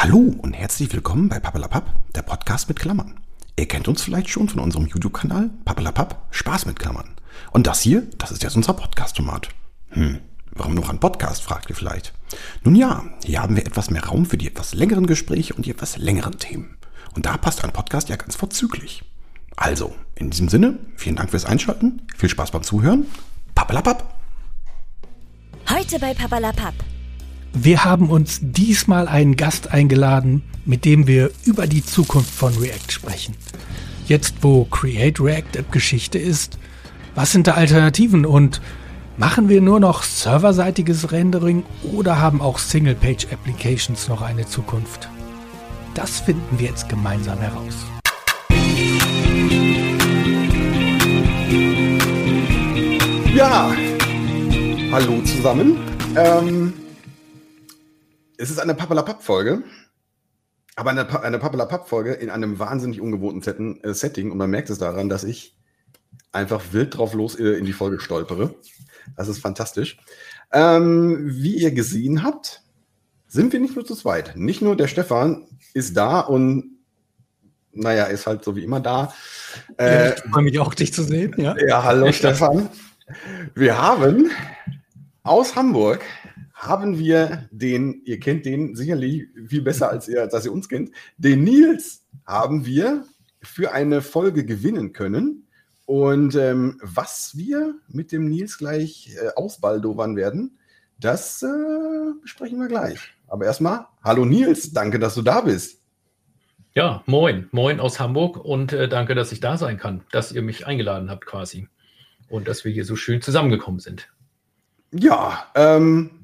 Hallo 0.00 0.32
und 0.42 0.52
herzlich 0.52 0.92
willkommen 0.92 1.28
bei 1.28 1.40
Pappelapapp, 1.40 1.92
der 2.14 2.22
Podcast 2.22 2.68
mit 2.68 2.78
Klammern. 2.78 3.18
Ihr 3.58 3.66
kennt 3.66 3.88
uns 3.88 4.00
vielleicht 4.00 4.28
schon 4.28 4.48
von 4.48 4.60
unserem 4.60 4.86
YouTube-Kanal 4.86 5.50
Pappelapapp, 5.64 6.24
Spaß 6.30 6.66
mit 6.66 6.78
Klammern. 6.78 7.16
Und 7.50 7.66
das 7.66 7.80
hier, 7.80 8.06
das 8.16 8.30
ist 8.30 8.44
jetzt 8.44 8.54
unser 8.54 8.74
Podcast-Tomat. 8.74 9.48
Hm, 9.88 10.20
warum 10.52 10.74
noch 10.74 10.88
ein 10.88 11.00
Podcast, 11.00 11.42
fragt 11.42 11.68
ihr 11.68 11.74
vielleicht. 11.74 12.12
Nun 12.62 12.76
ja, 12.76 13.06
hier 13.24 13.42
haben 13.42 13.56
wir 13.56 13.66
etwas 13.66 13.90
mehr 13.90 14.04
Raum 14.04 14.24
für 14.24 14.38
die 14.38 14.46
etwas 14.46 14.72
längeren 14.72 15.08
Gespräche 15.08 15.54
und 15.54 15.66
die 15.66 15.72
etwas 15.72 15.96
längeren 15.96 16.38
Themen. 16.38 16.76
Und 17.16 17.26
da 17.26 17.36
passt 17.36 17.64
ein 17.64 17.72
Podcast 17.72 18.08
ja 18.08 18.14
ganz 18.14 18.36
vorzüglich. 18.36 19.02
Also, 19.56 19.96
in 20.14 20.30
diesem 20.30 20.48
Sinne, 20.48 20.78
vielen 20.94 21.16
Dank 21.16 21.30
fürs 21.30 21.44
Einschalten, 21.44 22.02
viel 22.16 22.28
Spaß 22.28 22.52
beim 22.52 22.62
Zuhören. 22.62 23.06
Pappelapapp! 23.56 24.14
Heute 25.68 25.98
bei 25.98 26.14
Papalapap. 26.14 26.74
Wir 27.52 27.84
haben 27.84 28.10
uns 28.10 28.40
diesmal 28.42 29.08
einen 29.08 29.36
Gast 29.36 29.72
eingeladen, 29.72 30.42
mit 30.64 30.84
dem 30.84 31.06
wir 31.06 31.30
über 31.44 31.66
die 31.66 31.84
Zukunft 31.84 32.30
von 32.30 32.54
React 32.54 32.92
sprechen. 32.92 33.34
Jetzt, 34.06 34.36
wo 34.42 34.64
Create 34.64 35.20
React 35.20 35.58
App 35.58 35.72
Geschichte 35.72 36.18
ist, 36.18 36.58
was 37.14 37.32
sind 37.32 37.46
da 37.46 37.52
Alternativen 37.52 38.26
und 38.26 38.60
machen 39.16 39.48
wir 39.48 39.60
nur 39.60 39.80
noch 39.80 40.02
serverseitiges 40.02 41.10
Rendering 41.10 41.64
oder 41.92 42.20
haben 42.20 42.40
auch 42.40 42.58
Single-Page 42.58 43.26
Applications 43.32 44.08
noch 44.08 44.22
eine 44.22 44.46
Zukunft? 44.46 45.08
Das 45.94 46.20
finden 46.20 46.58
wir 46.58 46.68
jetzt 46.68 46.88
gemeinsam 46.88 47.38
heraus. 47.38 47.74
Ja, 53.34 53.70
hallo 54.92 55.22
zusammen. 55.22 55.76
Ähm, 56.16 56.72
es 58.38 58.50
ist 58.50 58.60
eine 58.60 58.74
Pappelapapp-Folge, 58.74 59.64
aber 60.76 60.90
eine, 60.90 61.04
pa 61.04 61.18
eine 61.18 61.38
Pappelapapp-Folge 61.38 62.12
in 62.14 62.30
einem 62.30 62.58
wahnsinnig 62.58 63.00
ungewohnten 63.00 63.42
Setten, 63.42 63.82
äh, 63.82 63.92
Setting 63.92 64.30
und 64.30 64.38
man 64.38 64.48
merkt 64.48 64.70
es 64.70 64.78
daran, 64.78 65.08
dass 65.08 65.24
ich 65.24 65.56
einfach 66.32 66.62
wild 66.72 66.96
drauf 66.96 67.14
los 67.14 67.34
äh, 67.34 67.58
in 67.58 67.64
die 67.64 67.72
Folge 67.72 68.00
stolpere. 68.00 68.54
Das 69.16 69.28
ist 69.28 69.40
fantastisch. 69.40 69.98
Ähm, 70.52 71.28
wie 71.30 71.56
ihr 71.56 71.72
gesehen 71.72 72.22
habt, 72.22 72.62
sind 73.26 73.52
wir 73.52 73.60
nicht 73.60 73.74
nur 73.74 73.84
zu 73.84 73.94
zweit. 73.94 74.36
Nicht 74.36 74.62
nur 74.62 74.76
der 74.76 74.86
Stefan 74.86 75.46
ist 75.74 75.96
da 75.96 76.20
und 76.20 76.78
naja, 77.72 78.04
ist 78.04 78.26
halt 78.26 78.44
so 78.44 78.56
wie 78.56 78.64
immer 78.64 78.80
da. 78.80 79.12
Äh, 79.78 80.14
ich 80.14 80.20
freue 80.30 80.44
mich 80.44 80.58
auch, 80.58 80.74
dich 80.74 80.92
zu 80.92 81.02
sehen. 81.02 81.34
Ja, 81.36 81.56
ja 81.58 81.82
hallo 81.82 82.12
Stefan. 82.12 82.68
Wir 83.54 83.80
haben 83.80 84.30
aus 85.22 85.56
Hamburg 85.56 86.02
haben 86.58 86.98
wir 86.98 87.48
den, 87.52 88.02
ihr 88.04 88.18
kennt 88.18 88.44
den 88.44 88.74
sicherlich 88.74 89.28
viel 89.46 89.62
besser 89.62 89.90
als 89.90 90.08
ihr, 90.08 90.26
dass 90.26 90.44
ihr 90.44 90.52
uns 90.52 90.68
kennt, 90.68 90.90
den 91.16 91.44
Nils 91.44 92.04
haben 92.26 92.66
wir 92.66 93.04
für 93.40 93.72
eine 93.72 94.02
Folge 94.02 94.44
gewinnen 94.44 94.92
können. 94.92 95.46
Und 95.86 96.34
ähm, 96.34 96.80
was 96.82 97.36
wir 97.36 97.76
mit 97.86 98.10
dem 98.10 98.28
Nils 98.28 98.58
gleich 98.58 99.16
äh, 99.22 99.28
ausbaldowern 99.36 100.16
werden, 100.16 100.58
das 100.98 101.42
äh, 101.42 101.46
besprechen 102.20 102.58
wir 102.58 102.66
gleich. 102.66 102.98
Aber 103.28 103.44
erstmal, 103.44 103.86
hallo 104.02 104.24
Nils, 104.24 104.72
danke, 104.72 104.98
dass 104.98 105.14
du 105.14 105.22
da 105.22 105.42
bist. 105.42 105.80
Ja, 106.74 107.04
moin, 107.06 107.48
moin 107.52 107.78
aus 107.78 108.00
Hamburg 108.00 108.36
und 108.36 108.72
äh, 108.72 108.88
danke, 108.88 109.14
dass 109.14 109.30
ich 109.30 109.38
da 109.38 109.56
sein 109.56 109.78
kann, 109.78 110.02
dass 110.10 110.32
ihr 110.32 110.42
mich 110.42 110.66
eingeladen 110.66 111.08
habt 111.08 111.24
quasi 111.24 111.68
und 112.28 112.48
dass 112.48 112.64
wir 112.64 112.72
hier 112.72 112.84
so 112.84 112.96
schön 112.96 113.22
zusammengekommen 113.22 113.80
sind. 113.80 114.08
Ja, 114.92 115.46
ähm, 115.54 116.17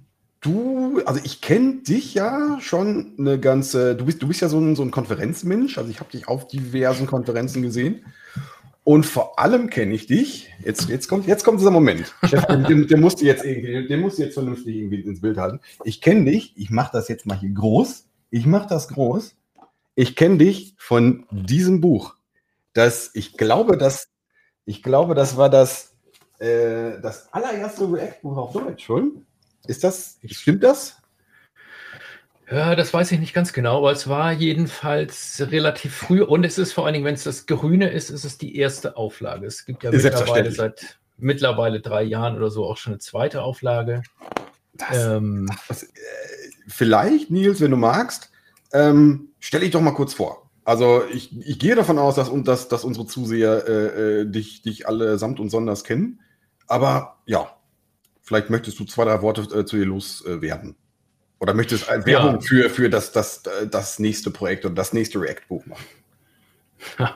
du, 0.44 1.00
also 1.06 1.20
ich 1.24 1.40
kenne 1.40 1.76
dich 1.76 2.14
ja 2.14 2.58
schon 2.60 3.14
eine 3.18 3.40
ganze, 3.40 3.96
du 3.96 4.04
bist, 4.04 4.22
du 4.22 4.28
bist 4.28 4.42
ja 4.42 4.48
so 4.48 4.58
ein, 4.58 4.76
so 4.76 4.82
ein 4.82 4.90
Konferenzmensch, 4.90 5.78
also 5.78 5.90
ich 5.90 6.00
habe 6.00 6.10
dich 6.10 6.28
auf 6.28 6.46
diversen 6.46 7.06
Konferenzen 7.06 7.62
gesehen. 7.62 8.04
Und 8.86 9.06
vor 9.06 9.38
allem 9.38 9.70
kenne 9.70 9.94
ich 9.94 10.06
dich, 10.06 10.50
jetzt, 10.62 10.90
jetzt, 10.90 11.08
kommt, 11.08 11.26
jetzt 11.26 11.42
kommt 11.42 11.58
dieser 11.58 11.70
Moment. 11.70 12.14
Chef, 12.28 12.44
den, 12.44 12.86
den, 12.86 13.00
musst 13.00 13.22
du 13.22 13.24
jetzt 13.24 13.42
irgendwie, 13.42 13.86
den 13.86 14.00
musst 14.00 14.18
du 14.18 14.22
jetzt 14.22 14.34
vernünftig 14.34 14.76
irgendwie 14.76 15.00
ins 15.00 15.22
Bild 15.22 15.38
halten. 15.38 15.60
Ich 15.84 16.02
kenne 16.02 16.30
dich, 16.30 16.52
ich 16.56 16.68
mache 16.68 16.90
das 16.92 17.08
jetzt 17.08 17.24
mal 17.24 17.38
hier 17.38 17.50
groß. 17.50 18.06
Ich 18.30 18.44
mache 18.44 18.68
das 18.68 18.88
groß. 18.88 19.34
Ich 19.94 20.16
kenne 20.16 20.36
dich 20.36 20.74
von 20.76 21.24
diesem 21.30 21.80
Buch. 21.80 22.16
Das, 22.74 23.10
ich 23.14 23.38
glaube, 23.38 23.78
dass, 23.78 24.08
ich 24.66 24.82
glaube, 24.82 25.14
das 25.14 25.38
war 25.38 25.48
das, 25.48 25.94
äh, 26.38 27.00
das 27.00 27.32
allererste 27.32 27.90
React-Buch 27.90 28.36
auf 28.36 28.52
Deutsch, 28.52 28.84
schon? 28.84 29.24
Ist 29.66 29.84
das, 29.84 30.18
stimmt 30.26 30.62
das? 30.62 30.96
Ja, 32.50 32.76
das 32.76 32.92
weiß 32.92 33.10
ich 33.12 33.20
nicht 33.20 33.32
ganz 33.32 33.52
genau, 33.54 33.78
aber 33.78 33.92
es 33.92 34.06
war 34.06 34.32
jedenfalls 34.32 35.42
relativ 35.50 35.94
früh 35.94 36.22
und 36.22 36.44
es 36.44 36.58
ist 36.58 36.72
vor 36.72 36.84
allen 36.84 36.92
Dingen, 36.92 37.06
wenn 37.06 37.14
es 37.14 37.24
das 37.24 37.46
Grüne 37.46 37.88
ist, 37.88 38.10
ist 38.10 38.24
es 38.24 38.36
die 38.36 38.56
erste 38.56 38.96
Auflage. 38.96 39.46
Es 39.46 39.64
gibt 39.64 39.82
ja 39.82 39.90
mittlerweile 39.90 40.50
seit 40.50 40.98
mittlerweile 41.16 41.80
drei 41.80 42.02
Jahren 42.02 42.36
oder 42.36 42.50
so 42.50 42.66
auch 42.66 42.76
schon 42.76 42.92
eine 42.92 43.00
zweite 43.00 43.42
Auflage. 43.42 44.02
Das, 44.74 45.06
ähm, 45.06 45.48
das, 45.68 45.84
äh, 45.84 45.88
vielleicht, 46.68 47.30
Nils, 47.30 47.60
wenn 47.60 47.70
du 47.70 47.76
magst, 47.76 48.30
ähm, 48.72 49.28
stell 49.38 49.60
dich 49.60 49.70
doch 49.70 49.80
mal 49.80 49.92
kurz 49.92 50.14
vor. 50.14 50.50
Also 50.64 51.02
ich, 51.12 51.38
ich 51.46 51.58
gehe 51.58 51.76
davon 51.76 51.98
aus, 51.98 52.16
dass, 52.16 52.30
dass, 52.42 52.68
dass 52.68 52.84
unsere 52.84 53.06
Zuseher 53.06 53.68
äh, 53.68 54.20
äh, 54.20 54.24
dich, 54.26 54.62
dich 54.62 54.88
alle 54.88 55.18
samt 55.18 55.38
und 55.38 55.50
sonders 55.50 55.84
kennen. 55.84 56.20
Aber 56.66 57.18
ja, 57.26 57.53
vielleicht 58.24 58.50
möchtest 58.50 58.80
du 58.80 58.84
zwei, 58.84 59.04
drei 59.04 59.22
Worte 59.22 59.42
äh, 59.42 59.64
zu 59.64 59.76
dir 59.76 59.86
loswerden. 59.86 60.70
Äh, 60.70 60.74
oder 61.40 61.54
möchtest 61.54 61.88
eine 61.88 62.04
Werbung 62.06 62.34
ja. 62.34 62.40
für, 62.40 62.70
für 62.70 62.88
das, 62.88 63.12
das, 63.12 63.42
das 63.70 63.98
nächste 63.98 64.30
Projekt 64.30 64.64
oder 64.64 64.74
das 64.74 64.92
nächste 64.92 65.20
React-Buch 65.20 65.66
machen? 65.66 65.84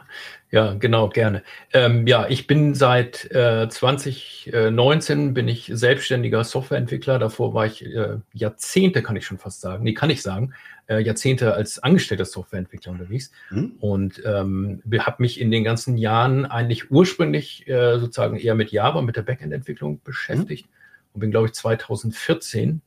Ja, 0.51 0.73
genau, 0.73 1.11
gerne. 1.11 1.43
Ähm, 1.75 2.07
ja, 2.07 2.27
ich 2.27 2.47
bin 2.47 2.75
seit 2.75 3.31
äh, 3.33 3.69
2019 3.69 5.35
bin 5.35 5.47
ich 5.47 5.71
selbstständiger 5.75 6.43
Softwareentwickler. 6.43 7.19
Davor 7.19 7.53
war 7.53 7.67
ich 7.67 7.85
äh, 7.85 8.17
Jahrzehnte, 8.33 9.03
kann 9.03 9.17
ich 9.17 9.27
schon 9.27 9.37
fast 9.37 9.61
sagen, 9.61 9.85
nee, 9.85 9.93
kann 9.93 10.09
ich 10.09 10.23
sagen, 10.23 10.55
äh, 10.87 11.01
Jahrzehnte 11.01 11.53
als 11.53 11.79
angestellter 11.83 12.25
Softwareentwickler 12.25 12.93
unterwegs 12.93 13.31
mhm. 13.51 13.75
und 13.81 14.23
ähm, 14.25 14.83
habe 15.01 15.23
mich 15.23 15.39
in 15.39 15.51
den 15.51 15.65
ganzen 15.65 15.99
Jahren 15.99 16.47
eigentlich 16.47 16.91
ursprünglich 16.91 17.69
äh, 17.69 17.99
sozusagen 17.99 18.39
eher 18.39 18.55
mit 18.55 18.73
Java, 18.73 19.03
mit 19.03 19.17
der 19.17 19.23
Backend-Entwicklung 19.23 20.01
beschäftigt 20.03 20.67
mhm. 20.67 20.78
Und 21.19 21.21
bin, 21.21 21.31
glaube 21.31 21.49
ich, 21.49 21.55
2014 21.55 22.81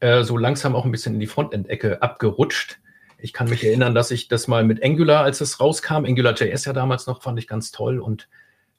äh, 0.00 0.22
so 0.22 0.36
langsam 0.36 0.74
auch 0.76 0.84
ein 0.84 0.92
bisschen 0.92 1.14
in 1.14 1.20
die 1.20 1.26
Frontend-Ecke 1.26 2.02
abgerutscht 2.02 2.78
ich 3.18 3.32
kann 3.32 3.50
mich 3.50 3.64
erinnern, 3.64 3.94
dass 3.94 4.10
ich 4.10 4.28
das 4.28 4.46
mal 4.46 4.64
mit 4.64 4.82
Angular, 4.82 5.24
als 5.24 5.40
es 5.40 5.60
rauskam, 5.60 6.04
AngularJS 6.04 6.64
ja 6.64 6.72
damals 6.72 7.06
noch, 7.06 7.22
fand 7.22 7.38
ich 7.38 7.48
ganz 7.48 7.72
toll 7.72 7.98
und 7.98 8.28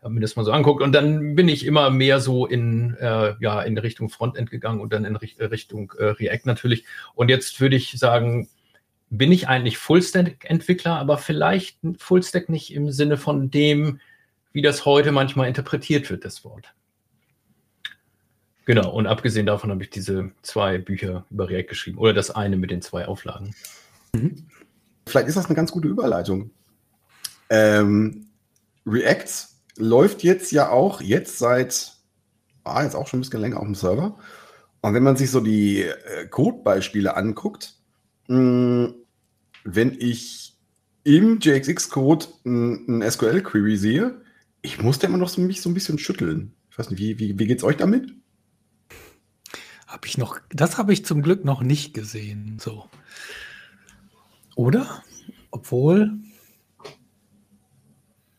habe 0.02 0.14
mir 0.14 0.22
das 0.22 0.38
mal 0.38 0.46
so 0.46 0.54
anguckt. 0.54 0.82
Und 0.82 0.94
dann 0.94 1.36
bin 1.36 1.50
ich 1.50 1.66
immer 1.66 1.90
mehr 1.90 2.22
so 2.22 2.46
in, 2.46 2.96
äh, 2.96 3.36
ja, 3.42 3.62
in 3.62 3.78
Richtung 3.78 4.10
Frontend 4.10 4.50
gegangen 4.50 4.80
und 4.80 4.94
dann 4.94 5.04
in 5.04 5.18
Richtung 5.18 5.92
äh, 5.98 6.06
React 6.06 6.46
natürlich. 6.46 6.86
Und 7.16 7.30
jetzt 7.30 7.60
würde 7.60 7.76
ich 7.76 7.92
sagen, 8.00 8.48
bin 9.10 9.34
ich 9.34 9.50
eigentlich 9.50 9.78
Fullstack-Entwickler, 9.78 10.96
aber 10.96 11.18
vielleicht 11.18 11.78
Fullstack 11.98 12.48
nicht 12.48 12.74
im 12.74 12.92
Sinne 12.92 13.18
von 13.18 13.52
dem, 13.52 14.00
wie 14.54 14.62
das 14.62 14.86
heute 14.86 15.12
manchmal 15.12 15.50
interpretiert 15.50 16.10
wird, 16.10 16.24
das 16.24 16.46
Wort. 16.46 16.74
Genau, 18.70 18.92
und 18.92 19.08
abgesehen 19.08 19.48
davon 19.48 19.72
habe 19.72 19.82
ich 19.82 19.90
diese 19.90 20.30
zwei 20.44 20.78
Bücher 20.78 21.26
über 21.32 21.50
React 21.50 21.70
geschrieben 21.70 21.98
oder 21.98 22.14
das 22.14 22.30
eine 22.30 22.56
mit 22.56 22.70
den 22.70 22.84
zwei 22.84 23.08
Auflagen. 23.08 23.56
Mhm. 24.14 24.46
Vielleicht 25.08 25.28
ist 25.28 25.38
das 25.38 25.48
eine 25.48 25.56
ganz 25.56 25.72
gute 25.72 25.88
Überleitung. 25.88 26.52
Ähm, 27.50 28.28
React 28.86 29.48
läuft 29.78 30.22
jetzt 30.22 30.52
ja 30.52 30.70
auch, 30.70 31.02
jetzt 31.02 31.40
seit, 31.40 31.94
ah, 32.64 32.84
jetzt 32.84 32.96
auch 32.96 33.08
schon 33.08 33.18
ein 33.18 33.24
bisschen 33.24 33.42
länger 33.42 33.58
auf 33.58 33.66
dem 33.66 33.74
Server. 33.74 34.20
Und 34.82 34.94
wenn 34.94 35.02
man 35.02 35.18
sich 35.18 35.32
so 35.32 35.40
die 35.40 35.82
äh, 35.82 36.28
Codebeispiele 36.30 37.18
anguckt, 37.18 37.74
mh, 38.28 38.94
wenn 39.64 39.98
ich 39.98 40.56
im 41.06 41.40
JXX-Code 41.40 42.28
ein 42.46 43.02
SQL-Query 43.02 43.78
sehe, 43.78 44.22
ich 44.62 44.80
musste 44.80 45.08
immer 45.08 45.18
noch 45.18 45.30
so, 45.30 45.42
mich 45.42 45.60
so 45.60 45.72
ein 45.72 45.74
bisschen 45.74 45.98
schütteln. 45.98 46.54
Ich 46.70 46.78
weiß 46.78 46.92
nicht, 46.92 47.00
wie, 47.00 47.18
wie, 47.18 47.40
wie 47.40 47.52
es 47.52 47.64
euch 47.64 47.78
damit? 47.78 48.14
Habe 49.90 50.06
ich 50.06 50.20
noch, 50.20 50.40
das 50.50 50.78
habe 50.78 50.94
ich 50.94 51.04
zum 51.04 51.24
Glück 51.24 51.44
noch 51.44 51.62
nicht 51.62 51.96
gesehen. 51.96 52.58
So. 52.60 52.86
Oder? 54.56 55.02
Obwohl. 55.50 56.12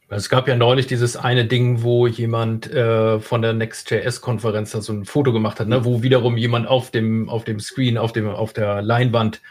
Es 0.08 0.29
gab 0.29 0.47
ja 0.47 0.55
neulich 0.55 0.87
dieses 0.87 1.17
eine 1.17 1.44
Ding, 1.47 1.82
wo 1.82 2.06
jemand 2.06 2.70
äh, 2.70 3.19
von 3.19 3.43
der 3.43 3.52
Next.js-Konferenz 3.52 4.70
so 4.70 4.93
ein 4.93 5.05
Foto 5.05 5.32
gemacht 5.32 5.58
hat, 5.58 5.67
ne, 5.67 5.85
wo 5.85 6.02
wiederum 6.02 6.37
jemand 6.37 6.69
auf 6.69 6.93
dem, 6.93 7.29
auf 7.29 7.43
dem 7.43 7.58
Screen, 7.58 7.99
auf, 7.99 8.12
dem, 8.12 8.29
auf 8.29 8.53
der 8.53 8.81
Leinwand 8.81 9.43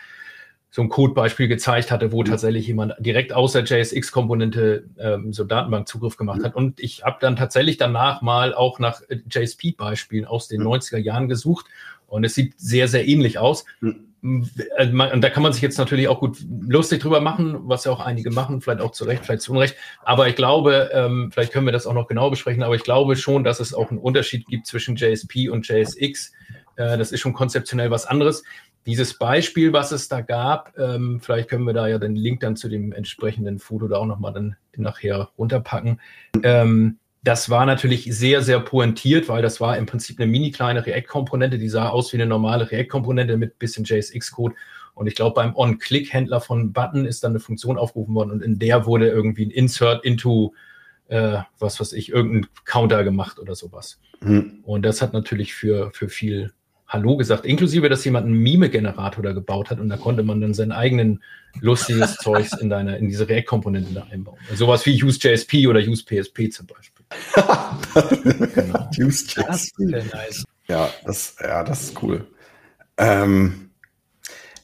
so 0.72 0.82
ein 0.84 0.90
Codebeispiel 0.90 1.48
gezeigt 1.48 1.92
hatte, 1.92 2.12
wo 2.12 2.22
mhm. 2.22 2.26
tatsächlich 2.26 2.68
jemand 2.68 2.94
direkt 3.00 3.34
aus 3.34 3.54
der 3.54 3.64
JSX-Komponente 3.64 4.86
ähm, 5.00 5.34
so 5.34 5.44
Datenbankzugriff 5.44 6.16
gemacht 6.16 6.40
mhm. 6.40 6.46
hat. 6.46 6.56
Und 6.56 6.80
ich 6.80 7.04
habe 7.04 7.18
dann 7.20 7.36
tatsächlich 7.36 7.78
danach 7.78 8.22
mal 8.22 8.54
auch 8.54 8.80
nach 8.80 9.02
JSP-Beispielen 9.30 10.26
aus 10.26 10.48
den 10.48 10.62
mhm. 10.62 10.68
90er 10.68 10.98
Jahren 10.98 11.28
gesucht 11.28 11.66
und 12.10 12.24
es 12.24 12.36
sieht 12.36 12.60
sehr, 12.60 12.88
sehr 12.88 13.08
ähnlich 13.08 13.40
aus. 13.40 13.66
Mhm. 13.82 14.50
äh, 14.78 14.88
und 14.88 15.22
da 15.22 15.30
kann 15.30 15.44
man 15.44 15.54
sich 15.54 15.62
jetzt 15.62 15.78
natürlich 15.80 16.08
auch 16.08 16.20
gut 16.20 16.38
lustig 16.68 17.02
drüber 17.02 17.22
machen, 17.22 17.58
was 17.64 17.86
ja 17.86 17.92
auch 17.92 18.00
einige 18.00 18.30
machen, 18.30 18.62
vielleicht 18.62 18.82
auch 18.82 18.92
zu 18.92 19.06
Recht, 19.06 19.26
vielleicht 19.26 19.42
zu 19.42 19.54
Unrecht. 19.54 19.76
Aber 20.04 20.28
ich 20.28 20.36
glaube, 20.36 20.92
ähm, 20.94 21.32
vielleicht 21.32 21.52
können 21.52 21.66
wir 21.66 21.74
das 21.74 21.88
auch 21.88 21.94
noch 21.94 22.08
genau 22.08 22.30
besprechen, 22.30 22.62
aber 22.62 22.76
ich 22.76 22.84
glaube 22.84 23.16
schon, 23.16 23.44
dass 23.44 23.60
es 23.60 23.74
auch 23.74 23.90
einen 23.90 24.00
Unterschied 24.00 24.46
gibt 24.48 24.68
zwischen 24.68 24.96
JSP 24.96 25.50
und 25.50 25.68
JSX. 25.68 26.34
Äh, 26.80 26.98
das 26.98 27.12
ist 27.12 27.20
schon 27.20 27.34
konzeptionell 27.34 27.92
was 27.92 28.06
anderes. 28.06 28.44
Dieses 28.86 29.18
Beispiel, 29.18 29.74
was 29.74 29.92
es 29.92 30.08
da 30.08 30.22
gab, 30.22 30.78
ähm, 30.80 31.20
vielleicht 31.22 31.50
können 31.50 31.66
wir 31.66 31.74
da 31.74 31.88
ja 31.88 32.00
den 32.00 32.16
Link 32.16 32.40
dann 32.40 32.56
zu 32.56 32.70
dem 32.70 32.94
entsprechenden 32.94 33.60
Foto 33.60 33.88
da 33.88 33.98
auch 33.98 34.06
nochmal 34.06 34.34
dann 34.34 34.56
nachher 34.78 35.30
runterpacken. 35.38 36.00
Ähm, 36.42 36.98
das 37.22 37.50
war 37.50 37.66
natürlich 37.66 38.06
sehr, 38.06 38.42
sehr 38.42 38.62
pointiert, 38.62 39.28
weil 39.28 39.42
das 39.42 39.60
war 39.60 39.78
im 39.78 39.86
Prinzip 39.86 40.20
eine 40.20 40.32
mini 40.32 40.52
kleine 40.52 40.86
React-Komponente, 40.86 41.58
die 41.58 41.68
sah 41.68 41.90
aus 41.90 42.14
wie 42.14 42.18
eine 42.18 42.26
normale 42.26 42.72
React-Komponente 42.72 43.36
mit 43.36 43.60
bisschen 43.60 43.84
JSX-Code. 43.84 44.56
Und 44.94 45.08
ich 45.08 45.16
glaube, 45.16 45.36
beim 45.36 45.54
On-Click-Händler 45.54 46.40
von 46.40 46.72
Button 46.72 47.06
ist 47.06 47.26
dann 47.26 47.34
eine 47.34 47.42
Funktion 47.42 47.78
aufgerufen 47.78 48.16
worden 48.16 48.32
und 48.32 48.42
in 48.42 48.58
der 48.58 48.86
wurde 48.86 49.10
irgendwie 49.10 49.46
ein 49.46 49.52
Insert 49.52 50.06
into, 50.06 50.54
äh, 51.10 51.40
was 51.60 51.82
weiß 51.82 51.92
ich, 51.92 52.10
irgendein 52.10 52.50
Counter 52.64 53.04
gemacht 53.04 53.38
oder 53.38 53.56
sowas. 53.56 54.00
Mhm. 54.22 54.62
Und 54.64 54.84
das 54.84 55.02
hat 55.02 55.12
natürlich 55.12 55.54
für, 55.54 55.92
für 55.92 56.08
viel 56.08 56.54
Hallo 56.90 57.18
gesagt, 57.18 57.46
inklusive, 57.46 57.88
dass 57.88 58.04
jemand 58.04 58.26
einen 58.26 58.42
Mime-Generator 58.42 59.24
da 59.24 59.32
gebaut 59.32 59.70
hat 59.70 59.80
und 59.80 59.90
da 59.90 59.98
konnte 59.98 60.24
man 60.24 60.42
dann 60.42 60.56
sein 60.56 60.72
eigenen 60.72 61.22
lustiges 61.62 62.16
Zeugs 62.24 62.54
in, 62.60 62.68
deine, 62.68 62.98
in 62.98 63.08
diese 63.08 63.30
React-Komponente 63.30 63.94
da 63.94 64.08
einbauen. 64.10 64.40
Sowas 64.56 64.88
wie 64.88 65.04
Use.jsp 65.04 65.68
oder 65.68 65.80
Use.psp 65.80 66.52
zum 66.52 66.66
Beispiel. 66.66 67.06
genau. 68.56 68.90
Use.jsp. 68.98 69.80
Nice. 69.80 70.44
Ja, 70.68 70.90
das, 71.06 71.36
ja, 71.40 71.64
das 71.64 71.84
ist 71.84 72.02
cool. 72.02 72.26
Ähm, 72.98 73.70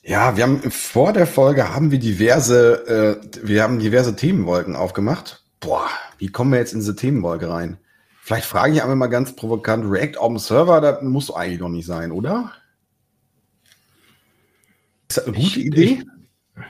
ja, 0.01 0.36
wir 0.36 0.44
haben 0.44 0.72
vor 0.72 1.13
der 1.13 1.27
Folge 1.27 1.75
haben 1.75 1.92
wir 1.92 2.00
diverse, 2.00 3.22
äh, 3.24 3.48
wir 3.48 3.62
haben 3.62 3.77
diverse 3.77 4.16
Themenwolken 4.16 4.75
aufgemacht. 4.75 5.44
Boah, 5.60 5.89
wie 6.18 6.31
kommen 6.31 6.51
wir 6.51 6.60
jetzt 6.60 6.74
in 6.74 6.80
diese 6.80 6.95
Themenwolke 6.95 7.50
rein? 7.50 7.77
Vielleicht 8.25 8.48
frage 8.48 8.74
ich 8.74 8.81
einmal 8.81 8.95
mal 8.95 9.06
ganz 9.06 9.36
provokant, 9.36 9.86
React 9.86 10.18
auf 10.18 10.30
dem 10.30 10.39
Server, 10.39 10.81
das 10.81 11.04
muss 11.04 11.30
eigentlich 11.30 11.60
noch 11.60 11.69
nicht 11.69 11.86
sein, 11.86 12.12
oder? 12.12 12.54
Ist 15.07 15.18
das 15.18 15.25
eine 15.25 15.36
gute 15.36 15.60
ich, 15.60 15.66
Idee? 15.68 16.01
Ich, 16.01 16.63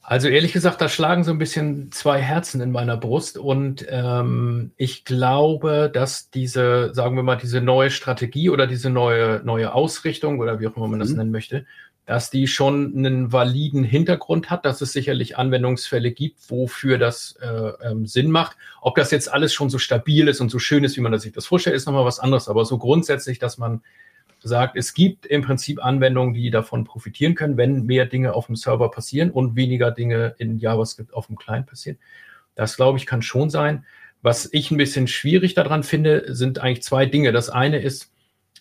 also 0.00 0.28
ehrlich 0.28 0.52
gesagt, 0.52 0.80
da 0.80 0.88
schlagen 0.88 1.24
so 1.24 1.32
ein 1.32 1.38
bisschen 1.38 1.90
zwei 1.90 2.20
Herzen 2.20 2.60
in 2.60 2.70
meiner 2.70 2.96
Brust 2.96 3.36
und 3.36 3.84
ähm, 3.88 4.70
ich 4.76 5.04
glaube, 5.04 5.90
dass 5.92 6.30
diese, 6.30 6.94
sagen 6.94 7.16
wir 7.16 7.24
mal, 7.24 7.34
diese 7.34 7.60
neue 7.60 7.90
Strategie 7.90 8.50
oder 8.50 8.68
diese 8.68 8.90
neue, 8.90 9.42
neue 9.44 9.74
Ausrichtung 9.74 10.38
oder 10.38 10.60
wie 10.60 10.68
auch 10.68 10.76
immer 10.76 10.86
man 10.86 11.00
das 11.00 11.10
mhm. 11.10 11.16
nennen 11.16 11.30
möchte, 11.32 11.66
dass 12.06 12.30
die 12.30 12.46
schon 12.46 12.94
einen 12.96 13.32
validen 13.32 13.82
Hintergrund 13.82 14.50
hat, 14.50 14.66
dass 14.66 14.80
es 14.82 14.92
sicherlich 14.92 15.38
Anwendungsfälle 15.38 16.10
gibt, 16.10 16.50
wofür 16.50 16.98
das 16.98 17.36
äh, 17.40 17.72
ähm, 17.82 18.06
Sinn 18.06 18.30
macht. 18.30 18.58
Ob 18.82 18.94
das 18.96 19.10
jetzt 19.10 19.32
alles 19.32 19.54
schon 19.54 19.70
so 19.70 19.78
stabil 19.78 20.28
ist 20.28 20.40
und 20.40 20.50
so 20.50 20.58
schön 20.58 20.84
ist, 20.84 20.96
wie 20.96 21.00
man 21.00 21.18
sich 21.18 21.32
das 21.32 21.46
vorstellt, 21.46 21.76
ist 21.76 21.86
nochmal 21.86 22.04
was 22.04 22.20
anderes. 22.20 22.48
Aber 22.48 22.66
so 22.66 22.76
grundsätzlich, 22.76 23.38
dass 23.38 23.56
man 23.56 23.80
sagt, 24.42 24.76
es 24.76 24.92
gibt 24.92 25.24
im 25.24 25.40
Prinzip 25.40 25.82
Anwendungen, 25.82 26.34
die 26.34 26.50
davon 26.50 26.84
profitieren 26.84 27.34
können, 27.34 27.56
wenn 27.56 27.86
mehr 27.86 28.04
Dinge 28.04 28.34
auf 28.34 28.46
dem 28.46 28.56
Server 28.56 28.90
passieren 28.90 29.30
und 29.30 29.56
weniger 29.56 29.90
Dinge 29.90 30.34
in 30.36 30.58
JavaScript 30.58 31.14
auf 31.14 31.28
dem 31.28 31.36
Client 31.36 31.66
passieren. 31.66 31.98
Das, 32.54 32.76
glaube 32.76 32.98
ich, 32.98 33.06
kann 33.06 33.22
schon 33.22 33.48
sein. 33.48 33.86
Was 34.20 34.48
ich 34.52 34.70
ein 34.70 34.76
bisschen 34.76 35.06
schwierig 35.06 35.54
daran 35.54 35.82
finde, 35.82 36.34
sind 36.34 36.58
eigentlich 36.58 36.82
zwei 36.82 37.06
Dinge. 37.06 37.32
Das 37.32 37.48
eine 37.48 37.80
ist, 37.80 38.12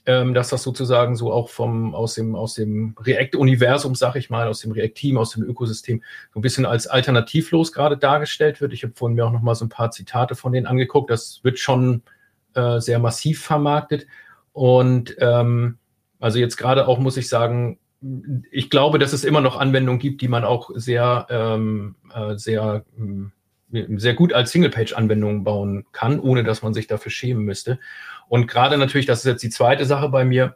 ähm, 0.05 0.33
dass 0.33 0.49
das 0.49 0.63
sozusagen 0.63 1.15
so 1.15 1.31
auch 1.31 1.49
vom, 1.49 1.95
aus 1.95 2.15
dem, 2.15 2.35
aus 2.35 2.55
dem 2.55 2.95
React-Universum, 2.99 3.95
sag 3.95 4.15
ich 4.15 4.29
mal, 4.29 4.47
aus 4.47 4.59
dem 4.59 4.71
React-Team, 4.71 5.17
aus 5.17 5.31
dem 5.31 5.43
Ökosystem, 5.43 6.03
so 6.33 6.39
ein 6.39 6.41
bisschen 6.41 6.65
als 6.65 6.87
alternativlos 6.87 7.71
gerade 7.71 7.97
dargestellt 7.97 8.59
wird. 8.59 8.73
Ich 8.73 8.83
habe 8.83 8.93
vorhin 8.95 9.15
mir 9.15 9.25
auch 9.25 9.31
noch 9.31 9.41
mal 9.41 9.55
so 9.55 9.65
ein 9.65 9.69
paar 9.69 9.91
Zitate 9.91 10.35
von 10.35 10.51
denen 10.51 10.65
angeguckt. 10.65 11.09
Das 11.09 11.39
wird 11.43 11.57
schon 11.57 12.03
äh, 12.53 12.79
sehr 12.79 12.99
massiv 12.99 13.43
vermarktet. 13.43 14.07
Und 14.51 15.15
ähm, 15.19 15.77
also 16.19 16.39
jetzt 16.39 16.57
gerade 16.57 16.87
auch, 16.87 16.99
muss 16.99 17.17
ich 17.17 17.29
sagen, 17.29 17.79
ich 18.51 18.69
glaube, 18.69 18.99
dass 18.99 19.13
es 19.13 19.23
immer 19.23 19.39
noch 19.41 19.57
Anwendungen 19.57 19.99
gibt, 19.99 20.21
die 20.21 20.27
man 20.27 20.43
auch 20.43 20.69
sehr, 20.73 21.27
ähm, 21.29 21.95
äh, 22.13 22.35
sehr, 22.35 22.83
äh, 22.97 23.29
sehr 23.97 24.13
gut 24.13 24.33
als 24.33 24.51
Single-Page-Anwendungen 24.51 25.43
bauen 25.43 25.85
kann, 25.91 26.19
ohne 26.19 26.43
dass 26.43 26.61
man 26.61 26.73
sich 26.73 26.87
dafür 26.87 27.11
schämen 27.11 27.43
müsste. 27.43 27.79
Und 28.29 28.47
gerade 28.47 28.77
natürlich, 28.77 29.05
das 29.05 29.19
ist 29.19 29.25
jetzt 29.25 29.43
die 29.43 29.49
zweite 29.49 29.85
Sache 29.85 30.09
bei 30.09 30.23
mir, 30.25 30.55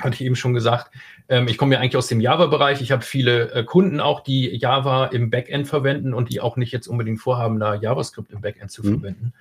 hatte 0.00 0.14
ich 0.14 0.20
eben 0.22 0.36
schon 0.36 0.54
gesagt, 0.54 0.92
ähm, 1.28 1.48
ich 1.48 1.58
komme 1.58 1.74
ja 1.74 1.80
eigentlich 1.80 1.96
aus 1.96 2.08
dem 2.08 2.20
Java-Bereich. 2.20 2.80
Ich 2.80 2.92
habe 2.92 3.02
viele 3.02 3.50
äh, 3.52 3.64
Kunden 3.64 4.00
auch, 4.00 4.20
die 4.20 4.54
Java 4.56 5.06
im 5.06 5.30
Backend 5.30 5.66
verwenden 5.66 6.14
und 6.14 6.30
die 6.30 6.40
auch 6.40 6.56
nicht 6.56 6.72
jetzt 6.72 6.86
unbedingt 6.86 7.20
vorhaben, 7.20 7.58
da 7.58 7.74
JavaScript 7.74 8.30
im 8.30 8.40
Backend 8.40 8.70
zu 8.70 8.82
mhm. 8.82 9.00
verwenden. 9.00 9.32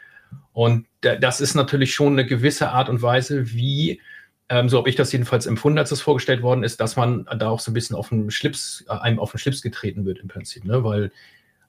Und 0.54 0.88
das 1.02 1.42
ist 1.42 1.56
natürlich 1.56 1.94
schon 1.94 2.14
eine 2.14 2.26
gewisse 2.26 2.72
Art 2.72 2.90
und 2.90 3.02
Weise, 3.02 3.54
wie, 3.54 4.02
ähm, 4.50 4.70
so 4.70 4.78
habe 4.78 4.90
ich 4.90 4.96
das 4.96 5.12
jedenfalls 5.12 5.46
empfunden, 5.46 5.78
als 5.78 5.90
das 5.90 6.02
vorgestellt 6.02 6.42
worden 6.42 6.64
ist, 6.64 6.80
dass 6.80 6.96
man 6.96 7.26
da 7.38 7.50
auch 7.50 7.60
so 7.60 7.72
ein 7.72 7.74
bisschen 7.74 7.96
auf 7.96 8.10
den 8.10 8.32
Schlips, 8.32 8.86
äh, 8.88 8.94
einem 8.94 9.20
auf 9.20 9.32
den 9.32 9.38
Schlips 9.38 9.62
getreten 9.62 10.06
wird 10.06 10.20
im 10.20 10.28
Prinzip, 10.28 10.66
ne? 10.66 10.84
weil 10.84 11.12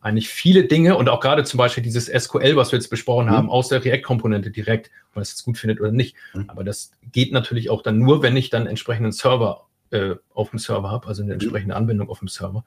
eigentlich 0.01 0.29
viele 0.29 0.65
Dinge 0.65 0.97
und 0.97 1.09
auch 1.09 1.21
gerade 1.21 1.45
zum 1.45 1.59
Beispiel 1.59 1.83
dieses 1.83 2.07
SQL, 2.07 2.57
was 2.57 2.73
wir 2.73 2.79
jetzt 2.79 2.89
besprochen 2.91 3.27
mhm. 3.27 3.31
haben, 3.31 3.51
aus 3.51 3.69
der 3.69 3.85
React-Komponente 3.85 4.51
direkt, 4.51 4.91
ob 5.09 5.17
man 5.17 5.23
es 5.23 5.31
jetzt 5.31 5.45
gut 5.45 5.59
findet 5.59 5.81
oder 5.81 5.93
nicht. 5.93 6.17
Mhm. 6.35 6.45
Aber 6.49 6.65
das 6.65 6.93
geht 7.13 7.33
natürlich 7.33 7.71
auch 7.71 7.83
dann 7.83 7.99
nur, 7.99 8.23
wenn 8.23 8.37
ich 8.37 8.51
dann 8.51 8.67
entsprechenden 8.67 9.13
Server 9.13 9.67
äh, 9.91 10.15
auf 10.35 10.51
dem 10.51 10.59
Server 10.59 10.91
habe, 10.91 11.07
also 11.07 11.23
eine 11.23 11.35
mhm. 11.35 11.41
entsprechende 11.41 11.77
Anwendung 11.77 12.09
auf 12.09 12.21
dem 12.21 12.29
Server. 12.29 12.65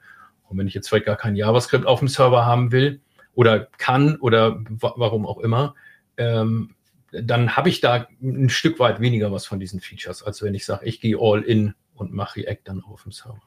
Und 0.48 0.58
wenn 0.58 0.66
ich 0.66 0.74
jetzt 0.74 0.88
vielleicht 0.88 1.06
gar 1.06 1.16
kein 1.16 1.36
JavaScript 1.36 1.86
auf 1.86 2.00
dem 2.00 2.08
Server 2.08 2.44
haben 2.44 2.72
will 2.72 3.00
oder 3.34 3.68
kann 3.78 4.16
oder 4.16 4.62
warum 4.78 5.26
auch 5.26 5.38
immer, 5.38 5.74
ähm, 6.16 6.74
dann 7.12 7.56
habe 7.56 7.68
ich 7.68 7.80
da 7.80 8.06
ein 8.22 8.50
Stück 8.50 8.78
weit 8.78 9.00
weniger 9.00 9.32
was 9.32 9.46
von 9.46 9.58
diesen 9.58 9.80
Features, 9.80 10.22
als 10.22 10.42
wenn 10.42 10.54
ich 10.54 10.64
sage, 10.64 10.86
ich 10.86 11.00
gehe 11.00 11.16
all 11.18 11.42
in 11.42 11.74
und 11.94 12.12
mache 12.12 12.40
React 12.40 12.60
dann 12.64 12.82
auf 12.82 13.02
dem 13.02 13.12
Server. 13.12 13.42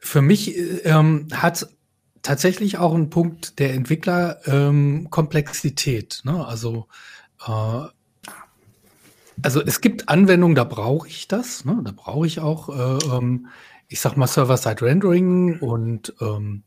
Für 0.00 0.22
mich 0.22 0.56
ähm, 0.84 1.28
hat 1.32 1.68
tatsächlich 2.22 2.78
auch 2.78 2.94
ein 2.94 3.10
Punkt 3.10 3.58
der 3.58 3.74
Entwicklerkomplexität. 3.74 6.22
Ähm, 6.24 6.32
ne? 6.32 6.46
Also 6.46 6.86
äh, 7.46 7.82
also 9.42 9.62
es 9.62 9.80
gibt 9.80 10.08
Anwendungen, 10.08 10.54
da 10.54 10.64
brauche 10.64 11.08
ich 11.08 11.28
das. 11.28 11.64
Ne? 11.64 11.80
Da 11.84 11.92
brauche 11.94 12.26
ich 12.26 12.40
auch, 12.40 12.68
äh, 12.68 13.16
ähm, 13.16 13.48
ich 13.88 14.00
sag 14.00 14.16
mal, 14.16 14.26
Server-Side-Rendering 14.26 15.58
und 15.60 16.14
ähm, 16.20 16.62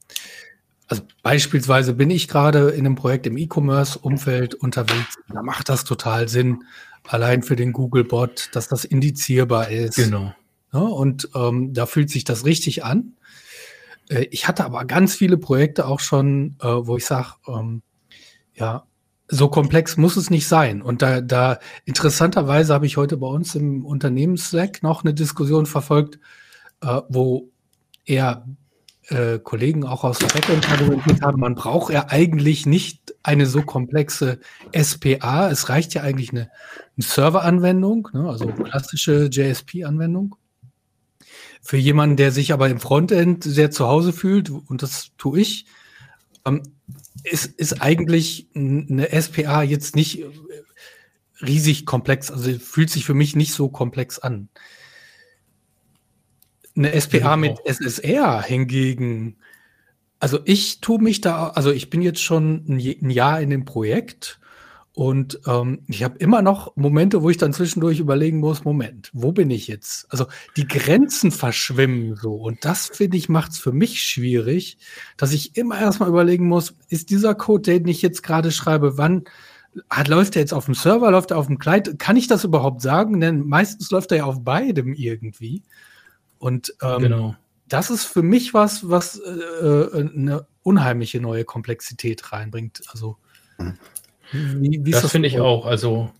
also 0.87 1.04
beispielsweise 1.23 1.94
bin 1.94 2.09
ich 2.09 2.28
gerade 2.28 2.69
in 2.69 2.85
einem 2.85 2.95
Projekt 2.95 3.25
im 3.25 3.37
E-Commerce-Umfeld 3.37 4.56
unterwegs. 4.56 5.18
Da 5.31 5.42
macht 5.42 5.69
das 5.69 5.85
total 5.85 6.28
Sinn, 6.28 6.63
allein 7.07 7.44
für 7.44 7.56
den 7.56 7.73
Google-Bot, 7.73 8.49
dass 8.54 8.68
das 8.68 8.85
indizierbar 8.85 9.69
ist. 9.69 9.95
Genau. 9.95 10.33
Ja, 10.73 10.80
und 10.80 11.30
ähm, 11.35 11.73
da 11.73 11.85
fühlt 11.85 12.09
sich 12.09 12.23
das 12.23 12.45
richtig 12.45 12.83
an. 12.83 13.13
Äh, 14.10 14.28
ich 14.31 14.48
hatte 14.48 14.66
aber 14.66 14.86
ganz 14.86 15.16
viele 15.16 15.38
Projekte 15.38 15.88
auch 15.88 16.00
schon, 16.00 16.56
äh, 16.62 16.68
wo 16.68 16.98
ich 16.98 17.06
sage, 17.06 17.33
ähm, 17.48 17.81
ja, 18.54 18.86
so 19.28 19.50
komplex 19.50 19.98
muss 19.98 20.18
es 20.18 20.30
nicht 20.30 20.48
sein. 20.48 20.81
Und 20.81 21.02
da, 21.02 21.22
da 21.22 21.60
interessanterweise 21.86 22.74
habe 22.74 22.86
ich 22.86 22.98
heute 22.98 23.18
bei 23.18 23.28
uns 23.28 23.56
im 23.56 23.86
Unternehmens-Slack 23.86 24.83
noch 24.83 25.04
eine 25.04 25.14
Diskussion 25.14 25.66
verfolgt, 25.66 26.19
äh, 26.81 27.02
wo 27.10 27.50
eher 28.06 28.45
äh, 29.10 29.40
Kollegen 29.40 29.86
auch 29.86 30.04
aus 30.04 30.19
der 30.19 30.28
Backend 30.28 30.69
argumentiert 30.72 31.22
haben, 31.22 31.40
man 31.40 31.56
braucht 31.56 31.92
ja 31.92 32.06
eigentlich 32.10 32.66
nicht 32.66 33.16
eine 33.24 33.45
so 33.45 33.62
komplexe 33.62 34.40
SPA. 34.74 35.50
Es 35.50 35.69
reicht 35.69 35.94
ja 35.94 36.04
eigentlich 36.04 36.31
eine, 36.31 36.50
eine 36.95 37.06
Server-Anwendung, 37.06 38.10
ne, 38.14 38.30
also 38.30 38.48
klassische 38.48 39.30
JSP-Anwendung. 39.31 40.36
Für 41.65 41.77
jemanden, 41.77 42.17
der 42.17 42.33
sich 42.33 42.51
aber 42.51 42.69
im 42.69 42.81
Frontend 42.81 43.43
sehr 43.43 43.71
zu 43.71 43.87
Hause 43.87 44.11
fühlt, 44.11 44.49
und 44.49 44.83
das 44.83 45.11
tue 45.17 45.39
ich, 45.39 45.65
ähm, 46.45 46.61
ist, 47.23 47.45
ist 47.45 47.81
eigentlich 47.81 48.49
eine 48.53 49.07
SPA 49.21 49.63
jetzt 49.63 49.95
nicht 49.95 50.19
äh, 50.19 50.25
riesig 51.41 51.85
komplex. 51.85 52.29
Also 52.29 52.59
fühlt 52.59 52.89
sich 52.89 53.05
für 53.05 53.13
mich 53.13 53.37
nicht 53.37 53.53
so 53.53 53.69
komplex 53.69 54.19
an. 54.19 54.49
Eine 56.75 56.99
SPA 56.99 57.37
mit 57.37 57.59
SSR 57.65 58.41
hingegen, 58.41 59.37
also 60.19 60.39
ich 60.45 60.81
tue 60.81 61.01
mich 61.01 61.21
da, 61.21 61.49
also 61.49 61.71
ich 61.71 61.89
bin 61.89 62.01
jetzt 62.01 62.21
schon 62.21 62.65
ein, 62.67 62.79
ein 62.79 63.09
Jahr 63.09 63.39
in 63.41 63.49
dem 63.49 63.65
Projekt 63.65 64.39
und 64.95 65.40
ähm, 65.47 65.81
ich 65.88 66.04
habe 66.04 66.19
immer 66.19 66.44
noch 66.44 66.76
Momente, 66.76 67.23
wo 67.23 67.30
ich 67.31 67.38
dann 67.38 67.52
zwischendurch 67.52 68.00
überlegen 68.00 68.38
muss, 68.38 68.64
Moment, 68.64 69.09
wo 69.12 69.31
bin 69.31 69.50
ich 69.50 69.68
jetzt? 69.68 70.06
Also 70.12 70.28
die 70.56 70.68
Grenzen 70.68 71.31
verschwimmen 71.31 72.16
so. 72.16 72.35
Und 72.35 72.64
das, 72.64 72.88
finde 72.88 73.18
ich, 73.18 73.28
macht 73.28 73.54
es 73.54 73.57
für 73.57 73.71
mich 73.71 74.04
schwierig, 74.04 74.78
dass 75.18 75.33
ich 75.33 75.57
immer 75.57 75.80
erstmal 75.80 76.09
überlegen 76.09 76.47
muss, 76.47 76.76
ist 76.90 77.09
dieser 77.09 77.33
Code, 77.33 77.64
den 77.64 77.88
ich 77.88 78.04
jetzt 78.04 78.21
gerade 78.21 78.52
schreibe, 78.52 78.97
wann 79.00 79.23
hat, 79.90 80.09
läuft 80.09 80.35
er 80.35 80.44
jetzt 80.44 80.54
auf 80.54 80.66
dem 80.66 80.76
Server, 80.76 81.09
läuft 81.09 81.31
er 81.31 81.40
auf 81.40 81.47
dem 81.47 81.57
Client? 81.57 81.97
Kann 81.97 82.16
ich 82.16 82.28
das 82.28 82.44
überhaupt 82.44 82.83
sagen? 82.83 83.19
Denn 83.19 83.47
meistens 83.47 83.90
läuft 83.90 84.12
er 84.12 84.18
ja 84.19 84.26
auf 84.26 84.44
beidem 84.44 84.94
irgendwie. 84.94 85.64
Und 86.38 86.76
ähm, 86.83 87.02
genau. 87.02 87.35
das 87.68 87.90
ist 87.90 88.06
für 88.06 88.21
mich 88.21 88.54
was, 88.54 88.88
was 88.88 89.18
äh, 89.18 89.31
äh 89.31 90.09
eine 90.16 90.45
unheimliche 90.62 91.19
neue 91.19 91.45
Komplexität 91.45 92.31
reinbringt. 92.31 92.83
Also 92.90 93.18
mhm. 93.57 93.80
Wie, 94.33 94.85
wie 94.85 94.92
das, 94.92 95.09
finde 95.11 95.28
ich 95.28 95.40
auch. 95.40 95.66
Also 95.66 96.11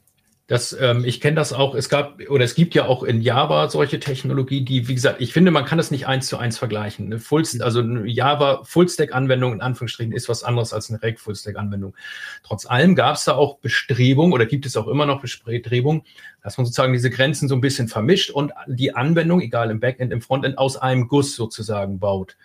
das, 0.48 0.76
ähm, 0.78 1.06
ich 1.06 1.22
kenne 1.22 1.38
das 1.38 1.54
auch, 1.54 1.74
es 1.74 1.88
gab 1.88 2.20
oder 2.30 2.44
es 2.44 2.54
gibt 2.54 2.76
ja 2.76 2.86
auch 2.86 3.04
in 3.04 3.22
Java 3.22 3.70
solche 3.70 4.00
Technologie, 4.02 4.66
die, 4.66 4.90
wie 4.90 4.94
gesagt, 4.94 5.22
ich 5.22 5.32
finde, 5.32 5.52
man 5.52 5.64
kann 5.64 5.78
das 5.78 5.90
nicht 5.90 6.06
eins 6.06 6.28
zu 6.28 6.38
eins 6.38 6.58
vergleichen. 6.58 7.06
Eine 7.06 7.20
Full, 7.20 7.44
also 7.62 7.80
eine 7.80 8.06
Java 8.06 8.62
Fullstack-Anwendung 8.66 9.54
in 9.54 9.62
Anführungsstrichen 9.62 10.12
ist 10.12 10.28
was 10.28 10.44
anderes 10.44 10.74
als 10.74 10.90
eine 10.90 11.02
React 11.02 11.20
Fullstack-Anwendung. 11.20 11.96
Trotz 12.44 12.66
allem 12.66 12.94
gab 12.94 13.16
es 13.16 13.24
da 13.24 13.36
auch 13.36 13.60
Bestrebungen 13.60 14.34
oder 14.34 14.46
gibt 14.46 14.66
es 14.66 14.76
auch 14.76 14.88
immer 14.88 15.06
noch 15.06 15.22
Bestrebungen, 15.22 16.04
dass 16.44 16.58
man 16.58 16.66
sozusagen 16.66 16.92
diese 16.92 17.10
Grenzen 17.10 17.48
so 17.48 17.56
ein 17.56 17.62
bisschen 17.62 17.88
vermischt 17.88 18.30
und 18.30 18.52
die 18.68 18.94
Anwendung, 18.94 19.40
egal 19.40 19.72
im 19.72 19.80
Backend, 19.80 20.12
im 20.12 20.22
Frontend, 20.22 20.58
aus 20.58 20.76
einem 20.76 21.08
Guss 21.08 21.36
sozusagen 21.36 22.00
baut. 22.00 22.36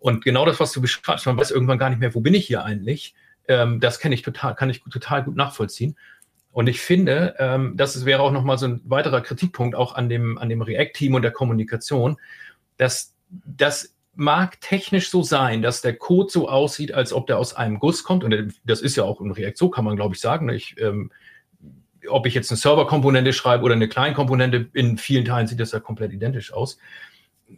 Und 0.00 0.22
genau 0.22 0.44
das, 0.44 0.60
was 0.60 0.72
du 0.72 0.82
beschreibst, 0.82 1.24
man 1.24 1.38
weiß 1.38 1.50
irgendwann 1.50 1.78
gar 1.78 1.88
nicht 1.88 1.98
mehr, 1.98 2.14
wo 2.14 2.20
bin 2.20 2.34
ich 2.34 2.46
hier 2.46 2.62
eigentlich? 2.62 3.14
Ähm, 3.48 3.80
das 3.80 3.98
kenne 3.98 4.14
ich 4.14 4.22
total, 4.22 4.54
kann 4.54 4.70
ich 4.70 4.82
total 4.82 5.24
gut 5.24 5.36
nachvollziehen. 5.36 5.96
Und 6.52 6.68
ich 6.68 6.80
finde, 6.80 7.34
ähm, 7.38 7.76
das 7.76 8.04
wäre 8.04 8.22
auch 8.22 8.32
nochmal 8.32 8.58
so 8.58 8.66
ein 8.66 8.80
weiterer 8.84 9.20
Kritikpunkt 9.20 9.76
auch 9.76 9.94
an 9.94 10.08
dem, 10.08 10.38
an 10.38 10.48
dem 10.48 10.62
React-Team 10.62 11.14
und 11.14 11.22
der 11.22 11.30
Kommunikation, 11.30 12.16
dass 12.76 13.14
das 13.30 13.94
mag 14.14 14.60
technisch 14.60 15.10
so 15.10 15.22
sein, 15.22 15.62
dass 15.62 15.82
der 15.82 15.96
Code 15.96 16.30
so 16.30 16.48
aussieht, 16.48 16.92
als 16.92 17.12
ob 17.12 17.28
der 17.28 17.38
aus 17.38 17.54
einem 17.54 17.78
Guss 17.78 18.02
kommt. 18.02 18.24
Und 18.24 18.52
das 18.64 18.80
ist 18.80 18.96
ja 18.96 19.04
auch 19.04 19.20
in 19.20 19.30
React 19.30 19.56
so, 19.56 19.68
kann 19.68 19.84
man 19.84 19.96
glaube 19.96 20.14
ich 20.14 20.20
sagen. 20.20 20.48
Ich, 20.48 20.74
ähm, 20.80 21.12
ob 22.08 22.26
ich 22.26 22.34
jetzt 22.34 22.50
eine 22.50 22.58
Serverkomponente 22.58 23.32
schreibe 23.32 23.64
oder 23.64 23.74
eine 23.74 23.88
Kleinkomponente, 23.88 24.70
in 24.72 24.98
vielen 24.98 25.24
Teilen 25.24 25.46
sieht 25.46 25.60
das 25.60 25.72
ja 25.72 25.80
komplett 25.80 26.12
identisch 26.12 26.52
aus. 26.52 26.78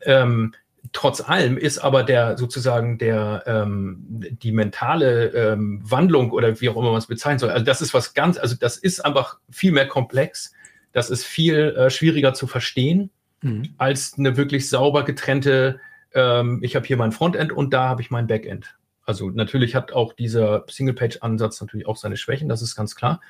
Ähm, 0.03 0.53
trotz 0.93 1.21
allem 1.21 1.57
ist 1.57 1.79
aber 1.79 2.03
der 2.03 2.37
sozusagen 2.39 2.99
der 2.99 3.45
ähm, 3.47 4.05
die 4.09 4.53
mentale 4.53 5.29
ähm, 5.29 5.83
Wandlung 5.85 6.31
oder 6.33 6.61
wie 6.61 6.69
auch 6.69 6.77
immer 6.77 6.91
man 6.91 6.99
es 6.99 7.07
bezeichnen 7.07 7.39
soll, 7.39 7.51
also 7.51 7.65
das 7.65 7.81
ist 7.81 7.95
was 7.95 8.15
ganz, 8.15 8.39
also 8.39 8.57
das 8.59 8.77
ist 8.77 9.05
einfach 9.05 9.39
viel 9.51 9.73
mehr 9.73 9.87
komplex, 9.87 10.53
das 10.93 11.11
ist 11.11 11.25
viel 11.25 11.75
äh, 11.77 11.91
schwieriger 11.91 12.35
zu 12.35 12.47
verstehen 12.47 13.11
mhm. 13.43 13.75
als 13.79 14.15
eine 14.19 14.37
wirklich 14.37 14.69
sauber 14.69 15.05
getrennte. 15.05 15.81
Ähm, 16.15 16.61
ich 16.63 16.77
habe 16.77 16.87
hier 16.87 16.97
mein 16.97 17.13
Frontend 17.13 17.53
und 17.53 17.73
da 17.73 17.89
habe 17.89 18.03
ich 18.03 18.11
mein 18.11 18.27
Backend. 18.27 18.77
Also 19.05 19.31
natürlich 19.31 19.75
hat 19.75 19.93
auch 19.93 20.13
dieser 20.13 20.65
Single-Page-Ansatz 20.69 21.61
natürlich 21.61 21.87
auch 21.87 21.97
seine 21.97 22.17
Schwächen, 22.17 22.49
das 22.49 22.63
ist 22.63 22.77
ganz 22.77 22.95
klar. 22.95 23.21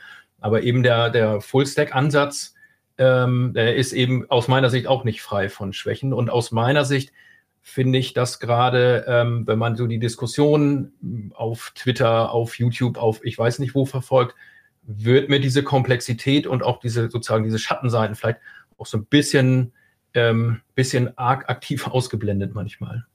Aber 0.40 0.62
eben 0.62 0.83
der 0.83 1.11
der 1.11 1.40
Full-Stack-Ansatz 1.40 2.54
ähm, 3.00 3.52
der 3.54 3.76
ist 3.76 3.95
eben 3.95 4.30
aus 4.30 4.47
meiner 4.47 4.69
Sicht 4.69 4.87
auch 4.87 5.04
nicht 5.04 5.23
frei 5.23 5.49
von 5.49 5.73
Schwächen 5.73 6.12
und 6.12 6.28
aus 6.28 6.52
meiner 6.52 6.85
Sicht 6.85 7.12
finde 7.62 7.98
ich, 7.98 8.14
dass 8.14 8.40
gerade, 8.40 9.04
ähm, 9.06 9.46
wenn 9.46 9.58
man 9.58 9.76
so 9.76 9.86
die 9.86 9.98
Diskussion 9.98 10.92
auf 11.34 11.72
Twitter, 11.74 12.32
auf 12.32 12.58
YouTube, 12.58 12.98
auf 12.98 13.20
ich 13.24 13.38
weiß 13.38 13.58
nicht 13.58 13.74
wo 13.74 13.84
verfolgt, 13.84 14.34
wird 14.82 15.28
mir 15.28 15.40
diese 15.40 15.62
Komplexität 15.62 16.46
und 16.46 16.62
auch 16.62 16.80
diese 16.80 17.10
sozusagen 17.10 17.44
diese 17.44 17.58
Schattenseiten 17.58 18.16
vielleicht 18.16 18.40
auch 18.78 18.86
so 18.86 18.98
ein 18.98 19.04
bisschen, 19.04 19.72
ähm, 20.14 20.62
bisschen 20.74 21.16
arg 21.18 21.48
aktiv 21.48 21.86
ausgeblendet 21.86 22.54
manchmal. 22.54 23.06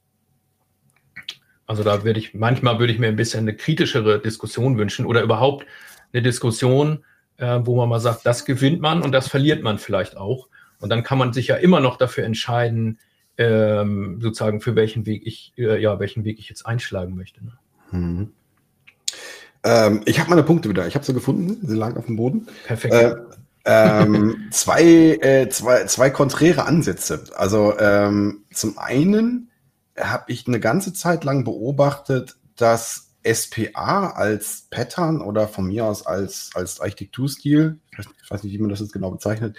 Also 1.68 1.84
da 1.84 2.04
würde 2.04 2.20
ich, 2.20 2.36
manchmal 2.36 2.80
würde 2.80 2.94
ich 2.94 3.00
mir 3.00 3.08
ein 3.08 3.16
bisschen 3.16 3.42
eine 3.42 3.56
kritischere 3.56 4.22
Diskussion 4.22 4.78
wünschen 4.78 5.06
oder 5.06 5.24
überhaupt 5.24 5.66
eine 6.14 6.22
Diskussion, 6.22 7.04
äh, 7.38 7.60
wo 7.64 7.76
man 7.76 7.90
mal 7.90 8.00
sagt, 8.00 8.26
das 8.26 8.46
gewinnt 8.46 8.82
man 8.82 9.02
und 9.02 9.12
das 9.12 9.28
verliert 9.28 9.64
man 9.64 9.80
vielleicht 9.80 10.16
auch. 10.16 10.48
Und 10.80 10.90
dann 10.90 11.04
kann 11.04 11.18
man 11.18 11.34
sich 11.34 11.48
ja 11.48 11.56
immer 11.56 11.80
noch 11.80 11.98
dafür 11.98 12.24
entscheiden, 12.24 13.00
ähm, 13.38 14.20
sozusagen 14.22 14.62
für 14.62 14.76
welchen 14.76 15.06
Weg 15.06 15.26
ich, 15.26 15.54
äh, 15.58 15.82
ja, 15.82 16.00
welchen 16.00 16.24
Weg 16.24 16.40
ich 16.40 16.50
jetzt 16.50 16.66
einschlagen 16.66 17.16
möchte. 17.16 17.44
Ne? 17.44 17.52
Mhm. 17.92 18.32
Ähm, 19.64 20.02
ich 20.06 20.20
habe 20.20 20.30
meine 20.30 20.44
Punkte 20.44 20.70
wieder. 20.70 20.88
Ich 20.88 20.96
habe 20.96 21.06
sie 21.06 21.14
gefunden. 21.14 21.66
Sie 21.68 21.76
lagen 21.76 21.98
auf 21.98 22.06
dem 22.06 22.16
Boden. 22.16 22.48
Perfekt. 22.66 22.94
Äh, 22.94 23.16
ähm, 23.66 24.48
zwei, 24.52 24.84
äh, 24.84 25.50
zwei, 25.50 25.86
zwei 25.86 26.10
konträre 26.12 26.66
Ansätze. 26.66 27.24
Also 27.36 27.78
ähm, 27.80 28.44
zum 28.54 28.78
einen 28.78 29.50
habe 29.98 30.32
ich 30.32 30.48
eine 30.48 30.60
ganze 30.60 30.94
Zeit 30.94 31.24
lang 31.24 31.44
beobachtet, 31.44 32.36
dass 32.56 33.06
SPA 33.26 34.10
als 34.12 34.68
Pattern 34.70 35.22
oder 35.22 35.48
von 35.48 35.66
mir 35.66 35.86
aus 35.86 36.06
als, 36.06 36.52
als 36.54 36.80
Architekturstil, 36.80 37.80
ich 37.98 38.30
weiß 38.32 38.44
nicht, 38.44 38.54
wie 38.54 38.60
man 38.60 38.70
das 38.70 38.82
jetzt 38.82 38.94
genau 38.94 39.10
bezeichnet, 39.10 39.58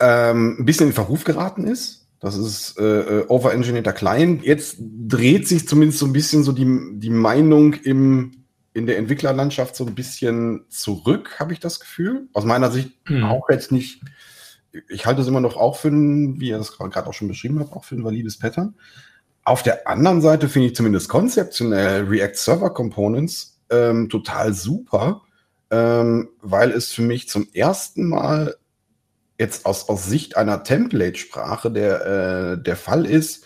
ähm, 0.00 0.56
ein 0.58 0.64
bisschen 0.64 0.88
in 0.88 0.92
Verruf 0.92 1.22
geraten 1.24 1.66
ist. 1.66 2.03
Das 2.24 2.38
ist 2.38 2.78
äh, 2.78 3.00
äh, 3.00 3.26
overengineerter 3.28 3.92
Client. 3.92 4.44
Jetzt 4.44 4.78
dreht 4.80 5.46
sich 5.46 5.68
zumindest 5.68 5.98
so 5.98 6.06
ein 6.06 6.14
bisschen 6.14 6.42
so 6.42 6.52
die, 6.52 6.64
die 6.94 7.10
Meinung 7.10 7.74
im, 7.74 8.46
in 8.72 8.86
der 8.86 8.96
Entwicklerlandschaft 8.96 9.76
so 9.76 9.84
ein 9.84 9.94
bisschen 9.94 10.64
zurück, 10.70 11.38
habe 11.38 11.52
ich 11.52 11.60
das 11.60 11.80
Gefühl. 11.80 12.26
Aus 12.32 12.46
meiner 12.46 12.70
Sicht 12.70 12.92
mhm. 13.10 13.24
auch 13.24 13.50
jetzt 13.50 13.72
nicht. 13.72 14.00
Ich 14.88 15.04
halte 15.04 15.20
es 15.20 15.28
immer 15.28 15.42
noch 15.42 15.58
auch 15.58 15.76
für 15.76 15.88
ein, 15.88 16.40
wie 16.40 16.48
ihr 16.48 16.56
das 16.56 16.72
gerade 16.72 17.06
auch 17.06 17.12
schon 17.12 17.28
beschrieben 17.28 17.60
habt, 17.60 17.74
auch 17.74 17.84
für 17.84 17.94
ein 17.94 18.04
valides 18.04 18.38
Pattern. 18.38 18.74
Auf 19.44 19.62
der 19.62 19.86
anderen 19.86 20.22
Seite 20.22 20.48
finde 20.48 20.68
ich 20.68 20.74
zumindest 20.74 21.10
konzeptionell 21.10 22.04
React 22.04 22.36
Server 22.36 22.70
Components 22.72 23.60
ähm, 23.68 24.08
total 24.08 24.54
super, 24.54 25.20
ähm, 25.70 26.30
weil 26.40 26.70
es 26.70 26.90
für 26.90 27.02
mich 27.02 27.28
zum 27.28 27.48
ersten 27.52 28.08
Mal 28.08 28.56
jetzt 29.38 29.66
aus, 29.66 29.88
aus 29.88 30.06
Sicht 30.06 30.36
einer 30.36 30.62
Template-Sprache 30.62 31.70
der, 31.70 32.06
äh, 32.06 32.62
der 32.62 32.76
Fall 32.76 33.06
ist, 33.06 33.44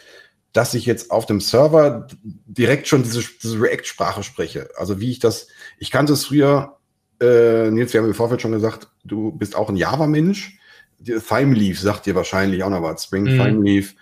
dass 0.52 0.74
ich 0.74 0.86
jetzt 0.86 1.10
auf 1.10 1.26
dem 1.26 1.40
Server 1.40 2.06
direkt 2.22 2.88
schon 2.88 3.02
diese, 3.02 3.22
diese 3.42 3.60
React-Sprache 3.60 4.22
spreche. 4.22 4.68
Also 4.76 5.00
wie 5.00 5.10
ich 5.10 5.18
das, 5.18 5.48
ich 5.78 5.90
kannte 5.90 6.14
es 6.14 6.26
früher, 6.26 6.78
äh, 7.20 7.70
Nils, 7.70 7.92
wir 7.92 8.00
haben 8.00 8.08
im 8.08 8.14
Vorfeld 8.14 8.42
schon 8.42 8.52
gesagt, 8.52 8.88
du 9.04 9.32
bist 9.32 9.56
auch 9.56 9.68
ein 9.68 9.76
Java-Mensch. 9.76 10.58
Thymeleaf 11.04 11.78
sagt 11.78 12.06
dir 12.06 12.14
wahrscheinlich 12.14 12.64
auch 12.64 12.70
noch 12.70 12.82
was, 12.82 13.04
Spring 13.04 13.24
mhm. 13.24 13.38
Thymeleaf. 13.38 13.94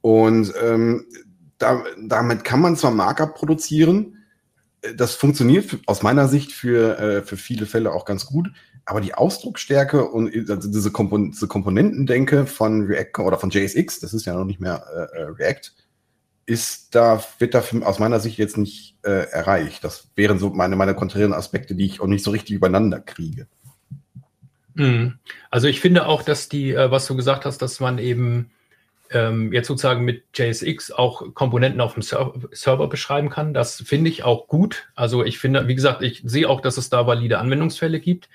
Und 0.00 0.52
ähm, 0.62 1.06
da, 1.58 1.82
damit 2.00 2.44
kann 2.44 2.60
man 2.60 2.76
zwar 2.76 2.90
Markup 2.90 3.34
produzieren, 3.34 4.18
das 4.96 5.14
funktioniert 5.14 5.78
aus 5.86 6.02
meiner 6.02 6.28
Sicht 6.28 6.52
für, 6.52 6.98
äh, 6.98 7.22
für 7.22 7.36
viele 7.36 7.66
Fälle 7.66 7.92
auch 7.92 8.04
ganz 8.04 8.26
gut. 8.26 8.48
Aber 8.86 9.00
die 9.00 9.14
Ausdrucksstärke 9.14 10.04
und 10.04 10.50
also 10.50 10.70
diese, 10.70 10.90
Kompon 10.90 11.30
diese 11.30 11.48
Komponentendenke 11.48 12.46
von 12.46 12.82
React 12.82 13.22
oder 13.24 13.38
von 13.38 13.50
JSX, 13.50 14.00
das 14.00 14.12
ist 14.12 14.26
ja 14.26 14.34
noch 14.34 14.44
nicht 14.44 14.60
mehr 14.60 14.84
äh, 14.94 15.18
äh, 15.18 15.22
React, 15.24 15.72
ist 16.46 16.94
da, 16.94 17.24
wird 17.38 17.54
da 17.54 17.62
aus 17.82 17.98
meiner 17.98 18.20
Sicht 18.20 18.36
jetzt 18.36 18.58
nicht 18.58 18.96
äh, 19.02 19.30
erreicht. 19.30 19.82
Das 19.84 20.10
wären 20.16 20.38
so 20.38 20.50
meine, 20.50 20.76
meine 20.76 20.94
konträren 20.94 21.32
Aspekte, 21.32 21.74
die 21.74 21.86
ich 21.86 22.00
auch 22.00 22.06
nicht 22.06 22.24
so 22.24 22.30
richtig 22.30 22.54
übereinander 22.56 23.00
kriege. 23.00 23.46
Mhm. 24.74 25.18
Also 25.50 25.68
ich 25.68 25.80
finde 25.80 26.06
auch, 26.06 26.22
dass 26.22 26.50
die, 26.50 26.72
äh, 26.72 26.90
was 26.90 27.06
du 27.06 27.16
gesagt 27.16 27.46
hast, 27.46 27.62
dass 27.62 27.80
man 27.80 27.98
eben 27.98 28.50
ähm, 29.10 29.52
jetzt 29.52 29.68
sozusagen 29.68 30.04
mit 30.04 30.24
JSX 30.34 30.90
auch 30.90 31.34
Komponenten 31.34 31.80
auf 31.80 31.94
dem 31.94 32.02
Server, 32.02 32.34
Server 32.52 32.88
beschreiben 32.88 33.30
kann. 33.30 33.54
Das 33.54 33.80
finde 33.80 34.10
ich 34.10 34.24
auch 34.24 34.48
gut. 34.48 34.88
Also 34.94 35.24
ich 35.24 35.38
finde, 35.38 35.68
wie 35.68 35.74
gesagt, 35.74 36.02
ich 36.02 36.22
sehe 36.24 36.48
auch, 36.48 36.60
dass 36.60 36.76
es 36.76 36.90
da 36.90 37.06
valide 37.06 37.38
Anwendungsfälle 37.38 38.00
gibt. 38.00 38.28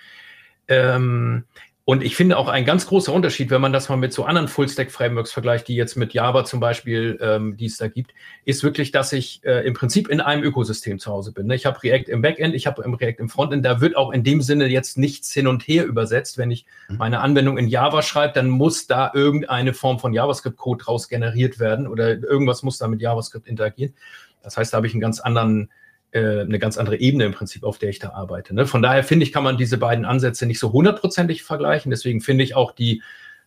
Ähm, 0.69 1.43
und 1.89 2.03
ich 2.03 2.15
finde 2.15 2.38
auch 2.38 2.49
ein 2.49 2.65
ganz 2.65 2.85
großer 2.85 3.11
Unterschied, 3.11 3.49
wenn 3.49 3.61
man 3.61 3.73
das 3.73 3.89
mal 3.89 3.95
mit 3.95 4.13
so 4.13 4.23
anderen 4.23 4.47
Full-Stack-Frameworks 4.47 5.31
vergleicht, 5.31 5.67
die 5.67 5.73
jetzt 5.73 5.95
mit 5.95 6.13
Java 6.13 6.45
zum 6.45 6.59
Beispiel, 6.59 7.17
ähm, 7.19 7.57
die 7.57 7.65
es 7.65 7.77
da 7.77 7.88
gibt, 7.88 8.13
ist 8.45 8.63
wirklich, 8.63 8.91
dass 8.91 9.11
ich 9.11 9.43
äh, 9.43 9.65
im 9.65 9.73
Prinzip 9.73 10.07
in 10.07 10.21
einem 10.21 10.43
Ökosystem 10.43 10.99
zu 10.99 11.11
Hause 11.11 11.31
bin. 11.31 11.47
Ne? 11.47 11.55
Ich 11.55 11.65
habe 11.65 11.81
React 11.81 12.07
im 12.09 12.21
Backend, 12.21 12.53
ich 12.53 12.67
habe 12.67 12.85
React 12.85 13.15
im 13.17 13.27
Frontend. 13.27 13.65
Da 13.65 13.81
wird 13.81 13.97
auch 13.97 14.11
in 14.11 14.23
dem 14.23 14.43
Sinne 14.43 14.67
jetzt 14.67 14.99
nichts 14.99 15.33
hin 15.33 15.47
und 15.47 15.63
her 15.63 15.88
übersetzt. 15.88 16.38
Wenn 16.38 16.51
ich 16.51 16.67
mhm. 16.89 16.97
meine 16.97 17.21
Anwendung 17.21 17.57
in 17.57 17.67
Java 17.67 18.03
schreibe, 18.03 18.35
dann 18.35 18.49
muss 18.49 18.85
da 18.85 19.09
irgendeine 19.15 19.73
Form 19.73 19.97
von 19.97 20.13
JavaScript-Code 20.13 20.83
draus 20.83 21.09
generiert 21.09 21.57
werden 21.57 21.88
oder 21.88 22.21
irgendwas 22.21 22.61
muss 22.61 22.77
da 22.77 22.88
mit 22.88 23.01
JavaScript 23.01 23.47
interagieren. 23.47 23.95
Das 24.43 24.57
heißt, 24.57 24.73
da 24.73 24.77
habe 24.77 24.85
ich 24.85 24.93
einen 24.93 25.01
ganz 25.01 25.19
anderen 25.19 25.71
äh, 26.12 26.42
eine 26.42 26.60
ganz 26.60 26.78
andere 26.78 26.98
Ebene 26.98 27.25
im 27.25 27.34
Prinzip, 27.34 27.63
auf 27.63 27.78
der 27.78 27.89
ich 27.89 28.00
da 28.00 28.10
arbeite. 28.12 28.56
Ne? 28.56 28.66
Von 28.66 28.82
daher 28.82 29.04
finde 29.04 29.25
ich, 29.25 29.32
kann 29.32 29.44
man 29.44 29.58
diese 29.58 29.78
beiden 29.78 30.06
Ansätze 30.06 30.46
nicht 30.46 30.60
so 30.60 30.72
hundertprozentig 30.72 31.44
vergleichen. 31.44 31.89
Deswegen 31.89 32.22
finde 32.22 32.44
ich 32.44 32.56
auch 32.56 32.72
die 32.72 33.01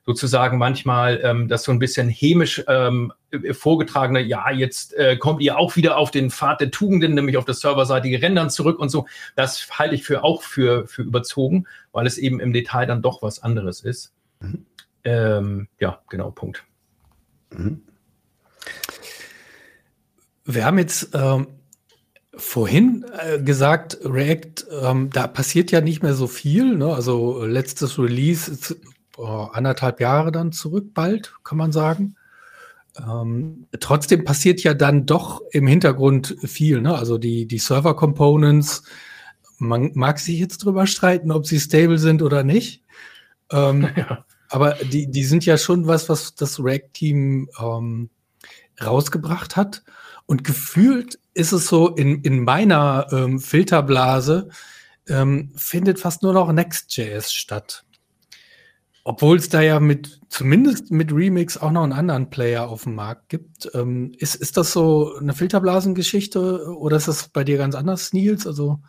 sozusagen 0.05 0.59
manchmal 0.59 1.21
ähm, 1.23 1.49
das 1.49 1.63
so 1.63 1.73
ein 1.73 1.79
bisschen 1.79 2.09
hämisch 2.09 2.63
ähm, 2.67 3.13
vorgetragene, 3.53 4.21
ja, 4.21 4.51
jetzt 4.51 4.95
äh, 4.95 5.17
kommt 5.17 5.41
ihr 5.41 5.59
auch 5.59 5.77
wieder 5.77 5.97
auf 5.97 6.11
den 6.11 6.31
Pfad 6.31 6.61
der 6.61 6.71
Tugenden, 6.71 7.15
nämlich 7.15 7.37
auf 7.37 7.45
das 7.45 7.61
serverseitige 7.61 8.21
Rendern 8.21 8.51
zurück 8.51 8.79
und 8.79 8.89
so. 8.89 9.07
Das 9.37 9.79
halte 9.79 9.95
ich 9.95 10.05
für 10.05 10.25
auch 10.25 10.43
für, 10.43 10.87
für 10.87 11.03
überzogen, 11.03 11.67
weil 11.93 12.07
es 12.07 12.19
eben 12.19 12.41
im 12.41 12.53
Detail 12.53 12.87
dann 12.87 13.03
doch 13.03 13.23
was 13.23 13.43
anderes 13.43 13.81
ist. 13.81 14.13
Mhm. 14.41 14.67
Ähm, 15.05 15.69
ja, 15.79 16.01
genau, 16.09 16.31
Punkt. 16.31 16.65
Mhm. 17.51 17.83
Wir 20.45 20.65
haben 20.65 20.79
jetzt 20.79 21.15
ähm, 21.15 21.47
vorhin 22.35 23.05
äh, 23.19 23.41
gesagt, 23.41 23.99
React, 24.05 24.67
ähm, 24.83 25.11
da 25.11 25.27
passiert 25.27 25.71
ja 25.71 25.81
nicht 25.81 26.03
mehr 26.03 26.15
so 26.15 26.27
viel. 26.27 26.77
Ne? 26.77 26.93
Also 26.93 27.45
letztes 27.45 27.99
Release 27.99 28.51
ist 28.51 28.77
oh, 29.17 29.49
anderthalb 29.53 30.01
Jahre 30.01 30.33
dann 30.33 30.53
zurück, 30.53 30.95
bald, 30.95 31.35
kann 31.45 31.59
man 31.59 31.73
sagen. 31.73 32.17
Ähm, 32.99 33.67
trotzdem 33.81 34.25
passiert 34.25 34.63
ja 34.63 34.75
dann 34.75 35.07
doch 35.07 35.43
im 35.51 35.67
Hintergrund 35.67 36.37
viel. 36.43 36.81
Ne? 36.81 36.95
Also 36.95 37.19
die, 37.19 37.47
die 37.47 37.59
Server-Components, 37.59 38.83
man 39.59 39.93
mag 39.95 40.19
sich 40.19 40.39
jetzt 40.39 40.59
drüber 40.59 40.87
streiten, 40.87 41.31
ob 41.31 41.47
sie 41.47 41.61
stable 41.61 41.99
sind 41.99 42.23
oder 42.23 42.45
nicht. 42.45 42.83
Ähm, 43.51 43.89
ja. 43.97 44.25
Aber 44.49 44.73
die, 44.75 45.11
die 45.11 45.25
sind 45.25 45.47
ja 45.47 45.57
schon 45.57 45.87
was, 45.87 46.09
was 46.09 46.35
das 46.35 46.63
React-Team 46.63 47.49
ähm, 47.59 48.11
rausgebracht 48.83 49.57
hat. 49.57 49.83
Und 50.33 50.45
gefühlt 50.45 51.19
ist 51.35 51.53
es 51.53 51.67
so, 51.67 51.89
in, 51.89 52.23
in 52.23 52.43
meiner 52.43 53.07
ähm, 53.13 53.39
Filterblase 53.39 54.49
ähm, 55.07 55.53
findet 55.57 56.01
fast 56.01 56.23
nur 56.23 56.33
noch 56.33 56.51
Next.js 56.51 57.35
statt. 57.35 57.85
Obwohl 59.05 59.37
es 59.37 59.51
da 59.51 59.61
ja 59.61 59.79
mit, 59.79 60.23
zumindest 60.31 60.91
mit 60.91 61.13
Remix 61.13 61.59
auch 61.59 61.71
noch 61.71 61.83
einen 61.83 61.93
anderen 61.93 62.31
Player 62.31 62.67
auf 62.67 62.85
dem 62.85 62.95
Markt 62.95 63.29
gibt. 63.29 63.69
Ähm, 63.75 64.15
ist, 64.17 64.37
ist 64.37 64.57
das 64.57 64.73
so 64.73 65.15
eine 65.17 65.35
Filterblasengeschichte 65.35 66.79
oder 66.79 66.97
ist 66.97 67.09
das 67.09 67.29
bei 67.29 67.45
dir 67.45 67.59
ganz 67.59 67.75
anders, 67.75 68.15
Nils? 68.15 68.47
Also. 68.47 68.81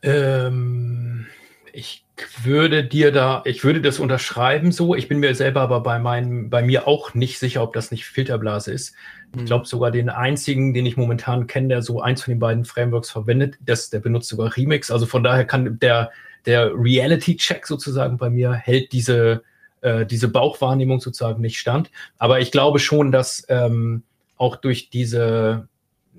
Ähm, 0.00 1.26
ich 1.72 2.03
würde 2.42 2.84
dir 2.84 3.10
da, 3.10 3.42
ich 3.44 3.64
würde 3.64 3.80
das 3.80 3.98
unterschreiben 3.98 4.70
so. 4.70 4.94
Ich 4.94 5.08
bin 5.08 5.18
mir 5.18 5.34
selber 5.34 5.62
aber 5.62 5.80
bei 5.80 5.98
meinem, 5.98 6.48
bei 6.48 6.62
mir 6.62 6.86
auch 6.86 7.14
nicht 7.14 7.38
sicher, 7.38 7.62
ob 7.62 7.72
das 7.72 7.90
nicht 7.90 8.06
Filterblase 8.06 8.72
ist. 8.72 8.94
Ich 9.34 9.42
mhm. 9.42 9.46
glaube 9.46 9.66
sogar 9.66 9.90
den 9.90 10.08
einzigen, 10.08 10.74
den 10.74 10.86
ich 10.86 10.96
momentan 10.96 11.46
kenne, 11.46 11.68
der 11.68 11.82
so 11.82 12.00
eins 12.00 12.22
von 12.22 12.32
den 12.32 12.38
beiden 12.38 12.64
Frameworks 12.64 13.10
verwendet, 13.10 13.56
das, 13.60 13.90
der 13.90 13.98
benutzt 13.98 14.28
sogar 14.28 14.56
Remix. 14.56 14.90
Also 14.90 15.06
von 15.06 15.24
daher 15.24 15.44
kann 15.44 15.78
der, 15.80 16.12
der 16.46 16.70
Reality-Check 16.72 17.66
sozusagen 17.66 18.16
bei 18.16 18.30
mir 18.30 18.52
hält 18.52 18.92
diese, 18.92 19.42
äh, 19.80 20.06
diese 20.06 20.28
Bauchwahrnehmung 20.28 21.00
sozusagen 21.00 21.40
nicht 21.40 21.58
stand. 21.58 21.90
Aber 22.18 22.38
ich 22.38 22.52
glaube 22.52 22.78
schon, 22.78 23.10
dass 23.10 23.44
ähm, 23.48 24.04
auch 24.36 24.54
durch 24.54 24.88
diese, 24.88 25.68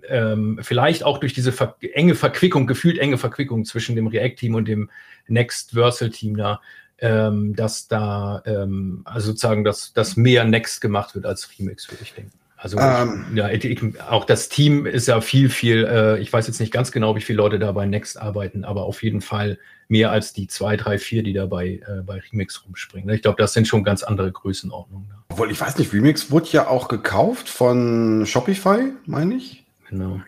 ähm, 0.10 0.60
vielleicht 0.62 1.04
auch 1.04 1.18
durch 1.18 1.34
diese 1.34 1.52
ver 1.52 1.76
enge 1.94 2.16
Verquickung, 2.16 2.68
gefühlt 2.68 2.98
enge 2.98 3.18
Verquickung 3.18 3.66
zwischen 3.66 3.96
dem 3.96 4.08
React-Team 4.08 4.56
und 4.56 4.68
dem 4.68 4.90
Next 5.28 5.72
Versal-Team 5.72 6.38
da, 6.38 6.62
ähm, 7.00 7.56
dass 7.56 7.88
da 7.88 8.42
ähm, 8.46 9.02
also 9.06 9.28
sozusagen, 9.28 9.64
dass, 9.64 9.94
dass 9.94 10.16
mehr 10.16 10.46
Next 10.46 10.82
gemacht 10.82 11.16
wird 11.16 11.26
als 11.26 11.50
Remix, 11.58 11.90
würde 11.90 12.04
ich 12.04 12.14
denken. 12.14 12.32
Also 12.58 12.80
ähm, 12.80 13.26
ich, 13.32 13.38
ja, 13.38 13.50
ich, 13.50 14.02
auch 14.10 14.26
das 14.26 14.50
Team 14.50 14.86
ist 14.86 15.08
ja 15.08 15.22
viel, 15.22 15.50
viel, 15.50 15.86
äh, 15.86 16.20
ich 16.20 16.32
weiß 16.32 16.48
jetzt 16.48 16.60
nicht 16.60 16.72
ganz 16.72 16.92
genau, 16.92 17.16
wie 17.16 17.22
viele 17.22 17.38
Leute 17.38 17.60
da 17.60 17.72
bei 17.74 17.86
Next 17.86 18.20
arbeiten, 18.20 18.64
aber 18.64 18.84
auf 18.84 19.04
jeden 19.04 19.22
Fall 19.22 19.60
mehr 19.88 20.12
als 20.12 20.34
die 20.34 20.48
zwei, 20.48 20.78
drei, 20.78 20.98
vier, 20.98 21.22
die 21.22 21.34
da 21.34 21.46
bei, 21.46 21.82
äh, 21.88 22.02
bei 22.04 22.20
Remix 22.32 22.64
rumspringen. 22.66 23.14
Ich 23.14 23.22
glaube, 23.22 23.38
das 23.38 23.54
sind 23.54 23.68
schon 23.68 23.84
ganz 23.84 24.04
andere 24.04 24.32
Größenordnungen. 24.32 25.12
Obwohl, 25.30 25.52
ich 25.52 25.60
weiß 25.60 25.78
nicht, 25.78 25.94
Remix 25.94 26.32
wurde 26.32 26.48
ja 26.52 26.68
auch 26.68 26.88
gekauft 26.88 27.50
von 27.50 28.26
Shopify, 28.26 28.94
meine 29.06 29.36
ich. 29.36 29.65
Genau. 29.98 30.22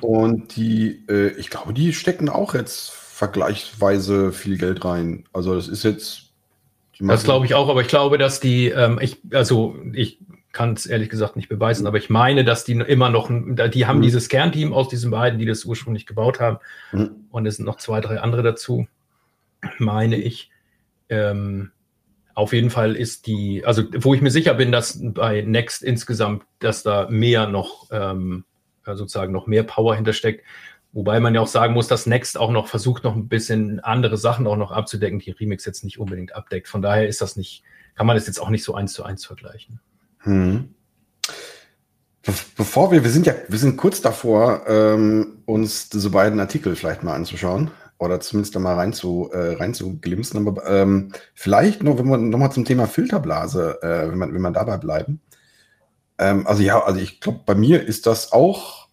Und 0.00 0.56
die, 0.56 1.04
äh, 1.08 1.28
ich 1.38 1.50
glaube, 1.50 1.72
die 1.72 1.92
stecken 1.92 2.28
auch 2.28 2.54
jetzt 2.54 2.90
vergleichsweise 2.90 4.32
viel 4.32 4.58
Geld 4.58 4.84
rein. 4.84 5.24
Also 5.32 5.54
das 5.54 5.68
ist 5.68 5.84
jetzt. 5.84 6.32
Das 7.00 7.24
glaube 7.24 7.46
ich 7.46 7.54
auch, 7.54 7.68
aber 7.68 7.80
ich 7.80 7.88
glaube, 7.88 8.18
dass 8.18 8.38
die, 8.38 8.68
ähm, 8.68 8.98
ich, 9.00 9.18
also 9.32 9.76
ich 9.92 10.20
kann 10.52 10.74
es 10.74 10.86
ehrlich 10.86 11.08
gesagt 11.08 11.34
nicht 11.34 11.48
beweisen, 11.48 11.88
aber 11.88 11.98
ich 11.98 12.08
meine, 12.08 12.44
dass 12.44 12.64
die 12.64 12.72
immer 12.72 13.10
noch, 13.10 13.28
die 13.30 13.86
haben 13.86 13.98
mhm. 13.98 14.02
dieses 14.02 14.28
Kernteam 14.28 14.72
aus 14.72 14.88
diesen 14.88 15.10
beiden, 15.10 15.38
die 15.38 15.46
das 15.46 15.64
ursprünglich 15.64 16.06
gebaut 16.06 16.38
haben. 16.38 16.58
Mhm. 16.92 17.10
Und 17.30 17.46
es 17.46 17.56
sind 17.56 17.64
noch 17.64 17.76
zwei, 17.76 18.00
drei 18.00 18.20
andere 18.20 18.44
dazu, 18.44 18.86
meine 19.78 20.16
ich. 20.16 20.50
Ähm, 21.08 21.72
auf 22.34 22.52
jeden 22.52 22.70
Fall 22.70 22.96
ist 22.96 23.26
die, 23.26 23.64
also 23.64 23.84
wo 23.98 24.14
ich 24.14 24.20
mir 24.20 24.30
sicher 24.30 24.54
bin, 24.54 24.72
dass 24.72 25.00
bei 25.00 25.42
Next 25.42 25.82
insgesamt, 25.82 26.44
dass 26.58 26.82
da 26.82 27.08
mehr 27.08 27.48
noch, 27.48 27.88
ähm, 27.90 28.44
sozusagen 28.86 29.32
noch 29.32 29.46
mehr 29.46 29.62
Power 29.62 29.94
hintersteckt. 29.94 30.44
Wobei 30.92 31.18
man 31.18 31.34
ja 31.34 31.40
auch 31.40 31.48
sagen 31.48 31.74
muss, 31.74 31.88
dass 31.88 32.06
Next 32.06 32.38
auch 32.38 32.52
noch 32.52 32.68
versucht, 32.68 33.02
noch 33.02 33.16
ein 33.16 33.28
bisschen 33.28 33.80
andere 33.80 34.16
Sachen 34.16 34.46
auch 34.46 34.56
noch 34.56 34.70
abzudecken, 34.70 35.18
die 35.18 35.32
Remix 35.32 35.64
jetzt 35.64 35.82
nicht 35.82 35.98
unbedingt 35.98 36.36
abdeckt. 36.36 36.68
Von 36.68 36.82
daher 36.82 37.08
ist 37.08 37.20
das 37.20 37.34
nicht, 37.36 37.64
kann 37.96 38.06
man 38.06 38.16
das 38.16 38.28
jetzt 38.28 38.40
auch 38.40 38.50
nicht 38.50 38.62
so 38.62 38.74
eins 38.74 38.92
zu 38.92 39.02
eins 39.02 39.24
vergleichen. 39.24 39.80
Hm. 40.20 40.74
Bevor 42.56 42.92
wir, 42.92 43.02
wir 43.02 43.10
sind 43.10 43.26
ja, 43.26 43.34
wir 43.48 43.58
sind 43.58 43.76
kurz 43.76 44.00
davor, 44.00 44.62
ähm, 44.68 45.42
uns 45.46 45.90
diese 45.90 46.10
beiden 46.10 46.40
Artikel 46.40 46.76
vielleicht 46.76 47.02
mal 47.02 47.14
anzuschauen 47.14 47.70
oder 47.98 48.20
zumindest 48.20 48.54
da 48.54 48.60
mal 48.60 48.74
rein 48.74 48.92
zu, 48.92 49.30
äh, 49.32 49.54
rein 49.54 49.74
zu 49.74 49.98
glimpsen. 49.98 50.46
Aber 50.46 50.64
ähm, 50.66 51.12
vielleicht 51.34 51.82
noch, 51.82 51.98
wenn 51.98 52.06
wir 52.06 52.16
nochmal 52.16 52.52
zum 52.52 52.64
Thema 52.64 52.86
Filterblase, 52.86 53.82
äh, 53.82 54.10
wenn 54.10 54.18
man, 54.18 54.32
wenn 54.32 54.40
man 54.40 54.54
dabei 54.54 54.78
bleiben. 54.78 55.20
Ähm, 56.18 56.46
also 56.46 56.62
ja, 56.62 56.82
also 56.82 57.00
ich 57.00 57.20
glaube, 57.20 57.40
bei 57.44 57.54
mir 57.54 57.84
ist 57.86 58.06
das 58.06 58.32
auch 58.32 58.88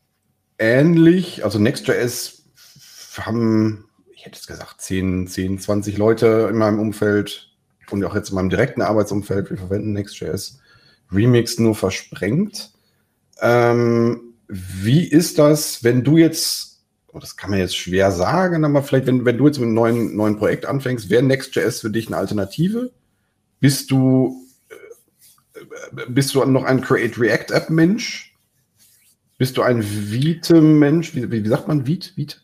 ähnlich. 0.57 1.43
Also 1.43 1.59
Next.js 1.59 2.43
haben, 3.17 3.85
ich 4.13 4.25
hätte 4.25 4.39
es 4.39 4.47
gesagt, 4.47 4.81
10, 4.81 5.27
10, 5.27 5.59
20 5.59 5.97
Leute 5.97 6.47
in 6.49 6.57
meinem 6.57 6.79
Umfeld 6.79 7.49
und 7.89 8.03
auch 8.05 8.15
jetzt 8.15 8.29
in 8.29 8.35
meinem 8.35 8.49
direkten 8.49 8.81
Arbeitsumfeld. 8.81 9.49
Wir 9.49 9.57
verwenden 9.57 9.93
Next.js. 9.93 10.59
Remix 11.11 11.59
nur 11.59 11.75
versprengt. 11.75 12.71
Ähm, 13.41 14.33
wie 14.47 15.03
ist 15.03 15.39
das, 15.39 15.83
wenn 15.83 16.03
du 16.03 16.17
jetzt, 16.17 16.83
oh, 17.11 17.19
das 17.19 17.35
kann 17.35 17.49
man 17.49 17.59
jetzt 17.59 17.75
schwer 17.75 18.11
sagen, 18.11 18.63
aber 18.63 18.83
vielleicht, 18.83 19.07
wenn, 19.07 19.25
wenn 19.25 19.37
du 19.37 19.47
jetzt 19.47 19.59
mit 19.59 19.67
einem 19.67 19.73
neuen, 19.73 20.15
neuen 20.15 20.37
Projekt 20.37 20.65
anfängst, 20.65 21.09
wäre 21.09 21.23
Next.js 21.23 21.81
für 21.81 21.89
dich 21.89 22.07
eine 22.07 22.17
Alternative? 22.17 22.91
Bist 23.59 23.91
du, 23.91 24.40
bist 26.07 26.33
du 26.33 26.43
noch 26.45 26.63
ein 26.63 26.81
Create 26.81 27.19
React 27.19 27.51
App 27.51 27.69
Mensch? 27.69 28.31
Bist 29.37 29.57
du 29.57 29.63
ein 29.63 29.83
Vite-Mensch? 29.83 31.15
Wie, 31.15 31.31
wie, 31.31 31.47
sagt 31.47 31.67
man 31.67 31.87
Vite? 31.87 32.11
Vite? 32.15 32.37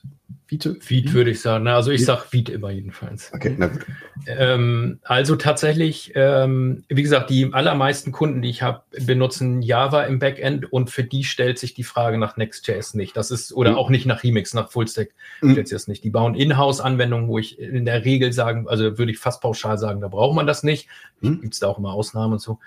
Vite? 0.48 0.78
Vite 0.80 1.14
würde 1.14 1.30
ich 1.30 1.42
sagen. 1.42 1.68
Also 1.68 1.92
ich 1.92 2.06
sage 2.06 2.24
Vite 2.32 2.54
immer 2.54 2.72
jedenfalls. 2.72 3.32
Okay, 3.36 3.54
na 3.56 3.68
gut. 3.68 3.86
Ähm, 4.26 5.00
also 5.04 5.36
tatsächlich, 5.36 6.14
ähm, 6.16 6.86
wie 6.88 7.04
gesagt, 7.04 7.30
die 7.30 7.54
allermeisten 7.54 8.12
Kunden, 8.12 8.42
die 8.42 8.50
ich 8.50 8.64
habe, 8.64 8.82
benutzen 9.06 9.62
Java 9.62 10.06
im 10.06 10.20
Backend 10.20 10.72
und 10.72 10.90
für 10.90 11.04
die 11.04 11.24
stellt 11.24 11.60
sich 11.60 11.74
die 11.74 11.84
Frage 11.84 12.18
nach 12.18 12.36
Next.js 12.36 12.96
nicht. 12.96 13.16
Das 13.16 13.30
ist, 13.30 13.54
oder 13.54 13.74
mhm. 13.74 13.78
auch 13.78 13.90
nicht 13.90 14.06
nach 14.06 14.24
Remix, 14.24 14.54
nach 14.54 14.72
Fullstack 14.72 15.10
mhm. 15.42 15.52
stellt 15.52 15.68
sich 15.68 15.76
das 15.76 15.88
nicht. 15.88 16.04
Die 16.04 16.10
bauen 16.10 16.34
Inhouse-Anwendungen, 16.34 17.28
wo 17.28 17.38
ich 17.38 17.60
in 17.60 17.86
der 17.86 18.06
Regel 18.06 18.34
sagen, 18.34 18.68
also 18.68 18.98
würde 18.98 19.12
ich 19.12 19.20
fast 19.20 19.42
pauschal 19.42 19.78
sagen, 19.78 20.02
da 20.02 20.08
braucht 20.08 20.36
man 20.36 20.48
das 20.48 20.64
nicht. 20.64 20.88
Mhm. 21.22 21.42
Gibt 21.42 21.54
es 21.54 21.60
da 21.60 21.68
auch 21.68 21.78
immer 21.78 21.92
Ausnahmen 21.92 22.34
und 22.34 22.42
so. 22.42 22.58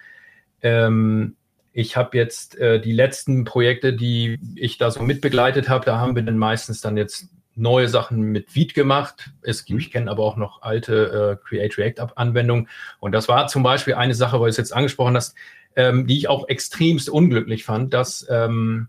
Ähm, 0.62 1.36
ich 1.72 1.96
habe 1.96 2.16
jetzt 2.16 2.58
äh, 2.58 2.80
die 2.80 2.92
letzten 2.92 3.44
Projekte, 3.44 3.92
die 3.92 4.38
ich 4.56 4.78
da 4.78 4.90
so 4.90 5.02
mitbegleitet 5.02 5.68
habe, 5.68 5.84
da 5.84 5.98
haben 5.98 6.16
wir 6.16 6.22
dann 6.22 6.38
meistens 6.38 6.80
dann 6.80 6.96
jetzt 6.96 7.28
neue 7.54 7.88
Sachen 7.88 8.20
mit 8.20 8.54
Vite 8.54 8.74
gemacht. 8.74 9.30
Es, 9.42 9.68
mhm. 9.68 9.78
ich 9.78 9.90
kenne 9.90 10.10
aber 10.10 10.24
auch 10.24 10.36
noch 10.36 10.62
alte 10.62 11.38
äh, 11.40 11.46
Create 11.48 11.78
React 11.78 12.16
Anwendungen. 12.16 12.68
Und 12.98 13.12
das 13.12 13.28
war 13.28 13.46
zum 13.46 13.62
Beispiel 13.62 13.94
eine 13.94 14.14
Sache, 14.14 14.40
weil 14.40 14.46
du 14.46 14.50
es 14.50 14.56
jetzt 14.56 14.74
angesprochen 14.74 15.16
hast, 15.16 15.36
ähm, 15.76 16.06
die 16.06 16.16
ich 16.16 16.28
auch 16.28 16.48
extremst 16.48 17.08
unglücklich 17.08 17.64
fand, 17.64 17.94
dass 17.94 18.26
ähm, 18.28 18.88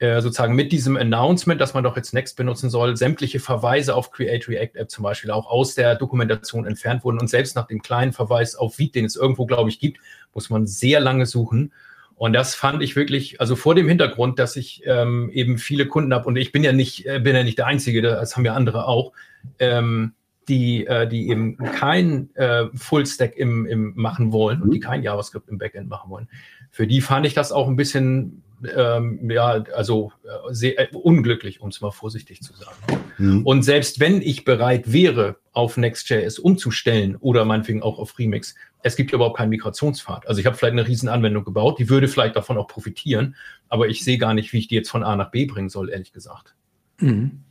äh, 0.00 0.22
sozusagen 0.22 0.54
mit 0.54 0.72
diesem 0.72 0.96
Announcement, 0.96 1.60
dass 1.60 1.74
man 1.74 1.84
doch 1.84 1.94
jetzt 1.94 2.14
Next 2.14 2.36
benutzen 2.36 2.70
soll, 2.70 2.96
sämtliche 2.96 3.38
Verweise 3.38 3.94
auf 3.94 4.10
Create 4.10 4.48
React 4.48 4.76
App 4.76 4.90
zum 4.90 5.04
Beispiel 5.04 5.30
auch 5.30 5.46
aus 5.50 5.74
der 5.74 5.94
Dokumentation 5.94 6.66
entfernt 6.66 7.04
wurden. 7.04 7.20
Und 7.20 7.28
selbst 7.28 7.54
nach 7.54 7.66
dem 7.66 7.82
kleinen 7.82 8.14
Verweis 8.14 8.56
auf 8.56 8.78
Vite, 8.78 8.92
den 8.92 9.04
es 9.04 9.14
irgendwo, 9.14 9.44
glaube 9.44 9.68
ich, 9.68 9.78
gibt, 9.78 9.98
muss 10.32 10.48
man 10.48 10.66
sehr 10.66 11.00
lange 11.00 11.26
suchen. 11.26 11.74
Und 12.14 12.32
das 12.32 12.54
fand 12.54 12.82
ich 12.82 12.96
wirklich, 12.96 13.42
also 13.42 13.56
vor 13.56 13.74
dem 13.74 13.88
Hintergrund, 13.88 14.38
dass 14.38 14.56
ich 14.56 14.82
ähm, 14.86 15.28
eben 15.34 15.58
viele 15.58 15.86
Kunden 15.86 16.14
habe 16.14 16.26
und 16.26 16.36
ich 16.36 16.50
bin 16.50 16.64
ja 16.64 16.72
nicht, 16.72 17.04
äh, 17.06 17.18
bin 17.18 17.36
ja 17.36 17.42
nicht 17.42 17.58
der 17.58 17.66
Einzige, 17.66 18.00
das 18.00 18.36
haben 18.36 18.46
ja 18.46 18.54
andere 18.54 18.86
auch, 18.86 19.12
ähm, 19.58 20.14
die, 20.48 20.86
äh, 20.86 21.06
die 21.06 21.28
eben 21.28 21.58
kein 21.58 22.34
äh, 22.36 22.66
Full-Stack 22.74 23.36
im, 23.36 23.66
im 23.66 23.92
machen 23.96 24.32
wollen 24.32 24.62
und 24.62 24.70
die 24.72 24.80
kein 24.80 25.02
JavaScript 25.02 25.48
im 25.50 25.58
Backend 25.58 25.90
machen 25.90 26.10
wollen. 26.10 26.28
Für 26.70 26.86
die 26.86 27.02
fand 27.02 27.26
ich 27.26 27.34
das 27.34 27.52
auch 27.52 27.68
ein 27.68 27.76
bisschen 27.76 28.42
ähm, 28.74 29.30
ja, 29.30 29.64
also 29.74 30.12
äh, 30.24 30.52
sehr 30.52 30.78
äh, 30.78 30.94
unglücklich, 30.94 31.60
um 31.60 31.68
es 31.68 31.80
mal 31.80 31.90
vorsichtig 31.90 32.42
zu 32.42 32.52
sagen. 32.54 32.76
Mhm. 33.18 33.46
Und 33.46 33.62
selbst 33.62 34.00
wenn 34.00 34.22
ich 34.22 34.44
bereit 34.44 34.92
wäre, 34.92 35.36
auf 35.52 35.76
Next.js 35.76 36.38
umzustellen 36.38 37.16
oder 37.16 37.44
meinetwegen 37.44 37.82
auch 37.82 37.98
auf 37.98 38.18
Remix, 38.18 38.54
es 38.82 38.96
gibt 38.96 39.12
überhaupt 39.12 39.36
keinen 39.36 39.50
Migrationspfad. 39.50 40.26
Also 40.26 40.40
ich 40.40 40.46
habe 40.46 40.56
vielleicht 40.56 40.72
eine 40.72 40.86
riesen 40.86 41.08
Anwendung 41.08 41.44
gebaut, 41.44 41.78
die 41.78 41.88
würde 41.88 42.08
vielleicht 42.08 42.36
davon 42.36 42.56
auch 42.56 42.68
profitieren, 42.68 43.36
aber 43.68 43.88
ich 43.88 44.04
sehe 44.04 44.18
gar 44.18 44.34
nicht, 44.34 44.52
wie 44.52 44.58
ich 44.58 44.68
die 44.68 44.76
jetzt 44.76 44.90
von 44.90 45.02
A 45.02 45.16
nach 45.16 45.30
B 45.30 45.46
bringen 45.46 45.68
soll, 45.68 45.90
ehrlich 45.90 46.12
gesagt. 46.12 46.54
Mhm. 46.98 47.42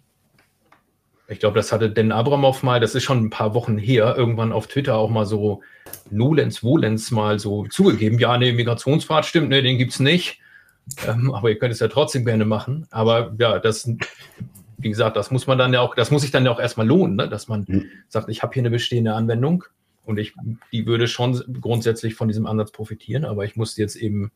Ich 1.27 1.39
glaube, 1.39 1.57
das 1.57 1.71
hatte 1.71 1.91
Den 1.91 2.11
Abramov 2.11 2.63
mal, 2.63 2.79
das 2.79 2.95
ist 2.95 3.03
schon 3.03 3.25
ein 3.25 3.29
paar 3.29 3.53
Wochen 3.53 3.77
her, 3.77 4.15
irgendwann 4.17 4.51
auf 4.51 4.65
Twitter 4.65 4.97
auch 4.97 5.11
mal 5.11 5.27
so 5.27 5.61
Nolens, 6.09 6.63
Wolens 6.63 7.11
mal 7.11 7.37
so 7.37 7.67
zugegeben. 7.67 8.17
Ja, 8.17 8.37
nee, 8.37 8.51
Migrationspfad 8.51 9.25
stimmt, 9.25 9.49
nee, 9.49 9.61
den 9.61 9.77
gibt 9.77 9.91
es 9.91 9.99
nicht. 9.99 10.39
Ähm, 11.07 11.33
aber 11.33 11.49
ihr 11.49 11.59
könnt 11.59 11.73
es 11.73 11.79
ja 11.79 11.87
trotzdem 11.87 12.25
gerne 12.25 12.45
machen. 12.45 12.87
Aber 12.89 13.33
ja, 13.37 13.59
das, 13.59 13.89
wie 14.77 14.89
gesagt, 14.89 15.17
das 15.17 15.31
muss 15.31 15.47
man 15.47 15.57
dann 15.57 15.73
ja 15.73 15.81
auch, 15.81 15.95
das 15.95 16.11
muss 16.11 16.21
sich 16.21 16.31
dann 16.31 16.45
ja 16.45 16.51
auch 16.51 16.59
erstmal 16.59 16.87
lohnen, 16.87 17.15
ne? 17.15 17.29
dass 17.29 17.47
man 17.47 17.65
mhm. 17.67 17.85
sagt, 18.07 18.29
ich 18.29 18.43
habe 18.43 18.53
hier 18.53 18.61
eine 18.61 18.69
bestehende 18.69 19.13
Anwendung 19.13 19.65
Und 20.05 20.17
ich, 20.17 20.33
die 20.71 20.85
würde 20.85 21.07
schon 21.07 21.41
grundsätzlich 21.61 22.15
von 22.15 22.27
diesem 22.27 22.47
Ansatz 22.47 22.71
profitieren, 22.71 23.25
aber 23.25 23.45
ich 23.45 23.55
musste 23.55 23.81
jetzt 23.81 23.95
eben 23.95 24.31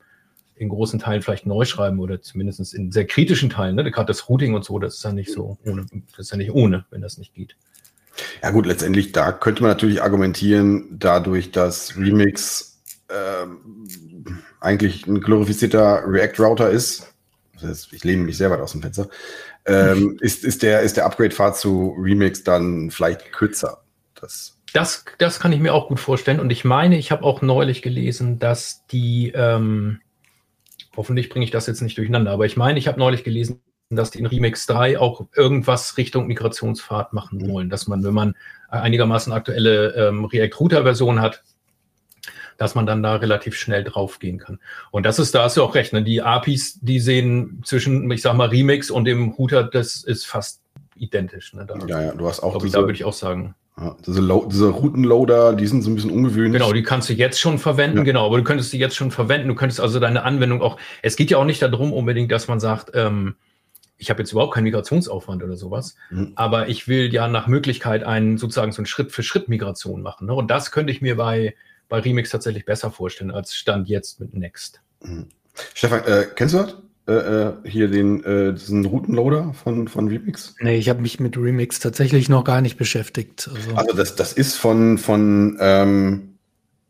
in 0.55 0.69
großen 0.69 0.99
Teilen 0.99 1.21
vielleicht 1.21 1.45
neu 1.45 1.65
schreiben 1.65 1.99
oder 1.99 2.21
zumindest 2.21 2.73
in 2.73 2.91
sehr 2.91 3.05
kritischen 3.05 3.49
Teilen. 3.49 3.75
Ne? 3.75 3.89
Gerade 3.89 4.07
das 4.07 4.29
Routing 4.29 4.53
und 4.53 4.63
so, 4.63 4.77
das 4.77 4.95
ist 4.95 5.03
ja 5.03 5.11
nicht 5.11 5.31
so 5.31 5.57
ohne, 5.65 5.85
das 6.11 6.27
ist 6.27 6.31
ja 6.31 6.37
nicht 6.37 6.51
ohne, 6.51 6.85
wenn 6.91 7.01
das 7.01 7.17
nicht 7.17 7.33
geht. 7.33 7.55
Ja 8.43 8.51
gut, 8.51 8.67
letztendlich, 8.67 9.11
da 9.11 9.31
könnte 9.31 9.63
man 9.63 9.71
natürlich 9.71 10.03
argumentieren, 10.03 10.85
dadurch, 10.91 11.51
dass 11.51 11.97
Remix 11.97 12.79
ähm, 13.09 13.87
eigentlich 14.63 15.05
ein 15.07 15.21
glorifizierter 15.21 16.03
React-Router 16.07 16.69
ist, 16.69 17.13
ich 17.91 18.03
lehne 18.03 18.23
mich 18.23 18.37
sehr 18.37 18.49
weit 18.49 18.61
aus 18.61 18.71
dem 18.71 18.81
Fenster, 18.81 19.09
ähm, 19.65 20.17
ist, 20.21 20.43
ist 20.43 20.63
der, 20.63 20.81
ist 20.81 20.97
der 20.97 21.05
Upgrade-Pfad 21.05 21.57
zu 21.57 21.95
Remix 21.99 22.43
dann 22.43 22.89
vielleicht 22.91 23.31
kürzer. 23.31 23.83
Das, 24.19 24.57
das, 24.73 25.05
das 25.17 25.39
kann 25.39 25.51
ich 25.53 25.59
mir 25.59 25.73
auch 25.73 25.87
gut 25.87 25.99
vorstellen. 25.99 26.39
Und 26.39 26.49
ich 26.51 26.65
meine, 26.65 26.97
ich 26.97 27.11
habe 27.11 27.23
auch 27.23 27.41
neulich 27.41 27.81
gelesen, 27.81 28.39
dass 28.39 28.85
die, 28.87 29.31
ähm, 29.35 29.99
hoffentlich 30.95 31.29
bringe 31.29 31.45
ich 31.45 31.51
das 31.51 31.67
jetzt 31.67 31.81
nicht 31.81 31.97
durcheinander, 31.97 32.31
aber 32.31 32.45
ich 32.45 32.57
meine, 32.57 32.79
ich 32.79 32.87
habe 32.87 32.99
neulich 32.99 33.23
gelesen, 33.23 33.61
dass 33.89 34.11
die 34.11 34.19
in 34.19 34.25
Remix 34.25 34.65
3 34.65 34.97
auch 34.97 35.27
irgendwas 35.35 35.97
Richtung 35.97 36.27
Migrationspfad 36.27 37.13
machen 37.13 37.47
wollen, 37.47 37.69
dass 37.69 37.87
man, 37.87 38.03
wenn 38.03 38.13
man 38.13 38.35
einigermaßen 38.69 39.33
aktuelle 39.33 39.93
ähm, 39.95 40.25
React-Router-Version 40.25 41.21
hat, 41.21 41.43
dass 42.57 42.75
man 42.75 42.85
dann 42.85 43.03
da 43.03 43.15
relativ 43.15 43.55
schnell 43.55 43.83
draufgehen 43.83 44.37
kann. 44.37 44.59
Und 44.91 45.05
das 45.05 45.19
ist, 45.19 45.35
da 45.35 45.43
hast 45.43 45.57
du 45.57 45.63
auch 45.63 45.75
recht, 45.75 45.93
ne? 45.93 46.03
die 46.03 46.21
APIs, 46.21 46.79
die 46.81 46.99
sehen 46.99 47.61
zwischen, 47.63 48.09
ich 48.11 48.21
sag 48.21 48.35
mal, 48.35 48.49
Remix 48.49 48.91
und 48.91 49.05
dem 49.05 49.29
Router, 49.29 49.63
das 49.63 50.03
ist 50.03 50.25
fast 50.25 50.61
identisch. 50.95 51.53
Ne? 51.53 51.65
Da, 51.65 51.75
ja, 51.87 52.01
ja, 52.01 52.11
du 52.13 52.27
hast 52.27 52.41
auch 52.41 52.57
diese, 52.57 52.73
da 52.73 52.81
würde 52.81 52.93
ich 52.93 53.05
auch 53.05 53.13
sagen. 53.13 53.55
Ja, 53.79 53.95
diese, 54.05 54.21
diese 54.49 54.69
Routenloader, 54.69 55.53
die 55.53 55.65
sind 55.65 55.81
so 55.81 55.89
ein 55.89 55.95
bisschen 55.95 56.11
ungewöhnlich. 56.11 56.61
Genau, 56.61 56.73
die 56.73 56.83
kannst 56.83 57.09
du 57.09 57.13
jetzt 57.13 57.39
schon 57.39 57.57
verwenden, 57.57 57.97
ja. 57.97 58.03
genau, 58.03 58.27
aber 58.27 58.37
du 58.37 58.43
könntest 58.43 58.69
sie 58.69 58.77
jetzt 58.77 58.95
schon 58.95 59.09
verwenden. 59.09 59.47
Du 59.47 59.55
könntest 59.55 59.81
also 59.81 59.99
deine 59.99 60.23
Anwendung 60.23 60.61
auch, 60.61 60.77
es 61.01 61.15
geht 61.15 61.31
ja 61.31 61.37
auch 61.37 61.45
nicht 61.45 61.61
darum 61.61 61.91
unbedingt, 61.91 62.31
dass 62.31 62.47
man 62.47 62.59
sagt, 62.59 62.91
ähm, 62.93 63.35
ich 63.97 64.09
habe 64.09 64.21
jetzt 64.21 64.31
überhaupt 64.31 64.53
keinen 64.53 64.65
Migrationsaufwand 64.65 65.43
oder 65.43 65.55
sowas, 65.55 65.95
mhm. 66.09 66.33
aber 66.35 66.67
ich 66.67 66.87
will 66.87 67.13
ja 67.13 67.27
nach 67.27 67.47
Möglichkeit 67.47 68.03
einen 68.03 68.37
sozusagen 68.37 68.71
so 68.71 68.81
eine 68.81 68.87
Schritt-für-Schritt-Migration 68.87 70.01
machen. 70.01 70.27
Ne? 70.27 70.33
Und 70.33 70.51
das 70.51 70.71
könnte 70.71 70.91
ich 70.91 71.01
mir 71.01 71.15
bei, 71.15 71.55
bei 71.93 71.99
Remix 71.99 72.31
tatsächlich 72.31 72.65
besser 72.65 72.89
vorstellen 72.89 73.29
als 73.29 73.53
Stand 73.53 73.87
jetzt 73.87 74.19
mit 74.19 74.33
Next. 74.33 74.81
Mhm. 75.03 75.27
Stefan, 75.75 76.03
äh, 76.05 76.25
kennst 76.33 76.55
du 76.55 76.57
das? 76.57 76.75
Äh, 77.07 77.11
äh, 77.13 77.53
hier 77.65 77.87
den 77.87 78.23
äh, 78.23 78.51
diesen 78.51 78.83
Routenloader 78.83 79.53
von, 79.53 79.87
von 79.87 80.07
Remix? 80.07 80.55
Nee, 80.59 80.77
ich 80.77 80.89
habe 80.89 81.03
mich 81.03 81.19
mit 81.19 81.37
Remix 81.37 81.79
tatsächlich 81.79 82.29
noch 82.29 82.45
gar 82.45 82.61
nicht 82.61 82.77
beschäftigt. 82.77 83.47
Also, 83.53 83.75
also 83.75 83.95
das, 83.95 84.15
das 84.15 84.33
ist 84.33 84.55
von, 84.55 84.97
von 84.97 85.57
ähm, 85.59 86.39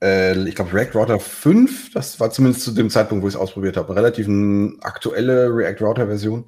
äh, 0.02 0.42
ich 0.48 0.56
glaube, 0.56 0.72
React 0.72 0.98
Router 0.98 1.20
5, 1.20 1.92
das 1.92 2.22
war 2.22 2.32
zumindest 2.32 2.64
zu 2.64 2.72
dem 2.72 2.90
Zeitpunkt, 2.90 3.26
wo 3.26 3.28
ich 3.28 3.34
es 3.34 3.40
ausprobiert 3.40 3.76
habe, 3.76 3.94
relativ 3.98 4.30
eine 4.30 4.78
aktuelle 4.84 5.54
React 5.54 5.82
Router 5.82 6.08
Version. 6.08 6.46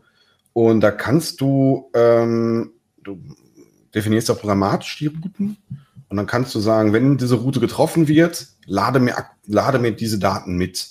Und 0.53 0.79
da 0.79 0.91
kannst 0.91 1.41
du, 1.41 1.91
ähm, 1.93 2.71
du 3.03 3.19
definierst 3.93 4.29
da 4.29 4.33
programmatisch 4.33 4.97
die 4.99 5.07
Routen 5.07 5.57
und 6.09 6.17
dann 6.17 6.27
kannst 6.27 6.53
du 6.55 6.59
sagen, 6.59 6.93
wenn 6.93 7.17
diese 7.17 7.35
Route 7.35 7.59
getroffen 7.59 8.07
wird, 8.07 8.47
lade 8.65 8.99
mir, 8.99 9.15
lade 9.45 9.79
mir 9.79 9.91
diese 9.91 10.19
Daten 10.19 10.55
mit. 10.55 10.89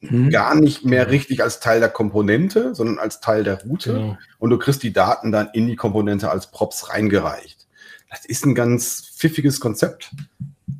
Mhm. 0.00 0.30
Gar 0.30 0.56
nicht 0.56 0.84
mehr 0.84 1.10
richtig 1.10 1.42
als 1.42 1.60
Teil 1.60 1.80
der 1.80 1.88
Komponente, 1.88 2.74
sondern 2.74 2.98
als 2.98 3.20
Teil 3.20 3.44
der 3.44 3.62
Route. 3.62 3.92
Genau. 3.92 4.18
Und 4.38 4.50
du 4.50 4.58
kriegst 4.58 4.82
die 4.82 4.92
Daten 4.92 5.30
dann 5.30 5.48
in 5.52 5.68
die 5.68 5.76
Komponente 5.76 6.30
als 6.30 6.50
Props 6.50 6.90
reingereicht. 6.90 7.66
Das 8.10 8.24
ist 8.26 8.44
ein 8.44 8.54
ganz 8.54 9.12
pfiffiges 9.16 9.60
Konzept. 9.60 10.10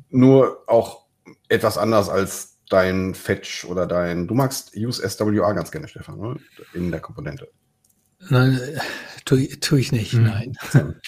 Nur 0.09 0.63
auch 0.67 1.05
etwas 1.47 1.77
anders 1.77 2.09
als 2.09 2.57
dein 2.69 3.15
Fetch 3.15 3.65
oder 3.65 3.87
dein. 3.87 4.27
Du 4.27 4.33
magst 4.33 4.75
Use 4.75 5.07
SWA 5.07 5.53
ganz 5.53 5.71
gerne, 5.71 5.87
Stefan, 5.87 6.19
ne? 6.19 6.35
in 6.73 6.91
der 6.91 6.99
Komponente. 6.99 7.47
Nein, 8.29 8.59
tue, 9.25 9.47
tue 9.59 9.79
ich 9.79 9.91
nicht, 9.91 10.13
hm. 10.13 10.23
nein. 10.23 10.57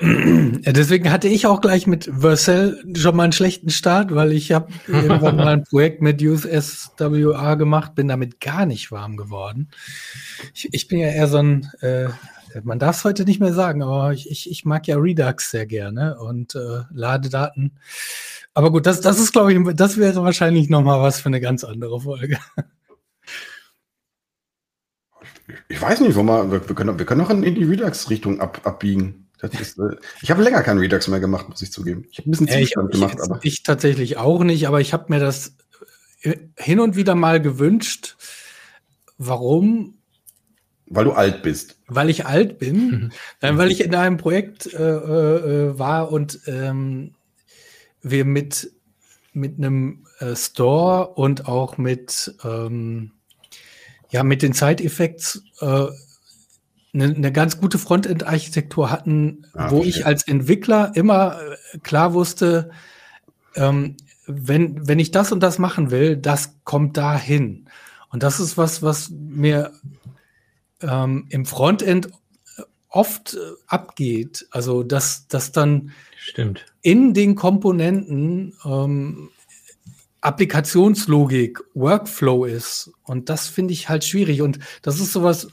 ja, 0.00 0.72
deswegen 0.72 1.10
hatte 1.10 1.28
ich 1.28 1.46
auch 1.46 1.60
gleich 1.60 1.86
mit 1.86 2.04
Vercel 2.04 2.82
schon 2.96 3.16
mal 3.16 3.24
einen 3.24 3.32
schlechten 3.32 3.70
Start, 3.70 4.14
weil 4.14 4.32
ich 4.32 4.52
habe 4.52 4.72
irgendwann 4.86 5.36
mal 5.36 5.48
ein 5.48 5.64
Projekt 5.64 6.02
mit 6.02 6.22
Use 6.22 6.48
SWA 6.60 7.54
gemacht, 7.54 7.94
bin 7.94 8.08
damit 8.08 8.40
gar 8.40 8.66
nicht 8.66 8.90
warm 8.90 9.16
geworden. 9.16 9.68
Ich, 10.54 10.68
ich 10.72 10.88
bin 10.88 10.98
ja 10.98 11.08
eher 11.08 11.28
so 11.28 11.38
ein, 11.38 11.70
äh, 11.80 12.08
man 12.62 12.78
darf 12.78 12.96
es 12.96 13.04
heute 13.04 13.24
nicht 13.24 13.40
mehr 13.40 13.52
sagen, 13.52 13.82
aber 13.82 14.12
ich, 14.12 14.30
ich, 14.30 14.50
ich 14.50 14.64
mag 14.64 14.86
ja 14.86 14.96
Redux 14.96 15.50
sehr 15.50 15.66
gerne 15.66 16.18
und 16.18 16.54
äh, 16.54 16.82
Ladedaten. 16.92 17.78
Aber 18.54 18.70
gut, 18.70 18.86
das, 18.86 19.00
das 19.00 19.20
ist, 19.20 19.32
glaube 19.32 19.52
ich, 19.52 19.76
das 19.76 19.98
wäre 19.98 20.22
wahrscheinlich 20.22 20.70
noch 20.70 20.82
mal 20.82 21.02
was 21.02 21.20
für 21.20 21.26
eine 21.26 21.40
ganz 21.40 21.62
andere 21.62 22.00
Folge. 22.00 22.38
Ich 25.68 25.80
weiß 25.80 26.00
nicht, 26.00 26.16
wo 26.16 26.22
wir, 26.22 26.50
wir, 26.50 26.60
können, 26.60 26.98
wir 26.98 27.06
können 27.06 27.20
noch 27.20 27.30
in, 27.30 27.42
die 27.42 27.64
Redux-Richtung 27.64 28.40
ab, 28.40 28.60
abbiegen. 28.64 29.25
Ist, 29.42 29.78
äh, 29.78 29.96
ich 30.22 30.30
habe 30.30 30.42
länger 30.42 30.62
keinen 30.62 30.78
Redux 30.78 31.08
mehr 31.08 31.20
gemacht, 31.20 31.48
muss 31.48 31.62
ich 31.62 31.70
zugeben. 31.70 32.06
Ich 32.10 32.18
habe 32.18 32.28
ein 32.28 32.32
bisschen 32.32 32.48
äh, 32.48 32.62
Zustand 32.62 32.94
ich, 32.94 33.00
gemacht. 33.00 33.14
Ich, 33.18 33.22
aber. 33.22 33.40
ich 33.42 33.62
tatsächlich 33.62 34.16
auch 34.16 34.42
nicht, 34.44 34.66
aber 34.66 34.80
ich 34.80 34.92
habe 34.92 35.06
mir 35.08 35.20
das 35.20 35.54
äh, 36.22 36.36
hin 36.56 36.80
und 36.80 36.96
wieder 36.96 37.14
mal 37.14 37.40
gewünscht. 37.40 38.16
Warum? 39.18 39.98
Weil 40.86 41.04
du 41.04 41.12
alt 41.12 41.42
bist. 41.42 41.76
Weil 41.86 42.10
ich 42.10 42.26
alt 42.26 42.58
bin. 42.58 42.90
Mhm. 42.90 43.12
Nein, 43.40 43.58
weil 43.58 43.70
ich 43.70 43.82
in 43.82 43.94
einem 43.94 44.16
Projekt 44.16 44.72
äh, 44.72 44.78
äh, 44.78 45.78
war 45.78 46.12
und 46.12 46.40
ähm, 46.46 47.14
wir 48.02 48.24
mit, 48.24 48.70
mit 49.32 49.58
einem 49.58 50.06
äh, 50.20 50.36
Store 50.36 51.08
und 51.14 51.48
auch 51.48 51.76
mit 51.76 52.34
ähm, 52.44 53.12
ja, 54.10 54.22
mit 54.22 54.42
den 54.42 54.52
Side-Effects 54.52 55.42
äh, 57.00 57.04
eine, 57.04 57.18
ne 57.18 57.32
ganz 57.32 57.60
gute 57.60 57.78
Frontend-Architektur 57.78 58.90
hatten, 58.90 59.46
ah, 59.54 59.70
wo 59.70 59.82
ich 59.82 60.06
als 60.06 60.26
Entwickler 60.26 60.92
immer 60.94 61.38
äh, 61.40 61.78
klar 61.78 62.14
wusste, 62.14 62.70
ähm, 63.54 63.96
wenn, 64.26 64.86
wenn 64.88 64.98
ich 64.98 65.10
das 65.10 65.32
und 65.32 65.40
das 65.40 65.58
machen 65.58 65.90
will, 65.90 66.16
das 66.16 66.56
kommt 66.64 66.96
dahin. 66.96 67.68
Und 68.10 68.22
das 68.22 68.40
ist 68.40 68.56
was, 68.56 68.82
was 68.82 69.10
mir 69.10 69.72
ähm, 70.80 71.26
im 71.30 71.46
Frontend 71.46 72.10
oft 72.88 73.34
äh, 73.34 73.38
abgeht. 73.66 74.46
Also, 74.50 74.82
dass, 74.82 75.28
dass 75.28 75.52
dann 75.52 75.92
Stimmt. 76.18 76.66
in 76.82 77.14
den 77.14 77.34
Komponenten 77.34 78.54
ähm, 78.64 79.30
Applikationslogik, 80.20 81.60
Workflow 81.74 82.46
ist. 82.46 82.90
Und 83.04 83.28
das 83.28 83.46
finde 83.46 83.74
ich 83.74 83.88
halt 83.88 84.04
schwierig. 84.04 84.42
Und 84.42 84.58
das 84.82 84.98
ist 84.98 85.12
sowas, 85.12 85.48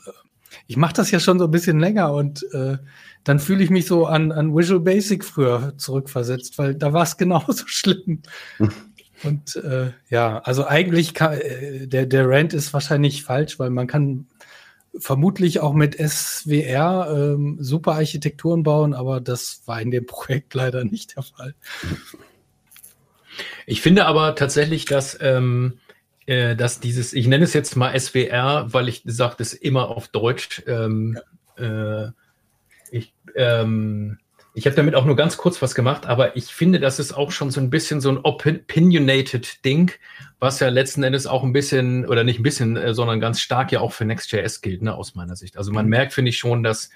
ich 0.67 0.77
mache 0.77 0.93
das 0.93 1.11
ja 1.11 1.19
schon 1.19 1.39
so 1.39 1.45
ein 1.45 1.51
bisschen 1.51 1.79
länger 1.79 2.13
und 2.13 2.43
äh, 2.53 2.77
dann 3.23 3.39
fühle 3.39 3.63
ich 3.63 3.69
mich 3.69 3.85
so 3.85 4.05
an, 4.05 4.31
an 4.31 4.55
Visual 4.55 4.79
Basic 4.79 5.23
früher 5.23 5.73
zurückversetzt, 5.77 6.57
weil 6.57 6.75
da 6.75 6.93
war 6.93 7.03
es 7.03 7.17
genauso 7.17 7.65
schlimm. 7.67 8.21
und 9.23 9.55
äh, 9.57 9.91
ja, 10.09 10.39
also 10.39 10.65
eigentlich 10.65 11.13
kann, 11.13 11.33
äh, 11.33 11.87
der, 11.87 12.05
der 12.05 12.29
Rant 12.29 12.53
ist 12.53 12.73
wahrscheinlich 12.73 13.23
falsch, 13.23 13.59
weil 13.59 13.69
man 13.69 13.87
kann 13.87 14.27
vermutlich 14.97 15.59
auch 15.59 15.73
mit 15.73 15.95
SWR 15.97 17.07
ähm, 17.33 17.57
super 17.59 17.93
Architekturen 17.93 18.63
bauen, 18.63 18.93
aber 18.93 19.21
das 19.21 19.63
war 19.65 19.81
in 19.81 19.91
dem 19.91 20.05
Projekt 20.07 20.53
leider 20.53 20.83
nicht 20.83 21.15
der 21.15 21.23
Fall. 21.23 21.55
Ich 23.65 23.81
finde 23.81 24.05
aber 24.05 24.35
tatsächlich, 24.35 24.85
dass, 24.85 25.17
ähm, 25.19 25.79
äh, 26.25 26.55
dass 26.55 26.79
dieses, 26.79 27.13
ich 27.13 27.27
nenne 27.27 27.43
es 27.43 27.53
jetzt 27.53 27.75
mal 27.75 27.97
SWR, 27.97 28.67
weil 28.73 28.89
ich 28.89 29.01
sage 29.05 29.35
das 29.37 29.53
immer 29.53 29.89
auf 29.89 30.07
Deutsch. 30.07 30.63
Ähm, 30.67 31.19
ja. 31.57 32.05
äh, 32.05 32.11
ich 32.91 33.13
ähm, 33.35 34.19
ich 34.55 34.67
habe 34.67 34.75
damit 34.75 34.93
auch 34.93 35.05
nur 35.05 35.15
ganz 35.15 35.37
kurz 35.37 35.61
was 35.63 35.73
gemacht, 35.73 36.05
aber 36.05 36.37
ich 36.37 36.45
finde, 36.45 36.79
das 36.79 36.99
ist 36.99 37.13
auch 37.13 37.31
schon 37.31 37.49
so 37.49 37.59
ein 37.59 37.71
bisschen 37.71 38.01
so 38.01 38.09
ein 38.09 38.19
opinionated 38.19 39.65
Ding, 39.65 39.91
was 40.39 40.59
ja 40.59 40.69
letzten 40.69 41.01
Endes 41.01 41.25
auch 41.25 41.43
ein 41.43 41.53
bisschen, 41.53 42.05
oder 42.05 42.23
nicht 42.23 42.39
ein 42.39 42.43
bisschen, 42.43 42.77
äh, 42.77 42.93
sondern 42.93 43.19
ganz 43.19 43.41
stark 43.41 43.71
ja 43.71 43.79
auch 43.79 43.93
für 43.93 44.05
Next.js 44.05 44.61
gilt, 44.61 44.83
ne, 44.83 44.93
aus 44.93 45.15
meiner 45.15 45.35
Sicht. 45.35 45.57
Also 45.57 45.71
man 45.71 45.85
mhm. 45.85 45.89
merkt, 45.89 46.13
finde 46.13 46.29
ich 46.29 46.37
schon, 46.37 46.61
dass 46.61 46.91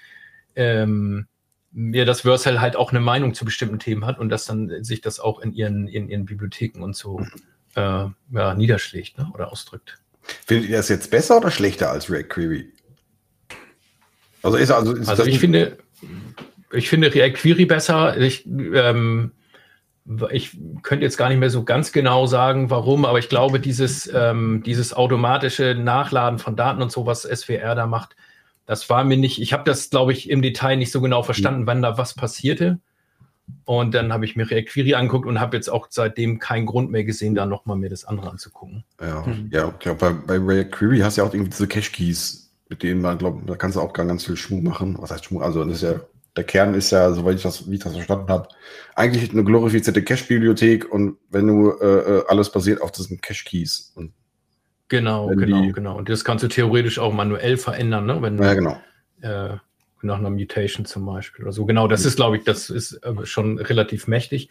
ähm, 0.55 1.25
mir 1.71 2.05
das 2.05 2.21
Vercel 2.21 2.61
halt 2.61 2.75
auch 2.75 2.91
eine 2.91 2.99
Meinung 2.99 3.33
zu 3.33 3.43
bestimmten 3.43 3.79
Themen 3.79 4.05
hat 4.05 4.19
und 4.19 4.29
dass 4.29 4.45
dann 4.45 4.83
sich 4.83 5.01
das 5.01 5.19
auch 5.19 5.39
in 5.39 5.51
ihren, 5.51 5.87
in 5.87 6.09
ihren 6.09 6.25
Bibliotheken 6.25 6.83
und 6.83 6.95
so 6.95 7.25
äh, 7.77 8.09
ja, 8.31 8.53
niederschlägt 8.55 9.17
ne, 9.17 9.29
oder 9.33 9.51
ausdrückt. 9.51 9.99
Findet 10.45 10.69
ihr 10.69 10.77
das 10.77 10.89
jetzt 10.89 11.09
besser 11.11 11.37
oder 11.37 11.51
schlechter 11.51 11.91
als 11.91 12.09
React 12.09 12.29
Query? 12.29 12.73
Also, 14.43 14.57
ist, 14.57 14.71
also, 14.71 14.93
ist 14.93 15.07
also 15.07 15.25
ich 15.25 15.39
finde, 15.39 15.77
ich 16.73 16.89
finde 16.89 17.13
React 17.13 17.33
Query 17.33 17.65
besser. 17.65 18.17
Ich, 18.17 18.45
ähm, 18.45 19.31
ich 20.31 20.57
könnte 20.83 21.05
jetzt 21.05 21.17
gar 21.17 21.29
nicht 21.29 21.37
mehr 21.37 21.49
so 21.49 21.63
ganz 21.63 21.91
genau 21.91 22.25
sagen, 22.25 22.69
warum, 22.69 23.05
aber 23.05 23.19
ich 23.19 23.29
glaube, 23.29 23.59
dieses, 23.59 24.11
ähm, 24.13 24.63
dieses 24.65 24.93
automatische 24.93 25.75
Nachladen 25.75 26.39
von 26.39 26.55
Daten 26.55 26.81
und 26.81 26.91
so, 26.91 27.05
was 27.05 27.23
SWR 27.23 27.75
da 27.75 27.87
macht, 27.87 28.15
das 28.65 28.89
war 28.89 29.03
mir 29.03 29.17
nicht, 29.17 29.41
ich 29.41 29.53
habe 29.53 29.63
das, 29.63 29.89
glaube 29.89 30.13
ich, 30.13 30.29
im 30.29 30.41
Detail 30.41 30.77
nicht 30.77 30.91
so 30.91 30.99
genau 30.99 31.23
verstanden, 31.23 31.67
wann 31.67 31.81
da 31.81 31.97
was 31.97 32.13
passierte. 32.13 32.79
Und 33.65 33.93
dann 33.93 34.13
habe 34.13 34.25
ich 34.25 34.35
mir 34.35 34.49
React 34.49 34.65
Query 34.71 34.93
angeguckt 34.93 35.25
und 35.25 35.39
habe 35.39 35.55
jetzt 35.55 35.69
auch 35.69 35.87
seitdem 35.89 36.39
keinen 36.39 36.65
Grund 36.65 36.91
mehr 36.91 37.03
gesehen, 37.03 37.35
da 37.35 37.45
nochmal 37.45 37.77
mir 37.77 37.89
das 37.89 38.05
andere 38.05 38.29
anzugucken. 38.29 38.83
Ja, 39.01 39.25
mhm. 39.25 39.49
ja 39.51 39.67
okay. 39.67 39.95
bei, 39.97 40.11
bei 40.11 40.37
React 40.37 40.71
Query 40.71 40.99
hast 40.99 41.17
du 41.17 41.21
ja 41.21 41.27
auch 41.27 41.33
irgendwie 41.33 41.51
diese 41.51 41.67
Cache-Keys, 41.67 42.51
mit 42.69 42.83
denen 42.83 43.01
man, 43.01 43.17
glaube 43.17 43.45
da 43.45 43.55
kannst 43.55 43.77
du 43.77 43.81
auch 43.81 43.93
ganz 43.93 44.25
viel 44.25 44.37
Schmuck 44.37 44.63
machen. 44.63 44.95
Was 44.99 45.11
heißt 45.11 45.25
Schmuck? 45.25 45.43
Also 45.43 45.63
das 45.63 45.75
ist 45.75 45.83
ja, 45.83 45.99
der 46.35 46.43
Kern 46.43 46.73
ist 46.75 46.91
ja, 46.91 47.11
soweit 47.11 47.35
ich 47.35 47.43
das, 47.43 47.69
wie 47.69 47.75
ich 47.75 47.81
das 47.81 47.93
verstanden 47.93 48.29
habe, 48.29 48.47
eigentlich 48.95 49.31
eine 49.31 49.43
glorifizierte 49.43 50.03
Cache-Bibliothek 50.03 50.91
und 50.91 51.17
wenn 51.29 51.47
du 51.47 51.71
äh, 51.81 51.85
äh 51.85 52.23
alles 52.27 52.51
basiert 52.51 52.81
auf 52.81 52.91
diesen 52.91 53.19
Cache-Keys. 53.19 53.95
Genau, 54.89 55.27
genau, 55.27 55.61
die, 55.61 55.71
genau. 55.73 55.97
Und 55.97 56.09
das 56.09 56.23
kannst 56.23 56.43
du 56.43 56.47
theoretisch 56.47 56.99
auch 56.99 57.13
manuell 57.13 57.57
verändern, 57.57 58.05
ne? 58.05 58.21
Wenn 58.21 58.37
ja, 58.37 58.53
genau. 58.53 58.77
Äh, 59.21 59.57
nach 60.01 60.19
einer 60.19 60.29
Mutation 60.29 60.85
zum 60.85 61.05
Beispiel 61.05 61.43
oder 61.45 61.53
so. 61.53 61.65
Genau, 61.65 61.87
das 61.87 62.05
ist, 62.05 62.15
glaube 62.15 62.37
ich, 62.37 62.43
das 62.43 62.69
ist 62.69 62.93
äh, 63.03 63.25
schon 63.25 63.59
relativ 63.59 64.07
mächtig. 64.07 64.49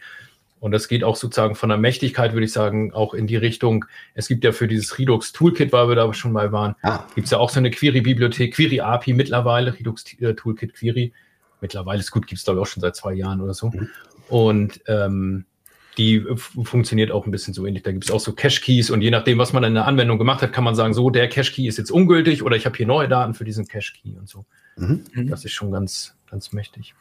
Und 0.59 0.71
das 0.71 0.87
geht 0.87 1.03
auch 1.03 1.15
sozusagen 1.15 1.55
von 1.55 1.69
der 1.69 1.77
Mächtigkeit, 1.77 2.33
würde 2.33 2.45
ich 2.45 2.51
sagen, 2.51 2.91
auch 2.91 3.13
in 3.13 3.27
die 3.27 3.35
Richtung. 3.35 3.85
Es 4.15 4.27
gibt 4.27 4.43
ja 4.43 4.51
für 4.51 4.67
dieses 4.67 4.97
Redux 4.97 5.31
Toolkit, 5.31 5.71
weil 5.71 5.87
wir 5.87 5.95
da 5.95 6.11
schon 6.13 6.31
mal 6.31 6.51
waren, 6.51 6.75
ah. 6.81 7.03
gibt 7.13 7.25
es 7.25 7.31
ja 7.31 7.37
auch 7.37 7.49
so 7.49 7.59
eine 7.59 7.69
Query-Bibliothek, 7.69 8.55
Query-API 8.55 9.13
mittlerweile, 9.13 9.73
Redux 9.77 10.03
äh, 10.19 10.33
Toolkit 10.33 10.73
Query. 10.73 11.13
Mittlerweile 11.61 11.99
ist 11.99 12.11
gut, 12.11 12.25
gibt 12.27 12.39
es 12.39 12.45
glaube 12.45 12.59
ich 12.59 12.63
auch 12.63 12.67
schon 12.67 12.81
seit 12.81 12.95
zwei 12.95 13.13
Jahren 13.13 13.41
oder 13.41 13.53
so. 13.53 13.69
Mhm. 13.69 13.89
Und 14.29 14.81
ähm, 14.87 15.45
die 15.97 16.23
funktioniert 16.35 17.11
auch 17.11 17.25
ein 17.25 17.31
bisschen 17.31 17.53
so 17.53 17.65
ähnlich. 17.65 17.83
Da 17.83 17.91
gibt 17.91 18.05
es 18.05 18.11
auch 18.11 18.19
so 18.19 18.33
Cache-Keys 18.33 18.91
und 18.91 19.01
je 19.01 19.09
nachdem, 19.09 19.39
was 19.39 19.53
man 19.53 19.63
in 19.63 19.73
der 19.73 19.87
Anwendung 19.87 20.19
gemacht 20.19 20.41
hat, 20.41 20.53
kann 20.53 20.63
man 20.63 20.75
sagen, 20.75 20.93
so, 20.93 21.09
der 21.09 21.27
Cache-Key 21.27 21.67
ist 21.67 21.77
jetzt 21.77 21.91
ungültig 21.91 22.43
oder 22.43 22.55
ich 22.55 22.65
habe 22.65 22.77
hier 22.77 22.85
neue 22.85 23.07
Daten 23.07 23.33
für 23.33 23.45
diesen 23.45 23.67
Cache-Key 23.67 24.17
und 24.17 24.29
so. 24.29 24.45
Mhm. 24.77 25.27
Das 25.29 25.43
ist 25.45 25.51
schon 25.51 25.71
ganz, 25.71 26.15
ganz 26.29 26.53
mächtig. 26.53 26.95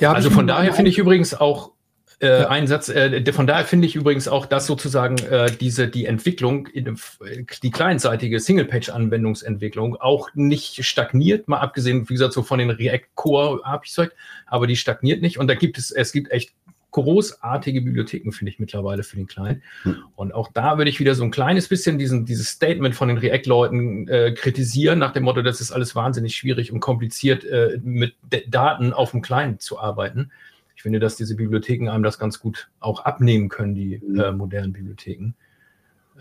Ja, 0.00 0.12
also 0.12 0.30
von 0.30 0.46
daher 0.46 0.72
finde 0.72 0.90
ich 0.90 0.98
übrigens 0.98 1.34
auch 1.34 1.72
äh, 2.20 2.40
ja. 2.40 2.48
einen 2.48 2.66
Satz, 2.66 2.88
äh, 2.88 3.32
von 3.32 3.46
daher 3.46 3.64
finde 3.64 3.86
ich 3.86 3.96
übrigens 3.96 4.28
auch, 4.28 4.46
dass 4.46 4.66
sozusagen 4.66 5.18
äh, 5.18 5.50
diese, 5.50 5.88
die 5.88 6.06
Entwicklung, 6.06 6.68
die 6.74 7.70
clientseitige 7.70 8.40
Single-Page-Anwendungsentwicklung 8.40 9.96
auch 9.96 10.30
nicht 10.34 10.84
stagniert, 10.84 11.48
mal 11.48 11.58
abgesehen, 11.58 12.08
wie 12.08 12.14
gesagt, 12.14 12.32
so 12.32 12.42
von 12.42 12.58
den 12.58 12.70
React-Core-APIs, 12.70 14.10
aber 14.46 14.66
die 14.66 14.76
stagniert 14.76 15.22
nicht 15.22 15.38
und 15.38 15.48
da 15.48 15.54
gibt 15.54 15.78
es, 15.78 15.90
es 15.90 16.12
gibt 16.12 16.30
echt 16.30 16.54
großartige 16.94 17.82
Bibliotheken, 17.82 18.30
finde 18.30 18.52
ich 18.52 18.60
mittlerweile 18.60 19.02
für 19.02 19.16
den 19.16 19.26
Kleinen. 19.26 19.62
Hm. 19.82 19.96
Und 20.14 20.32
auch 20.32 20.50
da 20.52 20.78
würde 20.78 20.88
ich 20.88 21.00
wieder 21.00 21.16
so 21.16 21.24
ein 21.24 21.32
kleines 21.32 21.66
bisschen 21.66 21.98
diesen, 21.98 22.24
dieses 22.24 22.48
Statement 22.48 22.94
von 22.94 23.08
den 23.08 23.18
React-Leuten 23.18 24.06
äh, 24.06 24.32
kritisieren, 24.32 25.00
nach 25.00 25.12
dem 25.12 25.24
Motto, 25.24 25.42
das 25.42 25.60
ist 25.60 25.72
alles 25.72 25.96
wahnsinnig 25.96 26.36
schwierig 26.36 26.70
und 26.70 26.78
kompliziert, 26.78 27.44
äh, 27.44 27.80
mit 27.82 28.14
Daten 28.46 28.92
auf 28.92 29.10
dem 29.10 29.22
Kleinen 29.22 29.58
zu 29.58 29.80
arbeiten. 29.80 30.30
Ich 30.76 30.82
finde, 30.82 31.00
dass 31.00 31.16
diese 31.16 31.34
Bibliotheken 31.34 31.88
einem 31.88 32.04
das 32.04 32.20
ganz 32.20 32.38
gut 32.38 32.70
auch 32.78 33.04
abnehmen 33.04 33.48
können, 33.48 33.74
die 33.74 34.00
hm. 34.00 34.20
äh, 34.20 34.30
modernen 34.30 34.72
Bibliotheken. 34.72 35.34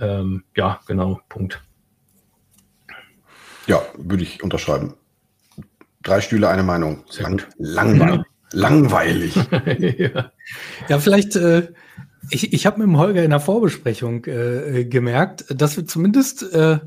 Ähm, 0.02 0.44
ja, 0.58 0.80
genau, 0.88 1.22
Punkt. 1.30 1.62
Ja, 3.68 3.80
würde 3.96 4.24
ich 4.24 4.42
unterschreiben. 4.42 4.96
Drei 6.02 6.20
Stühle, 6.20 6.50
eine 6.50 6.64
Meinung. 6.64 7.04
Lang, 7.20 7.44
langweilig 7.58 8.26
langweilig. 8.54 9.36
ja. 10.00 10.32
Ja. 10.90 11.00
vielleicht, 11.00 11.36
äh, 11.36 11.70
ich, 12.30 12.54
ich 12.54 12.66
habe 12.66 12.80
mit 12.80 12.88
dem 12.88 12.98
Holger 12.98 13.24
in 13.24 13.30
der 13.30 13.40
Vorbesprechung 13.40 14.26
äh, 14.26 14.86
gemerkt, 14.86 15.46
dass 15.50 15.78
wir 15.78 15.86
zumindest 15.86 16.44
äh, 16.54 16.80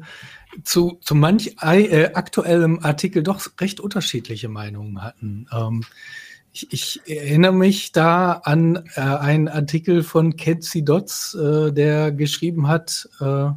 zu, 0.65 0.99
zu 1.03 1.15
manch 1.15 1.57
äh, 1.63 2.11
aktuellem 2.15 2.81
Artikel 2.81 3.23
doch 3.23 3.41
recht 3.61 3.81
unterschiedliche 3.81 4.49
Meinungen 4.49 5.03
hatten. 5.03 5.47
Ähm, 5.53 5.85
ich, 6.53 6.73
ich, 6.73 7.01
erinnere 7.07 7.53
mich 7.53 7.93
da 7.93 8.33
an 8.33 8.85
äh, 8.95 9.01
einen 9.01 9.49
Artikel 9.49 10.03
von 10.03 10.37
Kenzie 10.37 10.85
Dotz, 10.85 11.35
äh, 11.35 11.71
der 11.71 12.13
geschrieben 12.13 12.67
hat, 12.67 13.09
äh, 13.21 13.51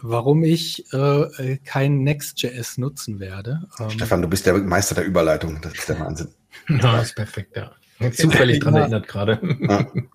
warum 0.00 0.42
ich 0.42 0.90
äh, 0.94 1.58
kein 1.64 2.02
Next.js 2.04 2.78
nutzen 2.78 3.20
werde. 3.20 3.68
Ähm, 3.78 3.90
Stefan, 3.90 4.22
du 4.22 4.28
bist 4.28 4.46
der 4.46 4.54
Meister 4.54 4.94
der 4.94 5.04
Überleitung. 5.04 5.60
Das 5.60 5.74
ist 5.74 5.88
der 5.88 6.00
Wahnsinn. 6.00 6.28
Ja, 6.68 7.00
ist 7.00 7.14
perfekt, 7.14 7.56
ja. 7.56 7.70
Zufällig 8.12 8.60
dran 8.60 8.74
erinnert 8.74 9.08
gerade. 9.08 9.40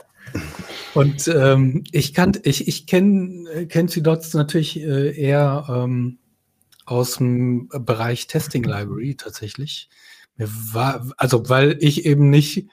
Und 0.94 1.28
ähm, 1.28 1.84
ich 1.92 2.14
kann, 2.14 2.34
ich, 2.44 2.68
ich 2.68 2.88
kenne 2.88 3.68
kenn 3.68 3.88
sie 3.88 4.02
dort 4.02 4.32
natürlich 4.34 4.80
äh, 4.80 5.12
eher 5.20 5.66
ähm, 5.70 6.18
aus 6.86 7.18
dem 7.18 7.70
Bereich 7.70 8.28
Testing 8.28 8.64
Library 8.64 9.16
tatsächlich. 9.16 9.90
Mir 10.38 10.50
war, 10.50 11.12
also 11.18 11.50
weil 11.50 11.78
ich 11.80 12.06
eben 12.06 12.30
nicht 12.30 12.68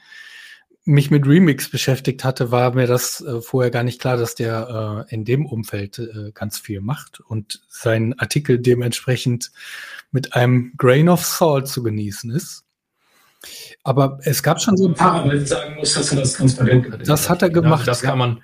mich 0.84 1.10
mit 1.10 1.26
Remix 1.26 1.70
beschäftigt 1.70 2.24
hatte, 2.24 2.50
war 2.50 2.74
mir 2.74 2.86
das 2.86 3.20
äh, 3.20 3.40
vorher 3.40 3.70
gar 3.70 3.82
nicht 3.82 4.00
klar, 4.00 4.16
dass 4.16 4.34
der 4.34 5.06
äh, 5.08 5.14
in 5.14 5.24
dem 5.24 5.46
Umfeld 5.46 5.98
äh, 5.98 6.32
ganz 6.32 6.58
viel 6.58 6.80
macht 6.80 7.20
und 7.20 7.62
sein 7.68 8.18
Artikel 8.18 8.58
dementsprechend 8.58 9.52
mit 10.10 10.34
einem 10.34 10.72
Grain 10.76 11.08
of 11.08 11.24
Salt 11.24 11.68
zu 11.68 11.82
genießen 11.82 12.30
ist. 12.30 12.64
Aber 13.82 14.18
es 14.24 14.42
gab 14.42 14.60
schon 14.60 14.76
so 14.76 14.88
ein 14.88 14.94
paar. 14.94 15.24
Aber 15.24 15.34
ich 15.34 15.48
sagen 15.48 15.76
muss, 15.76 15.94
dass 15.94 16.12
er 16.12 16.20
das 16.20 16.34
transparent 16.34 17.08
Das 17.08 17.30
hat 17.30 17.42
er 17.42 17.50
gemacht. 17.50 17.80
Ja, 17.80 17.86
das 17.86 18.02
kann 18.02 18.18
man 18.18 18.42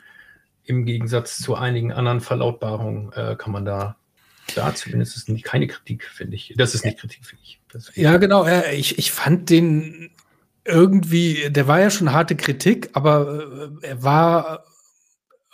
im 0.64 0.84
Gegensatz 0.84 1.38
zu 1.38 1.54
einigen 1.54 1.92
anderen 1.92 2.20
Verlautbarungen, 2.20 3.12
äh, 3.12 3.36
kann 3.36 3.52
man 3.52 3.64
da, 3.64 3.96
da 4.54 4.74
zumindest 4.74 5.16
ist 5.16 5.28
nicht, 5.28 5.44
keine 5.44 5.66
Kritik, 5.68 6.04
finde 6.04 6.34
ich. 6.34 6.54
Das 6.56 6.74
ist 6.74 6.84
nicht 6.84 6.98
Kritik, 6.98 7.24
finde 7.24 7.42
ich. 7.44 7.60
Ja, 7.94 8.16
genau. 8.16 8.46
Ich, 8.72 8.98
ich 8.98 9.12
fand 9.12 9.50
den 9.50 10.10
irgendwie, 10.64 11.50
der 11.50 11.68
war 11.68 11.80
ja 11.80 11.90
schon 11.90 12.12
harte 12.12 12.36
Kritik, 12.36 12.90
aber 12.94 13.70
äh, 13.82 13.86
er 13.86 14.02
war 14.02 14.64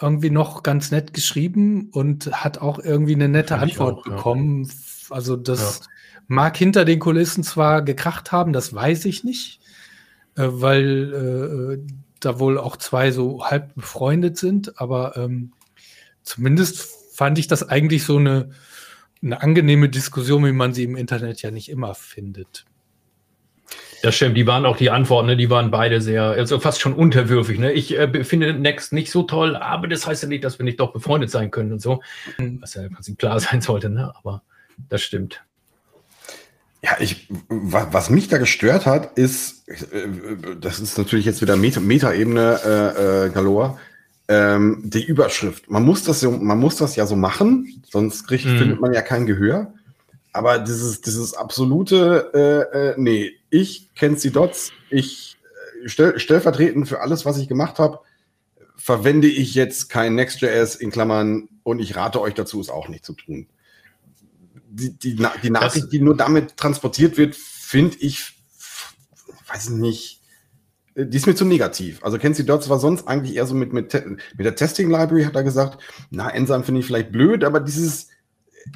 irgendwie 0.01 0.31
noch 0.31 0.63
ganz 0.63 0.91
nett 0.91 1.15
geschrieben 1.15 1.91
und 1.93 2.33
hat 2.33 2.59
auch 2.59 2.79
irgendwie 2.79 3.15
eine 3.15 3.29
nette 3.29 3.59
Antwort 3.59 3.99
auch, 3.99 4.05
bekommen. 4.05 4.65
Ja. 4.65 4.71
Also 5.11 5.37
das 5.37 5.81
ja. 5.81 5.87
Mag 6.27 6.57
hinter 6.57 6.85
den 6.85 6.99
Kulissen 6.99 7.45
zwar 7.45 7.83
gekracht 7.83 8.33
haben, 8.33 8.53
das 8.53 8.75
weiß 8.75 9.05
ich 9.07 9.25
nicht, 9.25 9.61
äh, 10.37 10.47
weil 10.47 11.81
äh, 11.85 11.93
da 12.21 12.39
wohl 12.39 12.59
auch 12.59 12.77
zwei 12.77 13.11
so 13.11 13.45
halb 13.45 13.75
befreundet 13.75 14.37
sind, 14.37 14.81
aber 14.81 15.17
ähm, 15.17 15.53
zumindest 16.23 16.89
fand 17.15 17.39
ich 17.39 17.49
das 17.49 17.69
eigentlich 17.69 18.05
so 18.05 18.17
eine, 18.17 18.51
eine 19.23 19.43
angenehme 19.43 19.89
Diskussion, 19.89 20.45
wie 20.45 20.53
man 20.53 20.73
sie 20.73 20.85
im 20.85 20.97
Internet 20.97 21.43
ja 21.43 21.51
nicht 21.51 21.69
immer 21.69 21.95
findet. 21.95 22.65
Das 24.03 24.17
stimmt, 24.17 24.37
die 24.37 24.49
waren 24.49 24.67
auch 24.67 24.77
die 24.77 24.91
Antworten, 24.91 25.29
ne, 25.29 25.37
die 25.37 25.49
waren 25.49 25.71
beide 25.71 26.01
sehr, 26.01 26.25
also 26.25 26.59
fast 26.59 26.81
schon 26.81 26.93
unterwürfig. 26.93 27.61
Ne? 27.61 27.73
Ich 27.73 27.97
äh, 27.97 28.25
finde 28.25 28.53
Next 28.53 28.93
nicht 28.93 29.13
so 29.13 29.23
toll, 29.23 29.55
aber 29.55 29.87
das 29.87 30.07
heißt 30.07 30.25
ja 30.25 30.29
nicht, 30.29 30.43
dass 30.43 30.59
wir 30.59 30.65
nicht 30.65 30.81
doch 30.81 30.93
befreundet 30.93 31.31
sein 31.31 31.53
können 31.53 31.73
und 31.73 31.81
so. 31.81 32.03
Mhm. 32.39 32.61
Was 32.61 32.75
ja 32.75 32.83
im 32.83 32.93
Prinzip 32.93 33.19
klar 33.19 33.39
sein 33.41 33.61
sollte, 33.61 33.91
ne? 33.91 34.13
aber 34.17 34.43
das 34.89 35.03
stimmt. 35.03 35.45
Ja, 36.85 36.97
ich, 36.99 37.29
was 37.49 38.11
mich 38.11 38.27
da 38.27 38.39
gestört 38.39 38.87
hat, 38.87 39.17
ist, 39.17 39.69
äh, 39.69 40.57
das 40.61 40.81
ist 40.81 40.99
natürlich 40.99 41.25
jetzt 41.25 41.41
wieder 41.41 41.57
Meta-Ebene 41.57 42.61
äh, 42.65 43.27
äh, 43.27 43.31
galore, 43.31 43.79
ähm, 44.27 44.83
die 44.85 45.05
Überschrift. 45.05 45.71
Man 45.71 45.85
muss 45.85 46.03
das 46.03 46.23
man 46.23 46.59
muss 46.59 46.77
das 46.77 46.97
ja 46.97 47.07
so 47.07 47.15
machen, 47.15 47.85
sonst 47.89 48.27
kriegt, 48.27 48.47
mm. 48.47 48.59
findet 48.59 48.81
man 48.81 48.93
ja 48.93 49.01
kein 49.01 49.27
Gehör. 49.27 49.73
Aber 50.33 50.59
dieses, 50.59 51.01
dieses 51.03 51.35
absolute, 51.35 52.31
äh, 52.35 52.79
äh, 52.79 52.95
nee, 52.97 53.33
ich 53.51 53.95
kenne 53.95 54.17
die 54.17 54.31
Dots, 54.31 54.73
ich 54.91 55.37
äh, 55.85 55.89
stell, 55.89 56.19
stellvertretend 56.19 56.89
für 56.89 57.01
alles, 57.01 57.25
was 57.25 57.39
ich 57.39 57.47
gemacht 57.47 57.79
habe, 57.79 58.01
verwende 58.75 59.29
ich 59.29 59.55
jetzt 59.55 59.89
kein 59.89 60.17
Next.js 60.17 60.75
in 60.75 60.91
Klammern 60.91 61.49
und 61.63 61.79
ich 61.79 61.95
rate 61.95 62.21
euch 62.21 62.35
dazu, 62.35 62.61
es 62.61 62.71
auch 62.71 62.89
nicht 62.89 63.05
zu 63.05 63.13
tun 63.13 63.47
die, 64.73 64.99
die, 64.99 65.27
die 65.43 65.51
Nachricht, 65.51 65.93
die 65.93 66.01
nur 66.01 66.17
damit 66.17 66.57
transportiert 66.57 67.19
wird, 67.19 67.37
finde 67.37 67.97
ich, 68.01 68.33
weiß 69.49 69.71
ich 69.71 69.77
nicht, 69.77 70.23
die 70.95 71.17
ist 71.17 71.27
mir 71.27 71.35
zu 71.35 71.45
negativ. 71.45 72.03
Also 72.03 72.19
Kenzie 72.19 72.45
Dots 72.45 72.69
war 72.69 72.79
sonst 72.79 73.09
eigentlich 73.09 73.37
eher 73.37 73.47
so 73.47 73.55
mit, 73.55 73.73
mit, 73.73 73.95
mit 73.95 74.47
der 74.47 74.55
Testing 74.55 74.91
Library, 74.91 75.25
hat 75.25 75.37
er 75.37 75.43
gesagt, 75.43 75.83
na, 76.11 76.29
Enzyme 76.31 76.65
finde 76.65 76.81
ich 76.81 76.87
vielleicht 76.87 77.13
blöd, 77.13 77.45
aber 77.45 77.61
dieses, 77.61 78.09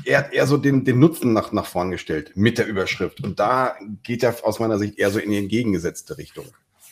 er 0.04 0.18
hat 0.18 0.32
eher 0.32 0.46
so 0.46 0.56
den, 0.56 0.84
den 0.84 0.98
Nutzen 0.98 1.32
nach, 1.32 1.52
nach 1.52 1.66
vorn 1.66 1.90
gestellt 1.90 2.32
mit 2.34 2.58
der 2.58 2.66
Überschrift. 2.66 3.22
Und 3.22 3.38
da 3.38 3.76
geht 4.02 4.22
er 4.22 4.34
aus 4.44 4.60
meiner 4.60 4.78
Sicht 4.78 4.98
eher 4.98 5.10
so 5.10 5.18
in 5.18 5.30
die 5.30 5.38
entgegengesetzte 5.38 6.16
Richtung. 6.16 6.46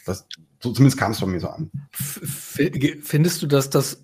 Das, 0.04 0.26
so, 0.60 0.72
zumindest 0.72 0.98
kam 0.98 1.12
es 1.12 1.18
von 1.18 1.30
mir 1.30 1.40
so 1.40 1.48
an. 1.48 1.70
Findest 1.92 3.42
du, 3.42 3.46
dass 3.46 3.70
das 3.70 4.02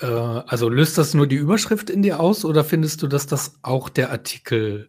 äh, 0.00 0.06
also 0.06 0.68
löst 0.68 0.98
das 0.98 1.14
nur 1.14 1.26
die 1.26 1.36
Überschrift 1.36 1.90
in 1.90 2.02
dir 2.02 2.20
aus 2.20 2.44
oder 2.44 2.64
findest 2.64 3.02
du, 3.02 3.06
dass 3.06 3.26
das 3.26 3.58
auch 3.62 3.88
der 3.88 4.10
Artikel 4.10 4.88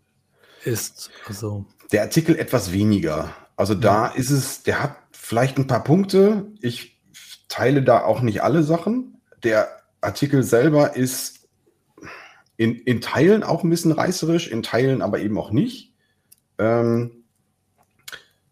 ist? 0.63 1.11
Also 1.27 1.65
der 1.91 2.03
Artikel 2.03 2.37
etwas 2.37 2.71
weniger. 2.71 3.35
Also 3.55 3.75
da 3.75 4.07
ist 4.07 4.29
es, 4.29 4.63
der 4.63 4.81
hat 4.81 4.95
vielleicht 5.11 5.57
ein 5.57 5.67
paar 5.67 5.83
Punkte. 5.83 6.47
Ich 6.61 7.01
teile 7.47 7.83
da 7.83 8.03
auch 8.03 8.21
nicht 8.21 8.43
alle 8.43 8.63
Sachen. 8.63 9.21
Der 9.43 9.67
Artikel 9.99 10.43
selber 10.43 10.95
ist 10.95 11.47
in, 12.57 12.75
in 12.75 13.01
Teilen 13.01 13.43
auch 13.43 13.63
ein 13.63 13.69
bisschen 13.69 13.91
reißerisch, 13.91 14.47
in 14.47 14.63
Teilen 14.63 15.01
aber 15.01 15.19
eben 15.19 15.37
auch 15.37 15.51
nicht. 15.51 15.93
Ähm, 16.57 17.23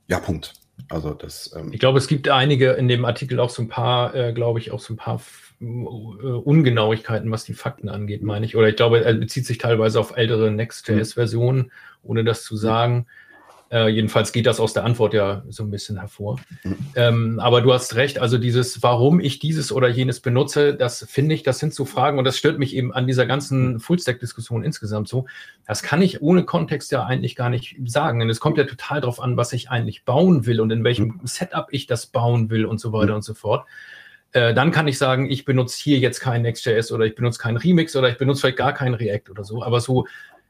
ja, 0.07 0.19
Punkt. 0.19 0.53
Also 0.89 1.13
das. 1.13 1.55
Ähm 1.55 1.71
ich 1.71 1.79
glaube, 1.79 1.99
es 1.99 2.07
gibt 2.07 2.27
einige 2.27 2.71
in 2.71 2.87
dem 2.87 3.05
Artikel 3.05 3.39
auch 3.39 3.51
so 3.51 3.61
ein 3.61 3.69
paar, 3.69 4.15
äh, 4.15 4.33
glaube 4.33 4.59
ich, 4.59 4.71
auch 4.71 4.79
so 4.79 4.93
ein 4.93 4.97
paar 4.97 5.21
Ungenauigkeiten, 5.59 7.31
was 7.31 7.43
die 7.43 7.53
Fakten 7.53 7.89
angeht, 7.89 8.23
meine 8.23 8.45
ich. 8.45 8.55
Oder 8.55 8.69
ich 8.69 8.77
glaube, 8.77 9.03
er 9.03 9.13
bezieht 9.13 9.45
sich 9.45 9.57
teilweise 9.57 9.99
auf 9.99 10.15
ältere 10.15 10.51
Next.js-Versionen, 10.51 11.71
ohne 12.01 12.23
das 12.23 12.43
zu 12.43 12.55
sagen. 12.55 13.07
Äh, 13.71 13.89
jedenfalls 13.89 14.31
geht 14.31 14.47
das 14.47 14.59
aus 14.59 14.73
der 14.73 14.83
Antwort 14.83 15.13
ja 15.13 15.43
so 15.49 15.63
ein 15.63 15.69
bisschen 15.69 15.99
hervor. 15.99 16.39
Ähm, 16.95 17.39
aber 17.39 17.61
du 17.61 17.71
hast 17.71 17.95
recht, 17.95 18.17
also 18.17 18.39
dieses, 18.39 18.81
warum 18.81 19.19
ich 19.19 19.37
dieses 19.37 19.71
oder 19.71 19.87
jenes 19.87 20.21
benutze, 20.21 20.73
das 20.73 21.05
finde 21.07 21.35
ich, 21.35 21.43
das 21.43 21.59
sind 21.59 21.75
so 21.75 21.85
Fragen 21.85 22.17
und 22.17 22.25
das 22.25 22.37
stört 22.37 22.57
mich 22.57 22.75
eben 22.75 22.91
an 22.91 23.05
dieser 23.05 23.27
ganzen 23.27 23.79
Fullstack-Diskussion 23.79 24.63
insgesamt 24.63 25.07
so. 25.07 25.25
Das 25.67 25.83
kann 25.83 26.01
ich 26.01 26.21
ohne 26.21 26.45
Kontext 26.45 26.91
ja 26.91 27.05
eigentlich 27.05 27.35
gar 27.35 27.49
nicht 27.49 27.75
sagen, 27.85 28.19
denn 28.19 28.29
es 28.29 28.39
kommt 28.39 28.57
ja 28.57 28.63
total 28.63 29.01
darauf 29.01 29.19
an, 29.19 29.37
was 29.37 29.53
ich 29.53 29.69
eigentlich 29.69 30.03
bauen 30.03 30.47
will 30.47 30.61
und 30.61 30.71
in 30.71 30.83
welchem 30.83 31.19
mhm. 31.19 31.19
Setup 31.25 31.67
ich 31.69 31.85
das 31.85 32.07
bauen 32.07 32.49
will 32.49 32.65
und 32.65 32.79
so 32.79 32.91
weiter 32.91 33.13
und 33.13 33.23
so 33.23 33.35
fort. 33.35 33.67
Äh, 34.31 34.53
dann 34.53 34.71
kann 34.71 34.87
ich 34.87 34.97
sagen, 34.97 35.29
ich 35.29 35.45
benutze 35.45 35.77
hier 35.81 35.97
jetzt 35.97 36.19
kein 36.19 36.43
Next.js 36.43 36.91
oder 36.91 37.05
ich 37.05 37.15
benutze 37.15 37.39
keinen 37.39 37.57
Remix 37.57 37.95
oder 37.95 38.09
ich 38.09 38.17
benutze 38.17 38.41
vielleicht 38.41 38.57
gar 38.57 38.73
keinen 38.73 38.93
React 38.93 39.31
oder 39.31 39.43
so. 39.43 39.63
Aber 39.63 39.79
so 39.81 40.05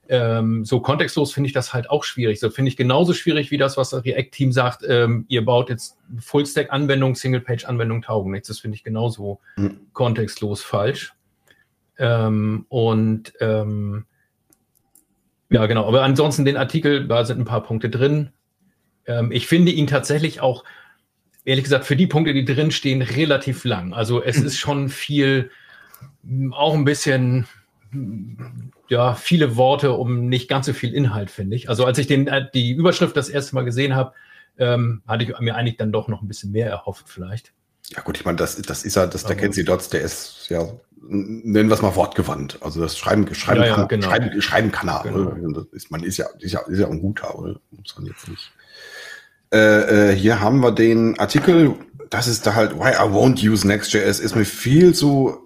ähm, 0.09 0.65
so 0.65 0.79
kontextlos 0.79 1.31
finde 1.31 1.47
ich 1.47 1.53
das 1.53 1.71
halt 1.71 1.89
auch 1.89 2.03
schwierig. 2.03 2.39
So 2.39 2.49
finde 2.49 2.69
ich 2.69 2.77
genauso 2.77 3.13
schwierig 3.13 3.51
wie 3.51 3.57
das, 3.57 3.77
was 3.77 3.91
das 3.91 4.03
React-Team 4.03 4.51
sagt, 4.51 4.83
ähm, 4.87 5.25
ihr 5.27 5.45
baut 5.45 5.69
jetzt 5.69 5.97
Full-Stack-Anwendungen, 6.17 7.13
Single-Page-Anwendungen 7.13 8.01
taugen 8.01 8.31
nichts. 8.31 8.47
Das 8.47 8.59
finde 8.59 8.75
ich 8.75 8.83
genauso 8.83 9.39
mhm. 9.55 9.81
kontextlos 9.93 10.63
falsch. 10.63 11.13
Ähm, 11.99 12.65
und 12.69 13.33
ähm, 13.39 14.05
ja, 15.51 15.67
genau. 15.67 15.85
Aber 15.85 16.01
ansonsten 16.01 16.43
den 16.43 16.57
Artikel, 16.57 17.07
da 17.07 17.23
sind 17.23 17.39
ein 17.39 17.45
paar 17.45 17.63
Punkte 17.63 17.89
drin. 17.89 18.31
Ähm, 19.05 19.31
ich 19.31 19.45
finde 19.45 19.71
ihn 19.71 19.85
tatsächlich 19.85 20.41
auch, 20.41 20.63
ehrlich 21.45 21.63
gesagt, 21.63 21.85
für 21.85 21.95
die 21.95 22.07
Punkte, 22.07 22.33
die 22.33 22.45
drin 22.45 22.71
stehen, 22.71 23.01
relativ 23.01 23.63
lang. 23.63 23.93
Also 23.93 24.23
es 24.23 24.37
ist 24.37 24.57
schon 24.57 24.89
viel, 24.89 25.51
auch 26.51 26.73
ein 26.73 26.85
bisschen 26.85 27.47
ja, 28.87 29.15
viele 29.15 29.55
Worte 29.55 29.93
um 29.93 30.27
nicht 30.27 30.47
ganz 30.49 30.65
so 30.65 30.73
viel 30.73 30.93
Inhalt, 30.93 31.31
finde 31.31 31.55
ich. 31.55 31.69
Also 31.69 31.85
als 31.85 31.97
ich 31.97 32.07
den, 32.07 32.27
äh, 32.27 32.45
die 32.53 32.71
Überschrift 32.71 33.15
das 33.15 33.29
erste 33.29 33.55
Mal 33.55 33.63
gesehen 33.65 33.95
habe, 33.95 34.13
ähm, 34.57 35.01
hatte 35.07 35.23
ich 35.23 35.39
mir 35.39 35.55
eigentlich 35.55 35.77
dann 35.77 35.91
doch 35.91 36.07
noch 36.07 36.21
ein 36.21 36.27
bisschen 36.27 36.51
mehr 36.51 36.69
erhofft 36.69 37.05
vielleicht. 37.07 37.53
Ja 37.95 38.01
gut, 38.01 38.17
ich 38.17 38.25
meine, 38.25 38.37
das, 38.37 38.61
das 38.61 38.83
ist 38.83 38.95
ja, 38.95 39.07
das, 39.07 39.23
der 39.23 39.35
Kenzie 39.35 39.63
Dots, 39.63 39.89
der 39.89 40.01
ist 40.01 40.47
ja, 40.49 40.67
nennen 41.01 41.69
wir 41.69 41.73
es 41.73 41.81
mal 41.81 41.95
wortgewandt. 41.95 42.59
Also 42.61 42.81
das 42.81 42.97
Schreiben, 42.97 43.33
Schreiben, 43.33 43.61
ja, 43.61 43.67
ja, 43.67 43.75
kann, 43.75 43.87
genau. 43.87 44.07
Schreiben, 44.07 44.41
Schreiben 44.41 44.71
kann 44.71 44.89
er. 44.89 45.03
Genau. 45.03 45.61
Ist, 45.71 45.89
man 45.89 46.03
ist 46.03 46.17
ja, 46.17 46.27
ist 46.39 46.51
ja, 46.51 46.59
ist 46.67 46.79
ja 46.79 46.87
ein 46.87 47.01
guter, 47.01 47.37
oder? 47.37 47.59
muss 47.71 47.95
man 47.97 48.05
jetzt 48.05 48.27
nicht. 48.27 48.51
Äh, 49.51 50.11
äh, 50.11 50.15
hier 50.15 50.39
haben 50.39 50.59
wir 50.59 50.71
den 50.71 51.17
Artikel, 51.19 51.75
das 52.09 52.27
ist 52.27 52.45
da 52.45 52.55
halt, 52.55 52.75
why 52.75 52.91
I 52.91 53.09
won't 53.11 53.43
use 53.47 53.65
Next.js, 53.65 54.19
ist 54.19 54.35
mir 54.35 54.45
viel 54.45 54.93
zu, 54.93 55.39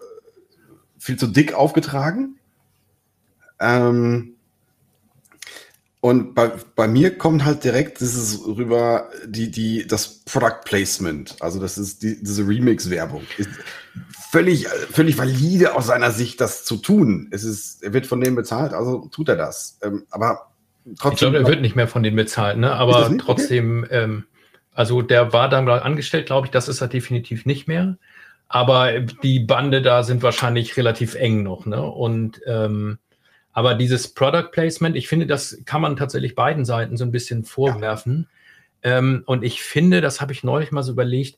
viel 0.98 1.18
zu 1.18 1.28
dick 1.28 1.54
aufgetragen. 1.54 2.38
Ähm, 3.60 4.36
und 6.02 6.36
bei, 6.36 6.52
bei 6.76 6.86
mir 6.90 7.18
kommt 7.18 7.46
halt 7.46 7.64
direkt 7.64 8.02
dieses 8.02 8.46
rüber, 8.46 9.10
die, 9.26 9.50
die, 9.50 9.88
das 9.88 10.20
Product 10.26 10.60
Placement, 10.66 11.42
also 11.42 11.62
das 11.62 11.78
ist 11.78 12.04
die, 12.04 12.22
diese 12.22 12.46
Remix-Werbung. 12.46 13.22
Ist 13.38 13.50
völlig, 14.30 14.68
völlig 14.68 15.18
valide 15.18 15.76
aus 15.76 15.88
seiner 15.88 16.12
Sicht, 16.12 16.42
das 16.42 16.66
zu 16.66 16.76
tun. 16.76 17.30
Es 17.32 17.46
ist, 17.46 17.84
er 17.84 17.94
wird 17.94 18.06
von 18.06 18.20
denen 18.20 18.36
bezahlt, 18.36 18.74
also 18.74 19.08
tut 19.14 19.30
er 19.30 19.38
das. 19.38 19.78
Ähm, 19.82 20.04
aber 20.10 20.53
trotzdem. 21.00 21.12
Ich 21.14 21.20
glaube, 21.20 21.38
er 21.38 21.48
wird 21.48 21.62
nicht 21.62 21.76
mehr 21.76 21.88
von 21.88 22.04
denen 22.04 22.16
bezahlt, 22.16 22.58
ne? 22.58 22.72
Aber 22.74 23.16
trotzdem, 23.18 23.84
okay. 23.84 24.04
ähm, 24.04 24.26
also 24.74 25.02
der 25.02 25.34
war 25.34 25.50
dann 25.50 25.68
angestellt, 25.70 26.26
glaube 26.26 26.48
ich, 26.48 26.52
das 26.52 26.68
ist 26.68 26.82
er 26.82 26.88
definitiv 26.88 27.46
nicht 27.46 27.68
mehr. 27.68 27.98
Aber 28.48 29.00
die 29.00 29.40
Bande 29.40 29.82
da 29.82 30.04
sind 30.04 30.22
wahrscheinlich 30.22 30.78
relativ 30.78 31.16
eng 31.16 31.44
noch, 31.44 31.66
ne? 31.66 31.82
Und 31.82 32.42
ähm, 32.46 33.00
aber 33.52 33.76
dieses 33.76 34.14
Product 34.14 34.50
Placement, 34.52 34.96
ich 34.96 35.08
finde, 35.08 35.28
das 35.28 35.62
kann 35.66 35.82
man 35.82 35.96
tatsächlich 35.96 36.36
beiden 36.36 36.66
Seiten 36.66 36.98
so 36.98 37.06
ein 37.06 37.12
bisschen 37.12 37.44
vorwerfen. 37.44 38.28
Ja. 38.84 38.98
Ähm, 38.98 39.24
und 39.28 39.44
ich 39.44 39.62
finde, 39.62 40.02
das 40.02 40.22
habe 40.22 40.34
ich 40.34 40.44
neulich 40.44 40.72
mal 40.72 40.84
so 40.84 40.92
überlegt, 40.92 41.38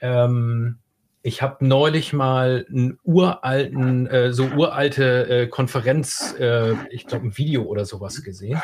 ähm, 0.00 0.78
ich 1.28 1.42
habe 1.42 1.64
neulich 1.64 2.14
mal 2.14 2.66
einen 2.70 2.98
uralten, 3.04 4.06
äh, 4.06 4.32
so 4.32 4.46
uralte 4.46 5.28
äh, 5.28 5.46
Konferenz, 5.46 6.34
äh, 6.40 6.72
ich 6.90 7.06
glaube 7.06 7.26
ein 7.26 7.36
Video 7.36 7.64
oder 7.64 7.84
sowas 7.84 8.24
gesehen. 8.24 8.60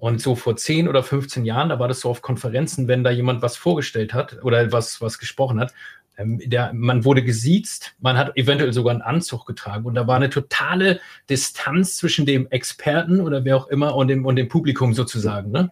Und 0.00 0.20
so 0.20 0.34
vor 0.34 0.56
10 0.56 0.88
oder 0.88 1.02
15 1.02 1.44
Jahren, 1.44 1.68
da 1.68 1.78
war 1.78 1.88
das 1.88 2.00
so 2.00 2.08
auf 2.08 2.22
Konferenzen, 2.22 2.88
wenn 2.88 3.04
da 3.04 3.10
jemand 3.10 3.42
was 3.42 3.58
vorgestellt 3.58 4.14
hat 4.14 4.42
oder 4.42 4.72
was, 4.72 5.02
was 5.02 5.18
gesprochen 5.18 5.60
hat, 5.60 5.74
ähm, 6.16 6.40
der, 6.42 6.72
man 6.72 7.04
wurde 7.04 7.22
gesiezt, 7.22 7.94
man 8.00 8.16
hat 8.16 8.34
eventuell 8.36 8.72
sogar 8.72 8.92
einen 8.92 9.02
Anzug 9.02 9.44
getragen 9.44 9.84
und 9.84 9.94
da 9.94 10.06
war 10.06 10.16
eine 10.16 10.30
totale 10.30 11.00
Distanz 11.28 11.98
zwischen 11.98 12.24
dem 12.24 12.48
Experten 12.48 13.20
oder 13.20 13.44
wer 13.44 13.58
auch 13.58 13.68
immer 13.68 13.94
und 13.94 14.08
dem, 14.08 14.24
und 14.24 14.36
dem 14.36 14.48
Publikum 14.48 14.94
sozusagen. 14.94 15.50
Ne? 15.50 15.70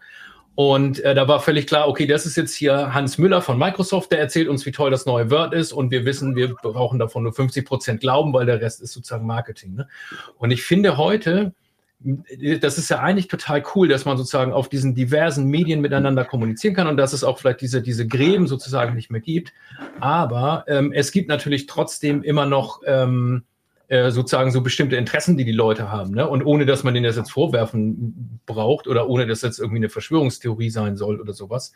Und 0.55 1.01
äh, 1.01 1.15
da 1.15 1.29
war 1.29 1.41
völlig 1.41 1.67
klar, 1.67 1.89
okay, 1.89 2.07
das 2.07 2.27
ist 2.27 2.37
jetzt 2.37 2.55
hier 2.55 2.93
Hans 2.93 3.17
Müller 3.17 3.41
von 3.41 3.59
Microsoft, 3.59 4.13
der 4.13 4.19
erzählt 4.19 4.49
uns, 4.49 4.67
wie 4.67 4.73
toll 4.73 4.91
das 4.91 5.07
neue 5.07 5.31
Word 5.31 5.55
ist 5.55 5.73
und 5.73 5.91
wir 5.91 6.05
wissen, 6.05 6.37
wir 6.37 6.55
brauchen 6.55 6.99
davon 6.99 7.23
nur 7.23 7.33
50 7.33 7.65
Prozent 7.65 8.01
Glauben, 8.01 8.35
weil 8.35 8.45
der 8.45 8.61
Rest 8.61 8.83
ist 8.83 8.93
sozusagen 8.93 9.27
Marketing. 9.27 9.75
Ne? 9.75 9.89
Und 10.37 10.51
ich 10.51 10.63
finde 10.63 10.99
heute, 10.99 11.55
das 12.61 12.79
ist 12.79 12.91
ja 12.91 12.99
eigentlich 12.99 13.29
total 13.29 13.63
cool, 13.75 13.89
dass 13.89 14.05
man 14.05 14.17
sozusagen 14.17 14.53
auf 14.53 14.69
diesen 14.69 14.95
diversen 14.95 15.47
Medien 15.47 15.81
miteinander 15.81 16.25
kommunizieren 16.25 16.75
kann 16.75 16.89
und 16.89 16.97
dass 16.97 17.13
es 17.13 17.25
auch 17.25 17.39
vielleicht 17.39 17.61
diese, 17.61 17.81
diese 17.81 18.07
Gräben 18.07 18.47
sozusagen 18.47 18.95
nicht 18.95 19.11
mehr 19.11 19.21
gibt. 19.21 19.53
Aber 20.01 20.65
ähm, 20.67 20.93
es 20.93 21.13
gibt 21.13 21.29
natürlich 21.29 21.67
trotzdem 21.67 22.23
immer 22.23 22.45
noch 22.45 22.81
ähm, 22.87 23.45
äh, 23.93 24.11
sozusagen 24.11 24.51
so 24.51 24.63
bestimmte 24.63 24.97
Interessen, 24.97 25.37
die 25.37 25.45
die 25.45 25.53
Leute 25.53 25.91
haben. 25.91 26.15
Ne? 26.15 26.27
Und 26.27 26.43
ohne, 26.47 26.65
dass 26.65 26.83
man 26.83 26.95
denen 26.95 27.05
das 27.05 27.17
jetzt 27.17 27.31
vorwerfen 27.31 28.41
braucht 28.47 28.89
oder 28.89 29.07
ohne, 29.07 29.27
dass 29.27 29.41
das 29.41 29.51
jetzt 29.51 29.59
irgendwie 29.59 29.81
eine 29.81 29.91
Verschwörungstheorie 29.91 30.71
sein 30.71 30.97
soll 30.97 31.21
oder 31.21 31.35
sowas, 31.35 31.75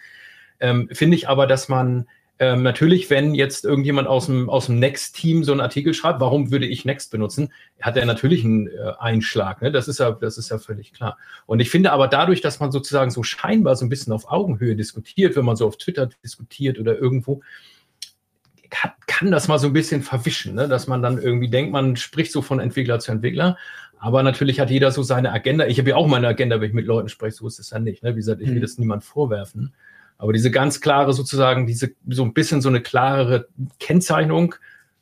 ähm, 0.59 0.89
finde 0.91 1.15
ich 1.15 1.29
aber, 1.29 1.47
dass 1.47 1.69
man 1.69 2.07
ähm, 2.39 2.63
natürlich, 2.63 3.11
wenn 3.11 3.35
jetzt 3.35 3.67
irgendjemand 3.67 4.09
aus 4.09 4.27
dem, 4.27 4.49
aus 4.49 4.65
dem 4.65 4.79
Next-Team 4.79 5.45
so 5.45 5.53
einen 5.53 5.61
Artikel 5.61 5.93
schreibt, 5.93 6.21
warum 6.21 6.51
würde 6.51 6.65
ich 6.65 6.87
Next 6.87 7.11
benutzen, 7.11 7.53
hat 7.83 7.99
er 7.99 8.07
natürlich 8.07 8.47
einen 8.47 8.69
äh, 8.69 8.93
Einschlag. 8.99 9.61
Ne? 9.61 9.71
Das, 9.71 9.87
ist 9.87 10.01
ja, 10.01 10.13
das 10.13 10.39
ist 10.39 10.51
ja 10.51 10.57
völlig 10.57 10.95
klar. 10.95 11.19
Und 11.45 11.61
ich 11.61 11.69
finde 11.69 11.93
aber 11.93 12.09
dadurch, 12.09 12.41
dass 12.41 12.61
man 12.61 12.73
sozusagen 12.73 13.11
so 13.11 13.25
scheinbar 13.25 13.77
so 13.77 13.85
ein 13.85 13.91
bisschen 13.91 14.15
auf 14.15 14.33
Augenhöhe 14.33 14.75
diskutiert, 14.75 15.37
wenn 15.37 15.45
man 15.45 15.57
so 15.57 15.67
auf 15.67 15.77
Twitter 15.77 16.09
diskutiert 16.25 16.79
oder 16.79 16.97
irgendwo, 16.99 17.43
kann, 18.71 18.93
kann 19.07 19.31
das 19.31 19.49
mal 19.49 19.59
so 19.59 19.69
ein 19.69 19.73
bisschen 19.73 20.03
verwischen, 20.03 20.55
ne? 20.55 20.69
dass 20.69 20.87
man 20.87 21.03
dann 21.03 21.19
irgendwie 21.21 21.49
denkt, 21.49 21.73
man 21.73 21.97
spricht 21.97 22.33
so 22.33 22.43
von 22.43 22.61
Entwickler 22.61 22.99
zu 22.99 23.13
Entwickler. 23.13 23.57
Aber 23.99 24.23
natürlich 24.23 24.61
hat 24.61 24.71
jeder 24.71 24.91
so 24.91 25.03
seine 25.03 25.33
Agenda. 25.33 25.67
Ich 25.67 25.79
habe 25.79 25.91
ja 25.91 25.97
auch 25.97 26.07
meine 26.07 26.29
Agenda, 26.29 26.61
wenn 26.61 26.69
ich 26.69 26.75
mit 26.75 26.87
Leuten 26.87 27.09
spreche, 27.09 27.37
so 27.37 27.47
ist 27.47 27.59
es 27.59 27.71
ja 27.71 27.79
nicht. 27.79 28.03
Ne? 28.03 28.13
Wie 28.13 28.19
gesagt, 28.19 28.43
ich 28.43 28.49
will 28.49 28.57
mhm. 28.57 28.61
das 28.61 28.79
niemand 28.79 29.05
vorwerfen. 29.05 29.73
Aber 30.19 30.33
diese 30.33 30.51
ganz 30.51 30.81
klare 30.81 31.13
sozusagen, 31.13 31.67
diese 31.67 31.93
so 32.09 32.23
ein 32.23 32.35
bisschen 32.35 32.61
so 32.61 32.69
eine 32.69 32.81
klarere 32.81 33.49
Kennzeichnung 33.81 34.55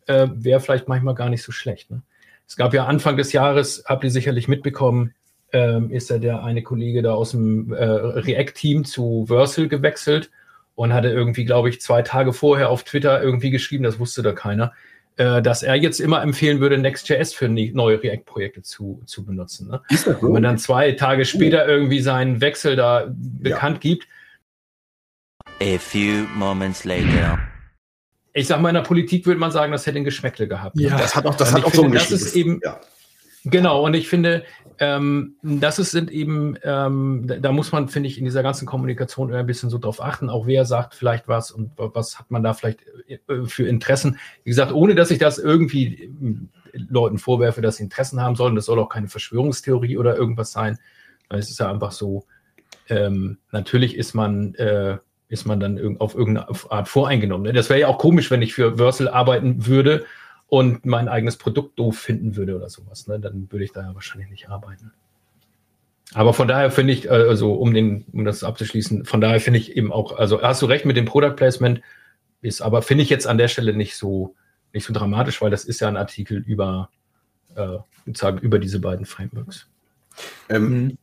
äh, 0.06 0.28
wäre 0.32 0.60
vielleicht 0.60 0.88
manchmal 0.88 1.14
gar 1.14 1.28
nicht 1.28 1.42
so 1.42 1.52
schlecht. 1.52 1.90
Ne? 1.90 2.02
Es 2.46 2.56
gab 2.56 2.74
ja 2.74 2.86
Anfang 2.86 3.16
des 3.16 3.32
Jahres, 3.32 3.84
habt 3.86 4.04
ihr 4.04 4.10
sicherlich 4.10 4.48
mitbekommen, 4.48 5.14
ähm, 5.52 5.90
ist 5.90 6.10
ja 6.10 6.18
der 6.18 6.42
eine 6.44 6.62
Kollege 6.62 7.02
da 7.02 7.14
aus 7.14 7.30
dem 7.30 7.72
äh, 7.72 7.84
React-Team 7.84 8.84
zu 8.84 9.26
Versal 9.26 9.68
gewechselt 9.68 10.30
und 10.74 10.92
hatte 10.92 11.08
irgendwie, 11.08 11.44
glaube 11.44 11.68
ich, 11.68 11.80
zwei 11.80 12.02
Tage 12.02 12.32
vorher 12.32 12.70
auf 12.70 12.84
Twitter 12.84 13.22
irgendwie 13.22 13.50
geschrieben, 13.50 13.84
das 13.84 13.98
wusste 13.98 14.22
da 14.22 14.32
keiner, 14.32 14.72
äh, 15.16 15.40
dass 15.40 15.62
er 15.62 15.76
jetzt 15.76 16.00
immer 16.00 16.22
empfehlen 16.22 16.60
würde, 16.60 16.78
Next.js 16.78 17.32
für 17.34 17.48
neue 17.48 18.02
React-Projekte 18.02 18.62
zu, 18.62 19.02
zu 19.06 19.24
benutzen. 19.24 19.68
Ne? 19.68 19.80
Ist 19.90 20.06
das 20.06 20.20
so? 20.20 20.26
Wenn 20.26 20.32
man 20.32 20.42
dann 20.42 20.58
zwei 20.58 20.92
Tage 20.92 21.24
später 21.24 21.66
irgendwie 21.66 22.00
seinen 22.00 22.40
Wechsel 22.40 22.76
da 22.76 23.06
bekannt 23.08 23.84
ja. 23.84 23.90
gibt, 23.90 24.08
A 25.60 25.78
few 25.78 26.26
moments 26.34 26.84
later. 26.84 27.38
Ich 28.32 28.48
sag 28.48 28.60
mal, 28.60 28.70
in 28.70 28.74
der 28.74 28.82
Politik 28.82 29.24
würde 29.24 29.38
man 29.38 29.52
sagen, 29.52 29.70
das 29.70 29.86
hätte 29.86 29.98
ein 29.98 30.04
Geschmäckle 30.04 30.48
gehabt. 30.48 30.78
Ja, 30.78 30.98
das 30.98 31.14
hat 31.14 31.26
auch, 31.26 31.36
das 31.36 31.52
hat 31.52 31.64
auch 31.64 31.70
finde, 31.70 31.76
so 31.76 31.84
ein 31.84 31.92
Das 31.92 32.10
ist 32.10 32.34
eben, 32.34 32.60
ja. 32.64 32.80
Genau, 33.44 33.84
und 33.84 33.94
ich 33.94 34.08
finde, 34.08 34.44
ähm, 34.78 35.36
das 35.42 35.78
ist, 35.78 35.90
sind 35.90 36.10
eben, 36.10 36.56
ähm, 36.62 37.30
da, 37.40 37.52
muss 37.52 37.72
man, 37.72 37.88
finde 37.88 38.08
ich, 38.08 38.18
in 38.18 38.24
dieser 38.24 38.42
ganzen 38.42 38.66
Kommunikation 38.66 39.32
ein 39.32 39.46
bisschen 39.46 39.70
so 39.70 39.78
drauf 39.78 40.02
achten, 40.02 40.30
auch 40.30 40.46
wer 40.46 40.64
sagt 40.64 40.94
vielleicht 40.94 41.28
was 41.28 41.50
und 41.50 41.72
was 41.76 42.18
hat 42.18 42.30
man 42.30 42.42
da 42.42 42.54
vielleicht 42.54 42.80
äh, 43.06 43.18
für 43.44 43.68
Interessen. 43.68 44.18
Wie 44.42 44.50
gesagt, 44.50 44.72
ohne 44.72 44.94
dass 44.94 45.10
ich 45.10 45.18
das 45.18 45.38
irgendwie 45.38 46.04
äh, 46.72 46.78
Leuten 46.88 47.18
vorwerfe, 47.18 47.60
dass 47.60 47.76
sie 47.76 47.84
Interessen 47.84 48.20
haben 48.20 48.34
sollen, 48.34 48.56
das 48.56 48.64
soll 48.64 48.78
auch 48.78 48.88
keine 48.88 49.08
Verschwörungstheorie 49.08 49.98
oder 49.98 50.16
irgendwas 50.16 50.52
sein. 50.52 50.78
Es 51.28 51.50
ist 51.50 51.60
ja 51.60 51.70
einfach 51.70 51.92
so, 51.92 52.24
ähm, 52.88 53.38
natürlich 53.50 53.96
ist 53.96 54.14
man 54.14 54.54
äh, 54.54 54.98
ist 55.28 55.46
man 55.46 55.58
dann 55.58 55.98
auf 55.98 56.14
irgendeine 56.14 56.48
Art 56.70 56.88
voreingenommen. 56.88 57.46
Ne? 57.46 57.52
Das 57.52 57.68
wäre 57.68 57.80
ja 57.80 57.88
auch 57.88 57.98
komisch, 57.98 58.30
wenn 58.30 58.42
ich 58.42 58.54
für 58.54 58.78
Wörsel 58.78 59.08
arbeiten 59.08 59.66
würde 59.66 60.04
und 60.54 60.86
mein 60.86 61.08
eigenes 61.08 61.36
Produkt 61.36 61.80
doof 61.80 61.98
finden 61.98 62.36
würde 62.36 62.54
oder 62.54 62.68
sowas. 62.68 63.08
Ne? 63.08 63.18
Dann 63.18 63.50
würde 63.50 63.64
ich 63.64 63.72
da 63.72 63.82
ja 63.82 63.92
wahrscheinlich 63.92 64.30
nicht 64.30 64.48
arbeiten. 64.48 64.92
Aber 66.12 66.32
von 66.32 66.46
daher 66.46 66.70
finde 66.70 66.92
ich, 66.92 67.06
äh, 67.06 67.08
also 67.08 67.54
um 67.54 67.74
den, 67.74 68.04
um 68.12 68.24
das 68.24 68.44
abzuschließen, 68.44 69.04
von 69.04 69.20
daher 69.20 69.40
finde 69.40 69.58
ich 69.58 69.76
eben 69.76 69.92
auch, 69.92 70.16
also 70.16 70.40
hast 70.42 70.62
du 70.62 70.66
recht 70.66 70.84
mit 70.84 70.96
dem 70.96 71.06
Product 71.06 71.34
Placement, 71.34 71.80
ist 72.40 72.60
aber 72.60 72.82
finde 72.82 73.02
ich 73.02 73.10
jetzt 73.10 73.26
an 73.26 73.36
der 73.36 73.48
Stelle 73.48 73.74
nicht 73.74 73.96
so 73.96 74.36
nicht 74.72 74.84
so 74.84 74.92
dramatisch, 74.92 75.42
weil 75.42 75.50
das 75.50 75.64
ist 75.64 75.80
ja 75.80 75.88
ein 75.88 75.96
Artikel 75.96 76.38
über 76.38 76.88
äh, 77.56 77.78
sozusagen 78.06 78.38
über 78.38 78.60
diese 78.60 78.78
beiden 78.78 79.06
Frameworks. 79.06 79.66
Ähm, 80.48 80.68
mhm. 80.68 80.98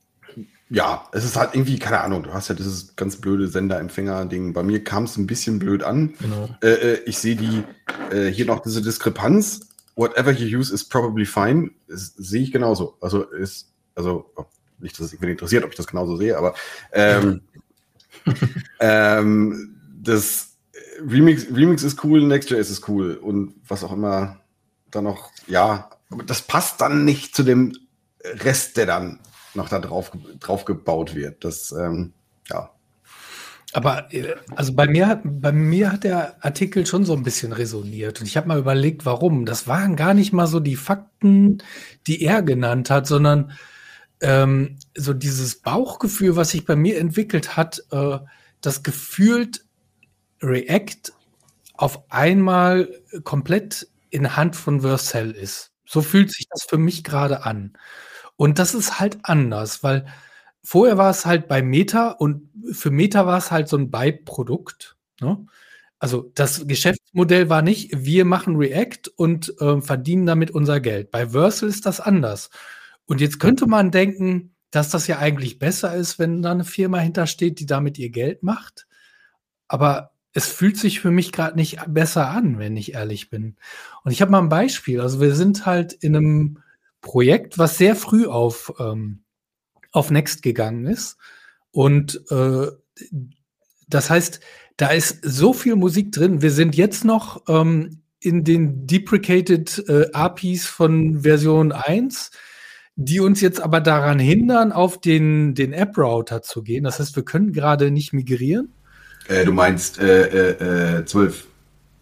Ja, 0.74 1.10
es 1.12 1.26
ist 1.26 1.36
halt 1.36 1.54
irgendwie, 1.54 1.78
keine 1.80 2.00
Ahnung, 2.00 2.24
du 2.24 2.34
hast 2.34 2.48
ja 2.48 2.56
dieses 2.56 2.96
ganz 2.96 3.18
blöde 3.18 3.50
Sender-Empfänger-Ding. 3.50 4.54
Bei 4.54 4.64
mir 4.64 4.82
kam 4.82 5.04
es 5.04 5.18
ein 5.18 5.28
bisschen 5.28 5.60
blöd 5.60 5.84
an. 5.84 6.14
Genau. 6.22 6.48
Äh, 6.64 6.94
äh 6.94 7.00
ich 7.06 7.18
sehe 7.18 7.36
die 7.36 7.64
äh, 8.10 8.28
hier 8.28 8.46
noch 8.46 8.62
diese 8.62 8.82
Diskrepanz. 8.82 9.68
Whatever 9.98 10.32
you 10.32 10.58
use 10.58 10.74
is 10.74 10.88
probably 10.88 11.26
fine. 11.26 11.72
Sehe 11.88 12.42
ich 12.42 12.54
genauso. 12.54 12.96
Also 13.02 13.24
ist, 13.24 13.70
also 13.96 14.32
oh, 14.38 14.46
nicht, 14.80 14.98
dass 14.98 15.08
es 15.08 15.20
mich 15.20 15.30
interessiert, 15.30 15.66
ob 15.66 15.72
ich 15.72 15.76
das 15.76 15.88
genauso 15.88 16.16
sehe, 16.16 16.38
aber 16.38 16.54
ähm, 16.94 17.42
ähm, 18.80 19.76
das 20.02 20.56
Remix, 21.06 21.48
Remix 21.54 21.84
ist 21.84 22.02
cool, 22.06 22.22
Next.js 22.22 22.70
ist 22.70 22.88
cool 22.88 23.16
und 23.16 23.56
was 23.68 23.84
auch 23.84 23.92
immer 23.92 24.40
dann 24.90 25.04
noch, 25.04 25.32
ja, 25.48 25.90
aber 26.10 26.24
das 26.24 26.42
passt 26.42 26.80
dann 26.80 27.04
nicht 27.04 27.36
zu 27.36 27.44
dem 27.44 27.74
Rest, 28.24 28.78
der 28.78 28.86
dann 28.86 29.20
noch 29.54 29.70
da 29.70 29.80
drauf, 29.80 30.12
drauf 30.40 30.66
gebaut 30.66 31.16
wird. 31.16 31.44
Das, 31.44 31.72
ähm, 31.72 32.14
ja. 32.50 32.72
Aber 33.74 34.14
äh, 34.14 34.36
also 34.56 34.74
bei 34.74 34.88
mir, 34.88 35.22
bei 35.24 35.52
mir 35.52 35.92
hat 35.92 36.04
der 36.04 36.44
Artikel 36.44 36.86
schon 36.86 37.06
so 37.06 37.14
ein 37.14 37.24
bisschen 37.24 37.54
resoniert. 37.54 38.20
Und 38.20 38.28
ich 38.28 38.38
habe 38.38 38.48
mal 38.48 38.60
überlegt, 38.60 39.06
warum. 39.06 39.46
Das 39.46 39.68
waren 39.68 39.96
gar 39.96 40.14
nicht 40.14 40.34
mal 40.34 40.48
so 40.48 40.60
die 40.60 40.76
Fakten, 40.76 41.64
die 42.08 42.22
er 42.22 42.42
genannt 42.42 42.90
hat, 42.90 43.08
sondern 43.08 43.52
ähm, 44.22 44.78
so 44.96 45.14
dieses 45.14 45.56
Bauchgefühl, 45.56 46.36
was 46.36 46.52
sich 46.52 46.66
bei 46.66 46.76
mir 46.76 47.00
entwickelt 47.00 47.58
hat, 47.58 47.84
äh, 47.92 48.20
das 48.62 48.84
gefühlt 48.84 49.66
React 50.42 51.14
auf 51.74 52.04
einmal 52.12 52.90
komplett 53.24 53.88
in 54.10 54.36
Hand 54.36 54.56
von 54.56 54.82
Vercel 54.82 55.32
ist. 55.32 55.72
So 55.86 56.02
fühlt 56.02 56.32
sich 56.32 56.48
das 56.50 56.64
für 56.64 56.78
mich 56.78 57.04
gerade 57.04 57.44
an. 57.44 57.74
Und 58.42 58.58
das 58.58 58.74
ist 58.74 59.00
halt 59.00 59.20
anders, 59.22 59.84
weil 59.84 60.08
vorher 60.64 60.98
war 60.98 61.12
es 61.12 61.28
halt 61.28 61.48
bei 61.48 61.62
Meta 61.62 62.10
und 62.10 62.50
für 62.72 62.90
Meta 62.90 63.28
war 63.28 63.38
es 63.38 63.52
halt 63.52 63.70
so 63.70 63.78
ein 63.78 63.92
Beiprodukt. 63.92 64.98
Ne? 65.20 65.46
Also 66.00 66.32
das 66.34 66.66
Geschäftsmodell 66.66 67.50
war 67.50 67.62
nicht, 67.62 67.92
wir 68.04 68.26
machen 68.26 68.56
React 68.56 69.12
und 69.16 69.62
äh, 69.62 69.80
verdienen 69.80 70.26
damit 70.26 70.50
unser 70.50 70.80
Geld. 70.80 71.12
Bei 71.12 71.30
Versal 71.30 71.70
ist 71.70 71.86
das 71.86 72.00
anders. 72.00 72.50
Und 73.06 73.22
jetzt 73.22 73.40
könnte 73.40 73.68
man 73.68 73.92
denken, 73.92 74.56
dass 74.72 74.90
das 74.90 75.06
ja 75.06 75.20
eigentlich 75.20 75.60
besser 75.60 75.94
ist, 75.94 76.18
wenn 76.18 76.42
da 76.42 76.50
eine 76.50 76.66
Firma 76.66 76.98
hintersteht, 76.98 77.60
die 77.60 77.68
damit 77.68 78.00
ihr 78.00 78.10
Geld 78.10 78.42
macht. 78.42 78.88
Aber 79.68 80.14
es 80.34 80.48
fühlt 80.48 80.78
sich 80.78 81.00
für 81.00 81.12
mich 81.12 81.32
gerade 81.32 81.58
nicht 81.58 81.78
besser 81.90 82.32
an, 82.32 82.58
wenn 82.58 82.76
ich 82.76 82.96
ehrlich 82.96 83.30
bin. 83.30 83.58
Und 84.04 84.14
ich 84.14 84.20
habe 84.20 84.32
mal 84.32 84.42
ein 84.42 84.50
Beispiel. 84.50 85.00
Also 85.00 85.22
wir 85.22 85.36
sind 85.36 85.68
halt 85.68 85.94
in 85.94 86.16
einem 86.16 86.58
Projekt, 87.02 87.58
was 87.58 87.78
sehr 87.78 87.96
früh 87.96 88.28
auf, 88.28 88.74
ähm, 88.80 89.24
auf 89.92 90.12
Next 90.12 90.44
gegangen 90.44 90.86
ist. 90.86 91.18
Und 91.72 92.22
äh, 92.30 92.68
das 93.88 94.10
heißt, 94.10 94.40
da 94.78 94.90
ist 94.90 95.20
so 95.24 95.54
viel 95.54 95.76
Musik 95.76 96.12
drin. 96.12 96.42
Wir 96.42 96.52
sind 96.52 96.76
jetzt 96.76 97.04
noch 97.04 97.44
ähm, 97.48 98.02
in 98.20 98.44
den 98.44 98.88
deprecated 98.88 99.84
äh, 99.90 100.08
APIs 100.14 100.66
von 100.68 101.22
Version 101.22 101.72
1, 101.72 102.32
die 102.96 103.20
uns 103.20 103.42
jetzt 103.42 103.62
aber 103.62 103.82
daran 103.82 104.20
hindern, 104.20 104.72
auf 104.72 105.02
den, 105.02 105.56
den 105.56 105.74
App-Router 105.74 106.42
zu 106.42 106.62
gehen. 106.62 106.84
Das 106.84 107.00
heißt, 107.00 107.16
wir 107.16 107.24
können 107.24 107.52
gerade 107.52 107.90
nicht 107.90 108.14
migrieren. 108.14 108.74
Äh, 109.28 109.46
du 109.46 109.54
meinst 109.54 110.00
äh, 110.00 111.00
äh, 111.00 111.06
12. 111.06 111.48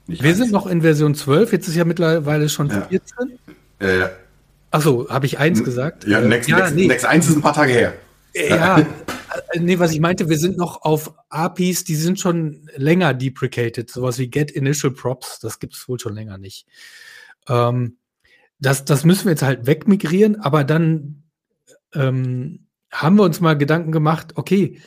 Äh, 0.07 0.23
Wir 0.23 0.29
1. 0.29 0.37
sind 0.37 0.51
noch 0.51 0.67
in 0.67 0.81
Version 0.81 1.15
12, 1.15 1.53
jetzt 1.53 1.67
ist 1.67 1.75
ja 1.75 1.85
mittlerweile 1.85 2.49
schon 2.49 2.69
ja. 2.69 2.81
14. 2.81 3.39
Äh, 3.79 4.07
Achso, 4.71 5.09
habe 5.09 5.25
ich 5.25 5.39
1 5.39 5.63
gesagt? 5.63 6.05
Ja, 6.05 6.21
Next, 6.21 6.49
ja, 6.49 6.57
Next, 6.57 6.75
nee. 6.75 6.87
Next 6.87 7.05
1 7.05 7.27
ist 7.29 7.35
ein 7.35 7.41
paar 7.41 7.53
Tage 7.53 7.73
her. 7.73 7.93
Äh, 8.33 8.49
ja, 8.49 8.85
nee, 9.55 9.79
was 9.79 9.91
ich 9.91 9.99
meinte, 9.99 10.29
wir 10.29 10.37
sind 10.37 10.57
noch 10.57 10.83
auf 10.83 11.13
APIs, 11.29 11.83
die 11.83 11.95
sind 11.95 12.19
schon 12.19 12.67
länger 12.75 13.13
deprecated, 13.13 13.89
sowas 13.89 14.19
wie 14.19 14.29
Get 14.29 14.51
Initial 14.51 14.93
Props, 14.93 15.39
das 15.39 15.59
gibt 15.59 15.73
es 15.73 15.87
wohl 15.87 15.99
schon 15.99 16.13
länger 16.13 16.37
nicht. 16.37 16.67
Ähm, 17.47 17.97
das, 18.59 18.85
das 18.85 19.03
müssen 19.05 19.25
wir 19.25 19.31
jetzt 19.31 19.41
halt 19.43 19.65
wegmigrieren, 19.65 20.39
aber 20.39 20.63
dann 20.63 21.23
ähm, 21.95 22.67
haben 22.91 23.15
wir 23.15 23.23
uns 23.23 23.39
mal 23.39 23.57
Gedanken 23.57 23.91
gemacht, 23.91 24.33
okay, 24.35 24.79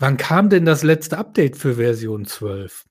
Wann 0.00 0.16
kam 0.16 0.48
denn 0.48 0.64
das 0.64 0.82
letzte 0.82 1.18
Update 1.18 1.58
für 1.58 1.74
Version 1.74 2.24
12? 2.24 2.86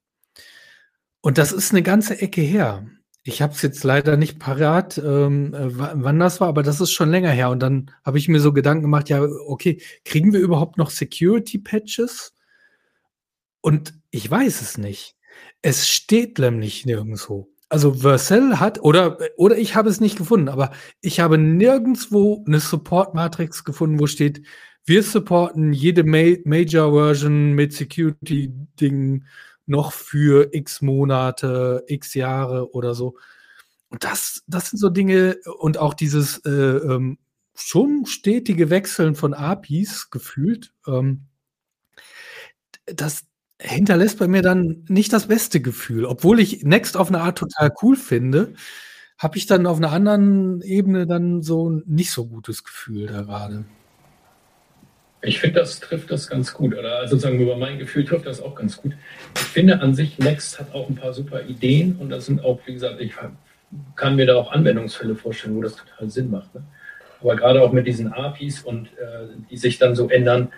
Und 1.21 1.39
das 1.39 1.51
ist 1.51 1.71
eine 1.71 1.81
ganze 1.81 2.21
Ecke 2.21 2.41
her. 2.41 2.85
Ich 3.29 3.43
habe 3.43 3.53
es 3.53 3.61
jetzt 3.61 3.83
leider 3.83 4.17
nicht 4.17 4.39
parat, 4.39 4.97
ähm, 4.97 5.53
äh, 5.53 5.67
wann 5.69 6.17
das 6.17 6.41
war, 6.41 6.47
aber 6.47 6.63
das 6.63 6.81
ist 6.81 6.91
schon 6.91 7.11
länger 7.11 7.29
her. 7.29 7.51
Und 7.51 7.59
dann 7.59 7.91
habe 8.03 8.17
ich 8.17 8.27
mir 8.27 8.39
so 8.39 8.51
Gedanken 8.51 8.81
gemacht, 8.81 9.07
ja, 9.07 9.21
okay, 9.21 9.79
kriegen 10.03 10.33
wir 10.33 10.39
überhaupt 10.39 10.79
noch 10.79 10.89
Security-Patches? 10.89 12.33
Und 13.61 13.93
ich 14.09 14.29
weiß 14.29 14.61
es 14.61 14.79
nicht. 14.79 15.15
Es 15.61 15.87
steht 15.87 16.39
nämlich 16.39 16.87
nirgendwo. 16.87 17.49
Also 17.69 17.93
Vercel 17.93 18.59
hat, 18.59 18.81
oder, 18.81 19.19
oder 19.37 19.59
ich 19.59 19.75
habe 19.75 19.89
es 19.89 19.99
nicht 19.99 20.17
gefunden, 20.17 20.49
aber 20.49 20.71
ich 21.01 21.19
habe 21.19 21.37
nirgendwo 21.37 22.43
eine 22.47 22.59
Support-Matrix 22.59 23.63
gefunden, 23.63 23.99
wo 23.99 24.07
steht, 24.07 24.41
wir 24.85 25.03
supporten 25.03 25.71
jede 25.71 26.03
Ma 26.03 26.35
Major-Version 26.45 27.53
mit 27.53 27.73
Security-Dingen 27.73 29.27
noch 29.69 29.91
für 29.93 30.53
x 30.53 30.81
Monate, 30.81 31.83
x 31.87 32.13
Jahre 32.13 32.73
oder 32.73 32.93
so. 32.95 33.15
Und 33.89 34.03
das, 34.03 34.43
das 34.47 34.69
sind 34.69 34.79
so 34.79 34.89
Dinge 34.89 35.37
und 35.59 35.77
auch 35.77 35.93
dieses 35.93 36.39
äh, 36.45 36.49
ähm, 36.49 37.17
schon 37.55 38.05
stetige 38.05 38.69
Wechseln 38.69 39.15
von 39.15 39.33
APIs 39.33 40.09
gefühlt. 40.11 40.73
Ähm, 40.87 41.25
das 42.85 43.25
hinterlässt 43.61 44.19
bei 44.19 44.27
mir 44.27 44.41
dann 44.41 44.85
nicht 44.87 45.11
das 45.11 45.27
beste 45.27 45.61
Gefühl. 45.61 46.05
Obwohl 46.05 46.39
ich 46.39 46.63
Next 46.63 46.95
auf 46.97 47.09
eine 47.09 47.21
Art 47.21 47.37
total 47.37 47.73
cool 47.81 47.95
finde, 47.95 48.53
habe 49.17 49.37
ich 49.37 49.47
dann 49.47 49.65
auf 49.65 49.77
einer 49.77 49.91
anderen 49.91 50.61
Ebene 50.61 51.05
dann 51.05 51.41
so 51.41 51.69
nicht 51.85 52.11
so 52.11 52.27
gutes 52.27 52.63
Gefühl 52.63 53.07
da 53.07 53.23
gerade. 53.23 53.65
Ich 55.21 55.39
finde, 55.39 55.59
das 55.59 55.79
trifft 55.79 56.11
das 56.11 56.29
ganz 56.29 56.53
gut. 56.53 56.77
Oder 56.77 57.07
sozusagen 57.07 57.39
über 57.39 57.57
mein 57.57 57.77
Gefühl 57.77 58.05
trifft 58.05 58.25
das 58.25 58.41
auch 58.41 58.55
ganz 58.55 58.77
gut. 58.77 58.93
Ich 59.35 59.41
finde 59.41 59.81
an 59.81 59.93
sich, 59.93 60.17
Next 60.17 60.59
hat 60.59 60.73
auch 60.73 60.87
ein 60.89 60.95
paar 60.95 61.13
super 61.13 61.43
Ideen 61.43 61.97
und 61.97 62.09
das 62.09 62.25
sind 62.25 62.43
auch, 62.43 62.59
wie 62.65 62.73
gesagt, 62.73 63.01
ich 63.01 63.13
kann 63.95 64.15
mir 64.15 64.25
da 64.25 64.35
auch 64.35 64.51
Anwendungsfälle 64.51 65.15
vorstellen, 65.15 65.55
wo 65.55 65.61
das 65.61 65.75
total 65.75 66.09
Sinn 66.09 66.31
macht. 66.31 66.55
Ne? 66.55 66.63
Aber 67.21 67.35
gerade 67.35 67.61
auch 67.61 67.73
mit 67.73 67.85
diesen 67.85 68.13
APIs 68.13 68.61
und 68.61 68.87
äh, 68.97 69.27
die 69.49 69.57
sich 69.57 69.77
dann 69.77 69.95
so 69.95 70.09
ändern, 70.09 70.53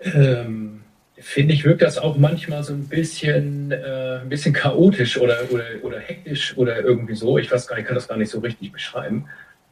ähm, 0.00 0.82
finde 1.16 1.54
ich, 1.54 1.64
wirkt 1.64 1.82
das 1.82 1.98
auch 1.98 2.16
manchmal 2.16 2.62
so 2.62 2.74
ein 2.74 2.86
bisschen, 2.88 3.72
äh, 3.72 4.20
ein 4.22 4.28
bisschen 4.28 4.52
chaotisch 4.52 5.18
oder, 5.18 5.38
oder, 5.50 5.64
oder 5.82 5.98
hektisch 5.98 6.56
oder 6.56 6.80
irgendwie 6.80 7.14
so. 7.14 7.38
Ich 7.38 7.50
weiß 7.50 7.66
gar 7.66 7.76
nicht, 7.76 7.84
ich 7.84 7.86
kann 7.88 7.96
das 7.96 8.08
gar 8.08 8.18
nicht 8.18 8.30
so 8.30 8.40
richtig 8.40 8.72
beschreiben. 8.72 9.24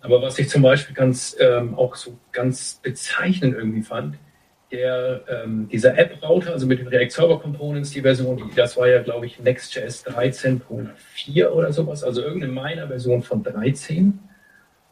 Aber 0.07 0.23
was 0.23 0.39
ich 0.39 0.49
zum 0.49 0.63
Beispiel 0.63 0.95
ganz 0.95 1.37
ähm, 1.41 1.75
auch 1.75 1.97
so 1.97 2.17
ganz 2.31 2.81
bezeichnend 2.81 3.57
irgendwie 3.57 3.83
fand, 3.83 4.17
der, 4.71 5.23
ähm, 5.29 5.69
dieser 5.69 5.99
App-Router, 5.99 6.53
also 6.53 6.65
mit 6.67 6.79
den 6.79 6.87
React 6.87 7.11
Server 7.11 7.41
Components, 7.41 7.91
die 7.91 8.03
Version, 8.03 8.37
die, 8.37 8.55
das 8.55 8.77
war 8.77 8.89
ja, 8.89 9.03
glaube 9.03 9.27
ich, 9.27 9.41
Next.js 9.41 10.07
13.4 10.07 11.49
oder 11.49 11.73
sowas, 11.73 12.05
also 12.05 12.23
irgendeine 12.23 12.53
meiner 12.53 12.87
Version 12.87 13.23
von 13.23 13.43
13. 13.43 14.17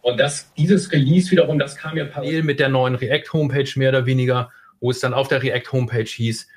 Und 0.03 0.19
das, 0.19 0.53
dieses 0.55 0.91
Release 0.91 1.31
wiederum, 1.31 1.61
das 1.61 1.77
kam 1.77 1.97
ja 1.97 2.07
parallel 2.07 2.43
mit 2.43 2.59
der 2.59 2.69
neuen 2.69 2.97
React-Homepage 2.97 3.71
mehr 3.77 3.91
oder 3.91 4.07
weniger, 4.07 4.51
wo 4.81 4.91
es 4.91 4.99
dann 4.99 5.15
auf 5.15 5.29
der 5.29 5.45
React-Homepage 5.45 6.03
hieß, 6.03 6.49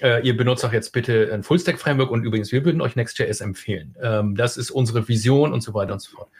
äh, 0.00 0.26
ihr 0.26 0.36
benutzt 0.36 0.64
auch 0.64 0.72
jetzt 0.72 0.92
bitte 0.92 1.30
ein 1.32 1.42
Full-Stack-Framework 1.42 2.10
und 2.10 2.24
übrigens, 2.24 2.50
wir 2.50 2.64
würden 2.64 2.80
euch 2.80 2.96
Next.js 2.96 3.42
empfehlen. 3.42 3.94
Ähm, 4.02 4.36
das 4.36 4.56
ist 4.56 4.70
unsere 4.70 5.06
Vision 5.06 5.52
und 5.52 5.60
so 5.60 5.74
weiter 5.74 5.92
und 5.92 6.00
so 6.00 6.16
fort. 6.16 6.30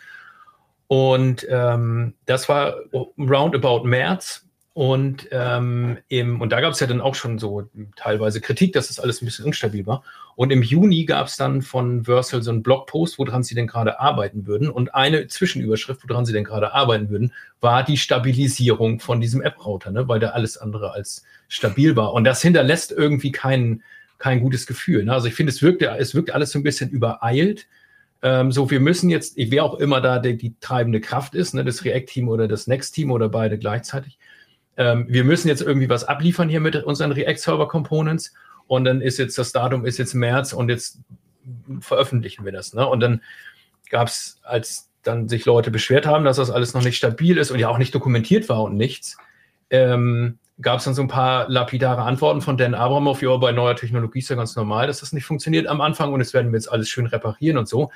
Und 0.88 1.46
ähm, 1.50 2.14
das 2.26 2.48
war 2.48 2.76
roundabout 3.18 3.84
März. 3.84 4.42
Und, 4.72 5.26
ähm, 5.30 5.96
im, 6.08 6.42
und 6.42 6.52
da 6.52 6.60
gab 6.60 6.74
es 6.74 6.80
ja 6.80 6.86
dann 6.86 7.00
auch 7.00 7.14
schon 7.14 7.38
so 7.38 7.66
teilweise 7.96 8.42
Kritik, 8.42 8.74
dass 8.74 8.88
das 8.88 9.00
alles 9.00 9.22
ein 9.22 9.24
bisschen 9.24 9.46
unstabil 9.46 9.86
war. 9.86 10.02
Und 10.34 10.52
im 10.52 10.62
Juni 10.62 11.06
gab 11.06 11.28
es 11.28 11.38
dann 11.38 11.62
von 11.62 12.04
Versal 12.04 12.42
so 12.42 12.50
einen 12.50 12.62
Blogpost, 12.62 13.18
woran 13.18 13.42
sie 13.42 13.54
denn 13.54 13.66
gerade 13.66 14.00
arbeiten 14.00 14.46
würden. 14.46 14.68
Und 14.68 14.94
eine 14.94 15.28
Zwischenüberschrift, 15.28 16.06
woran 16.06 16.26
sie 16.26 16.34
denn 16.34 16.44
gerade 16.44 16.74
arbeiten 16.74 17.08
würden, 17.08 17.32
war 17.62 17.84
die 17.84 17.96
Stabilisierung 17.96 19.00
von 19.00 19.18
diesem 19.18 19.40
App-Router, 19.40 19.92
ne? 19.92 20.08
weil 20.08 20.20
da 20.20 20.30
alles 20.30 20.58
andere 20.58 20.92
als 20.92 21.24
stabil 21.48 21.96
war. 21.96 22.12
Und 22.12 22.24
das 22.24 22.42
hinterlässt 22.42 22.92
irgendwie 22.92 23.32
kein, 23.32 23.82
kein 24.18 24.40
gutes 24.40 24.66
Gefühl. 24.66 25.04
Ne? 25.04 25.12
Also 25.14 25.26
ich 25.28 25.34
finde, 25.34 25.52
es 25.52 25.62
wirkt, 25.62 25.80
es 25.80 26.14
wirkt 26.14 26.32
alles 26.32 26.50
so 26.50 26.58
ein 26.58 26.64
bisschen 26.64 26.90
übereilt 26.90 27.66
ähm, 28.22 28.50
so, 28.52 28.70
wir 28.70 28.80
müssen 28.80 29.10
jetzt, 29.10 29.34
wer 29.36 29.64
auch 29.64 29.74
immer 29.74 30.00
da 30.00 30.18
die, 30.18 30.36
die 30.36 30.54
treibende 30.60 31.00
Kraft 31.00 31.34
ist, 31.34 31.54
ne, 31.54 31.64
das 31.64 31.84
React-Team 31.84 32.28
oder 32.28 32.48
das 32.48 32.66
Next-Team 32.66 33.10
oder 33.10 33.28
beide 33.28 33.58
gleichzeitig, 33.58 34.18
ähm, 34.76 35.06
wir 35.08 35.24
müssen 35.24 35.48
jetzt 35.48 35.62
irgendwie 35.62 35.88
was 35.88 36.04
abliefern 36.04 36.48
hier 36.48 36.60
mit 36.60 36.76
unseren 36.84 37.12
React 37.12 37.38
Server 37.38 37.68
Components 37.68 38.32
und 38.66 38.84
dann 38.84 39.00
ist 39.00 39.18
jetzt 39.18 39.38
das 39.38 39.52
Datum 39.52 39.84
ist 39.84 39.98
jetzt 39.98 40.14
März 40.14 40.52
und 40.52 40.68
jetzt 40.68 40.98
veröffentlichen 41.80 42.44
wir 42.44 42.52
das. 42.52 42.74
Ne? 42.74 42.86
Und 42.86 43.00
dann 43.00 43.22
gab 43.90 44.08
es, 44.08 44.40
als 44.42 44.90
dann 45.02 45.28
sich 45.28 45.44
Leute 45.44 45.70
beschwert 45.70 46.06
haben, 46.06 46.24
dass 46.24 46.36
das 46.36 46.50
alles 46.50 46.74
noch 46.74 46.82
nicht 46.82 46.96
stabil 46.96 47.38
ist 47.38 47.50
und 47.50 47.58
ja 47.58 47.68
auch 47.68 47.78
nicht 47.78 47.94
dokumentiert 47.94 48.48
war 48.48 48.62
und 48.62 48.76
nichts, 48.76 49.16
ähm, 49.70 50.38
gab 50.60 50.78
es 50.78 50.84
dann 50.84 50.94
so 50.94 51.02
ein 51.02 51.08
paar 51.08 51.48
lapidare 51.48 52.02
Antworten 52.02 52.40
von 52.40 52.56
Dan 52.56 52.74
Abramoff, 52.74 53.22
ja, 53.22 53.36
bei 53.36 53.52
neuer 53.52 53.76
Technologie 53.76 54.20
ist 54.20 54.30
ja 54.30 54.36
ganz 54.36 54.56
normal, 54.56 54.86
dass 54.86 55.00
das 55.00 55.12
nicht 55.12 55.24
funktioniert 55.24 55.66
am 55.66 55.80
Anfang 55.80 56.12
und 56.12 56.20
jetzt 56.20 56.34
werden 56.34 56.52
wir 56.52 56.58
jetzt 56.58 56.70
alles 56.72 56.88
schön 56.88 57.06
reparieren 57.06 57.58
und 57.58 57.68
so. 57.68 57.90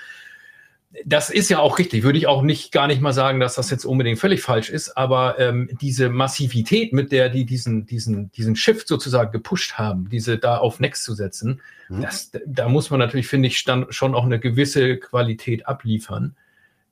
Das 1.05 1.31
ist 1.31 1.49
ja 1.49 1.61
auch 1.61 1.79
richtig, 1.79 2.03
würde 2.03 2.19
ich 2.19 2.27
auch 2.27 2.43
nicht 2.43 2.73
gar 2.73 2.89
nicht 2.89 3.01
mal 3.01 3.13
sagen, 3.13 3.39
dass 3.39 3.55
das 3.55 3.71
jetzt 3.71 3.85
unbedingt 3.85 4.19
völlig 4.19 4.43
falsch 4.43 4.71
ist, 4.71 4.97
aber 4.97 5.39
ähm, 5.39 5.71
diese 5.81 6.11
Massivität, 6.11 6.93
mit 6.93 7.13
der 7.13 7.29
die 7.29 7.47
diesen, 7.47 7.87
diesen, 7.87 8.33
diesen 8.33 8.57
Shift 8.57 8.89
sozusagen 8.89 9.31
gepusht 9.31 9.75
haben, 9.75 10.09
diese 10.11 10.37
da 10.37 10.59
auf 10.59 10.81
Next 10.81 11.05
zu 11.05 11.15
setzen, 11.15 11.61
mhm. 11.89 12.03
das, 12.03 12.33
da 12.45 12.69
muss 12.69 12.91
man 12.91 12.99
natürlich, 12.99 13.29
finde 13.29 13.47
ich, 13.47 13.65
dann 13.65 13.87
schon 13.91 14.17
auch 14.17 14.25
eine 14.25 14.41
gewisse 14.41 14.97
Qualität 14.97 15.67
abliefern. 15.69 16.35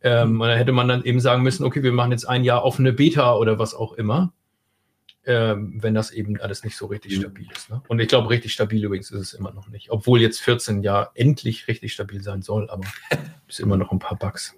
Ähm, 0.00 0.34
mhm. 0.34 0.40
da 0.40 0.54
hätte 0.54 0.72
man 0.72 0.86
dann 0.86 1.02
eben 1.02 1.18
sagen 1.18 1.42
müssen, 1.42 1.64
okay, 1.64 1.82
wir 1.82 1.92
machen 1.92 2.12
jetzt 2.12 2.28
ein 2.28 2.44
Jahr 2.44 2.64
offene 2.64 2.92
Beta 2.92 3.34
oder 3.34 3.58
was 3.58 3.74
auch 3.74 3.94
immer 3.94 4.32
ähm, 5.26 5.78
wenn 5.80 5.94
das 5.94 6.10
eben 6.10 6.40
alles 6.40 6.64
nicht 6.64 6.76
so 6.76 6.86
richtig 6.86 7.16
mhm. 7.16 7.22
stabil 7.22 7.46
ist. 7.54 7.70
Ne? 7.70 7.82
Und 7.88 8.00
ich 8.00 8.08
glaube, 8.08 8.30
richtig 8.30 8.52
stabil 8.52 8.84
übrigens 8.84 9.10
ist 9.10 9.20
es 9.20 9.34
immer 9.34 9.52
noch 9.52 9.68
nicht. 9.68 9.90
Obwohl 9.90 10.20
jetzt 10.20 10.40
14 10.40 10.82
ja 10.82 11.10
endlich 11.14 11.68
richtig 11.68 11.92
stabil 11.92 12.22
sein 12.22 12.42
soll, 12.42 12.70
aber 12.70 12.84
es 13.10 13.18
ist 13.48 13.60
immer 13.60 13.76
noch 13.76 13.92
ein 13.92 13.98
paar 13.98 14.16
Bugs. 14.16 14.54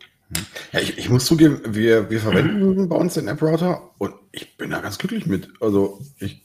Ja, 0.73 0.81
ich, 0.81 0.97
ich 0.97 1.09
muss 1.09 1.27
zugeben, 1.27 1.61
wir, 1.67 2.09
wir 2.09 2.21
verwenden 2.21 2.89
bei 2.89 2.97
uns 2.97 3.15
den 3.15 3.27
App-Router 3.27 3.91
und 3.99 4.15
ich 4.31 4.57
bin 4.57 4.71
da 4.71 4.81
ganz 4.81 4.99
glücklich 4.99 5.27
mit. 5.27 5.49
Also 5.61 6.01
ich, 6.21 6.45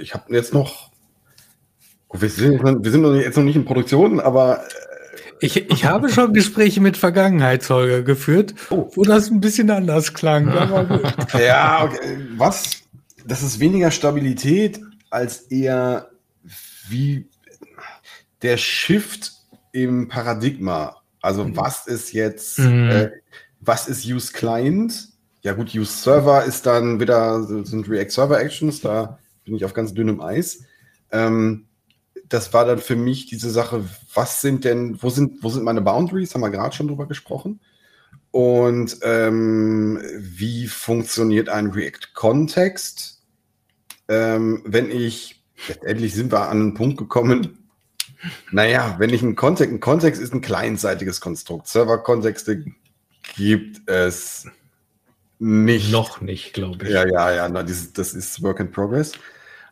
ich 0.00 0.14
habe 0.14 0.32
jetzt 0.32 0.54
noch, 0.54 0.92
wir 2.12 2.28
sind, 2.28 2.62
wir 2.62 2.90
sind 2.92 3.16
jetzt 3.16 3.36
noch 3.36 3.42
nicht 3.42 3.56
in 3.56 3.64
Produktion, 3.64 4.20
aber 4.20 4.60
äh, 4.60 4.84
ich, 5.40 5.70
ich 5.70 5.84
habe 5.84 6.08
schon 6.08 6.32
Gespräche 6.32 6.80
mit 6.80 6.96
Vergangenheitsholger 6.96 8.02
geführt, 8.02 8.54
oh. 8.70 8.88
wo 8.94 9.02
das 9.02 9.28
ein 9.28 9.40
bisschen 9.40 9.70
anders 9.70 10.14
klang. 10.14 10.46
ja, 11.38 11.84
okay. 11.84 11.98
was? 12.36 12.83
Das 13.26 13.42
ist 13.42 13.60
weniger 13.60 13.90
Stabilität 13.90 14.80
als 15.10 15.42
eher 15.42 16.10
wie 16.88 17.28
der 18.42 18.56
Shift 18.56 19.32
im 19.72 20.08
Paradigma. 20.08 21.02
Also 21.20 21.44
mhm. 21.44 21.56
was 21.56 21.86
ist 21.86 22.12
jetzt, 22.12 22.58
mhm. 22.58 22.90
äh, 22.90 23.10
was 23.60 23.88
ist 23.88 24.04
Use 24.04 24.32
Client? 24.32 25.08
Ja 25.42 25.52
gut, 25.52 25.74
Use 25.74 25.92
Server 25.92 26.44
ist 26.44 26.66
dann 26.66 27.00
wieder, 27.00 27.42
sind 27.42 27.88
React 27.88 28.10
Server 28.10 28.40
Actions, 28.40 28.80
da 28.80 29.18
bin 29.44 29.54
ich 29.54 29.64
auf 29.64 29.74
ganz 29.74 29.92
dünnem 29.94 30.20
Eis. 30.20 30.60
Ähm, 31.10 31.66
das 32.28 32.52
war 32.52 32.64
dann 32.64 32.78
für 32.78 32.96
mich 32.96 33.26
diese 33.26 33.50
Sache, 33.50 33.84
was 34.14 34.40
sind 34.40 34.64
denn, 34.64 35.02
wo 35.02 35.10
sind, 35.10 35.42
wo 35.42 35.48
sind 35.50 35.64
meine 35.64 35.82
Boundaries? 35.82 36.34
Haben 36.34 36.40
wir 36.40 36.50
gerade 36.50 36.74
schon 36.74 36.88
drüber 36.88 37.06
gesprochen. 37.06 37.60
Und 38.30 38.98
ähm, 39.02 40.02
wie 40.18 40.66
funktioniert 40.66 41.48
ein 41.48 41.68
React-Kontext? 41.68 43.13
Ähm, 44.08 44.62
wenn 44.64 44.90
ich, 44.90 45.42
letztendlich 45.68 46.14
sind 46.14 46.32
wir 46.32 46.48
an 46.48 46.60
einen 46.60 46.74
Punkt 46.74 46.98
gekommen, 46.98 47.58
naja, 48.50 48.96
wenn 48.98 49.10
ich 49.10 49.22
einen 49.22 49.36
Kontext, 49.36 49.72
ein 49.72 49.80
Kontext 49.80 50.20
ist 50.20 50.32
ein 50.32 50.40
kleinseitiges 50.40 51.20
Konstrukt. 51.20 51.68
Server-Kontexte 51.68 52.64
gibt 53.36 53.88
es 53.88 54.46
nicht. 55.38 55.92
Noch 55.92 56.20
nicht, 56.20 56.54
glaube 56.54 56.84
ich. 56.84 56.90
Ja, 56.90 57.06
ja, 57.06 57.32
ja, 57.32 57.48
na, 57.48 57.62
das, 57.62 57.92
das 57.92 58.14
ist 58.14 58.42
Work 58.42 58.60
in 58.60 58.70
Progress. 58.70 59.12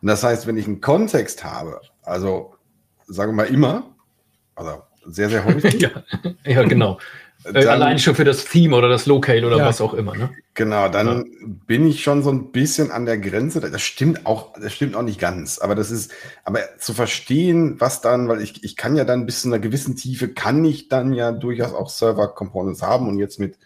Und 0.01 0.07
das 0.07 0.23
heißt, 0.23 0.45
wenn 0.45 0.57
ich 0.57 0.67
einen 0.67 0.81
Kontext 0.81 1.43
habe, 1.43 1.81
also 2.03 2.55
sagen 3.07 3.31
wir 3.31 3.45
mal 3.45 3.53
immer, 3.53 3.95
also 4.55 4.83
sehr, 5.05 5.29
sehr 5.29 5.45
häufig. 5.45 5.73
ja, 5.81 5.89
ja, 6.45 6.63
genau. 6.63 6.99
Äh, 7.45 7.53
dann, 7.53 7.67
Allein 7.67 7.99
schon 7.99 8.15
für 8.15 8.23
das 8.23 8.45
Theme 8.45 8.75
oder 8.75 8.89
das 8.89 9.05
Locale 9.05 9.45
oder 9.45 9.57
ja. 9.57 9.65
was 9.65 9.81
auch 9.81 9.93
immer. 9.93 10.15
Ne? 10.15 10.29
Genau, 10.53 10.87
dann 10.87 11.07
ja. 11.07 11.23
bin 11.67 11.87
ich 11.87 12.03
schon 12.03 12.23
so 12.23 12.31
ein 12.31 12.51
bisschen 12.51 12.91
an 12.91 13.05
der 13.05 13.17
Grenze. 13.17 13.59
Das 13.59 13.81
stimmt 13.81 14.25
auch, 14.25 14.53
das 14.59 14.73
stimmt 14.73 14.95
auch 14.95 15.01
nicht 15.01 15.19
ganz. 15.19 15.59
Aber 15.59 15.75
das 15.75 15.91
ist, 15.91 16.11
aber 16.43 16.59
zu 16.79 16.93
verstehen, 16.93 17.79
was 17.79 18.01
dann, 18.01 18.27
weil 18.27 18.41
ich, 18.41 18.63
ich 18.63 18.75
kann 18.75 18.95
ja 18.95 19.03
dann 19.05 19.25
bis 19.25 19.41
zu 19.41 19.49
einer 19.49 19.59
gewissen 19.59 19.95
Tiefe, 19.95 20.29
kann 20.29 20.63
ich 20.63 20.87
dann 20.87 21.13
ja 21.13 21.31
durchaus 21.31 21.73
auch 21.73 21.89
Server-Components 21.89 22.81
haben 22.81 23.07
und 23.07 23.19
jetzt 23.19 23.39
mit, 23.39 23.57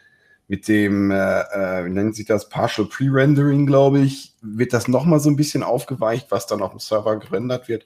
mit 0.48 0.68
dem, 0.68 1.12
äh, 1.12 1.42
äh, 1.42 1.86
wie 1.86 1.90
nennt 1.90 2.16
sich 2.16 2.26
das, 2.26 2.50
Partial 2.50 2.88
Pre-Rendering, 2.88 3.66
glaube 3.66 4.00
ich, 4.00 4.34
wird 4.42 4.74
das 4.74 4.88
nochmal 4.88 5.20
so 5.20 5.30
ein 5.30 5.36
bisschen 5.36 5.64
aufgeweicht, 5.64 6.28
was 6.30 6.48
dann 6.48 6.62
auf 6.62 6.72
dem 6.72 6.80
Server 6.80 7.18
gerendert 7.20 7.68
wird 7.68 7.86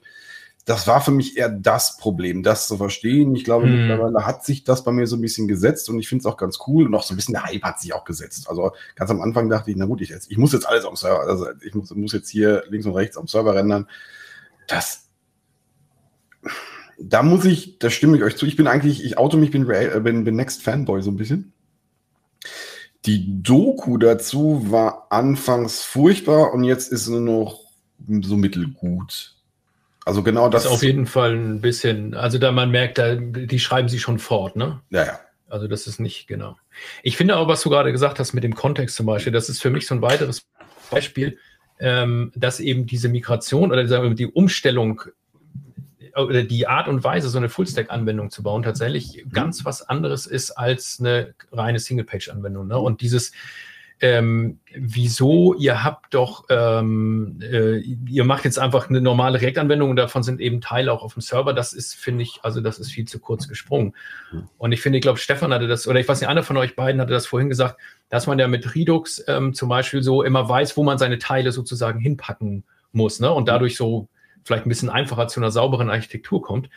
das 0.66 0.88
war 0.88 1.02
für 1.02 1.12
mich 1.12 1.38
eher 1.38 1.50
das 1.50 1.98
Problem, 1.98 2.44
das 2.44 2.68
zu 2.68 2.78
verstehen. 2.78 3.36
Ich 3.36 3.44
glaube, 3.44 3.66
mm. 3.66 3.72
mittlerweile 3.72 4.26
hat 4.26 4.46
sich 4.46 4.64
das 4.64 4.84
bei 4.84 4.92
mir 4.92 5.08
so 5.08 5.16
ein 5.16 5.22
bisschen 5.22 5.48
gesetzt 5.48 5.90
und 5.90 6.00
ich 6.00 6.08
finde 6.08 6.22
es 6.22 6.26
auch 6.28 6.38
ganz 6.38 6.60
cool 6.68 6.86
und 6.86 6.94
auch 6.94 7.04
so 7.04 7.14
ein 7.14 7.18
bisschen 7.18 7.34
der 7.34 7.46
Hype 7.46 7.64
hat 7.64 7.80
sich 7.80 7.94
auch 7.94 8.04
gesetzt. 8.04 8.48
Also 8.48 8.72
ganz 8.96 9.10
am 9.10 9.22
Anfang 9.22 9.50
dachte 9.50 9.72
ich, 9.72 9.78
na 9.78 9.86
gut, 9.86 10.02
ich, 10.02 10.12
ich 10.12 10.38
muss 10.38 10.54
jetzt 10.54 10.68
alles 10.68 10.86
am 10.86 10.96
Server, 10.96 11.22
also 11.22 11.48
ich 11.66 11.74
muss, 11.74 11.90
muss 11.96 12.14
jetzt 12.14 12.30
hier 12.30 12.64
links 12.70 12.86
und 12.86 12.94
rechts 12.94 13.18
am 13.18 13.28
Server 13.28 13.56
rendern. 13.56 13.88
Das, 14.68 15.08
da 17.00 17.24
muss 17.24 17.46
ich, 17.46 17.80
da 17.80 17.90
stimme 17.90 18.18
ich 18.18 18.24
euch 18.24 18.38
zu. 18.38 18.46
Ich 18.46 18.56
bin 18.56 18.68
eigentlich, 18.68 19.04
ich 19.04 19.18
auto 19.18 19.38
mich, 19.38 19.50
bin, 19.50 19.68
äh, 19.70 20.00
bin, 20.04 20.24
bin 20.24 20.36
Next 20.36 20.62
Fanboy 20.62 21.02
so 21.02 21.10
ein 21.10 21.18
bisschen. 21.18 21.54
Die 23.06 23.42
Doku 23.42 23.98
dazu 23.98 24.70
war 24.70 25.08
anfangs 25.10 25.82
furchtbar 25.82 26.54
und 26.54 26.64
jetzt 26.64 26.92
ist 26.92 27.06
sie 27.06 27.20
nur 27.20 27.22
noch 27.22 27.62
so 28.22 28.38
mittelgut. 28.38 29.41
Also 30.06 30.24
genau 30.24 30.50
das. 30.50 30.66
Ist 30.66 30.72
auf 30.72 30.84
jeden 30.84 31.06
Fall 31.06 31.34
ein 31.34 31.62
bisschen, 31.62 32.16
also 32.16 32.38
da 32.38 32.52
man 32.52 32.72
merkt, 32.72 32.98
da, 32.98 33.16
die 33.16 33.60
schreiben 33.60 33.88
sie 33.88 34.00
schon 34.00 34.20
fort, 34.20 34.56
ne? 34.56 34.82
Ja, 34.90 35.06
ja. 35.06 35.20
Also 35.48 35.68
das 35.68 35.86
ist 35.86 36.00
nicht 36.00 36.28
genau. 36.28 36.58
Ich 37.04 37.18
finde 37.18 37.36
auch, 37.38 37.48
was 37.48 37.62
du 37.62 37.70
gerade 37.70 37.92
gesagt 37.92 38.20
hast 38.20 38.34
mit 38.34 38.44
dem 38.44 38.56
Kontext 38.56 38.96
zum 38.96 39.06
Beispiel, 39.06 39.34
das 39.34 39.50
ist 39.50 39.62
für 39.62 39.70
mich 39.70 39.86
so 39.86 39.94
ein 39.94 40.02
weiteres 40.02 40.48
Beispiel, 40.90 41.38
ähm, 41.80 42.32
dass 42.36 42.60
eben 42.60 42.86
diese 42.86 43.10
Migration 43.10 43.72
oder 43.72 43.86
sagen 43.88 44.04
wir, 44.04 44.16
die 44.16 44.28
Umstellung 44.28 45.02
oder 46.16 46.44
die 46.44 46.68
Art 46.68 46.88
und 46.88 47.04
Weise, 47.04 47.30
so 47.30 47.38
eine 47.38 47.50
Full-Stack-Anwendung 47.50 48.32
zu 48.32 48.44
bauen, 48.44 48.64
tatsächlich 48.64 49.24
mhm. 49.26 49.30
ganz 49.32 49.66
was 49.66 49.82
anderes 49.82 50.26
ist 50.26 50.52
als 50.52 50.98
eine 51.00 51.34
reine 51.52 51.80
Single-Page-Anwendung. 51.80 52.68
Ne? 52.68 52.78
Und 52.78 53.02
dieses, 53.02 53.32
ähm, 54.04 54.60
wieso, 54.74 55.54
ihr 55.54 55.84
habt 55.84 56.16
doch, 56.16 56.46
ähm, 56.50 57.40
äh, 57.40 57.78
ihr 57.78 58.24
macht 58.24 58.46
jetzt 58.46 58.58
einfach 58.58 58.90
eine 58.90 59.00
normale 59.00 59.40
React-Anwendung 59.40 59.92
und 59.92 59.96
davon 59.96 60.24
sind 60.24 60.42
eben 60.42 60.60
Teile 60.60 60.92
auch 60.92 61.04
auf 61.04 61.14
dem 61.14 61.22
Server. 61.22 61.54
Das 61.54 61.72
ist, 61.72 61.94
finde 61.94 62.24
ich, 62.24 62.40
also 62.42 62.62
das 62.62 62.80
ist 62.80 62.92
viel 62.92 63.06
zu 63.06 63.20
kurz 63.20 63.48
gesprungen. 63.48 63.94
Mhm. 64.32 64.50
Und 64.58 64.72
ich 64.72 64.82
finde, 64.82 64.98
ich 64.98 65.04
glaube, 65.04 65.20
Stefan 65.20 65.54
hatte 65.54 65.68
das, 65.68 65.88
oder 65.88 66.00
ich 66.00 66.08
weiß 66.08 66.20
nicht, 66.20 66.30
einer 66.30 66.42
von 66.42 66.58
euch 66.58 66.76
beiden 66.76 67.00
hatte 67.00 67.14
das 67.14 67.28
vorhin 67.28 67.48
gesagt, 67.48 67.80
dass 68.10 68.26
man 68.26 68.40
ja 68.40 68.48
mit 68.48 68.74
Redux 68.74 69.24
ähm, 69.28 69.54
zum 69.54 69.70
Beispiel 69.70 70.02
so 70.02 70.24
immer 70.24 70.50
weiß, 70.50 70.76
wo 70.78 70.84
man 70.84 70.98
seine 70.98 71.20
Teile 71.20 71.52
sozusagen 71.52 72.00
hinpacken 72.00 72.64
muss, 72.92 73.20
ne? 73.20 73.32
Und 73.32 73.48
dadurch 73.48 73.78
so 73.78 74.10
vielleicht 74.44 74.66
ein 74.66 74.70
bisschen 74.70 74.90
einfacher 74.90 75.28
zu 75.28 75.40
einer 75.40 75.52
sauberen 75.52 75.92
Architektur 75.92 76.42
kommt. 76.42 76.70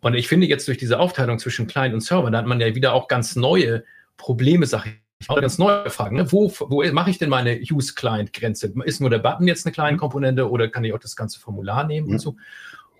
Und 0.00 0.14
ich 0.14 0.26
finde 0.26 0.48
jetzt 0.48 0.66
durch 0.66 0.78
diese 0.78 0.98
Aufteilung 0.98 1.38
zwischen 1.38 1.68
Client 1.68 1.94
und 1.94 2.00
Server, 2.00 2.32
da 2.32 2.38
hat 2.38 2.46
man 2.46 2.60
ja 2.60 2.74
wieder 2.74 2.92
auch 2.92 3.06
ganz 3.06 3.36
neue 3.36 3.84
Probleme, 4.16 4.66
sag 4.66 4.86
ich 5.22 5.30
auch 5.30 5.40
ganz 5.40 5.58
neue 5.58 5.88
Fragen. 5.90 6.16
Ne? 6.16 6.30
Wo, 6.30 6.52
wo 6.58 6.84
mache 6.92 7.10
ich 7.10 7.18
denn 7.18 7.30
meine 7.30 7.58
Use-Client-Grenze? 7.58 8.72
Ist 8.84 9.00
nur 9.00 9.10
der 9.10 9.18
Button 9.18 9.46
jetzt 9.46 9.66
eine 9.66 9.72
kleine 9.72 9.96
Komponente 9.96 10.50
oder 10.50 10.68
kann 10.68 10.84
ich 10.84 10.92
auch 10.92 10.98
das 10.98 11.16
ganze 11.16 11.40
Formular 11.40 11.84
nehmen 11.86 12.08
mhm. 12.08 12.12
und 12.14 12.18
so? 12.18 12.36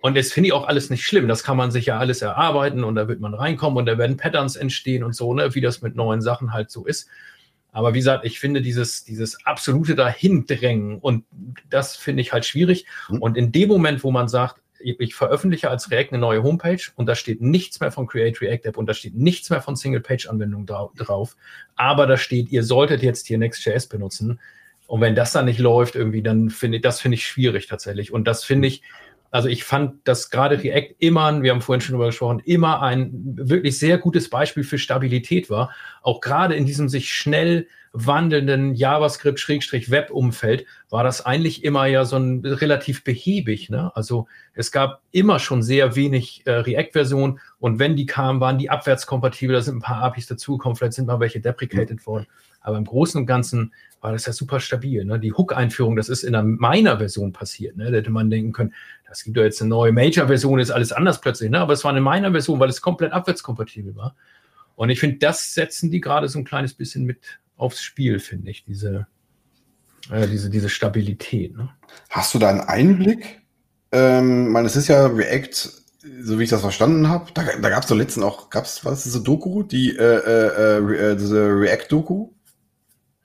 Und 0.01 0.17
das 0.17 0.33
finde 0.33 0.47
ich 0.47 0.53
auch 0.53 0.67
alles 0.67 0.89
nicht 0.89 1.05
schlimm. 1.05 1.29
Das 1.29 1.43
kann 1.43 1.55
man 1.55 1.71
sich 1.71 1.85
ja 1.85 1.97
alles 1.97 2.21
erarbeiten 2.21 2.83
und 2.83 2.95
da 2.95 3.07
wird 3.07 3.21
man 3.21 3.33
reinkommen 3.33 3.77
und 3.77 3.85
da 3.85 3.97
werden 3.97 4.17
Patterns 4.17 4.57
entstehen 4.57 5.03
und 5.03 5.15
so, 5.15 5.33
ne? 5.33 5.55
wie 5.55 5.61
das 5.61 5.81
mit 5.81 5.95
neuen 5.95 6.21
Sachen 6.21 6.51
halt 6.51 6.71
so 6.71 6.85
ist. 6.85 7.07
Aber 7.71 7.93
wie 7.93 7.99
gesagt, 7.99 8.25
ich 8.25 8.39
finde 8.39 8.61
dieses, 8.61 9.03
dieses 9.03 9.45
absolute 9.45 9.95
Dahindrängen 9.95 10.99
und 10.99 11.25
das 11.69 11.95
finde 11.95 12.21
ich 12.21 12.33
halt 12.33 12.45
schwierig. 12.45 12.85
Mhm. 13.09 13.21
Und 13.21 13.37
in 13.37 13.51
dem 13.51 13.69
Moment, 13.69 14.03
wo 14.03 14.11
man 14.11 14.27
sagt, 14.27 14.62
ich 14.83 15.15
veröffentliche 15.15 15.69
als 15.69 15.89
React 15.89 16.09
eine 16.11 16.19
neue 16.19 16.43
Homepage 16.43 16.81
und 16.95 17.05
da 17.05 17.15
steht 17.15 17.41
nichts 17.41 17.79
mehr 17.79 17.91
von 17.91 18.07
Create 18.07 18.41
React 18.41 18.65
App 18.65 18.77
und 18.77 18.87
da 18.87 18.93
steht 18.93 19.15
nichts 19.15 19.49
mehr 19.49 19.61
von 19.61 19.75
Single-Page-Anwendungen 19.75 20.65
drauf. 20.65 21.35
Aber 21.75 22.05
da 22.05 22.17
steht, 22.17 22.51
ihr 22.51 22.63
solltet 22.63 23.01
jetzt 23.01 23.27
hier 23.27 23.37
Next.js 23.37 23.87
benutzen. 23.87 24.39
Und 24.87 25.01
wenn 25.01 25.15
das 25.15 25.31
dann 25.31 25.45
nicht 25.45 25.59
läuft, 25.59 25.95
irgendwie, 25.95 26.21
dann 26.21 26.49
finde 26.49 26.77
ich, 26.77 26.83
das 26.83 27.01
finde 27.01 27.15
ich 27.15 27.25
schwierig 27.25 27.67
tatsächlich. 27.67 28.11
Und 28.11 28.27
das 28.27 28.43
finde 28.43 28.67
ich, 28.67 28.83
also 29.33 29.49
ich 29.49 29.63
fand, 29.63 30.07
dass 30.07 30.29
gerade 30.29 30.61
React 30.61 30.93
immer, 30.99 31.41
wir 31.41 31.49
haben 31.49 31.61
vorhin 31.61 31.81
schon 31.81 31.93
darüber 31.93 32.05
gesprochen, 32.05 32.39
immer 32.45 32.83
ein 32.83 33.09
wirklich 33.35 33.79
sehr 33.79 33.97
gutes 33.97 34.29
Beispiel 34.29 34.63
für 34.63 34.77
Stabilität 34.77 35.49
war. 35.49 35.71
Auch 36.03 36.21
gerade 36.21 36.53
in 36.53 36.67
diesem 36.67 36.87
sich 36.87 37.11
schnell 37.11 37.67
wandelnden 37.93 38.75
JavaScript-Web-Umfeld 38.75 40.67
war 40.91 41.03
das 41.03 41.25
eigentlich 41.25 41.63
immer 41.63 41.87
ja 41.87 42.05
so 42.05 42.17
ein 42.17 42.45
relativ 42.45 43.03
behäbig. 43.03 43.71
Ne? 43.71 43.91
Also 43.95 44.27
es 44.53 44.71
gab 44.71 45.01
immer 45.09 45.39
schon 45.39 45.63
sehr 45.63 45.95
wenig 45.95 46.43
äh, 46.45 46.51
React-Versionen 46.51 47.39
und 47.57 47.79
wenn 47.79 47.95
die 47.95 48.05
kamen, 48.05 48.39
waren 48.39 48.59
die 48.59 48.69
abwärtskompatibel. 48.69 49.55
Da 49.55 49.63
sind 49.63 49.77
ein 49.77 49.81
paar 49.81 50.03
APIs 50.03 50.27
dazugekommen, 50.27 50.75
vielleicht 50.75 50.93
sind 50.93 51.07
mal 51.07 51.19
welche 51.19 51.39
deprecated 51.39 52.05
worden. 52.05 52.27
Aber 52.61 52.77
im 52.77 52.85
Großen 52.85 53.19
und 53.19 53.25
Ganzen 53.25 53.73
war 54.03 54.11
das 54.11 54.25
ja 54.25 54.33
super 54.33 54.59
stabil. 54.59 55.05
Ne? 55.05 55.17
Die 55.17 55.31
Hook-Einführung, 55.31 55.95
das 55.95 56.09
ist 56.09 56.23
in 56.23 56.35
einer 56.35 56.43
Minor-Version 56.43 57.31
passiert. 57.31 57.77
Ne? 57.77 57.89
Da 57.89 57.97
hätte 57.97 58.09
man 58.09 58.29
denken 58.29 58.51
können, 58.51 58.73
das 59.07 59.23
gibt 59.23 59.37
ja 59.37 59.43
jetzt 59.43 59.61
eine 59.61 59.69
neue 59.69 59.93
Major-Version, 59.93 60.59
ist 60.59 60.71
alles 60.71 60.91
anders 60.91 61.21
plötzlich. 61.21 61.49
Ne? 61.49 61.59
Aber 61.59 61.71
es 61.71 61.85
war 61.85 61.91
eine 61.91 62.01
Minor-Version, 62.01 62.59
weil 62.59 62.69
es 62.69 62.81
komplett 62.81 63.13
abwärtskompatibel 63.13 63.95
war. 63.95 64.15
Und 64.75 64.89
ich 64.89 64.99
finde, 64.99 65.17
das 65.17 65.53
setzen 65.53 65.89
die 65.89 66.01
gerade 66.01 66.27
so 66.27 66.37
ein 66.37 66.43
kleines 66.43 66.73
bisschen 66.73 67.05
mit 67.05 67.19
aufs 67.55 67.81
Spiel, 67.81 68.19
finde 68.19 68.51
ich, 68.51 68.65
diese, 68.65 69.07
äh, 70.11 70.27
diese, 70.27 70.49
diese 70.49 70.67
Stabilität. 70.67 71.55
Ne? 71.55 71.69
Hast 72.09 72.33
du 72.33 72.39
da 72.39 72.49
einen 72.49 72.61
Einblick? 72.61 73.41
Ähm, 73.93 74.47
ich 74.47 74.51
meine, 74.51 74.67
es 74.67 74.75
ist 74.75 74.89
ja 74.89 75.05
React, 75.05 75.69
so 76.21 76.39
wie 76.39 76.43
ich 76.43 76.49
das 76.49 76.59
verstanden 76.59 77.07
habe. 77.07 77.31
Da, 77.33 77.43
da 77.43 77.69
gab 77.69 77.83
es 77.83 77.89
doch 77.89 77.95
letztens 77.95 78.25
auch, 78.25 78.49
gab 78.49 78.65
es, 78.65 78.83
was, 78.83 79.03
diese 79.03 79.23
Doku, 79.23 79.63
die, 79.63 79.95
äh, 79.95 80.01
äh, 80.01 81.11
äh, 81.11 81.15
diese 81.15 81.47
React-Doku? 81.55 82.31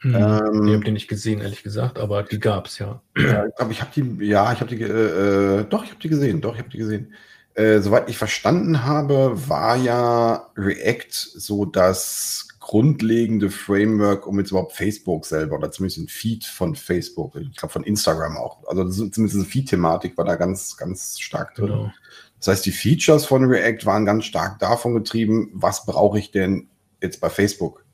Hm. 0.01 0.15
Ähm, 0.15 0.67
ich 0.69 0.75
habe 0.75 0.85
die 0.85 0.93
nicht 0.93 1.09
gesehen, 1.09 1.41
ehrlich 1.41 1.63
gesagt, 1.63 1.99
aber 1.99 2.23
die 2.23 2.39
gab 2.39 2.67
es 2.67 2.79
ja. 2.79 3.03
ja. 3.17 3.47
Aber 3.57 3.71
ich 3.71 3.81
habe 3.81 3.91
die, 3.95 4.27
ja, 4.27 4.53
ich 4.53 4.61
habe 4.61 4.75
die, 4.75 4.83
äh, 4.83 5.61
äh, 5.61 5.65
doch, 5.65 5.85
ich 5.85 5.91
habe 5.91 6.01
die 6.01 6.09
gesehen, 6.09 6.41
doch, 6.41 6.55
ich 6.55 6.61
habe 6.61 6.71
die 6.71 6.79
gesehen. 6.79 7.13
Äh, 7.55 7.81
soweit 7.81 8.09
ich 8.09 8.17
verstanden 8.17 8.85
habe, 8.85 9.33
war 9.49 9.77
ja 9.77 10.51
React 10.57 11.13
so 11.13 11.65
das 11.65 12.47
grundlegende 12.61 13.51
Framework, 13.51 14.27
um 14.27 14.39
jetzt 14.39 14.51
überhaupt 14.51 14.75
Facebook 14.75 15.25
selber 15.25 15.57
oder 15.57 15.73
zumindest 15.73 15.99
ein 15.99 16.09
Feed 16.09 16.45
von 16.45 16.77
Facebook, 16.77 17.35
ich 17.35 17.57
glaube 17.57 17.73
von 17.73 17.83
Instagram 17.83 18.37
auch. 18.37 18.63
Also 18.69 18.85
zumindest 18.85 19.35
diese 19.35 19.45
Feed-Thematik 19.45 20.17
war 20.17 20.27
da 20.27 20.37
ganz, 20.37 20.77
ganz 20.77 21.19
stark 21.19 21.55
drin. 21.55 21.69
Genau. 21.69 21.93
Das 22.39 22.49
heißt, 22.49 22.67
die 22.67 22.73
Features 22.73 23.25
von 23.25 23.47
React 23.47 23.87
waren 23.87 24.05
ganz 24.05 24.27
stark 24.27 24.59
davon 24.59 24.95
getrieben, 24.95 25.51
was 25.55 25.87
brauche 25.87 26.19
ich 26.19 26.31
denn 26.31 26.69
jetzt 27.01 27.21
bei 27.21 27.31
Facebook? 27.31 27.85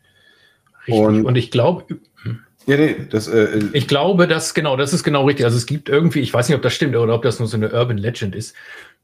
Richtig. 0.86 1.04
Und, 1.04 1.24
und 1.24 1.36
ich 1.36 1.50
glaube, 1.50 1.84
ja, 2.66 2.76
nee, 2.78 2.96
das, 3.10 3.28
äh, 3.28 3.44
äh, 3.44 3.68
ich 3.72 3.88
glaube, 3.88 4.26
dass 4.26 4.54
genau, 4.54 4.76
das 4.76 4.92
ist 4.92 5.04
genau 5.04 5.26
richtig. 5.26 5.44
Also 5.44 5.56
es 5.56 5.66
gibt 5.66 5.88
irgendwie, 5.88 6.20
ich 6.20 6.32
weiß 6.32 6.48
nicht, 6.48 6.56
ob 6.56 6.62
das 6.62 6.72
stimmt 6.72 6.96
oder 6.96 7.14
ob 7.14 7.22
das 7.22 7.38
nur 7.38 7.48
so 7.48 7.56
eine 7.56 7.72
Urban 7.72 7.98
Legend 7.98 8.34
ist, 8.34 8.54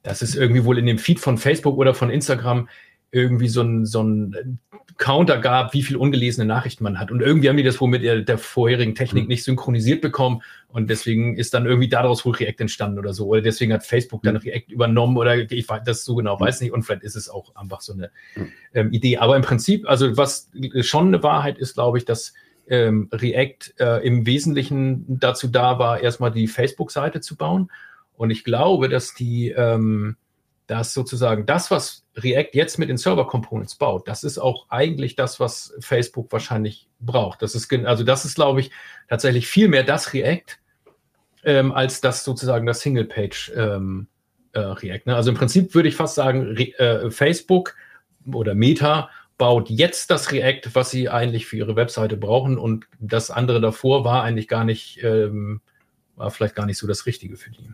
dass 0.03 0.23
es 0.23 0.35
irgendwie 0.35 0.65
wohl 0.65 0.79
in 0.79 0.87
dem 0.87 0.99
Feed 0.99 1.21
von 1.21 1.37
Facebook 1.37 1.77
oder 1.77 1.95
von 1.95 2.11
Instagram 2.11 2.69
irgendwie 3.13 3.49
so 3.49 3.63
ein, 3.63 3.87
so 3.87 4.03
ein 4.03 4.61
Counter 4.99 5.39
gab, 5.39 5.73
wie 5.73 5.83
viel 5.83 5.97
ungelesene 5.97 6.47
Nachrichten 6.47 6.85
man 6.85 7.01
hat. 7.01 7.11
Und 7.11 7.23
irgendwie 7.23 7.49
haben 7.49 7.57
die 7.57 7.63
das 7.63 7.81
wohl 7.81 7.89
mit 7.89 8.03
der, 8.03 8.21
der 8.21 8.39
vorherigen 8.39 8.95
Technik 8.95 9.25
mhm. 9.25 9.29
nicht 9.29 9.45
synchronisiert 9.45 10.03
bekommen. 10.03 10.43
Und 10.69 10.91
deswegen 10.91 11.37
ist 11.37 11.55
dann 11.55 11.67
irgendwie 11.67 11.89
daraus 11.89 12.25
wohl 12.25 12.35
React 12.35 12.61
entstanden 12.61 12.99
oder 12.99 13.15
so. 13.15 13.27
Oder 13.27 13.41
deswegen 13.41 13.73
hat 13.73 13.85
Facebook 13.85 14.23
dann 14.23 14.35
mhm. 14.35 14.41
React 14.41 14.73
übernommen 14.73 15.17
oder 15.17 15.37
ich 15.37 15.69
weiß 15.69 15.83
das 15.85 16.05
so 16.05 16.15
genau, 16.15 16.39
weiß 16.39 16.61
nicht. 16.61 16.73
Und 16.73 16.83
vielleicht 16.83 17.03
ist 17.03 17.17
es 17.17 17.29
auch 17.29 17.57
einfach 17.57 17.81
so 17.81 17.95
eine 17.95 18.11
ähm, 18.75 18.93
Idee. 18.93 19.17
Aber 19.17 19.37
im 19.37 19.43
Prinzip, 19.43 19.89
also 19.89 20.17
was 20.17 20.51
schon 20.83 21.09
eine 21.09 21.23
Wahrheit 21.23 21.59
ist, 21.59 21.75
glaube 21.75 21.99
ich, 21.99 22.05
dass 22.05 22.35
ähm, 22.69 23.09
React 23.11 23.75
äh, 23.81 24.07
im 24.07 24.27
Wesentlichen 24.27 25.05
dazu 25.09 25.49
da 25.49 25.79
war, 25.79 26.01
erstmal 26.01 26.31
die 26.31 26.47
Facebook-Seite 26.47 27.21
zu 27.21 27.37
bauen. 27.37 27.71
Und 28.17 28.31
ich 28.31 28.45
glaube, 28.45 28.91
dass 28.91 29.15
die, 29.15 29.49
ähm, 29.49 30.17
dass 30.71 30.95
sozusagen 30.95 31.47
das, 31.47 31.73
was 31.73 32.05
React 32.17 32.51
jetzt 32.53 32.79
mit 32.79 32.89
den 32.89 32.97
Server 32.97 33.27
Components 33.27 33.75
baut, 33.75 34.07
das 34.07 34.23
ist 34.23 34.39
auch 34.39 34.67
eigentlich 34.69 35.17
das, 35.17 35.41
was 35.41 35.75
Facebook 35.81 36.31
wahrscheinlich 36.31 36.89
braucht. 37.01 37.43
Das 37.43 37.57
ist, 37.57 37.73
also 37.73 38.05
das 38.05 38.25
ist, 38.25 38.37
glaube 38.37 38.61
ich, 38.61 38.71
tatsächlich 39.09 39.49
viel 39.49 39.67
mehr 39.67 39.83
das 39.83 40.15
React, 40.15 40.59
ähm, 41.43 41.73
als 41.73 42.01
das 42.01 42.23
sozusagen 42.23 42.67
das 42.67 42.81
Single-Page 42.81 43.53
ähm, 43.57 44.07
äh, 44.53 44.61
React. 44.61 45.07
Ne? 45.07 45.17
Also 45.17 45.31
im 45.31 45.37
Prinzip 45.37 45.75
würde 45.75 45.89
ich 45.89 45.97
fast 45.97 46.15
sagen, 46.15 46.43
Re 46.43 46.79
äh, 46.79 47.11
Facebook 47.11 47.75
oder 48.33 48.55
Meta 48.55 49.11
baut 49.39 49.71
jetzt 49.71 50.13
das 50.13 50.31
React, 50.31 50.75
was 50.75 50.91
sie 50.91 51.09
eigentlich 51.09 51.47
für 51.47 51.57
ihre 51.57 51.75
Webseite 51.75 52.17
brauchen 52.17 52.59
und 52.59 52.87
das 53.01 53.33
andere 53.33 53.61
davor 53.61 54.05
war 54.05 54.23
eigentlich 54.23 54.47
gar 54.47 54.65
nicht, 54.65 55.03
ähm, 55.03 55.63
war 56.15 56.31
vielleicht 56.31 56.55
gar 56.55 56.67
nicht 56.67 56.79
so 56.79 56.87
das 56.87 57.07
Richtige 57.07 57.37
für 57.37 57.51
die. 57.51 57.71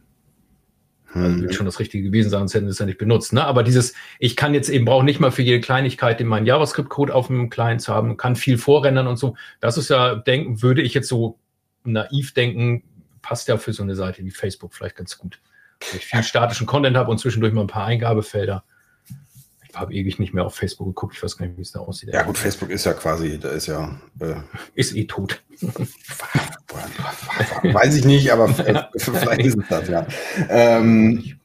Also 1.23 1.37
mhm. 1.37 1.43
wird 1.43 1.55
schon 1.55 1.67
das 1.67 1.79
Richtige 1.79 2.05
gewesen 2.05 2.31
sein, 2.31 2.41
sonst 2.41 2.55
hätten 2.55 2.67
sie 2.67 2.73
es 2.73 2.79
ja 2.79 2.87
nicht 2.87 2.99
benutzt. 2.99 3.33
Ne? 3.33 3.45
Aber 3.45 3.63
dieses, 3.63 3.95
ich 4.19 4.37
kann 4.37 4.55
jetzt 4.55 4.69
eben, 4.69 4.85
brauche 4.85 5.05
nicht 5.05 5.21
mal 5.21 5.31
für 5.31 5.43
jede 5.43 5.61
Kleinigkeit 5.61 6.21
in 6.21 6.27
meinen 6.27 6.47
JavaScript-Code 6.47 7.15
auf 7.15 7.29
dem 7.29 7.51
Client 7.51 7.83
zu 7.83 7.95
haben, 7.95 8.17
kann 8.17 8.37
viel 8.37 8.59
vorrendern 8.59 9.07
und 9.07 9.17
so. 9.17 9.37
Das 9.61 9.77
ist 9.79 9.91
ja, 9.91 10.15
denken, 10.15 10.63
würde 10.63 10.83
ich 10.83 10.95
jetzt 10.95 11.09
so 11.09 11.39
naiv 11.85 12.35
denken, 12.35 12.83
passt 13.23 13.49
ja 13.49 13.57
für 13.59 13.73
so 13.73 13.83
eine 13.83 13.95
Seite 13.95 14.25
wie 14.25 14.31
Facebook 14.31 14.75
vielleicht 14.75 14.97
ganz 14.97 15.19
gut. 15.19 15.41
Wenn 15.91 15.99
ich 15.99 16.07
viel 16.07 16.23
statischen 16.23 16.67
Content 16.67 16.97
habe 16.97 17.11
und 17.11 17.19
zwischendurch 17.19 17.53
mal 17.53 17.63
ein 17.63 17.67
paar 17.67 17.87
Eingabefelder 17.87 18.65
habe 19.77 19.95
ewig 19.95 20.19
nicht 20.19 20.35
mehr 20.35 20.45
auf 20.45 20.55
Facebook 20.55 20.89
geguckt. 20.89 21.15
Ich 21.17 21.23
weiß 21.23 21.37
gar 21.37 21.47
nicht, 21.47 21.57
wie 21.57 21.63
es 21.63 21.73
da 21.73 21.81
aussieht. 21.81 22.11
Ja, 22.13 22.23
gut, 22.23 22.39
Facebook 22.39 22.71
ist 22.71 22.87
ja 22.87 22.95
quasi, 22.95 23.39
da 23.39 23.51
ist 23.51 23.67
ja. 23.67 24.01
Äh, 24.19 24.37
ist 24.75 24.97
eh 24.97 25.05
tot. 25.05 25.43
weiß 27.63 27.97
ich 27.97 28.05
nicht, 28.05 28.33
aber 28.33 28.49
vielleicht 28.97 29.41
ist 29.41 29.59
es 29.59 29.69
das, 29.69 29.89
ja. 29.89 30.07
Ähm, 30.49 31.37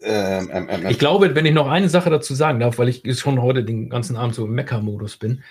ähm, 0.00 0.50
ähm, 0.52 0.68
ähm, 0.70 0.86
ich 0.88 0.98
glaube, 0.98 1.34
wenn 1.34 1.44
ich 1.44 1.52
noch 1.52 1.68
eine 1.68 1.88
Sache 1.88 2.08
dazu 2.08 2.32
sagen 2.34 2.60
darf, 2.60 2.78
weil 2.78 2.88
ich 2.88 3.02
schon 3.18 3.42
heute 3.42 3.64
den 3.64 3.90
ganzen 3.90 4.16
Abend 4.16 4.34
so 4.34 4.44
im 4.44 4.52
Mecker-Modus 4.52 5.16
bin. 5.16 5.42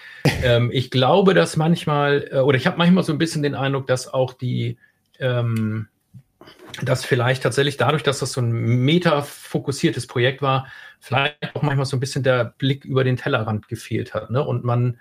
ähm, 0.41 0.69
ich 0.71 0.89
glaube, 0.89 1.33
dass 1.33 1.57
manchmal, 1.57 2.29
äh, 2.31 2.39
oder 2.39 2.57
ich 2.57 2.65
habe 2.65 2.77
manchmal 2.77 3.03
so 3.03 3.11
ein 3.11 3.17
bisschen 3.17 3.43
den 3.43 3.55
Eindruck, 3.55 3.87
dass 3.87 4.13
auch 4.13 4.33
die, 4.33 4.77
ähm, 5.19 5.87
dass 6.81 7.03
vielleicht 7.03 7.43
tatsächlich 7.43 7.75
dadurch, 7.75 8.03
dass 8.03 8.19
das 8.19 8.31
so 8.31 8.41
ein 8.41 8.51
meta-fokussiertes 8.51 10.07
Projekt 10.07 10.41
war, 10.41 10.67
vielleicht 10.99 11.55
auch 11.55 11.61
manchmal 11.61 11.85
so 11.85 11.97
ein 11.97 11.99
bisschen 11.99 12.23
der 12.23 12.45
Blick 12.57 12.85
über 12.85 13.03
den 13.03 13.17
Tellerrand 13.17 13.67
gefehlt 13.67 14.13
hat. 14.13 14.31
Ne? 14.31 14.41
Und 14.41 14.63
man, 14.63 14.99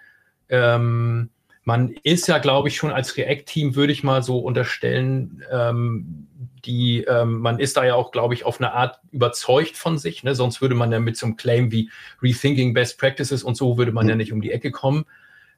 ähm, 0.48 1.30
man 1.66 1.90
ist 2.04 2.28
ja, 2.28 2.38
glaube 2.38 2.68
ich, 2.68 2.76
schon 2.76 2.92
als 2.92 3.16
React-Team, 3.16 3.74
würde 3.74 3.92
ich 3.92 4.04
mal 4.04 4.22
so 4.22 4.38
unterstellen, 4.38 5.42
ähm, 5.50 6.28
die, 6.64 7.02
ähm, 7.02 7.40
man 7.40 7.58
ist 7.58 7.76
da 7.76 7.84
ja 7.84 7.96
auch, 7.96 8.12
glaube 8.12 8.34
ich, 8.34 8.44
auf 8.44 8.60
eine 8.60 8.72
Art 8.72 9.00
überzeugt 9.10 9.76
von 9.76 9.98
sich. 9.98 10.22
Ne? 10.22 10.36
Sonst 10.36 10.62
würde 10.62 10.76
man 10.76 10.92
ja 10.92 11.00
mit 11.00 11.16
so 11.16 11.26
einem 11.26 11.36
Claim 11.36 11.72
wie 11.72 11.90
Rethinking 12.22 12.72
Best 12.72 13.00
Practices 13.00 13.42
und 13.42 13.56
so 13.56 13.78
würde 13.78 13.90
man 13.90 14.08
ja 14.08 14.14
nicht 14.14 14.32
um 14.32 14.40
die 14.40 14.52
Ecke 14.52 14.70
kommen. 14.70 15.06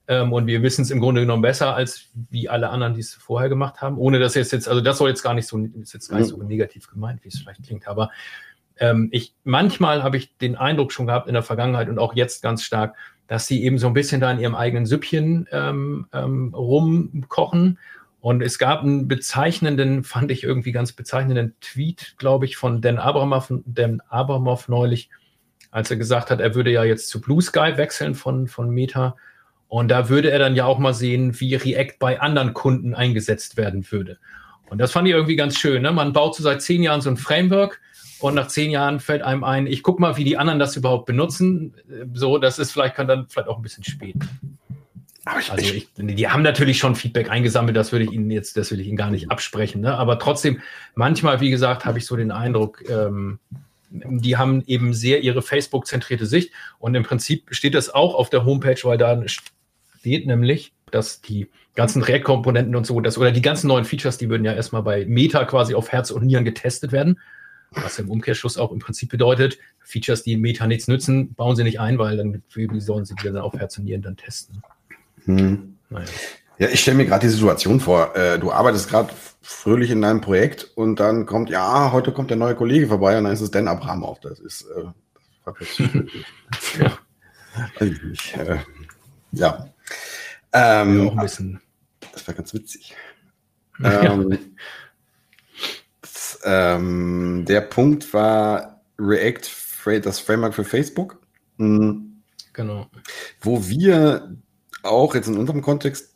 Ähm, 0.09 0.33
und 0.33 0.47
wir 0.47 0.63
wissen 0.63 0.81
es 0.81 0.91
im 0.91 1.01
Grunde 1.01 1.21
genommen 1.21 1.43
besser 1.43 1.77
als 1.77 2.09
wie 2.31 2.49
alle 2.49 2.71
anderen, 2.71 2.95
die 2.95 3.01
es 3.01 3.13
vorher 3.13 3.51
gemacht 3.51 3.83
haben. 3.83 3.99
Ohne 3.99 4.19
dass 4.19 4.35
jetzt 4.35 4.53
jetzt, 4.53 4.67
also 4.67 4.81
das 4.81 4.97
soll 4.97 5.11
jetzt 5.11 5.23
gar 5.23 5.35
nicht 5.35 5.47
so, 5.47 5.59
ist 5.59 5.93
jetzt 5.93 6.09
gar 6.09 6.21
nicht 6.21 6.31
so 6.31 6.43
negativ 6.43 6.89
gemeint, 6.89 7.23
wie 7.23 7.29
es 7.29 7.39
vielleicht 7.39 7.65
klingt. 7.65 7.87
Aber 7.87 8.11
ähm, 8.79 9.11
ich, 9.13 9.35
manchmal 9.45 10.03
habe 10.03 10.17
ich 10.17 10.39
den 10.39 10.57
Eindruck 10.57 10.91
schon 10.91 11.07
gehabt 11.07 11.29
in 11.29 11.35
der 11.35 11.43
Vergangenheit 11.43 11.91
und 11.91 11.99
auch 11.99 12.15
jetzt 12.15 12.43
ganz 12.43 12.63
stark, 12.63 12.97
dass 13.29 13.47
sie 13.47 13.63
eben 13.63 13.79
so 13.79 13.87
ein 13.87 13.93
bisschen 13.93 14.21
da 14.21 14.31
in 14.33 14.41
ihrem 14.41 14.55
eigenen 14.55 14.87
Süppchen 14.87 15.47
ähm, 15.53 16.07
ähm, 16.13 16.53
rumkochen. 16.55 17.79
Und 18.21 18.43
es 18.43 18.59
gab 18.59 18.83
einen 18.83 19.07
bezeichnenden, 19.07 20.03
fand 20.03 20.33
ich 20.33 20.43
irgendwie 20.43 20.73
ganz 20.73 20.93
bezeichnenden 20.93 21.55
Tweet, 21.61 22.17
glaube 22.19 22.47
ich, 22.47 22.57
von 22.57 22.81
Dan 22.81 22.99
Abramov, 22.99 23.53
Dan 23.65 24.01
Abramov 24.09 24.69
neulich, 24.69 25.11
als 25.71 25.91
er 25.91 25.99
gesagt 25.99 26.31
hat, 26.31 26.41
er 26.41 26.55
würde 26.55 26.73
ja 26.73 26.83
jetzt 26.83 27.09
zu 27.09 27.21
Blue 27.21 27.41
Sky 27.41 27.77
wechseln 27.77 28.15
von, 28.15 28.49
von 28.49 28.71
Meta. 28.71 29.15
Und 29.69 29.89
da 29.89 30.09
würde 30.09 30.31
er 30.31 30.39
dann 30.39 30.57
ja 30.57 30.65
auch 30.65 30.79
mal 30.79 30.95
sehen, 30.95 31.39
wie 31.39 31.55
React 31.55 31.99
bei 31.99 32.21
anderen 32.21 32.55
Kunden 32.55 32.95
eingesetzt 32.95 33.59
werden 33.59 33.91
würde. 33.93 34.19
Und 34.71 34.79
das 34.79 34.93
fand 34.93 35.07
ich 35.07 35.15
irgendwie 35.15 35.37
ganz 35.37 35.59
schön. 35.59 35.83
Ne? 35.83 35.93
Man 35.93 36.15
baut 36.15 36.35
so 36.35 36.43
seit 36.43 36.63
zehn 36.63 36.83
Jahren 36.83 37.03
so 37.03 37.11
ein 37.11 37.19
Framework 37.19 37.81
und 38.21 38.35
nach 38.35 38.49
zehn 38.49 38.71
Jahren 38.71 39.01
fällt 39.01 39.23
einem 39.23 39.45
ein, 39.45 39.67
ich 39.67 39.83
gucke 39.83 40.01
mal, 40.01 40.17
wie 40.17 40.25
die 40.25 40.37
anderen 40.37 40.59
das 40.59 40.77
überhaupt 40.77 41.07
benutzen. 41.07 41.75
So, 42.15 42.39
das 42.39 42.59
ist 42.59 42.73
vielleicht, 42.73 42.95
kann 42.95 43.07
dann 43.07 43.27
vielleicht 43.29 43.49
auch 43.49 43.57
ein 43.57 43.63
bisschen 43.63 43.85
spät. 43.85 44.17
Ich, 45.41 45.53
also 45.53 45.75
ich, 45.75 45.89
die 45.97 46.29
haben 46.29 46.43
natürlich 46.43 46.79
schon 46.79 46.95
Feedback 46.95 47.31
eingesammelt, 47.31 47.77
das 47.77 47.93
würde 47.93 48.07
ich 48.07 48.13
Ihnen 48.13 48.31
jetzt, 48.31 48.57
das 48.57 48.71
will 48.71 48.81
ich 48.81 48.87
Ihnen 48.87 48.97
gar 48.97 49.11
nicht 49.11 49.31
absprechen. 49.31 49.83
Ne? 49.83 49.95
Aber 49.95 50.19
trotzdem, 50.19 50.61
manchmal, 50.95 51.41
wie 51.41 51.51
gesagt, 51.51 51.85
habe 51.85 51.99
ich 51.99 52.07
so 52.07 52.17
den 52.17 52.31
Eindruck, 52.31 52.83
ähm, 52.89 53.39
die 53.91 54.37
haben 54.37 54.63
eben 54.67 54.95
sehr 54.95 55.23
ihre 55.23 55.43
Facebook-zentrierte 55.43 56.27
Sicht. 56.27 56.53
Und 56.79 56.95
im 56.95 57.03
Prinzip 57.03 57.47
steht 57.51 57.75
das 57.75 57.91
auch 57.91 58.15
auf 58.15 58.31
der 58.31 58.45
Homepage, 58.45 58.81
weil 58.85 58.99
da 58.99 59.23
steht 59.27 60.27
nämlich, 60.27 60.73
dass 60.91 61.21
die 61.21 61.49
ganzen 61.75 62.03
React-Komponenten 62.03 62.75
und 62.75 62.87
so, 62.87 63.01
das, 63.01 63.19
oder 63.19 63.31
die 63.31 63.43
ganzen 63.43 63.69
neuen 63.69 63.85
Features, 63.85 64.19
die 64.19 64.29
würden 64.29 64.45
ja 64.45 64.53
erstmal 64.53 64.83
bei 64.83 65.05
Meta 65.07 65.45
quasi 65.45 65.75
auf 65.75 65.93
Herz 65.93 66.11
und 66.11 66.25
Nieren 66.25 66.45
getestet 66.45 66.93
werden. 66.93 67.21
Was 67.73 67.99
im 67.99 68.11
Umkehrschluss 68.11 68.57
auch 68.57 68.73
im 68.73 68.79
Prinzip 68.79 69.11
bedeutet, 69.11 69.59
Features, 69.81 70.23
die 70.23 70.37
Meta 70.37 70.67
nichts 70.67 70.89
nützen, 70.89 71.35
bauen 71.35 71.57
sie 71.57 71.65
nicht 71.65 71.81
ein, 71.81 71.99
weil 71.99 72.17
dann 72.17 72.43
wie 72.55 72.81
sollen 72.81 73.05
sie 73.05 73.15
die 73.15 73.25
dann 73.25 73.39
auf 73.39 73.55
Herz 73.55 73.79
und 73.79 73.85
Nieren 73.85 74.03
dann 74.03 74.17
testen. 74.17 74.63
Hm. 75.25 75.77
Naja. 75.91 76.07
Ja, 76.59 76.69
ich 76.69 76.81
stelle 76.81 76.97
mir 76.97 77.07
gerade 77.07 77.27
die 77.27 77.33
Situation 77.33 77.79
vor. 77.79 78.17
Äh, 78.17 78.39
du 78.41 78.51
arbeitest 78.51 78.91
gerade 78.91 79.11
fröhlich 79.43 79.91
in 79.91 80.03
deinem 80.03 80.21
Projekt 80.21 80.73
und 80.75 80.99
dann 80.99 81.25
kommt, 81.25 81.51
ja, 81.51 81.93
heute 81.93 82.13
kommt 82.13 82.31
der 82.31 82.37
neue 82.37 82.57
Kollege 82.57 82.89
vorbei 82.89 83.17
und 83.17 83.25
dann 83.25 83.33
ist 83.33 83.41
es 83.41 83.53
Dan 83.53 83.69
Abramov. 83.69 84.19
Das 84.21 84.41
ist 84.41 84.67
äh, 84.77 84.85
ja. 86.81 86.99
Ich. 87.81 88.37
Äh, 88.37 88.59
ja. 89.33 89.69
Ähm, 90.53 90.99
ja, 90.99 91.09
auch 91.09 91.17
ein 91.17 91.23
bisschen. 91.23 91.61
Das 92.13 92.27
war 92.27 92.35
ganz 92.35 92.53
witzig. 92.55 92.95
Ähm, 93.81 94.37
ähm, 96.45 97.45
der 97.47 97.63
Punkt 97.63 98.13
war 98.13 98.83
React, 98.99 99.51
das 100.03 100.21
Framework 100.21 100.55
für 100.55 100.65
Facebook. 100.65 101.19
Mhm. 101.57 102.23
Genau. 102.53 102.87
Wo 103.41 103.67
wir 103.67 104.37
auch 104.83 105.15
jetzt 105.15 105.29
in 105.29 105.39
unserem 105.39 105.63
Kontext 105.63 106.15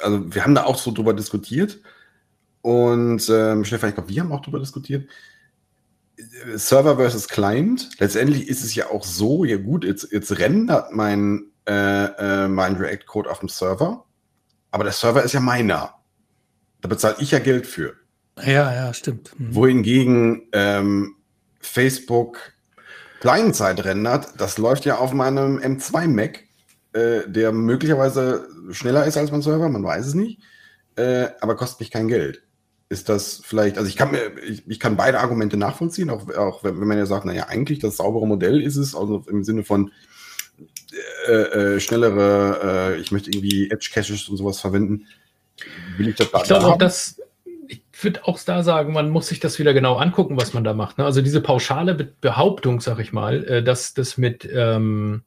also 0.00 0.34
wir 0.34 0.44
haben 0.44 0.54
da 0.54 0.64
auch 0.64 0.78
so 0.78 0.92
drüber 0.92 1.14
diskutiert. 1.14 1.80
Und 2.62 3.28
ähm, 3.30 3.64
Stefan, 3.64 3.90
ich 3.90 3.94
glaube, 3.94 4.08
wir 4.08 4.20
haben 4.20 4.32
auch 4.32 4.42
drüber 4.42 4.58
diskutiert. 4.58 5.08
Server 6.54 6.96
versus 6.96 7.28
Client. 7.28 7.90
Letztendlich 7.98 8.48
ist 8.48 8.64
es 8.64 8.74
ja 8.74 8.90
auch 8.90 9.04
so, 9.04 9.44
ja 9.44 9.56
gut, 9.56 9.84
jetzt, 9.84 10.10
jetzt 10.12 10.38
rendert 10.38 10.92
mein, 10.92 11.46
äh, 11.66 12.04
äh, 12.44 12.48
mein 12.48 12.76
React-Code 12.76 13.30
auf 13.30 13.38
dem 13.38 13.48
Server, 13.48 14.04
aber 14.70 14.84
der 14.84 14.92
Server 14.92 15.22
ist 15.22 15.32
ja 15.32 15.40
meiner. 15.40 15.94
Da 16.80 16.88
bezahle 16.88 17.16
ich 17.20 17.30
ja 17.30 17.38
Geld 17.38 17.66
für. 17.66 17.94
Ja, 18.44 18.72
ja, 18.72 18.94
stimmt. 18.94 19.38
Mhm. 19.38 19.54
Wohingegen 19.54 20.42
ähm, 20.52 21.16
Facebook 21.60 22.38
Client-Side 23.20 23.84
rendert, 23.84 24.28
das 24.38 24.58
läuft 24.58 24.84
ja 24.84 24.98
auf 24.98 25.12
meinem 25.12 25.58
M2 25.58 26.06
Mac, 26.06 26.44
äh, 26.92 27.28
der 27.28 27.52
möglicherweise 27.52 28.48
schneller 28.70 29.06
ist 29.06 29.16
als 29.16 29.30
mein 29.30 29.42
Server, 29.42 29.68
man 29.68 29.84
weiß 29.84 30.06
es 30.06 30.14
nicht, 30.14 30.40
äh, 30.96 31.28
aber 31.40 31.56
kostet 31.56 31.80
mich 31.80 31.90
kein 31.90 32.08
Geld. 32.08 32.42
Ist 32.90 33.08
das 33.08 33.42
vielleicht, 33.44 33.76
also 33.76 33.88
ich 33.88 33.96
kann 33.96 34.12
mir, 34.12 34.38
ich, 34.42 34.66
ich 34.66 34.80
kann 34.80 34.96
beide 34.96 35.20
Argumente 35.20 35.56
nachvollziehen, 35.56 36.10
auch, 36.10 36.28
auch 36.34 36.64
wenn, 36.64 36.80
wenn 36.80 36.88
man 36.88 36.96
ja 36.96 37.06
sagt, 37.06 37.26
naja, 37.26 37.46
eigentlich 37.48 37.80
das 37.80 37.96
saubere 37.96 38.26
Modell 38.26 38.62
ist 38.62 38.76
es, 38.76 38.94
also 38.94 39.24
im 39.28 39.44
Sinne 39.44 39.64
von 39.64 39.90
äh, 41.26 41.32
äh, 41.32 41.80
schnellere, 41.80 42.94
äh, 42.94 43.00
ich 43.00 43.12
möchte 43.12 43.30
irgendwie 43.30 43.70
Edge-Caches 43.70 44.28
und 44.28 44.38
sowas 44.38 44.60
verwenden. 44.60 45.06
Will 45.98 46.08
ich 46.08 46.16
das 46.16 46.28
Ich 46.32 46.42
glaube 46.44 46.66
auch, 46.66 46.78
dass, 46.78 47.20
würde 48.04 48.26
auch 48.26 48.38
da 48.40 48.62
sagen, 48.62 48.92
man 48.92 49.10
muss 49.10 49.28
sich 49.28 49.40
das 49.40 49.58
wieder 49.58 49.74
genau 49.74 49.96
angucken, 49.96 50.36
was 50.36 50.54
man 50.54 50.64
da 50.64 50.74
macht. 50.74 50.98
Ne? 50.98 51.04
Also 51.04 51.22
diese 51.22 51.40
pauschale 51.40 51.94
Be 51.94 52.12
Behauptung, 52.20 52.80
sag 52.80 52.98
ich 52.98 53.12
mal, 53.12 53.44
äh, 53.44 53.62
dass 53.62 53.94
das 53.94 54.18
mit, 54.18 54.48
ähm, 54.52 55.22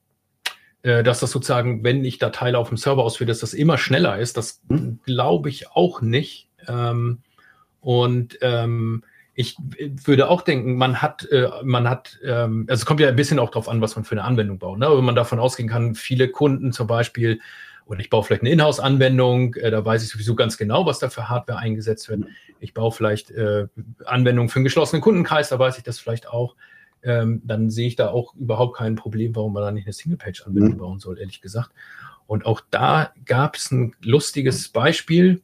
äh, 0.84 1.04
dass 1.04 1.20
das 1.20 1.32
sozusagen, 1.32 1.84
wenn 1.84 2.06
ich 2.06 2.18
Dateien 2.18 2.56
auf 2.56 2.70
dem 2.70 2.78
Server 2.78 3.04
ausführe, 3.04 3.28
dass 3.28 3.40
das 3.40 3.54
immer 3.54 3.78
schneller 3.78 4.20
ist, 4.20 4.38
das 4.38 4.62
hm. 4.70 5.00
glaube 5.06 5.50
ich 5.50 5.72
auch 5.72 6.02
nicht. 6.02 6.50
Ähm, 6.68 7.20
und 7.80 8.38
ähm, 8.42 9.04
ich 9.34 9.56
würde 10.06 10.30
auch 10.30 10.42
denken, 10.42 10.76
man 10.76 11.02
hat, 11.02 11.28
äh, 11.32 11.50
man 11.64 11.90
hat, 11.90 12.20
ähm, 12.24 12.66
also 12.70 12.82
es 12.82 12.86
kommt 12.86 13.00
ja 13.00 13.08
ein 13.08 13.16
bisschen 13.16 13.40
auch 13.40 13.50
darauf 13.50 13.70
an, 13.70 13.82
was 13.82 13.96
man 13.96 14.06
für 14.06 14.12
eine 14.14 14.24
Anwendung 14.24 14.60
baut. 14.60 14.78
Ne? 14.78 14.88
Wenn 14.90 15.06
man 15.06 15.16
davon 15.16 15.40
ausgehen 15.40 15.70
kann, 15.70 15.96
viele 15.96 16.30
Kunden 16.30 16.72
zum 16.74 16.88
Beispiel 16.88 17.40
oder 17.92 18.00
ich 18.00 18.10
baue 18.10 18.24
vielleicht 18.24 18.44
eine 18.44 18.52
Inhouse-Anwendung, 18.52 19.56
äh, 19.56 19.70
da 19.70 19.84
weiß 19.84 20.02
ich 20.02 20.10
sowieso 20.10 20.34
ganz 20.34 20.58
genau, 20.58 20.86
was 20.86 21.00
da 21.00 21.10
für 21.10 21.28
Hardware 21.28 21.60
eingesetzt 21.60 22.08
wird. 22.08 22.24
Ich 22.62 22.74
baue 22.74 22.94
vielleicht 22.94 23.32
äh, 23.32 23.68
Anwendungen 24.06 24.48
für 24.48 24.58
einen 24.58 24.64
geschlossenen 24.64 25.02
Kundenkreis, 25.02 25.50
da 25.50 25.60
weiß 25.60 25.78
ich 25.78 25.84
das 25.84 26.00
vielleicht 26.00 26.30
auch. 26.30 26.56
Ähm, 27.04 27.42
dann 27.44 27.70
sehe 27.70 27.88
ich 27.88 27.98
da 27.98 28.10
auch 28.10 28.34
überhaupt 28.36 28.78
kein 28.78 28.96
Problem, 28.96 29.36
warum 29.36 29.52
man 29.52 29.64
da 29.64 29.72
nicht 29.72 29.88
eine 29.88 29.94
Single-Page-Anwendung 29.94 30.74
mhm. 30.74 30.78
bauen 30.78 31.00
soll, 31.00 31.20
ehrlich 31.20 31.42
gesagt. 31.42 31.72
Und 32.28 32.46
auch 32.46 32.62
da 32.70 33.12
gab 33.26 33.58
es 33.58 33.72
ein 33.72 33.94
lustiges 34.02 34.70
Beispiel. 34.70 35.42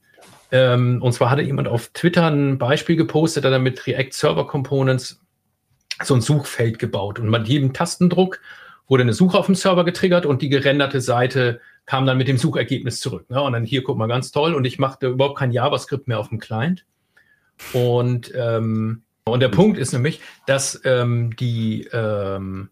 Ähm, 0.49 1.01
und 1.01 1.11
zwar 1.11 1.29
hatte 1.29 1.41
jemand 1.41 1.67
auf 1.67 1.89
Twitter 1.89 2.31
ein 2.31 2.57
Beispiel 2.57 2.95
gepostet, 2.95 3.43
da 3.43 3.51
er 3.51 3.59
mit 3.59 3.85
React 3.85 4.11
Server 4.13 4.47
Components 4.47 5.19
so 6.01 6.13
ein 6.13 6.21
Suchfeld 6.21 6.79
gebaut. 6.79 7.19
Und 7.19 7.29
mit 7.29 7.49
jedem 7.49 7.73
Tastendruck 7.73 8.39
wurde 8.87 9.03
eine 9.03 9.13
Suche 9.13 9.37
auf 9.37 9.47
dem 9.47 9.55
Server 9.55 9.83
getriggert 9.83 10.25
und 10.25 10.41
die 10.41 10.49
gerenderte 10.49 11.01
Seite 11.01 11.59
kam 11.85 12.05
dann 12.05 12.17
mit 12.17 12.27
dem 12.27 12.37
Suchergebnis 12.37 12.99
zurück. 12.99 13.29
Ne? 13.29 13.41
Und 13.41 13.53
dann 13.53 13.63
hier, 13.63 13.83
guck 13.83 13.97
mal, 13.97 14.07
ganz 14.07 14.31
toll. 14.31 14.53
Und 14.53 14.65
ich 14.65 14.79
machte 14.79 15.07
überhaupt 15.07 15.37
kein 15.37 15.51
JavaScript 15.51 16.07
mehr 16.07 16.19
auf 16.19 16.29
dem 16.29 16.39
Client. 16.39 16.85
Und, 17.73 18.31
ähm, 18.35 19.03
und 19.25 19.39
der 19.41 19.49
Punkt 19.49 19.77
ist 19.77 19.93
nämlich, 19.93 20.21
dass 20.45 20.79
ähm, 20.85 21.35
die, 21.35 21.87
ähm, 21.91 22.69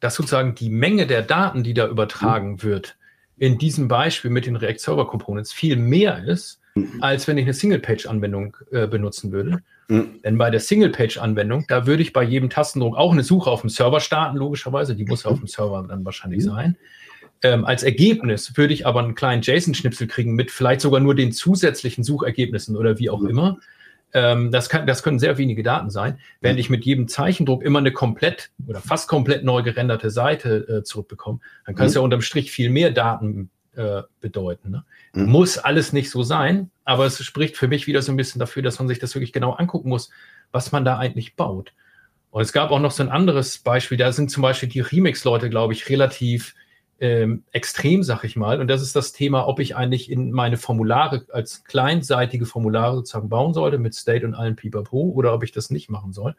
dass 0.00 0.14
sozusagen 0.14 0.54
die 0.54 0.70
Menge 0.70 1.06
der 1.06 1.22
Daten, 1.22 1.62
die 1.62 1.74
da 1.74 1.86
übertragen 1.88 2.62
wird, 2.62 2.96
in 3.36 3.58
diesem 3.58 3.88
Beispiel 3.88 4.30
mit 4.30 4.46
den 4.46 4.56
React 4.56 4.78
Server 4.78 5.06
Components 5.06 5.52
viel 5.52 5.76
mehr 5.76 6.24
ist, 6.24 6.60
als 7.00 7.26
wenn 7.26 7.38
ich 7.38 7.44
eine 7.44 7.54
Single-Page-Anwendung 7.54 8.56
äh, 8.70 8.86
benutzen 8.86 9.32
würde. 9.32 9.62
Mhm. 9.90 10.22
Denn 10.24 10.38
bei 10.38 10.50
der 10.50 10.60
Single-Page-Anwendung, 10.60 11.64
da 11.68 11.86
würde 11.86 12.02
ich 12.02 12.12
bei 12.12 12.22
jedem 12.22 12.48
Tastendruck 12.48 12.96
auch 12.96 13.12
eine 13.12 13.24
Suche 13.24 13.50
auf 13.50 13.62
dem 13.62 13.70
Server 13.70 14.00
starten, 14.00 14.36
logischerweise. 14.36 14.94
Die 14.94 15.04
muss 15.04 15.24
ja 15.24 15.30
auf 15.30 15.38
dem 15.38 15.48
Server 15.48 15.84
dann 15.88 16.04
wahrscheinlich 16.04 16.44
mhm. 16.44 16.48
sein. 16.48 16.76
Ähm, 17.42 17.64
als 17.64 17.82
Ergebnis 17.82 18.56
würde 18.56 18.72
ich 18.72 18.86
aber 18.86 19.00
einen 19.00 19.14
kleinen 19.14 19.42
JSON-Schnipsel 19.42 20.06
kriegen 20.06 20.34
mit 20.34 20.50
vielleicht 20.50 20.80
sogar 20.80 21.00
nur 21.00 21.14
den 21.14 21.32
zusätzlichen 21.32 22.04
Suchergebnissen 22.04 22.76
oder 22.76 22.98
wie 22.98 23.10
auch 23.10 23.22
immer. 23.22 23.58
Ähm, 24.12 24.50
das, 24.50 24.68
kann, 24.68 24.86
das 24.86 25.02
können 25.02 25.18
sehr 25.18 25.38
wenige 25.38 25.62
Daten 25.62 25.90
sein. 25.90 26.18
Während 26.40 26.60
ich 26.60 26.70
mit 26.70 26.84
jedem 26.84 27.08
Zeichendruck 27.08 27.62
immer 27.62 27.78
eine 27.78 27.92
komplett 27.92 28.50
oder 28.66 28.80
fast 28.80 29.08
komplett 29.08 29.44
neu 29.44 29.62
gerenderte 29.62 30.10
Seite 30.10 30.68
äh, 30.68 30.82
zurückbekomme, 30.82 31.40
dann 31.66 31.74
kann 31.74 31.86
mhm. 31.86 31.88
es 31.88 31.94
ja 31.94 32.00
unterm 32.00 32.20
Strich 32.20 32.50
viel 32.52 32.70
mehr 32.70 32.90
Daten 32.90 33.50
äh, 33.74 34.02
bedeuten. 34.20 34.70
Ne? 34.70 34.84
Mhm. 35.12 35.30
Muss 35.30 35.58
alles 35.58 35.92
nicht 35.92 36.10
so 36.10 36.22
sein, 36.22 36.70
aber 36.84 37.06
es 37.06 37.22
spricht 37.24 37.56
für 37.56 37.68
mich 37.68 37.86
wieder 37.86 38.02
so 38.02 38.12
ein 38.12 38.16
bisschen 38.16 38.38
dafür, 38.38 38.62
dass 38.62 38.78
man 38.78 38.88
sich 38.88 38.98
das 38.98 39.14
wirklich 39.14 39.32
genau 39.32 39.52
angucken 39.52 39.88
muss, 39.88 40.10
was 40.52 40.72
man 40.72 40.84
da 40.84 40.98
eigentlich 40.98 41.36
baut. 41.36 41.72
Und 42.30 42.42
es 42.42 42.52
gab 42.52 42.70
auch 42.70 42.80
noch 42.80 42.92
so 42.92 43.02
ein 43.02 43.08
anderes 43.08 43.58
Beispiel, 43.58 43.98
da 43.98 44.12
sind 44.12 44.30
zum 44.30 44.42
Beispiel 44.42 44.68
die 44.68 44.80
Remix-Leute, 44.80 45.50
glaube 45.50 45.72
ich, 45.72 45.88
relativ 45.88 46.54
ähm, 47.00 47.44
extrem, 47.50 48.02
sag 48.02 48.24
ich 48.24 48.36
mal. 48.36 48.60
Und 48.60 48.68
das 48.68 48.82
ist 48.82 48.94
das 48.94 49.12
Thema, 49.12 49.48
ob 49.48 49.58
ich 49.58 49.74
eigentlich 49.74 50.10
in 50.10 50.30
meine 50.30 50.56
Formulare 50.56 51.26
als 51.32 51.64
kleinseitige 51.64 52.46
Formulare 52.46 52.96
sozusagen 52.96 53.28
bauen 53.28 53.54
sollte 53.54 53.78
mit 53.78 53.94
State 53.94 54.24
und 54.24 54.34
allen 54.34 54.54
Pipapo 54.54 55.00
oder 55.00 55.32
ob 55.34 55.42
ich 55.42 55.50
das 55.50 55.70
nicht 55.70 55.90
machen 55.90 56.12
soll. 56.12 56.36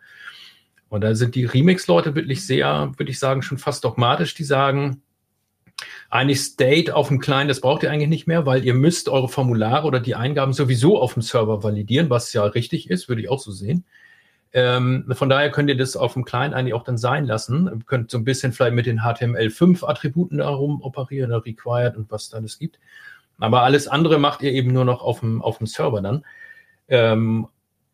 Und 0.88 1.02
da 1.02 1.16
sind 1.16 1.36
die 1.36 1.46
Remix-Leute 1.46 2.16
wirklich 2.16 2.46
sehr, 2.46 2.92
würde 2.98 3.12
ich 3.12 3.20
sagen, 3.20 3.42
schon 3.42 3.58
fast 3.58 3.84
dogmatisch, 3.84 4.34
die 4.34 4.44
sagen, 4.44 5.02
eigentlich 6.10 6.42
State 6.42 6.96
auf 6.96 7.08
dem 7.08 7.20
Client, 7.20 7.50
das 7.50 7.62
braucht 7.62 7.84
ihr 7.84 7.92
eigentlich 7.92 8.10
nicht 8.10 8.28
mehr, 8.28 8.46
weil 8.46 8.66
ihr 8.66 8.74
müsst 8.74 9.10
eure 9.10 9.30
Formulare 9.30 9.88
oder 9.88 10.00
die 10.00 10.16
Eingaben 10.16 10.54
sowieso 10.54 11.00
auf 11.00 11.14
dem 11.14 11.22
Server 11.22 11.64
validieren, 11.64 12.10
was 12.10 12.34
ja 12.34 12.44
richtig 12.44 12.90
ist, 12.90 13.10
würde 13.10 13.22
ich 13.22 13.30
auch 13.30 13.40
so 13.40 13.52
sehen. 13.52 13.86
Ähm, 14.54 15.06
von 15.12 15.30
daher 15.30 15.50
könnt 15.50 15.70
ihr 15.70 15.78
das 15.78 15.96
auf 15.96 16.14
dem 16.14 16.26
Client 16.26 16.54
eigentlich 16.54 16.74
auch 16.74 16.84
dann 16.84 16.98
sein 16.98 17.26
lassen. 17.26 17.68
Ihr 17.68 17.80
könnt 17.86 18.12
so 18.12 18.18
ein 18.18 18.26
bisschen 18.26 18.52
vielleicht 18.52 18.76
mit 18.76 18.86
den 18.86 19.00
HTML5-Attributen 19.00 20.40
darum 20.40 20.82
operieren, 20.82 21.32
required 21.32 21.96
und 21.96 22.12
was 22.12 22.30
da 22.30 22.38
alles 22.38 22.60
gibt. 22.60 22.80
Aber 23.40 23.64
alles 23.64 23.88
andere 23.88 24.20
macht 24.20 24.42
ihr 24.42 24.52
eben 24.52 24.72
nur 24.74 24.86
noch 24.86 25.02
auf 25.02 25.22
dem, 25.22 25.42
auf 25.42 25.58
dem 25.58 25.68
Server 25.68 26.02
dann. 26.02 26.26
Ähm, 26.90 27.48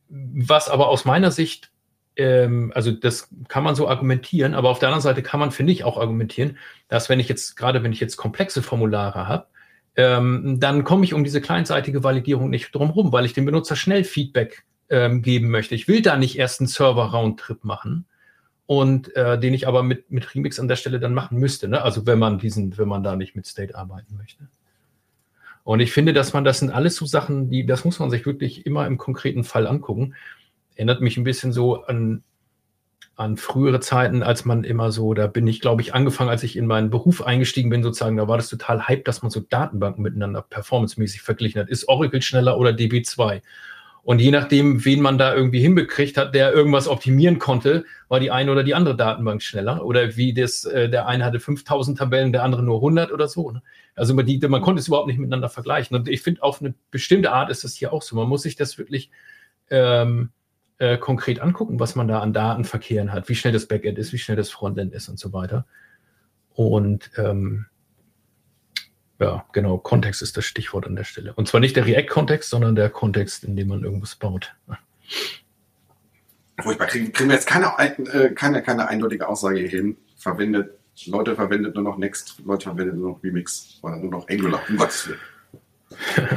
was 0.10 0.70
aber 0.70 0.90
aus 0.90 1.06
meiner 1.06 1.32
Sicht, 1.32 1.72
ähm, 2.18 2.72
also 2.76 2.92
das 2.92 3.30
kann 3.48 3.64
man 3.64 3.76
so 3.76 3.88
argumentieren, 3.88 4.54
aber 4.54 4.70
auf 4.70 4.80
der 4.80 4.90
anderen 4.90 5.02
Seite 5.02 5.24
kann 5.24 5.40
man, 5.40 5.52
finde 5.52 5.72
ich, 5.72 5.84
auch 5.84 5.98
argumentieren, 5.98 6.58
dass 6.90 7.10
wenn 7.10 7.20
ich 7.20 7.30
jetzt, 7.30 7.56
gerade 7.56 7.84
wenn 7.84 7.94
ich 7.94 8.00
jetzt 8.00 8.18
komplexe 8.18 8.62
Formulare 8.62 9.28
habe, 9.28 9.48
ähm, 9.96 10.60
dann 10.60 10.84
komme 10.84 11.06
ich 11.06 11.14
um 11.14 11.24
diese 11.24 11.42
kleinseitige 11.42 12.04
Validierung 12.04 12.50
nicht 12.50 12.74
drum 12.74 12.90
rum, 12.90 13.12
weil 13.12 13.26
ich 13.26 13.34
dem 13.34 13.46
Benutzer 13.46 13.76
schnell 13.76 14.04
Feedback 14.04 14.64
ähm, 14.90 15.22
geben 15.22 15.50
möchte. 15.50 15.76
Ich 15.76 15.88
will 15.88 16.02
da 16.02 16.18
nicht 16.18 16.38
erst 16.38 16.60
einen 16.60 16.68
Server-Roundtrip 16.68 17.64
machen 17.64 18.06
und 18.68 19.16
äh, 19.16 19.40
den 19.40 19.54
ich 19.54 19.68
aber 19.68 19.82
mit, 19.84 20.12
mit 20.12 20.34
Remix 20.36 20.60
an 20.60 20.68
der 20.68 20.76
Stelle 20.76 21.00
dann 21.00 21.14
machen 21.14 21.40
müsste. 21.40 21.68
Ne? 21.68 21.82
Also 21.82 22.06
wenn 22.06 22.20
man 22.20 22.38
diesen, 22.38 22.78
wenn 22.78 22.88
man 22.88 23.04
da 23.04 23.16
nicht 23.16 23.36
mit 23.36 23.48
State 23.48 23.76
arbeiten 23.76 24.16
möchte. 24.18 24.48
Und 25.64 25.82
ich 25.82 25.92
finde, 25.92 26.14
dass 26.14 26.32
man, 26.32 26.46
das 26.46 26.60
sind 26.60 26.70
alles 26.70 26.96
so 26.96 27.06
Sachen, 27.06 27.50
die, 27.50 27.66
das 27.66 27.84
muss 27.84 28.00
man 28.00 28.10
sich 28.10 28.26
wirklich 28.26 28.66
immer 28.66 28.88
im 28.88 28.98
konkreten 28.98 29.44
Fall 29.44 29.68
angucken. 29.68 30.16
Erinnert 30.78 31.02
mich 31.02 31.18
ein 31.18 31.24
bisschen 31.24 31.52
so 31.52 31.84
an, 31.86 32.24
an 33.16 33.36
frühere 33.36 33.80
Zeiten, 33.80 34.22
als 34.22 34.46
man 34.46 34.64
immer 34.64 34.92
so, 34.92 35.16
da 35.16 35.26
bin 35.26 35.48
ich, 35.48 35.60
glaube 35.60 35.82
ich, 35.82 35.96
angefangen, 35.96 36.30
als 36.30 36.44
ich 36.44 36.56
in 36.56 36.68
meinen 36.68 36.92
Beruf 36.92 37.24
eingestiegen 37.24 37.72
bin, 37.72 37.82
sozusagen, 37.82 38.16
da 38.16 38.28
war 38.28 38.38
das 38.38 38.48
total 38.48 38.88
hype, 38.88 39.04
dass 39.06 39.24
man 39.24 39.32
so 39.32 39.40
Datenbanken 39.40 40.04
miteinander 40.04 40.44
performancemäßig 40.44 41.24
verglichen 41.24 41.60
hat. 41.60 41.68
Ist 41.68 41.90
Oracle 41.90 42.22
schneller 42.22 42.60
oder 42.60 42.70
DB2? 42.70 43.42
Und 44.04 44.22
je 44.22 44.32
nachdem, 44.32 44.86
wen 44.86 45.02
man 45.02 45.18
da 45.18 45.36
irgendwie 45.36 45.60
hinbekriegt 45.60 46.16
hat, 46.16 46.34
der 46.34 46.54
irgendwas 46.54 46.88
optimieren 46.88 47.40
konnte, 47.40 47.84
war 48.08 48.22
die 48.22 48.32
eine 48.32 48.52
oder 48.52 48.64
die 48.64 48.74
andere 48.74 48.96
Datenbank 48.96 49.42
schneller. 49.42 49.84
Oder 49.84 50.16
wie 50.16 50.34
das, 50.34 50.64
äh, 50.64 50.88
der 50.90 51.08
eine 51.08 51.26
hatte 51.26 51.42
5000 51.42 51.98
Tabellen, 51.98 52.32
der 52.32 52.44
andere 52.44 52.64
nur 52.64 52.78
100 52.78 53.12
oder 53.12 53.28
so. 53.28 53.52
Ne? 53.52 53.62
Also 53.96 54.14
man, 54.14 54.26
die, 54.26 54.40
man 54.48 54.62
konnte 54.62 54.80
es 54.80 54.88
überhaupt 54.88 55.08
nicht 55.08 55.18
miteinander 55.18 55.50
vergleichen. 55.50 55.98
Und 55.98 56.08
ich 56.08 56.22
finde, 56.22 56.42
auf 56.44 56.62
eine 56.62 56.74
bestimmte 56.90 57.34
Art 57.34 57.50
ist 57.50 57.64
das 57.64 57.74
hier 57.74 57.92
auch 57.92 58.02
so. 58.02 58.16
Man 58.16 58.30
muss 58.30 58.44
sich 58.44 58.56
das 58.56 58.78
wirklich 58.78 59.10
ähm, 59.72 60.30
äh, 60.80 60.98
konkret 60.98 61.40
angucken, 61.40 61.80
was 61.80 61.96
man 61.96 62.08
da 62.08 62.22
an 62.22 62.34
Datenverkehren 62.34 63.12
hat, 63.12 63.30
wie 63.30 63.36
schnell 63.36 63.54
das 63.54 63.66
Backend 63.66 63.98
ist, 63.98 64.14
wie 64.14 64.18
schnell 64.18 64.38
das 64.38 64.50
Frontend 64.50 64.94
ist 64.94 65.10
und 65.10 65.20
so 65.20 65.34
weiter. 65.34 65.66
Und 66.54 67.12
ähm, 67.18 67.66
ja, 69.20 69.46
genau, 69.52 69.78
Kontext 69.78 70.22
ist 70.22 70.38
das 70.38 70.46
Stichwort 70.46 70.86
an 70.86 70.96
der 70.96 71.04
Stelle. 71.04 71.34
Und 71.34 71.48
zwar 71.48 71.60
nicht 71.60 71.76
der 71.76 71.86
React-Kontext, 71.86 72.50
sondern 72.50 72.76
der 72.76 72.90
Kontext, 72.90 73.44
in 73.44 73.56
dem 73.56 73.70
man 73.70 73.84
irgendwas 73.84 74.16
baut. 74.16 74.56
Furchtbar. 76.62 76.88
Kriegen, 76.88 77.12
kriegen 77.12 77.30
wir 77.30 77.36
jetzt 77.36 77.48
keine, 77.48 77.74
äh, 77.78 78.32
keine, 78.32 78.62
keine 78.62 78.88
eindeutige 78.88 79.28
Aussage 79.28 79.60
hin. 79.60 79.98
Verwendet, 80.18 80.78
Leute 81.06 81.36
verwendet 81.36 81.76
nur 81.76 81.84
noch 81.84 81.98
Next, 81.98 82.42
Leute 82.46 82.66
verwendet 82.66 82.96
nur 82.96 83.12
noch 83.12 83.24
Remix 83.24 83.80
oder 83.82 83.98
nur 83.98 84.12
noch 84.12 84.30
Angular. 84.30 84.62
Um 84.70 84.80
Willen. 84.80 85.20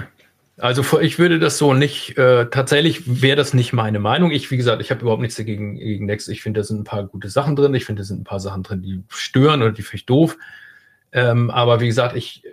Also 0.61 1.01
ich 1.01 1.19
würde 1.19 1.39
das 1.39 1.59
so 1.59 1.75
nicht, 1.75 2.19
äh, 2.19 2.47
tatsächlich 2.47 3.23
wäre 3.23 3.37
das 3.37 3.55
nicht 3.55 3.73
meine 3.73 3.99
Meinung. 3.99 4.31
Ich, 4.31 4.51
wie 4.51 4.57
gesagt, 4.57 4.83
ich 4.83 4.91
habe 4.91 5.01
überhaupt 5.01 5.23
nichts 5.23 5.37
dagegen 5.37 5.77
gegen 5.77 6.07
Next. 6.07 6.29
Ich 6.29 6.43
finde, 6.43 6.61
da 6.61 6.65
sind 6.65 6.81
ein 6.81 6.85
paar 6.85 7.05
gute 7.05 7.29
Sachen 7.29 7.57
drin. 7.57 7.75
Ich 7.75 7.85
finde, 7.85 8.03
da 8.03 8.07
sind 8.07 8.21
ein 8.21 8.25
paar 8.25 8.41
Sachen 8.41 8.63
drin, 8.63 8.83
die 8.83 9.03
stören 9.09 9.63
oder 9.63 9.73
die 9.73 9.83
finde 9.83 9.97
ich 9.97 10.07
doof. 10.07 10.37
Ähm, 11.13 11.51
aber 11.51 11.81
wie 11.81 11.87
gesagt, 11.87 12.15
ich, 12.15 12.45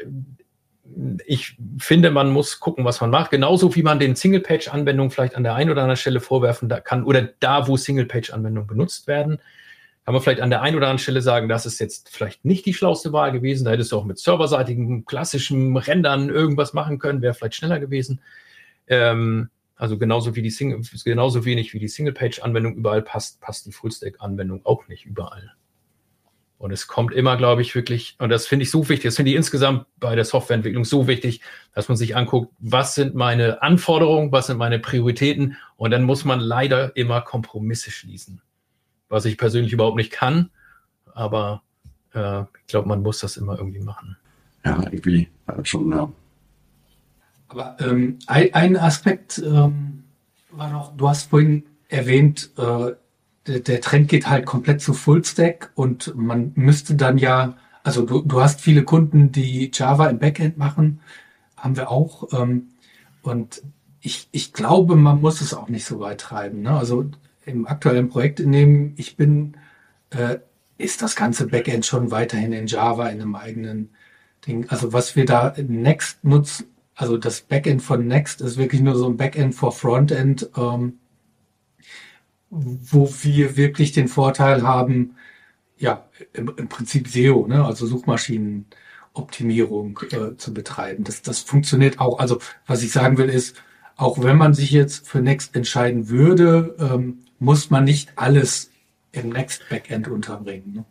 ich 1.25 1.57
finde, 1.79 2.11
man 2.11 2.31
muss 2.31 2.59
gucken, 2.59 2.85
was 2.85 3.01
man 3.01 3.09
macht. 3.09 3.31
Genauso 3.31 3.75
wie 3.75 3.83
man 3.83 3.99
den 3.99 4.15
Single-Page-Anwendungen 4.15 5.11
vielleicht 5.11 5.35
an 5.35 5.43
der 5.43 5.55
einen 5.55 5.69
oder 5.69 5.81
anderen 5.81 5.97
Stelle 5.97 6.19
vorwerfen 6.19 6.69
kann 6.83 7.03
oder 7.03 7.29
da, 7.39 7.67
wo 7.67 7.77
Single-Page-Anwendungen 7.77 8.67
benutzt 8.67 9.07
werden, 9.07 9.39
kann 10.07 10.13
man 10.13 10.23
vielleicht 10.23 10.39
an 10.39 10.49
der 10.49 10.61
einen 10.61 10.77
oder 10.77 10.85
anderen 10.85 10.99
Stelle 10.99 11.21
sagen, 11.21 11.49
das 11.49 11.65
ist 11.65 11.79
jetzt 11.79 12.07
vielleicht 12.07 12.45
nicht 12.45 12.65
die 12.65 12.73
schlauste 12.73 13.11
Wahl 13.11 13.33
gewesen. 13.33 13.65
Da 13.65 13.71
hättest 13.71 13.91
du 13.91 13.97
auch 13.97 14.05
mit 14.05 14.17
serverseitigen, 14.17 15.03
klassischen 15.03 15.75
Rändern 15.75 16.29
irgendwas 16.29 16.71
machen 16.71 16.97
können, 16.97 17.21
wäre 17.21 17.33
vielleicht 17.33 17.55
schneller 17.55 17.77
gewesen. 17.77 18.21
Ähm, 18.87 19.49
also 19.75 19.97
genauso 19.97 20.37
wie 20.37 20.41
die 20.41 20.49
Single, 20.49 20.79
genauso 21.03 21.43
wenig 21.43 21.73
wie 21.73 21.79
die 21.79 21.89
Single-Page-Anwendung 21.89 22.75
überall 22.75 23.01
passt, 23.01 23.41
passt 23.41 23.65
die 23.65 23.73
Full-Stack-Anwendung 23.73 24.65
auch 24.65 24.87
nicht 24.87 25.05
überall. 25.05 25.51
Und 26.57 26.71
es 26.71 26.87
kommt 26.87 27.13
immer, 27.13 27.35
glaube 27.35 27.61
ich, 27.61 27.75
wirklich, 27.75 28.15
und 28.17 28.29
das 28.29 28.47
finde 28.47 28.63
ich 28.63 28.71
so 28.71 28.87
wichtig, 28.87 29.09
das 29.09 29.17
finde 29.17 29.31
ich 29.31 29.35
insgesamt 29.35 29.87
bei 29.99 30.15
der 30.15 30.23
Softwareentwicklung 30.23 30.85
so 30.85 31.09
wichtig, 31.09 31.41
dass 31.73 31.89
man 31.89 31.97
sich 31.97 32.15
anguckt, 32.15 32.53
was 32.59 32.95
sind 32.95 33.13
meine 33.13 33.61
Anforderungen, 33.61 34.31
was 34.31 34.47
sind 34.47 34.57
meine 34.57 34.79
Prioritäten, 34.79 35.57
und 35.75 35.91
dann 35.91 36.03
muss 36.03 36.23
man 36.23 36.39
leider 36.39 36.95
immer 36.95 37.19
Kompromisse 37.19 37.91
schließen. 37.91 38.41
Was 39.09 39.25
ich 39.25 39.37
persönlich 39.37 39.73
überhaupt 39.73 39.97
nicht 39.97 40.11
kann, 40.11 40.49
aber 41.13 41.61
äh, 42.13 42.41
ich 42.41 42.67
glaube, 42.67 42.87
man 42.87 43.01
muss 43.01 43.19
das 43.19 43.37
immer 43.37 43.57
irgendwie 43.57 43.79
machen. 43.79 44.17
Ja, 44.65 44.83
irgendwie 44.83 45.29
schon, 45.63 45.91
ja. 45.91 46.11
Aber 47.47 47.77
ähm, 47.79 48.19
ein, 48.27 48.53
ein 48.53 48.77
Aspekt 48.77 49.37
ähm, 49.39 50.03
war 50.51 50.69
noch, 50.69 50.95
du 50.97 51.07
hast 51.07 51.29
vorhin 51.29 51.63
erwähnt, 51.87 52.51
äh, 52.57 52.91
der, 53.47 53.59
der 53.61 53.81
Trend 53.81 54.09
geht 54.09 54.27
halt 54.27 54.45
komplett 54.45 54.81
zu 54.81 54.93
Fullstack 54.93 55.71
und 55.75 56.13
man 56.15 56.51
müsste 56.55 56.95
dann 56.95 57.17
ja, 57.17 57.55
also 57.83 58.05
du, 58.05 58.21
du 58.21 58.41
hast 58.41 58.59
viele 58.59 58.83
Kunden, 58.83 59.31
die 59.31 59.71
Java 59.73 60.07
im 60.07 60.19
Backend 60.19 60.57
machen, 60.57 60.99
haben 61.55 61.77
wir 61.77 61.89
auch. 61.89 62.27
Ähm, 62.33 62.67
und 63.21 63.61
ich, 64.01 64.27
ich 64.31 64.53
glaube, 64.53 64.95
man 64.95 65.21
muss 65.21 65.41
es 65.41 65.53
auch 65.53 65.69
nicht 65.69 65.85
so 65.85 65.99
weit 65.99 66.19
treiben. 66.19 66.61
Ne? 66.61 66.71
Also 66.71 67.09
im 67.47 67.67
aktuellen 67.67 68.09
Projekt, 68.09 68.39
in 68.39 68.51
dem 68.51 68.93
ich 68.97 69.17
bin, 69.17 69.57
äh, 70.11 70.37
ist 70.77 71.01
das 71.01 71.15
ganze 71.15 71.47
Backend 71.47 71.85
schon 71.85 72.11
weiterhin 72.11 72.53
in 72.53 72.67
Java 72.67 73.09
in 73.09 73.21
einem 73.21 73.35
eigenen 73.35 73.89
Ding. 74.45 74.69
Also 74.69 74.93
was 74.93 75.15
wir 75.15 75.25
da 75.25 75.55
Next 75.57 76.23
nutzen, 76.23 76.67
also 76.95 77.17
das 77.17 77.41
Backend 77.41 77.81
von 77.81 78.07
Next 78.07 78.41
ist 78.41 78.57
wirklich 78.57 78.81
nur 78.81 78.95
so 78.95 79.09
ein 79.09 79.17
Backend 79.17 79.55
for 79.55 79.71
Frontend. 79.71 80.49
Ähm, 80.57 80.99
wo 82.49 83.09
wir 83.21 83.57
wirklich 83.57 83.91
den 83.91 84.07
Vorteil 84.07 84.63
haben, 84.63 85.15
ja, 85.77 86.07
im, 86.33 86.51
im 86.57 86.69
Prinzip 86.69 87.07
SEO, 87.07 87.45
ne, 87.47 87.63
also 87.65 87.85
Suchmaschinenoptimierung 87.85 89.99
äh, 90.11 90.35
zu 90.37 90.53
betreiben. 90.53 91.03
Das, 91.03 91.21
das 91.21 91.41
funktioniert 91.41 91.99
auch. 91.99 92.19
Also 92.19 92.39
was 92.65 92.81
ich 92.83 92.91
sagen 92.91 93.17
will 93.17 93.29
ist, 93.29 93.61
auch 93.95 94.21
wenn 94.23 94.37
man 94.37 94.53
sich 94.53 94.71
jetzt 94.71 95.07
für 95.07 95.21
Next 95.21 95.55
entscheiden 95.55 96.09
würde, 96.09 96.75
ähm, 96.79 97.19
muss 97.39 97.69
man 97.69 97.83
nicht 97.83 98.11
alles 98.15 98.71
im 99.11 99.29
Next 99.29 99.67
Backend 99.69 100.07
unterbringen. 100.07 100.73
Ne? 100.73 100.85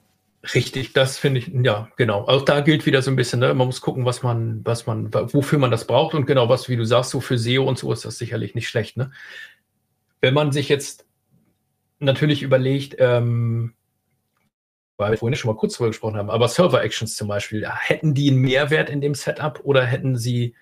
Richtig, 0.54 0.92
das 0.92 1.18
finde 1.18 1.40
ich, 1.40 1.48
ja, 1.48 1.88
genau. 1.96 2.26
Auch 2.26 2.44
da 2.44 2.60
gilt 2.60 2.86
wieder 2.86 3.02
so 3.02 3.10
ein 3.10 3.16
bisschen, 3.16 3.40
ne? 3.40 3.52
man 3.54 3.66
muss 3.66 3.80
gucken, 3.80 4.04
was 4.04 4.22
man, 4.22 4.60
was 4.64 4.86
man, 4.86 5.12
wofür 5.12 5.58
man 5.58 5.70
das 5.70 5.86
braucht 5.86 6.14
und 6.14 6.26
genau, 6.26 6.48
was, 6.48 6.68
wie 6.68 6.76
du 6.76 6.84
sagst, 6.84 7.10
so 7.10 7.20
für 7.20 7.38
SEO 7.38 7.64
und 7.64 7.78
so 7.78 7.92
ist 7.92 8.04
das 8.04 8.18
sicherlich 8.18 8.54
nicht 8.54 8.68
schlecht. 8.68 8.96
Ne? 8.96 9.10
Wenn 10.20 10.34
man 10.34 10.52
sich 10.52 10.68
jetzt 10.68 11.04
natürlich 11.98 12.42
überlegt, 12.42 12.96
ähm, 12.98 13.74
weil 14.96 15.12
wir 15.12 15.18
vorhin 15.18 15.36
schon 15.36 15.50
mal 15.50 15.58
kurz 15.58 15.74
darüber 15.74 15.90
gesprochen 15.90 16.16
haben, 16.16 16.30
aber 16.30 16.48
Server-Actions 16.48 17.16
zum 17.16 17.28
Beispiel, 17.28 17.68
hätten 17.68 18.14
die 18.14 18.30
einen 18.30 18.40
Mehrwert 18.40 18.88
in 18.88 19.00
dem 19.00 19.14
Setup 19.14 19.60
oder 19.64 19.84
hätten 19.84 20.16
sie 20.16 20.54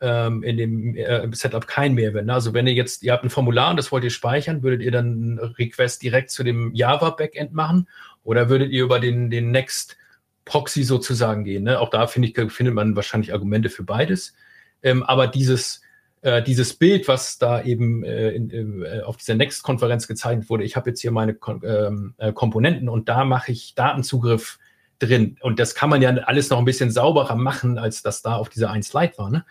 ähm, 0.00 0.42
in 0.42 0.56
dem 0.56 0.96
äh, 0.96 1.28
Setup 1.32 1.66
keinen 1.66 1.94
Mehrwert? 1.94 2.26
Ne? 2.26 2.34
Also 2.34 2.54
wenn 2.54 2.66
ihr 2.66 2.74
jetzt, 2.74 3.02
ihr 3.02 3.12
habt 3.12 3.24
ein 3.24 3.30
Formular 3.30 3.70
und 3.70 3.76
das 3.76 3.92
wollt 3.92 4.04
ihr 4.04 4.10
speichern, 4.10 4.62
würdet 4.62 4.82
ihr 4.82 4.90
dann 4.90 5.06
einen 5.06 5.38
Request 5.38 6.02
direkt 6.02 6.30
zu 6.30 6.44
dem 6.44 6.74
Java-Backend 6.74 7.52
machen 7.52 7.88
oder 8.24 8.48
würdet 8.48 8.70
ihr 8.70 8.84
über 8.84 9.00
den, 9.00 9.30
den 9.30 9.50
Next 9.50 9.96
Proxy 10.44 10.84
sozusagen 10.84 11.44
gehen? 11.44 11.64
Ne? 11.64 11.78
Auch 11.80 11.90
da 11.90 12.06
finde 12.06 12.28
ich, 12.28 12.52
findet 12.52 12.74
man 12.74 12.96
wahrscheinlich 12.96 13.32
Argumente 13.32 13.70
für 13.70 13.84
beides. 13.84 14.34
Ähm, 14.82 15.02
aber 15.02 15.26
dieses 15.26 15.82
äh, 16.22 16.42
dieses 16.42 16.74
Bild, 16.74 17.06
was 17.06 17.38
da 17.38 17.62
eben 17.62 18.02
äh, 18.02 18.30
in, 18.30 18.82
äh, 18.82 19.02
auf 19.02 19.16
dieser 19.16 19.36
Next-Konferenz 19.36 20.08
gezeigt 20.08 20.50
wurde, 20.50 20.64
ich 20.64 20.74
habe 20.74 20.90
jetzt 20.90 21.00
hier 21.00 21.12
meine 21.12 21.34
Kon 21.34 21.62
ähm, 21.64 22.14
äh, 22.18 22.32
Komponenten 22.32 22.88
und 22.88 23.08
da 23.08 23.24
mache 23.24 23.52
ich 23.52 23.76
Datenzugriff 23.76 24.58
drin. 24.98 25.36
Und 25.40 25.60
das 25.60 25.76
kann 25.76 25.90
man 25.90 26.02
ja 26.02 26.10
alles 26.10 26.50
noch 26.50 26.58
ein 26.58 26.64
bisschen 26.64 26.90
sauberer 26.90 27.36
machen, 27.36 27.78
als 27.78 28.02
das 28.02 28.22
da 28.22 28.34
auf 28.34 28.48
dieser 28.48 28.70
ein 28.70 28.82
Slide 28.82 29.12
war. 29.16 29.30
Ne? 29.30 29.44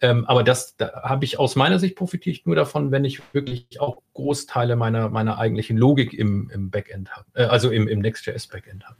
Ähm, 0.00 0.26
aber 0.26 0.44
das 0.44 0.76
da 0.76 1.02
habe 1.02 1.24
ich 1.24 1.38
aus 1.38 1.56
meiner 1.56 1.78
Sicht 1.78 1.96
profitiert 1.96 2.46
nur 2.46 2.54
davon, 2.54 2.92
wenn 2.92 3.04
ich 3.04 3.20
wirklich 3.32 3.80
auch 3.80 4.00
Großteile 4.14 4.76
meiner, 4.76 5.08
meiner 5.08 5.38
eigentlichen 5.38 5.76
Logik 5.76 6.12
im, 6.12 6.50
im 6.50 6.70
Backend 6.70 7.10
habe, 7.10 7.26
äh, 7.34 7.44
also 7.44 7.70
im, 7.70 7.88
im 7.88 7.98
Next.js 7.98 8.46
Backend 8.46 8.84
habe. 8.86 8.96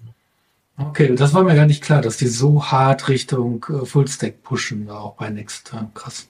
Okay, 0.76 1.14
das 1.14 1.34
war 1.34 1.42
mir 1.42 1.56
gar 1.56 1.66
nicht 1.66 1.82
klar, 1.82 2.02
dass 2.02 2.16
die 2.16 2.28
so 2.28 2.64
hart 2.66 3.08
Richtung 3.08 3.64
äh, 3.68 3.84
Fullstack 3.84 4.42
pushen, 4.42 4.88
auch 4.90 5.14
bei 5.14 5.28
Next. 5.28 5.72
krass. 5.94 6.28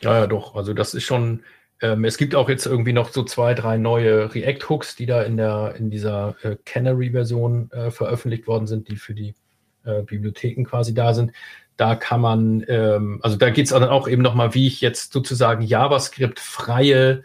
Ja, 0.00 0.20
ja, 0.20 0.26
doch. 0.26 0.54
Also 0.54 0.74
das 0.74 0.94
ist 0.94 1.04
schon. 1.04 1.42
Ähm, 1.80 2.04
es 2.04 2.16
gibt 2.16 2.34
auch 2.34 2.48
jetzt 2.48 2.66
irgendwie 2.66 2.92
noch 2.92 3.10
so 3.10 3.24
zwei, 3.24 3.54
drei 3.54 3.76
neue 3.76 4.34
React-Hooks, 4.34 4.96
die 4.96 5.06
da 5.06 5.22
in 5.22 5.36
der 5.36 5.74
in 5.76 5.90
dieser 5.90 6.36
äh, 6.42 6.56
Canary-Version 6.64 7.70
äh, 7.70 7.90
veröffentlicht 7.90 8.46
worden 8.46 8.66
sind, 8.66 8.88
die 8.88 8.96
für 8.96 9.14
die 9.14 9.34
äh, 9.84 10.02
Bibliotheken 10.02 10.64
quasi 10.64 10.94
da 10.94 11.14
sind. 11.14 11.32
Da 11.78 11.94
kann 11.94 12.20
man, 12.20 12.64
ähm, 12.68 13.20
also 13.22 13.36
da 13.36 13.48
geht 13.48 13.64
es 13.64 13.70
dann 13.70 13.84
auch 13.84 14.06
eben 14.06 14.20
nochmal, 14.20 14.52
wie 14.52 14.66
ich 14.66 14.82
jetzt 14.82 15.12
sozusagen 15.12 15.62
JavaScript-freie 15.62 17.24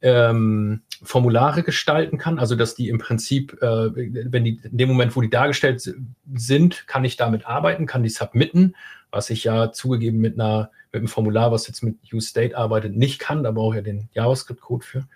ähm, 0.00 0.80
Formulare 1.02 1.62
gestalten 1.62 2.16
kann. 2.16 2.38
Also 2.38 2.54
dass 2.54 2.74
die 2.74 2.88
im 2.88 2.98
Prinzip, 2.98 3.60
äh, 3.60 3.90
wenn 4.32 4.44
die 4.44 4.60
in 4.62 4.78
dem 4.78 4.88
Moment, 4.88 5.14
wo 5.14 5.20
die 5.20 5.28
dargestellt 5.28 5.94
sind, 6.32 6.86
kann 6.86 7.04
ich 7.04 7.16
damit 7.16 7.46
arbeiten, 7.46 7.84
kann 7.84 8.02
die 8.02 8.08
submitten 8.08 8.74
was 9.10 9.30
ich 9.30 9.44
ja 9.44 9.72
zugegeben 9.72 10.18
mit 10.18 10.38
einer 10.38 10.70
mit 10.92 11.00
einem 11.00 11.08
Formular, 11.08 11.52
was 11.52 11.66
jetzt 11.66 11.82
mit 11.82 11.96
UState 12.12 12.56
arbeitet, 12.56 12.96
nicht 12.96 13.18
kann. 13.18 13.42
Da 13.42 13.50
brauche 13.50 13.74
ich 13.74 13.76
ja 13.76 13.82
den 13.82 14.08
JavaScript-Code 14.12 14.84
für. 14.84 15.08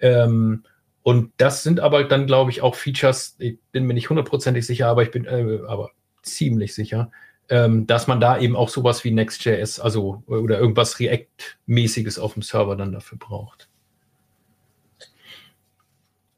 Ähm, 0.00 0.64
und 1.02 1.32
das 1.38 1.62
sind 1.62 1.80
aber 1.80 2.04
dann, 2.04 2.26
glaube 2.26 2.50
ich, 2.50 2.60
auch 2.60 2.74
Features, 2.74 3.36
ich 3.38 3.58
bin 3.72 3.84
mir 3.84 3.94
nicht 3.94 4.10
hundertprozentig 4.10 4.66
sicher, 4.66 4.88
aber 4.88 5.02
ich 5.02 5.10
bin 5.10 5.24
äh, 5.24 5.60
aber 5.66 5.92
ziemlich 6.22 6.74
sicher, 6.74 7.10
ähm, 7.48 7.86
dass 7.86 8.06
man 8.06 8.20
da 8.20 8.38
eben 8.38 8.56
auch 8.56 8.68
sowas 8.68 9.04
wie 9.04 9.10
Next.js, 9.10 9.80
also 9.80 10.22
oder 10.26 10.58
irgendwas 10.58 10.98
React-mäßiges 10.98 12.18
auf 12.18 12.34
dem 12.34 12.42
Server 12.42 12.76
dann 12.76 12.92
dafür 12.92 13.18
braucht. 13.18 13.68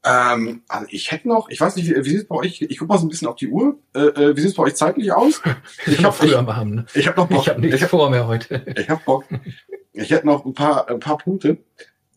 Ähm, 0.03 0.63
also 0.67 0.87
ich 0.89 1.11
hätte 1.11 1.27
noch, 1.27 1.49
ich 1.49 1.61
weiß 1.61 1.75
nicht, 1.75 1.87
wie, 1.87 1.95
wie 1.95 2.09
sieht 2.09 2.21
es 2.21 2.27
bei 2.27 2.35
euch, 2.35 2.61
ich 2.61 2.77
gucke 2.79 2.91
mal 2.91 2.97
so 2.97 3.05
ein 3.05 3.09
bisschen 3.09 3.27
auf 3.27 3.35
die 3.35 3.49
Uhr. 3.49 3.77
Äh, 3.93 3.99
äh, 3.99 4.35
wie 4.35 4.41
sieht 4.41 4.51
es 4.51 4.55
bei 4.55 4.63
euch 4.63 4.75
zeitlich 4.75 5.11
aus? 5.11 5.41
Ich 5.85 6.03
habe 6.03 6.15
früher 6.15 6.41
mal 6.41 6.55
haben, 6.55 6.75
ne? 6.75 6.85
Ich 6.93 7.07
habe 7.07 7.19
noch 7.19 7.27
Bock. 7.27 7.41
Ich 7.41 7.49
habe 7.49 7.61
nichts 7.61 7.83
vor 7.85 8.09
mir 8.09 8.25
heute. 8.25 8.65
Ich 8.77 8.89
habe 8.89 9.01
Bock. 9.05 9.25
Ich 9.93 10.09
hätte 10.09 10.25
noch 10.25 10.45
ein 10.45 10.53
paar, 10.53 10.89
ein 10.89 10.99
paar 10.99 11.17
Punkte. 11.17 11.57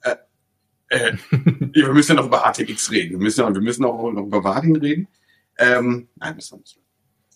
Äh, 0.02 0.16
äh, 0.88 1.12
wir 1.30 1.92
müssen 1.92 2.12
ja 2.12 2.22
noch 2.22 2.28
über 2.28 2.46
ATX 2.46 2.90
reden. 2.90 3.12
Wir 3.12 3.18
müssen, 3.18 3.40
ja, 3.40 3.52
wir 3.52 3.60
müssen 3.60 3.84
auch 3.84 4.10
noch 4.10 4.26
über 4.26 4.42
Vadin 4.42 4.76
reden. 4.76 5.08
Ähm, 5.58 6.08
nein, 6.16 6.36
müssen 6.36 6.56
wir 6.56 6.60
nicht. 6.60 6.83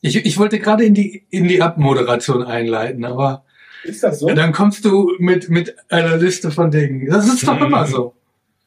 Ich, 0.01 0.16
ich 0.16 0.38
wollte 0.38 0.59
gerade 0.59 0.84
in 0.84 0.94
die, 0.94 1.26
in 1.30 1.49
die 1.49 1.61
Abmoderation 1.61 2.42
einleiten, 2.42 3.05
aber 3.05 3.44
ist 3.84 4.03
das 4.03 4.20
so? 4.20 4.28
Dann 4.28 4.53
kommst 4.53 4.84
du 4.84 5.12
mit, 5.18 5.49
mit 5.49 5.74
einer 5.90 6.16
Liste 6.16 6.51
von 6.51 6.70
Dingen. 6.70 7.09
Das 7.09 7.26
ist 7.26 7.46
doch 7.46 7.61
immer 7.61 7.86
so. 7.86 8.14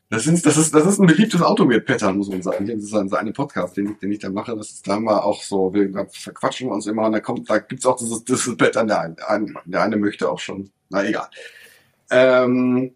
Das 0.09 0.27
ist, 0.27 0.45
das 0.45 0.57
ist, 0.57 0.75
das 0.75 0.85
ist 0.85 0.99
ein 0.99 1.07
beliebtes 1.07 1.41
Automate-Pattern, 1.41 2.17
muss 2.17 2.29
man 2.29 2.41
sagen. 2.41 2.67
Das 2.67 2.83
ist 2.83 2.93
ein, 2.93 3.07
so 3.07 3.15
eine 3.15 3.31
Podcast, 3.31 3.77
den, 3.77 3.97
den 3.99 4.11
ich 4.11 4.19
da 4.19 4.29
mache. 4.29 4.55
Das 4.57 4.69
ist 4.69 4.85
da 4.85 4.99
mal 4.99 5.19
auch 5.19 5.41
so, 5.41 5.73
wir 5.73 5.89
verquatschen 6.11 6.69
uns 6.69 6.85
immer 6.85 7.05
und 7.05 7.13
da 7.13 7.21
kommt, 7.21 7.49
da 7.49 7.59
gibt's 7.59 7.85
auch 7.85 7.95
dieses, 7.95 8.25
dieses 8.25 8.57
Pattern, 8.57 8.87
der 8.87 8.99
eine, 9.29 9.53
der 9.65 9.81
eine 9.81 9.95
möchte 9.95 10.29
auch 10.29 10.39
schon. 10.39 10.69
Na 10.89 11.05
egal. 11.05 11.29
Ähm, 12.09 12.93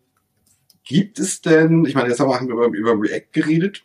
gibt 0.83 1.19
es 1.19 1.39
denn, 1.39 1.85
ich 1.85 1.95
meine, 1.95 2.09
jetzt 2.09 2.19
haben 2.19 2.29
wir 2.29 2.53
über, 2.53 2.67
über 2.67 3.01
React 3.01 3.31
geredet. 3.31 3.83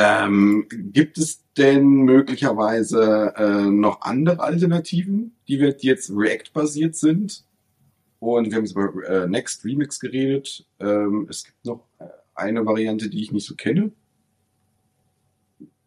Ähm, 0.00 0.66
gibt 0.70 1.18
es 1.18 1.42
denn 1.56 1.84
möglicherweise 2.04 3.34
äh, 3.36 3.68
noch 3.68 4.02
andere 4.02 4.38
Alternativen, 4.38 5.34
die, 5.48 5.56
jetzt 5.56 6.10
React-basiert 6.14 6.94
sind, 6.94 7.44
und 8.20 8.46
wir 8.46 8.56
haben 8.56 8.64
jetzt 8.64 8.72
über 8.72 8.92
äh, 9.08 9.28
Next 9.28 9.64
Remix 9.64 10.00
geredet. 10.00 10.66
Ähm, 10.80 11.26
es 11.30 11.44
gibt 11.44 11.64
noch 11.64 11.84
äh, 11.98 12.04
eine 12.34 12.66
Variante, 12.66 13.08
die 13.08 13.22
ich 13.22 13.32
nicht 13.32 13.46
so 13.46 13.54
kenne. 13.54 13.92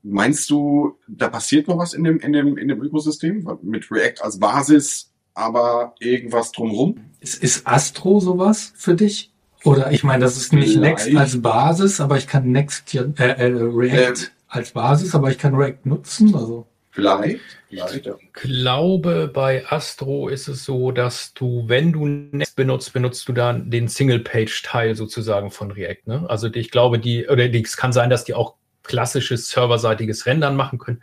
Meinst 0.03 0.49
du, 0.49 0.97
da 1.07 1.29
passiert 1.29 1.67
noch 1.67 1.77
was 1.77 1.93
in 1.93 2.03
dem, 2.03 2.19
in 2.19 2.33
dem, 2.33 2.57
in 2.57 2.67
dem 2.67 2.81
Ökosystem? 2.81 3.47
Mit 3.61 3.91
React 3.91 4.23
als 4.23 4.39
Basis, 4.39 5.11
aber 5.33 5.95
irgendwas 5.99 6.51
drumherum? 6.51 6.99
Ist, 7.19 7.43
ist 7.43 7.67
Astro 7.67 8.19
sowas 8.19 8.73
für 8.75 8.95
dich? 8.95 9.30
Oder 9.63 9.91
ich 9.91 10.03
meine, 10.03 10.23
das 10.23 10.37
ist 10.37 10.53
nicht 10.53 10.73
Vielleicht. 10.73 11.07
Next 11.07 11.15
als 11.15 11.41
Basis, 11.41 11.99
aber 11.99 12.17
ich 12.17 12.27
kann 12.27 12.51
Next 12.51 12.93
äh, 12.95 13.03
äh, 13.17 13.45
React 13.45 14.21
ähm, 14.23 14.27
als 14.47 14.71
Basis, 14.71 15.13
aber 15.13 15.29
ich 15.29 15.37
kann 15.37 15.55
React 15.55 15.85
nutzen. 15.85 16.33
Also 16.35 16.67
Vielleicht. 16.91 17.39
Vielleicht 17.69 18.05
ja. 18.05 18.15
Ich 18.19 18.33
glaube, 18.33 19.31
bei 19.33 19.65
Astro 19.65 20.27
ist 20.27 20.49
es 20.49 20.65
so, 20.65 20.91
dass 20.91 21.33
du, 21.33 21.63
wenn 21.67 21.93
du 21.93 22.05
Next 22.05 22.55
benutzt, 22.57 22.91
benutzt 22.91 23.27
du 23.29 23.33
dann 23.33 23.71
den 23.71 23.87
Single-Page-Teil 23.87 24.95
sozusagen 24.95 25.51
von 25.51 25.71
React. 25.71 26.01
Ne? 26.05 26.25
Also 26.29 26.53
ich 26.53 26.69
glaube, 26.69 26.99
die, 26.99 27.27
oder 27.29 27.47
die, 27.47 27.63
es 27.63 27.77
kann 27.77 27.93
sein, 27.93 28.09
dass 28.09 28.25
die 28.25 28.33
auch 28.33 28.55
klassisches 28.83 29.47
serverseitiges 29.49 30.25
Rendern 30.25 30.57
machen 30.57 30.79
können, 30.79 31.01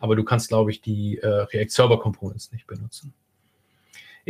aber 0.00 0.16
du 0.16 0.24
kannst, 0.24 0.48
glaube 0.48 0.72
ich, 0.72 0.80
die 0.80 1.18
äh, 1.18 1.26
React 1.26 1.70
Server 1.70 2.00
Components 2.00 2.50
nicht 2.50 2.66
benutzen. 2.66 3.14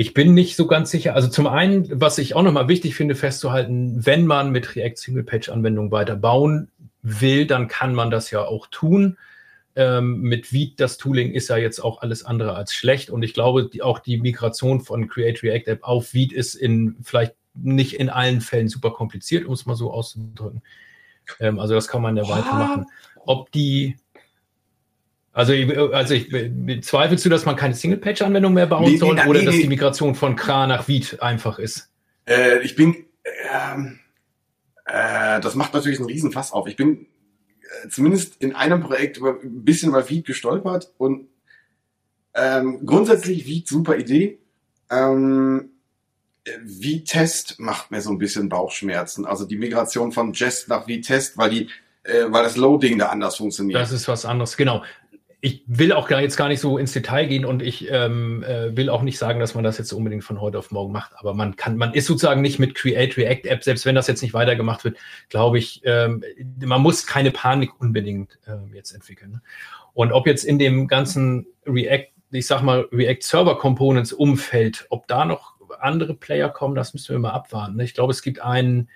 Ich 0.00 0.14
bin 0.14 0.32
nicht 0.32 0.54
so 0.54 0.68
ganz 0.68 0.92
sicher. 0.92 1.16
Also 1.16 1.26
zum 1.26 1.48
einen, 1.48 2.00
was 2.00 2.18
ich 2.18 2.36
auch 2.36 2.44
nochmal 2.44 2.68
wichtig 2.68 2.94
finde, 2.94 3.16
festzuhalten, 3.16 4.06
wenn 4.06 4.26
man 4.26 4.52
mit 4.52 4.76
React 4.76 4.94
Single-Page-Anwendungen 4.94 5.90
weiter 5.90 6.14
bauen 6.14 6.70
will, 7.02 7.48
dann 7.48 7.66
kann 7.66 7.96
man 7.96 8.08
das 8.08 8.30
ja 8.30 8.44
auch 8.44 8.68
tun. 8.68 9.18
Ähm, 9.74 10.20
mit 10.20 10.52
Vite, 10.52 10.76
das 10.76 10.98
Tooling 10.98 11.32
ist 11.32 11.48
ja 11.48 11.56
jetzt 11.56 11.80
auch 11.80 12.00
alles 12.00 12.24
andere 12.24 12.54
als 12.54 12.74
schlecht. 12.74 13.10
Und 13.10 13.24
ich 13.24 13.34
glaube, 13.34 13.68
die, 13.68 13.82
auch 13.82 13.98
die 13.98 14.20
Migration 14.20 14.82
von 14.82 15.08
Create 15.08 15.42
React 15.42 15.66
App 15.66 15.82
auf 15.82 16.14
Vite 16.14 16.32
ist 16.32 16.54
in 16.54 16.94
vielleicht 17.02 17.34
nicht 17.54 17.94
in 17.94 18.08
allen 18.08 18.40
Fällen 18.40 18.68
super 18.68 18.92
kompliziert, 18.92 19.46
um 19.46 19.54
es 19.54 19.66
mal 19.66 19.74
so 19.74 19.90
auszudrücken. 19.90 20.62
Ähm, 21.40 21.58
also 21.58 21.74
das 21.74 21.88
kann 21.88 22.02
man 22.02 22.16
ja 22.16 22.22
weitermachen. 22.28 22.86
Ob 23.26 23.50
die 23.50 23.96
also, 25.32 25.52
also 25.52 26.14
ich, 26.14 26.30
zweifelst 26.84 27.24
du, 27.24 27.28
dass 27.28 27.44
man 27.44 27.56
keine 27.56 27.74
Single-Page-Anwendung 27.74 28.54
mehr 28.54 28.66
bauen 28.66 28.84
nee, 28.84 28.96
soll 28.96 29.14
nee, 29.14 29.24
oder 29.26 29.38
nee, 29.40 29.44
dass 29.44 29.56
die 29.56 29.68
Migration 29.68 30.14
von 30.14 30.36
Kra 30.36 30.66
nach 30.66 30.88
Vite 30.88 31.22
einfach 31.22 31.58
ist? 31.58 31.90
Äh, 32.26 32.60
ich 32.62 32.74
bin, 32.74 33.06
äh, 33.22 33.78
äh, 34.86 35.40
das 35.40 35.54
macht 35.54 35.74
natürlich 35.74 35.98
einen 35.98 36.08
Riesenfass 36.08 36.52
auf. 36.52 36.66
Ich 36.66 36.76
bin 36.76 37.06
äh, 37.84 37.88
zumindest 37.88 38.36
in 38.42 38.54
einem 38.54 38.80
Projekt 38.80 39.18
über, 39.18 39.38
ein 39.40 39.64
bisschen 39.64 39.90
über 39.90 40.08
Vite 40.08 40.24
gestolpert 40.24 40.92
und 40.98 41.28
ähm, 42.34 42.84
grundsätzlich 42.84 43.46
Vite 43.46 43.68
super 43.68 43.96
Idee. 43.96 44.38
Ähm, 44.90 45.70
V-Test 46.46 47.60
macht 47.60 47.90
mir 47.90 48.00
so 48.00 48.10
ein 48.10 48.18
bisschen 48.18 48.48
Bauchschmerzen. 48.48 49.26
Also 49.26 49.44
die 49.44 49.56
Migration 49.56 50.12
von 50.12 50.32
Jest 50.32 50.68
nach 50.68 50.88
V-Test, 50.88 51.36
weil 51.36 51.50
die, 51.50 51.68
äh, 52.04 52.24
weil 52.28 52.42
das 52.42 52.56
Loading 52.56 52.98
da 52.98 53.10
anders 53.10 53.36
funktioniert. 53.36 53.78
Das 53.78 53.92
ist 53.92 54.08
was 54.08 54.24
anderes, 54.24 54.56
genau 54.56 54.82
ich 55.40 55.62
will 55.66 55.92
auch 55.92 56.08
gar, 56.08 56.20
jetzt 56.20 56.36
gar 56.36 56.48
nicht 56.48 56.60
so 56.60 56.78
ins 56.78 56.92
Detail 56.92 57.26
gehen 57.26 57.44
und 57.44 57.62
ich 57.62 57.88
ähm, 57.90 58.42
äh, 58.42 58.76
will 58.76 58.90
auch 58.90 59.02
nicht 59.02 59.18
sagen, 59.18 59.38
dass 59.38 59.54
man 59.54 59.62
das 59.62 59.78
jetzt 59.78 59.92
unbedingt 59.92 60.24
von 60.24 60.40
heute 60.40 60.58
auf 60.58 60.72
morgen 60.72 60.92
macht, 60.92 61.12
aber 61.16 61.32
man 61.32 61.54
kann, 61.54 61.76
man 61.76 61.94
ist 61.94 62.06
sozusagen 62.06 62.40
nicht 62.40 62.58
mit 62.58 62.74
Create 62.74 63.16
React 63.16 63.44
App, 63.44 63.62
selbst 63.62 63.86
wenn 63.86 63.94
das 63.94 64.08
jetzt 64.08 64.22
nicht 64.22 64.34
weitergemacht 64.34 64.82
wird, 64.82 64.98
glaube 65.28 65.58
ich, 65.58 65.80
ähm, 65.84 66.24
man 66.60 66.82
muss 66.82 67.06
keine 67.06 67.30
Panik 67.30 67.80
unbedingt 67.80 68.38
ähm, 68.48 68.72
jetzt 68.74 68.92
entwickeln. 68.92 69.30
Ne? 69.30 69.42
Und 69.94 70.12
ob 70.12 70.26
jetzt 70.26 70.44
in 70.44 70.58
dem 70.58 70.88
ganzen 70.88 71.46
React, 71.66 72.08
ich 72.32 72.46
sag 72.46 72.62
mal, 72.62 72.88
React 72.92 73.22
Server 73.22 73.58
Components 73.58 74.12
Umfeld, 74.12 74.86
ob 74.90 75.06
da 75.06 75.24
noch 75.24 75.54
andere 75.78 76.14
Player 76.14 76.48
kommen, 76.48 76.74
das 76.74 76.94
müssen 76.94 77.12
wir 77.12 77.18
mal 77.20 77.30
abwarten. 77.30 77.76
Ne? 77.76 77.84
Ich 77.84 77.94
glaube, 77.94 78.12
es 78.12 78.22
gibt 78.22 78.40
einen 78.40 78.88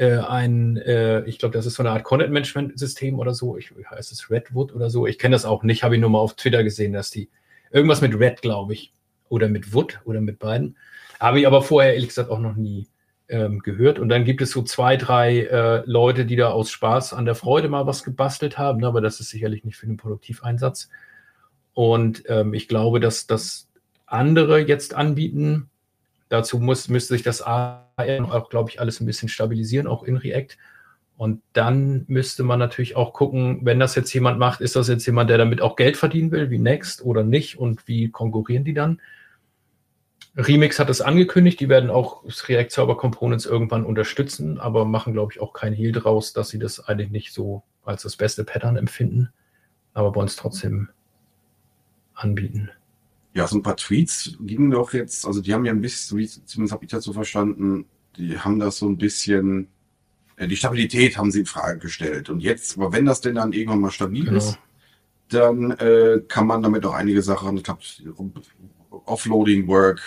äh, 0.00 0.18
ein, 0.18 0.78
äh, 0.78 1.22
ich 1.24 1.38
glaube, 1.38 1.52
das 1.52 1.66
ist 1.66 1.74
so 1.74 1.82
eine 1.82 1.90
Art 1.90 2.04
Content-Management-System 2.04 3.18
oder 3.18 3.34
so. 3.34 3.58
Ich, 3.58 3.70
heißt 3.90 4.12
es 4.12 4.30
Redwood 4.30 4.74
oder 4.74 4.88
so? 4.88 5.06
Ich 5.06 5.18
kenne 5.18 5.34
das 5.34 5.44
auch 5.44 5.62
nicht, 5.62 5.82
habe 5.82 5.94
ich 5.94 6.00
nur 6.00 6.08
mal 6.08 6.20
auf 6.20 6.34
Twitter 6.34 6.64
gesehen, 6.64 6.94
dass 6.94 7.10
die 7.10 7.28
irgendwas 7.70 8.00
mit 8.00 8.18
Red, 8.18 8.40
glaube 8.40 8.72
ich, 8.72 8.94
oder 9.28 9.50
mit 9.50 9.74
Wood 9.74 10.00
oder 10.06 10.22
mit 10.22 10.38
beiden. 10.38 10.78
Habe 11.20 11.40
ich 11.40 11.46
aber 11.46 11.60
vorher 11.60 11.92
ehrlich 11.92 12.08
gesagt 12.08 12.30
auch 12.30 12.38
noch 12.38 12.56
nie 12.56 12.88
ähm, 13.28 13.58
gehört. 13.58 13.98
Und 13.98 14.08
dann 14.08 14.24
gibt 14.24 14.40
es 14.40 14.50
so 14.52 14.62
zwei, 14.62 14.96
drei 14.96 15.40
äh, 15.40 15.82
Leute, 15.84 16.24
die 16.24 16.36
da 16.36 16.50
aus 16.50 16.70
Spaß 16.70 17.12
an 17.12 17.26
der 17.26 17.34
Freude 17.34 17.68
mal 17.68 17.86
was 17.86 18.02
gebastelt 18.02 18.56
haben, 18.56 18.82
aber 18.84 19.02
das 19.02 19.20
ist 19.20 19.28
sicherlich 19.28 19.64
nicht 19.64 19.76
für 19.76 19.86
den 19.86 19.98
Produktiveinsatz. 19.98 20.88
Und 21.74 22.24
ähm, 22.26 22.54
ich 22.54 22.68
glaube, 22.68 23.00
dass 23.00 23.26
das 23.26 23.68
andere 24.06 24.60
jetzt 24.60 24.94
anbieten, 24.94 25.69
Dazu 26.30 26.60
muss, 26.60 26.88
müsste 26.88 27.14
sich 27.14 27.22
das 27.22 27.42
AR 27.42 27.92
auch, 27.98 28.48
glaube 28.48 28.70
ich, 28.70 28.80
alles 28.80 29.00
ein 29.00 29.06
bisschen 29.06 29.28
stabilisieren, 29.28 29.88
auch 29.88 30.04
in 30.04 30.16
React. 30.16 30.56
Und 31.16 31.42
dann 31.52 32.04
müsste 32.06 32.44
man 32.44 32.58
natürlich 32.58 32.96
auch 32.96 33.12
gucken, 33.12 33.60
wenn 33.62 33.80
das 33.80 33.96
jetzt 33.96 34.12
jemand 34.14 34.38
macht, 34.38 34.60
ist 34.60 34.76
das 34.76 34.88
jetzt 34.88 35.04
jemand, 35.04 35.28
der 35.28 35.38
damit 35.38 35.60
auch 35.60 35.76
Geld 35.76 35.96
verdienen 35.96 36.30
will, 36.30 36.48
wie 36.48 36.58
Next 36.58 37.04
oder 37.04 37.24
nicht 37.24 37.58
und 37.58 37.86
wie 37.88 38.10
konkurrieren 38.10 38.64
die 38.64 38.72
dann? 38.72 39.02
Remix 40.36 40.78
hat 40.78 40.88
es 40.88 41.00
angekündigt, 41.00 41.58
die 41.58 41.68
werden 41.68 41.90
auch 41.90 42.22
React 42.48 42.70
Server 42.70 42.96
Components 42.96 43.44
irgendwann 43.44 43.84
unterstützen, 43.84 44.60
aber 44.60 44.84
machen, 44.84 45.12
glaube 45.12 45.32
ich, 45.32 45.40
auch 45.40 45.52
kein 45.52 45.74
Heal 45.74 45.92
draus, 45.92 46.32
dass 46.32 46.50
sie 46.50 46.60
das 46.60 46.86
eigentlich 46.86 47.10
nicht 47.10 47.32
so 47.32 47.64
als 47.84 48.02
das 48.02 48.16
beste 48.16 48.44
Pattern 48.44 48.76
empfinden, 48.76 49.30
aber 49.92 50.14
wollen 50.14 50.28
es 50.28 50.36
trotzdem 50.36 50.90
anbieten. 52.14 52.70
Ja, 53.32 53.46
so 53.46 53.56
ein 53.56 53.62
paar 53.62 53.76
Tweets 53.76 54.36
gingen 54.40 54.70
doch 54.70 54.92
jetzt, 54.92 55.24
also 55.24 55.40
die 55.40 55.54
haben 55.54 55.64
ja 55.64 55.72
ein 55.72 55.80
bisschen, 55.80 56.26
zumindest 56.44 56.72
habe 56.72 56.84
ich 56.84 56.90
das 56.90 57.04
so 57.04 57.12
verstanden, 57.12 57.86
die 58.16 58.38
haben 58.38 58.58
das 58.58 58.78
so 58.78 58.88
ein 58.88 58.98
bisschen, 58.98 59.68
äh, 60.36 60.48
die 60.48 60.56
Stabilität 60.56 61.16
haben 61.16 61.30
sie 61.30 61.40
in 61.40 61.46
Frage 61.46 61.78
gestellt. 61.78 62.28
Und 62.28 62.40
jetzt, 62.40 62.76
aber 62.76 62.92
wenn 62.92 63.04
das 63.04 63.20
denn 63.20 63.36
dann 63.36 63.52
irgendwann 63.52 63.80
mal 63.80 63.90
stabil 63.90 64.24
genau. 64.24 64.38
ist, 64.38 64.58
dann 65.28 65.70
äh, 65.72 66.22
kann 66.26 66.46
man 66.46 66.62
damit 66.62 66.84
auch 66.84 66.94
einige 66.94 67.22
Sachen, 67.22 67.56
ich 67.56 67.62
glaube, 67.62 67.82
Offloading 68.90 69.68
Work 69.68 70.00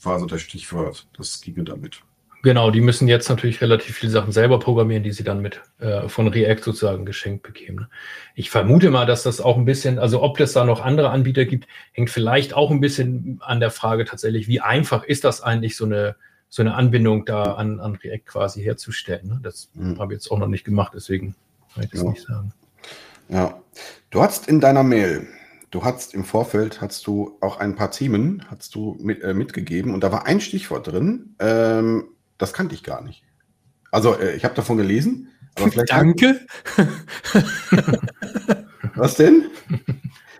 war 0.00 0.20
so 0.20 0.26
das 0.26 0.42
Stichwort, 0.42 1.08
das 1.16 1.40
ginge 1.40 1.64
damit. 1.64 2.02
Genau, 2.44 2.70
die 2.70 2.82
müssen 2.82 3.08
jetzt 3.08 3.30
natürlich 3.30 3.62
relativ 3.62 3.96
viele 3.96 4.12
Sachen 4.12 4.30
selber 4.30 4.58
programmieren, 4.58 5.02
die 5.02 5.12
sie 5.12 5.24
dann 5.24 5.40
mit 5.40 5.62
äh, 5.78 6.10
von 6.10 6.28
React 6.28 6.62
sozusagen 6.62 7.06
geschenkt 7.06 7.42
bekämen. 7.42 7.86
Ich 8.34 8.50
vermute 8.50 8.90
mal, 8.90 9.06
dass 9.06 9.22
das 9.22 9.40
auch 9.40 9.56
ein 9.56 9.64
bisschen, 9.64 9.98
also 9.98 10.22
ob 10.22 10.38
es 10.38 10.52
da 10.52 10.66
noch 10.66 10.84
andere 10.84 11.08
Anbieter 11.08 11.46
gibt, 11.46 11.66
hängt 11.92 12.10
vielleicht 12.10 12.52
auch 12.52 12.70
ein 12.70 12.80
bisschen 12.80 13.40
an 13.40 13.60
der 13.60 13.70
Frage 13.70 14.04
tatsächlich, 14.04 14.46
wie 14.46 14.60
einfach 14.60 15.04
ist 15.04 15.24
das 15.24 15.40
eigentlich, 15.40 15.74
so 15.74 15.86
eine, 15.86 16.16
so 16.50 16.60
eine 16.60 16.74
Anbindung 16.74 17.24
da 17.24 17.54
an, 17.54 17.80
an 17.80 17.94
React 17.94 18.26
quasi 18.26 18.62
herzustellen. 18.62 19.26
Ne? 19.26 19.40
Das 19.42 19.70
mhm. 19.72 19.98
habe 19.98 20.12
ich 20.12 20.18
jetzt 20.18 20.30
auch 20.30 20.38
noch 20.38 20.48
nicht 20.48 20.66
gemacht, 20.66 20.92
deswegen 20.94 21.34
kann 21.72 21.84
ich 21.84 21.90
das 21.92 22.02
ja. 22.02 22.10
nicht 22.10 22.26
sagen. 22.26 22.52
Ja, 23.30 23.58
du 24.10 24.20
hast 24.20 24.48
in 24.48 24.60
deiner 24.60 24.82
Mail 24.82 25.26
Du 25.70 25.82
hast 25.82 26.14
im 26.14 26.22
Vorfeld 26.22 26.80
hast 26.80 27.04
du 27.08 27.36
auch 27.40 27.58
ein 27.58 27.74
paar 27.74 27.90
Themen 27.90 28.44
hast 28.48 28.76
du 28.76 28.96
mit, 29.00 29.24
äh, 29.24 29.34
mitgegeben 29.34 29.92
und 29.92 30.04
da 30.04 30.12
war 30.12 30.24
ein 30.24 30.40
Stichwort 30.40 30.86
drin, 30.86 31.34
ähm, 31.40 32.04
das 32.38 32.52
kannte 32.52 32.74
ich 32.74 32.82
gar 32.82 33.02
nicht. 33.02 33.22
Also, 33.90 34.18
äh, 34.18 34.36
ich 34.36 34.44
habe 34.44 34.54
davon 34.54 34.76
gelesen. 34.76 35.28
Danke. 35.86 36.40
Was 38.96 39.16
denn? 39.16 39.46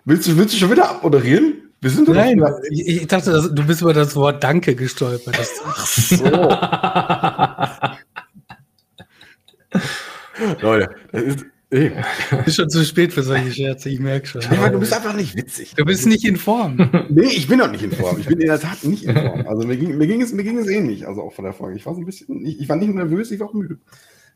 Willst 0.04 0.28
du, 0.28 0.36
willst 0.36 0.54
du 0.54 0.58
schon 0.58 0.70
wieder 0.70 0.90
abmoderieren? 0.90 1.72
Wir 1.80 1.90
sind 1.90 2.08
Nein, 2.08 2.40
ich, 2.70 2.86
ich, 2.86 3.04
dachte, 3.06 3.50
du 3.52 3.66
bist 3.66 3.82
über 3.82 3.92
das 3.92 4.16
Wort 4.16 4.42
Danke 4.42 4.74
gestolpert. 4.74 5.38
Ach 5.66 5.86
so. 5.86 6.24
Leute, 10.62 10.88
das 11.12 11.22
ist, 11.22 11.44
Ey. 11.74 11.90
Ist 12.46 12.54
schon 12.54 12.70
zu 12.70 12.84
spät 12.84 13.12
für 13.12 13.24
solche 13.24 13.50
Scherze, 13.50 13.88
ich 13.88 13.98
merke 13.98 14.28
schon. 14.28 14.42
Ja, 14.42 14.68
du 14.68 14.78
bist 14.78 14.92
einfach 14.92 15.12
nicht 15.12 15.34
witzig. 15.34 15.74
Du 15.76 15.84
bist 15.84 16.06
nicht 16.06 16.24
in 16.24 16.36
Form. 16.36 16.76
nee, 17.08 17.24
ich 17.24 17.48
bin 17.48 17.60
auch 17.60 17.70
nicht 17.70 17.82
in 17.82 17.90
Form. 17.90 18.20
Ich 18.20 18.26
bin 18.26 18.38
in 18.38 18.46
der 18.46 18.60
Tat 18.60 18.84
nicht 18.84 19.02
in 19.02 19.16
Form. 19.16 19.44
Also 19.48 19.66
mir 19.66 19.76
ging, 19.76 19.98
mir 19.98 20.06
ging, 20.06 20.22
es, 20.22 20.32
mir 20.32 20.44
ging 20.44 20.56
es 20.58 20.68
ähnlich, 20.68 21.08
also 21.08 21.22
auch 21.22 21.32
von 21.32 21.44
der 21.44 21.52
Folge. 21.52 21.76
Ich 21.76 21.84
war 21.84 21.94
so 21.94 22.00
ein 22.00 22.06
bisschen, 22.06 22.46
ich, 22.46 22.60
ich 22.60 22.68
war 22.68 22.76
nicht 22.76 22.94
nervös, 22.94 23.32
ich 23.32 23.40
war 23.40 23.48
auch 23.48 23.54
müde. 23.54 23.78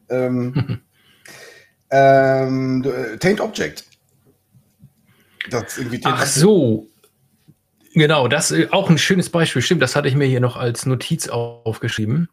Ähm, 0.09 0.81
ähm, 1.93 2.85
äh, 2.85 3.19
Taint 3.19 3.41
Object. 3.41 3.85
Das 5.49 5.79
irgendwie 5.79 6.01
Ach 6.03 6.27
so. 6.27 6.89
Genau, 7.95 8.27
das 8.27 8.51
ist 8.51 8.73
auch 8.73 8.91
ein 8.91 8.99
schönes 8.99 9.31
Beispiel. 9.31 9.63
Stimmt, 9.63 9.83
das 9.83 9.95
hatte 9.95 10.09
ich 10.09 10.17
mir 10.17 10.27
hier 10.27 10.41
noch 10.41 10.57
als 10.57 10.87
Notiz 10.87 11.29
aufgeschrieben. 11.29 12.29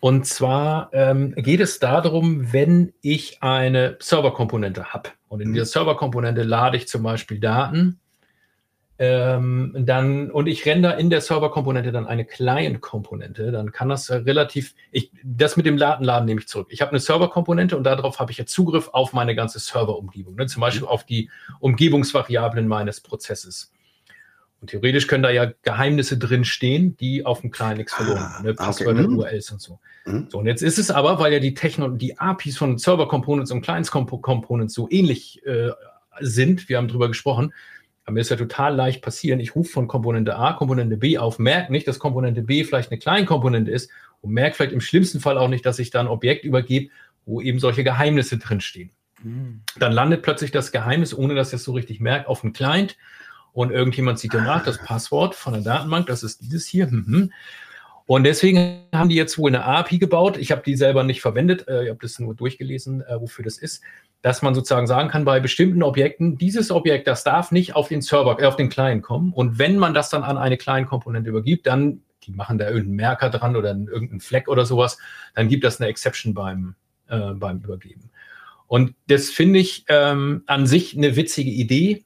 Und 0.00 0.26
zwar 0.26 0.90
ähm, 0.92 1.34
geht 1.34 1.60
es 1.60 1.80
darum, 1.80 2.52
wenn 2.52 2.92
ich 3.00 3.42
eine 3.42 3.96
Serverkomponente 4.00 4.92
habe 4.92 5.10
und 5.28 5.40
in 5.40 5.52
dieser 5.52 5.64
mhm. 5.64 5.68
Serverkomponente 5.68 6.42
lade 6.42 6.76
ich 6.76 6.88
zum 6.88 7.02
Beispiel 7.02 7.40
Daten, 7.40 7.98
ähm, 9.00 9.74
dann 9.78 10.30
und 10.30 10.48
ich 10.48 10.66
render 10.66 10.98
in 10.98 11.08
der 11.08 11.20
Serverkomponente 11.20 11.92
dann 11.92 12.06
eine 12.06 12.24
Client-Komponente, 12.24 13.52
dann 13.52 13.70
kann 13.70 13.88
das 13.88 14.10
relativ, 14.10 14.74
ich, 14.90 15.12
das 15.22 15.56
mit 15.56 15.66
dem 15.66 15.76
Datenladen 15.76 16.26
nehme 16.26 16.40
ich 16.40 16.48
zurück. 16.48 16.68
Ich 16.70 16.80
habe 16.80 16.90
eine 16.90 17.00
Serverkomponente 17.00 17.76
und 17.76 17.84
darauf 17.84 18.18
habe 18.18 18.32
ich 18.32 18.38
jetzt 18.38 18.52
Zugriff 18.52 18.88
auf 18.92 19.12
meine 19.12 19.36
ganze 19.36 19.60
Serverumgebung, 19.60 20.34
ne? 20.34 20.46
zum 20.46 20.60
Beispiel 20.60 20.82
mhm. 20.82 20.88
auf 20.88 21.04
die 21.04 21.30
Umgebungsvariablen 21.60 22.66
meines 22.66 23.00
Prozesses. 23.00 23.72
Und 24.60 24.70
theoretisch 24.70 25.06
können 25.06 25.22
da 25.22 25.30
ja 25.30 25.52
Geheimnisse 25.62 26.18
drin 26.18 26.44
stehen, 26.44 26.96
die 26.96 27.24
auf 27.24 27.42
dem 27.42 27.50
kleinen 27.50 27.78
nichts 27.78 27.94
verloren 27.94 28.18
ah, 28.18 28.34
haben, 28.34 28.44
ne? 28.44 28.54
Passwörter, 28.54 29.04
okay. 29.04 29.14
URLs 29.14 29.52
und 29.52 29.60
so. 29.60 29.78
Mhm. 30.04 30.26
So, 30.30 30.38
und 30.38 30.46
jetzt 30.46 30.62
ist 30.62 30.78
es 30.78 30.90
aber, 30.90 31.18
weil 31.20 31.32
ja 31.32 31.38
die 31.38 31.54
Techno 31.54 31.88
die 31.88 32.18
APIs 32.18 32.56
von 32.56 32.76
Server 32.76 33.06
Components 33.06 33.52
und 33.52 33.60
Clients 33.60 33.90
Components 33.90 34.74
so 34.74 34.88
ähnlich 34.90 35.44
äh, 35.46 35.70
sind, 36.20 36.68
wir 36.68 36.76
haben 36.76 36.88
drüber 36.88 37.06
gesprochen, 37.06 37.52
aber 38.04 38.14
mir 38.14 38.20
ist 38.20 38.30
ja 38.30 38.36
total 38.36 38.74
leicht 38.74 39.02
passieren. 39.02 39.38
Ich 39.38 39.54
rufe 39.54 39.70
von 39.70 39.86
Komponente 39.86 40.36
A 40.36 40.54
Komponente 40.54 40.96
B 40.96 41.18
auf, 41.18 41.38
merke 41.38 41.70
nicht, 41.70 41.86
dass 41.86 42.00
Komponente 42.00 42.42
B 42.42 42.64
vielleicht 42.64 42.90
eine 42.90 42.98
Kleinkomponente 42.98 43.70
ist 43.70 43.90
und 44.22 44.32
merke 44.32 44.56
vielleicht 44.56 44.72
im 44.72 44.80
schlimmsten 44.80 45.20
Fall 45.20 45.38
auch 45.38 45.48
nicht, 45.48 45.64
dass 45.66 45.78
ich 45.78 45.90
da 45.90 46.00
ein 46.00 46.08
Objekt 46.08 46.44
übergebe, 46.44 46.90
wo 47.26 47.40
eben 47.40 47.60
solche 47.60 47.84
Geheimnisse 47.84 48.38
drinstehen. 48.38 48.90
Dann 49.78 49.92
landet 49.92 50.22
plötzlich 50.22 50.52
das 50.52 50.70
Geheimnis, 50.72 51.12
ohne 51.12 51.34
dass 51.34 51.52
er 51.52 51.56
es 51.56 51.64
so 51.64 51.72
richtig 51.72 52.00
merkt, 52.00 52.28
auf 52.28 52.42
dem 52.42 52.52
Client 52.52 52.96
und 53.52 53.70
irgendjemand 53.70 54.18
sieht 54.18 54.34
danach 54.34 54.64
das 54.64 54.78
Passwort 54.78 55.34
von 55.34 55.52
der 55.52 55.62
Datenbank, 55.62 56.06
das 56.06 56.22
ist 56.22 56.42
dieses 56.42 56.66
hier. 56.66 56.86
Mhm. 56.86 57.32
Und 58.08 58.24
deswegen 58.24 58.84
haben 58.94 59.10
die 59.10 59.16
jetzt 59.16 59.36
wohl 59.36 59.50
eine 59.50 59.66
API 59.66 59.98
gebaut. 59.98 60.38
Ich 60.38 60.50
habe 60.50 60.62
die 60.64 60.76
selber 60.76 61.04
nicht 61.04 61.20
verwendet, 61.20 61.68
äh, 61.68 61.84
ich 61.84 61.90
habe 61.90 61.98
das 62.00 62.18
nur 62.18 62.34
durchgelesen, 62.34 63.02
äh, 63.02 63.20
wofür 63.20 63.44
das 63.44 63.58
ist, 63.58 63.82
dass 64.22 64.40
man 64.40 64.54
sozusagen 64.54 64.86
sagen 64.86 65.10
kann, 65.10 65.26
bei 65.26 65.40
bestimmten 65.40 65.82
Objekten, 65.82 66.38
dieses 66.38 66.70
Objekt, 66.70 67.06
das 67.06 67.22
darf 67.22 67.52
nicht 67.52 67.76
auf 67.76 67.88
den 67.88 68.00
Server, 68.00 68.40
äh, 68.40 68.46
auf 68.46 68.56
den 68.56 68.70
Client 68.70 69.02
kommen. 69.02 69.34
Und 69.34 69.58
wenn 69.58 69.76
man 69.76 69.92
das 69.92 70.08
dann 70.08 70.22
an 70.22 70.38
eine 70.38 70.56
Client-Komponente 70.56 71.28
übergibt, 71.28 71.66
dann, 71.66 72.00
die 72.24 72.32
machen 72.32 72.56
da 72.56 72.66
irgendeinen 72.66 72.96
Merker 72.96 73.28
dran 73.28 73.56
oder 73.56 73.70
irgendeinen 73.70 74.20
Fleck 74.20 74.48
oder 74.48 74.64
sowas, 74.64 74.96
dann 75.34 75.48
gibt 75.48 75.64
das 75.64 75.78
eine 75.78 75.90
Exception 75.90 76.32
beim, 76.32 76.76
äh, 77.08 77.34
beim 77.34 77.58
Übergeben. 77.58 78.10
Und 78.66 78.94
das 79.08 79.28
finde 79.28 79.58
ich 79.58 79.84
ähm, 79.88 80.44
an 80.46 80.66
sich 80.66 80.96
eine 80.96 81.14
witzige 81.14 81.50
Idee. 81.50 82.04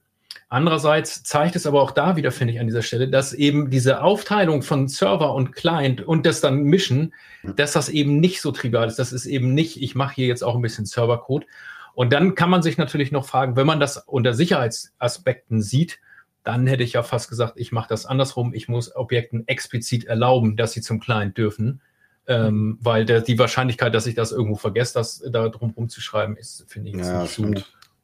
Andererseits 0.53 1.22
zeigt 1.22 1.57
es 1.57 1.66
aber 1.66 1.80
auch 1.80 1.92
da 1.92 2.16
wieder, 2.16 2.30
finde 2.30 2.53
ich, 2.53 2.61
an 2.61 2.66
dieser 2.66 2.82
Stelle, 2.82 3.09
dass 3.09 3.32
eben 3.32 3.70
diese 3.70 4.03
Aufteilung 4.03 4.61
von 4.61 4.86
Server 4.86 5.34
und 5.34 5.53
Client 5.53 6.03
und 6.03 6.26
das 6.26 6.42
dann 6.42 6.64
mischen, 6.64 7.14
dass 7.57 7.72
das 7.72 7.88
eben 7.88 8.20
nicht 8.20 8.42
so 8.42 8.53
trivial 8.53 8.86
ist. 8.86 8.98
Das 8.98 9.14
ist 9.14 9.24
eben 9.24 9.55
nicht, 9.55 9.80
ich 9.80 9.94
mache 9.94 10.14
hier 10.14 10.26
jetzt 10.26 10.44
auch 10.44 10.55
ein 10.55 10.61
bisschen 10.61 10.84
Servercode. 10.84 11.46
Und 11.94 12.12
dann 12.12 12.34
kann 12.34 12.50
man 12.50 12.61
sich 12.61 12.76
natürlich 12.76 13.12
noch 13.12 13.24
fragen, 13.24 13.57
wenn 13.57 13.66
man 13.66 13.80
das 13.80 13.96
unter 13.96 14.34
Sicherheitsaspekten 14.34 15.62
sieht, 15.62 16.00
dann 16.44 16.66
hätte 16.66 16.82
ich 16.82 16.92
ja 16.92 17.03
fast 17.03 17.30
gesagt, 17.30 17.55
ich 17.57 17.72
mache 17.72 17.88
das 17.88 18.05
andersrum. 18.05 18.53
Ich 18.53 18.68
muss 18.68 18.94
Objekten 18.94 19.48
explizit 19.48 20.05
erlauben, 20.05 20.59
dass 20.59 20.72
sie 20.72 20.82
zum 20.82 21.00
Client 21.00 21.38
dürfen. 21.38 21.80
Ähm, 22.26 22.76
weil 22.82 23.07
der, 23.07 23.22
die 23.22 23.38
Wahrscheinlichkeit, 23.38 23.94
dass 23.94 24.07
ich 24.07 24.16
das 24.16 24.32
irgendwo 24.32 24.57
vergesse, 24.57 24.92
das 24.92 25.24
da 25.32 25.48
drum 25.48 25.70
rumzuschreiben, 25.70 26.36
ist, 26.36 26.66
finde 26.68 26.90
ich, 26.90 26.96
Ja, 26.96 27.22
nicht 27.22 27.32
so 27.32 27.55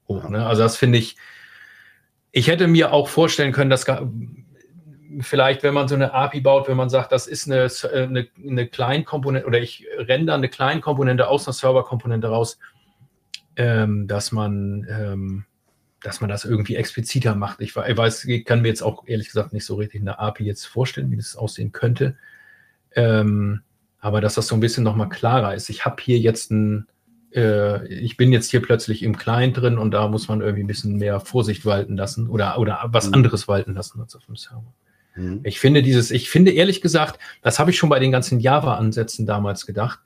hoch. 0.09 0.31
Ne? 0.31 0.47
Also 0.47 0.63
das 0.63 0.79
finde 0.79 0.97
ich, 0.97 1.19
ich 2.39 2.47
hätte 2.47 2.69
mir 2.69 2.93
auch 2.93 3.09
vorstellen 3.09 3.53
können, 3.53 3.71
dass 3.71 3.85
vielleicht, 5.21 5.63
wenn 5.63 5.75
man 5.75 5.89
so 5.89 5.97
eine 5.97 6.15
API 6.15 6.41
baut, 6.41 6.69
wenn 6.69 6.77
man 6.77 6.89
sagt, 6.89 7.11
das 7.11 7.27
ist 7.27 7.51
eine, 7.51 7.69
eine, 7.93 8.29
eine 8.47 8.69
Kleinkomponente 8.69 9.47
oder 9.47 9.61
ich 9.61 9.87
render 9.97 10.35
eine 10.35 10.49
Kleinkomponente 10.49 11.27
aus 11.27 11.47
einer 11.47 11.55
Serverkomponente 11.55 12.29
raus, 12.29 12.59
ähm, 13.57 14.07
dass 14.07 14.31
man 14.31 14.87
ähm, 14.89 15.45
dass 16.01 16.21
man 16.21 16.31
das 16.31 16.45
irgendwie 16.45 16.77
expliziter 16.77 17.35
macht. 17.35 17.61
Ich 17.61 17.75
weiß, 17.75 18.27
ich 18.27 18.45
kann 18.45 18.63
mir 18.63 18.69
jetzt 18.69 18.83
auch 18.83 19.09
ehrlich 19.09 19.27
gesagt 19.27 19.53
nicht 19.53 19.65
so 19.65 19.75
richtig 19.75 20.01
eine 20.01 20.21
API 20.21 20.45
jetzt 20.45 20.65
vorstellen, 20.65 21.11
wie 21.11 21.17
das 21.17 21.35
aussehen 21.35 21.73
könnte. 21.73 22.17
Ähm, 22.93 23.63
aber 23.99 24.21
dass 24.21 24.35
das 24.35 24.47
so 24.47 24.55
ein 24.55 24.61
bisschen 24.61 24.85
nochmal 24.85 25.09
klarer 25.09 25.55
ist. 25.57 25.69
Ich 25.71 25.85
habe 25.85 26.01
hier 26.01 26.19
jetzt 26.19 26.53
ein, 26.53 26.87
äh, 27.35 27.87
ich 27.89 28.17
bin 28.17 28.33
jetzt 28.33 28.51
hier 28.51 28.63
plötzlich 28.63 29.03
im 29.03 29.17
Client 29.17 29.57
drin 29.57 29.79
und 29.79 29.91
da 29.93 30.09
muss 30.09 30.29
man 30.29 30.41
irgendwie 30.41 30.63
ein 30.63 30.67
bisschen 30.69 30.97
mehr 30.97 31.21
Vorsicht 31.21 31.65
walten 31.67 31.97
lassen 31.97 32.29
oder, 32.29 32.59
oder 32.59 32.85
was 32.89 33.09
Mhm. 33.09 33.15
anderes 33.15 33.49
walten 33.49 33.75
lassen 33.75 34.01
als 34.01 34.15
auf 34.17 34.25
dem 34.27 34.37
Server. 34.37 34.73
Mhm. 35.17 35.41
Ich 35.45 35.61
finde 35.61 35.83
dieses, 35.83 36.11
ich 36.11 36.31
finde 36.31 36.53
ehrlich 36.53 36.81
gesagt, 36.81 37.19
das 37.43 37.59
habe 37.59 37.71
ich 37.71 37.79
schon 37.79 37.91
bei 37.91 37.99
den 37.99 38.13
ganzen 38.13 38.41
Java-Ansätzen 38.41 39.27
damals 39.27 39.67
gedacht. 39.67 40.01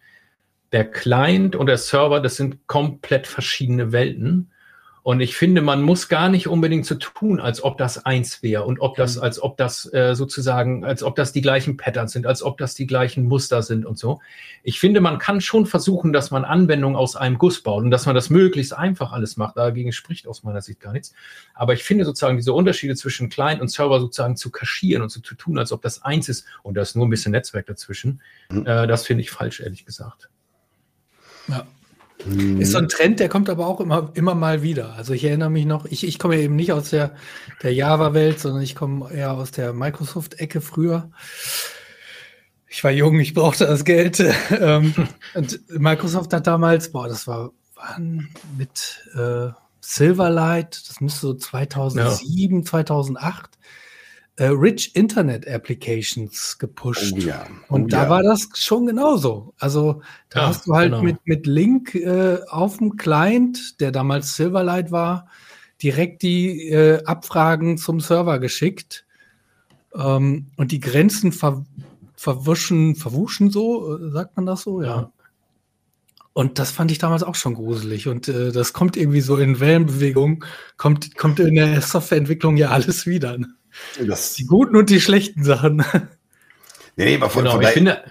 Der 0.72 0.90
Client 0.90 1.54
und 1.54 1.66
der 1.66 1.76
Server, 1.78 2.20
das 2.20 2.36
sind 2.36 2.66
komplett 2.66 3.26
verschiedene 3.26 3.92
Welten. 3.92 4.50
Und 5.04 5.20
ich 5.20 5.36
finde, 5.36 5.62
man 5.62 5.82
muss 5.82 6.08
gar 6.08 6.28
nicht 6.28 6.46
unbedingt 6.46 6.86
so 6.86 6.94
tun, 6.94 7.40
als 7.40 7.64
ob 7.64 7.76
das 7.76 8.04
eins 8.06 8.40
wäre 8.44 8.62
und 8.64 8.78
ob 8.80 8.94
das, 8.94 9.18
als 9.18 9.42
ob 9.42 9.56
das 9.56 9.92
äh, 9.92 10.14
sozusagen, 10.14 10.84
als 10.84 11.02
ob 11.02 11.16
das 11.16 11.32
die 11.32 11.40
gleichen 11.40 11.76
Patterns 11.76 12.12
sind, 12.12 12.24
als 12.24 12.44
ob 12.44 12.56
das 12.58 12.74
die 12.74 12.86
gleichen 12.86 13.24
Muster 13.24 13.62
sind 13.62 13.84
und 13.84 13.98
so. 13.98 14.20
Ich 14.62 14.78
finde, 14.78 15.00
man 15.00 15.18
kann 15.18 15.40
schon 15.40 15.66
versuchen, 15.66 16.12
dass 16.12 16.30
man 16.30 16.44
Anwendungen 16.44 16.96
aus 16.96 17.16
einem 17.16 17.36
Guss 17.36 17.62
baut 17.64 17.82
und 17.82 17.90
dass 17.90 18.06
man 18.06 18.14
das 18.14 18.30
möglichst 18.30 18.74
einfach 18.74 19.10
alles 19.10 19.36
macht. 19.36 19.56
Dagegen 19.56 19.90
spricht 19.90 20.28
aus 20.28 20.44
meiner 20.44 20.62
Sicht 20.62 20.78
gar 20.78 20.92
nichts. 20.92 21.12
Aber 21.52 21.72
ich 21.72 21.82
finde 21.82 22.04
sozusagen 22.04 22.36
diese 22.36 22.52
Unterschiede 22.52 22.94
zwischen 22.94 23.28
Client 23.28 23.60
und 23.60 23.72
Server 23.72 23.98
sozusagen 23.98 24.36
zu 24.36 24.52
kaschieren 24.52 25.02
und 25.02 25.10
so 25.10 25.20
zu 25.20 25.34
tun, 25.34 25.58
als 25.58 25.72
ob 25.72 25.82
das 25.82 26.02
eins 26.02 26.28
ist 26.28 26.46
und 26.62 26.74
da 26.76 26.82
ist 26.82 26.94
nur 26.94 27.06
ein 27.06 27.10
bisschen 27.10 27.32
Netzwerk 27.32 27.66
dazwischen, 27.66 28.20
Mhm. 28.50 28.66
äh, 28.66 28.86
das 28.86 29.04
finde 29.04 29.22
ich 29.22 29.30
falsch, 29.32 29.60
ehrlich 29.60 29.84
gesagt. 29.84 30.28
Ja. 31.48 31.66
Mhm. 32.24 32.60
Ist 32.60 32.72
so 32.72 32.78
ein 32.78 32.88
Trend, 32.88 33.20
der 33.20 33.28
kommt 33.28 33.48
aber 33.50 33.66
auch 33.66 33.80
immer, 33.80 34.10
immer 34.14 34.34
mal 34.34 34.62
wieder. 34.62 34.94
Also 34.94 35.12
ich 35.12 35.24
erinnere 35.24 35.50
mich 35.50 35.66
noch, 35.66 35.84
ich, 35.86 36.06
ich 36.06 36.18
komme 36.18 36.36
ja 36.36 36.42
eben 36.42 36.56
nicht 36.56 36.72
aus 36.72 36.90
der, 36.90 37.14
der 37.62 37.74
Java-Welt, 37.74 38.40
sondern 38.40 38.62
ich 38.62 38.74
komme 38.74 39.12
eher 39.12 39.32
aus 39.32 39.50
der 39.50 39.72
Microsoft-Ecke 39.72 40.60
früher. 40.60 41.10
Ich 42.68 42.82
war 42.84 42.90
jung, 42.90 43.20
ich 43.20 43.34
brauchte 43.34 43.66
das 43.66 43.84
Geld. 43.84 44.24
ähm, 44.50 44.94
und 45.34 45.60
Microsoft 45.70 46.32
hat 46.32 46.46
damals, 46.46 46.90
boah, 46.90 47.08
das 47.08 47.26
war 47.26 47.50
wann 47.74 48.28
mit 48.56 49.08
äh, 49.14 49.48
Silverlight, 49.80 50.88
das 50.88 51.00
müsste 51.00 51.20
so 51.20 51.34
2007, 51.34 52.64
2008, 52.64 53.58
äh, 54.36 54.46
Rich 54.46 54.96
Internet 54.96 55.46
Applications 55.46 56.58
gepusht. 56.58 57.14
Oh 57.16 57.18
ja. 57.18 57.46
Und 57.68 57.84
oh 57.84 57.86
da 57.88 58.04
ja. 58.04 58.10
war 58.10 58.22
das 58.22 58.48
schon 58.54 58.86
genauso. 58.86 59.54
Also 59.58 60.02
da 60.30 60.40
Ja, 60.40 60.48
hast 60.48 60.66
du 60.66 60.74
halt 60.74 60.92
genau. 60.92 61.02
mit, 61.02 61.18
mit 61.24 61.46
Link 61.46 61.94
äh, 61.94 62.38
auf 62.48 62.78
dem 62.78 62.96
Client, 62.96 63.80
der 63.80 63.92
damals 63.92 64.34
Silverlight 64.36 64.90
war, 64.90 65.28
direkt 65.82 66.22
die 66.22 66.70
äh, 66.70 67.04
Abfragen 67.04 67.76
zum 67.76 68.00
Server 68.00 68.38
geschickt. 68.38 69.04
Ähm, 69.94 70.46
und 70.56 70.72
die 70.72 70.80
Grenzen 70.80 71.32
ver 71.32 71.64
verwuschen, 72.14 72.94
verwuschen 72.94 73.50
so, 73.50 73.98
äh, 73.98 74.10
sagt 74.10 74.36
man 74.36 74.46
das 74.46 74.62
so? 74.62 74.80
Ja. 74.80 75.12
Und 76.34 76.58
das 76.58 76.70
fand 76.70 76.90
ich 76.90 76.98
damals 76.98 77.24
auch 77.24 77.34
schon 77.34 77.54
gruselig. 77.54 78.08
Und 78.08 78.28
äh, 78.28 78.52
das 78.52 78.72
kommt 78.72 78.96
irgendwie 78.96 79.20
so 79.20 79.36
in 79.36 79.60
Wellenbewegung, 79.60 80.44
kommt, 80.76 81.16
kommt 81.16 81.40
in 81.40 81.56
der 81.56 81.82
Softwareentwicklung 81.82 82.56
ja 82.56 82.70
alles 82.70 83.06
wieder. 83.06 83.36
Ne? 83.36 83.48
Das, 84.04 84.34
Die 84.34 84.46
guten 84.46 84.76
und 84.76 84.90
die 84.90 85.00
schlechten 85.00 85.44
Sachen. 85.44 85.84
nee, 86.96 87.04
nee, 87.04 87.16
aber 87.16 87.30
von, 87.30 87.44
Genau, 87.44 87.56
von 87.56 87.62
ich 87.62 87.70
finde, 87.70 88.02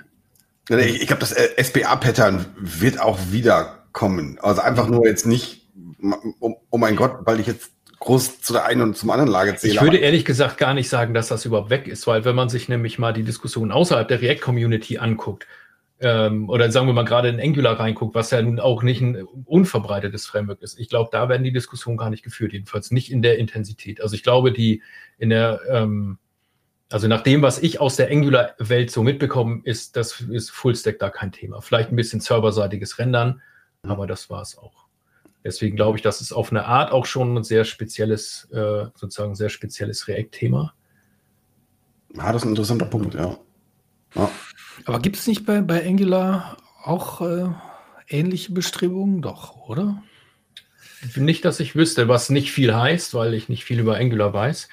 Ich, 0.70 1.01
ich 1.01 1.07
glaube, 1.07 1.20
das 1.20 1.32
äh, 1.32 1.64
SPA-Pattern 1.64 2.45
wird 2.57 2.99
auch 2.99 3.20
wieder 3.32 3.86
kommen. 3.93 4.38
Also 4.41 4.62
einfach 4.62 4.88
nur 4.88 5.05
jetzt 5.05 5.26
nicht, 5.26 5.68
um, 5.99 6.55
oh 6.70 6.78
mein 6.78 6.95
Gott, 6.95 7.20
weil 7.26 7.39
ich 7.39 7.47
jetzt 7.47 7.72
groß 7.99 8.41
zu 8.41 8.53
der 8.53 8.66
einen 8.66 8.82
und 8.82 8.97
zum 8.97 9.09
anderen 9.12 9.30
Lage 9.30 9.55
zähle. 9.55 9.74
Ich 9.74 9.82
würde 9.82 9.97
ehrlich 9.97 10.26
gesagt 10.26 10.57
gar 10.57 10.74
nicht 10.74 10.89
sagen, 10.89 11.14
dass 11.14 11.28
das 11.28 11.45
überhaupt 11.45 11.70
weg 11.70 11.88
ist, 11.88 12.07
weil 12.07 12.26
wenn 12.26 12.36
man 12.36 12.49
sich 12.49 12.68
nämlich 12.68 12.97
mal 12.97 13.14
die 13.14 13.24
Diskussion 13.24 13.72
außerhalb 13.72 14.07
der 14.07 14.22
React-Community 14.22 14.97
anguckt, 14.97 15.45
ähm, 16.01 16.49
oder 16.49 16.71
sagen 16.71 16.87
wir 16.87 16.93
mal 16.93 17.05
gerade 17.05 17.29
in 17.29 17.39
Angular 17.39 17.79
reinguckt, 17.79 18.15
was 18.15 18.31
ja 18.31 18.41
nun 18.41 18.59
auch 18.59 18.81
nicht 18.81 19.01
ein 19.01 19.23
unverbreitetes 19.23 20.25
Framework 20.25 20.61
ist. 20.61 20.79
Ich 20.79 20.89
glaube, 20.89 21.09
da 21.11 21.29
werden 21.29 21.43
die 21.43 21.53
Diskussionen 21.53 21.97
gar 21.97 22.09
nicht 22.09 22.23
geführt, 22.23 22.53
jedenfalls 22.53 22.89
nicht 22.89 23.11
in 23.11 23.21
der 23.21 23.37
Intensität. 23.37 24.01
Also 24.01 24.15
ich 24.15 24.23
glaube, 24.23 24.51
die 24.51 24.81
in 25.19 25.29
der, 25.29 25.61
ähm, 25.69 26.17
also 26.91 27.07
nach 27.07 27.21
dem, 27.21 27.43
was 27.43 27.61
ich 27.61 27.79
aus 27.79 27.97
der 27.97 28.09
Angular-Welt 28.09 28.89
so 28.89 29.03
mitbekommen, 29.03 29.61
ist, 29.63 29.95
das 29.95 30.19
ist 30.21 30.49
Fullstack 30.49 30.97
da 30.97 31.11
kein 31.11 31.32
Thema. 31.32 31.61
Vielleicht 31.61 31.91
ein 31.91 31.95
bisschen 31.95 32.19
serverseitiges 32.19 32.97
Rendern, 32.97 33.41
aber 33.83 34.07
das 34.07 34.29
war 34.32 34.41
es 34.41 34.57
auch. 34.57 34.87
Deswegen 35.43 35.75
glaube 35.75 35.97
ich, 35.97 36.01
das 36.01 36.19
ist 36.19 36.33
auf 36.33 36.51
eine 36.51 36.65
Art 36.65 36.91
auch 36.91 37.05
schon 37.05 37.37
ein 37.37 37.43
sehr 37.43 37.63
spezielles, 37.63 38.49
äh, 38.51 38.86
sozusagen 38.95 39.36
sehr 39.36 39.49
spezielles 39.49 40.07
React-Thema. 40.07 40.73
Ja, 42.15 42.32
das 42.32 42.41
ist 42.41 42.45
ein 42.45 42.49
interessanter 42.49 42.86
Punkt, 42.86 43.13
ja. 43.13 43.37
ja. 44.15 44.32
Aber 44.85 44.99
gibt 44.99 45.17
es 45.17 45.27
nicht 45.27 45.45
bei, 45.45 45.61
bei 45.61 45.85
Angular 45.85 46.57
auch 46.83 47.21
äh, 47.21 47.49
ähnliche 48.07 48.53
Bestrebungen? 48.53 49.21
Doch, 49.21 49.67
oder? 49.67 50.03
Nicht, 51.15 51.45
dass 51.45 51.59
ich 51.59 51.75
wüsste, 51.75 52.07
was 52.07 52.29
nicht 52.29 52.51
viel 52.51 52.75
heißt, 52.75 53.13
weil 53.13 53.33
ich 53.33 53.49
nicht 53.49 53.63
viel 53.63 53.79
über 53.79 53.97
Angular 53.97 54.33
weiß. 54.33 54.69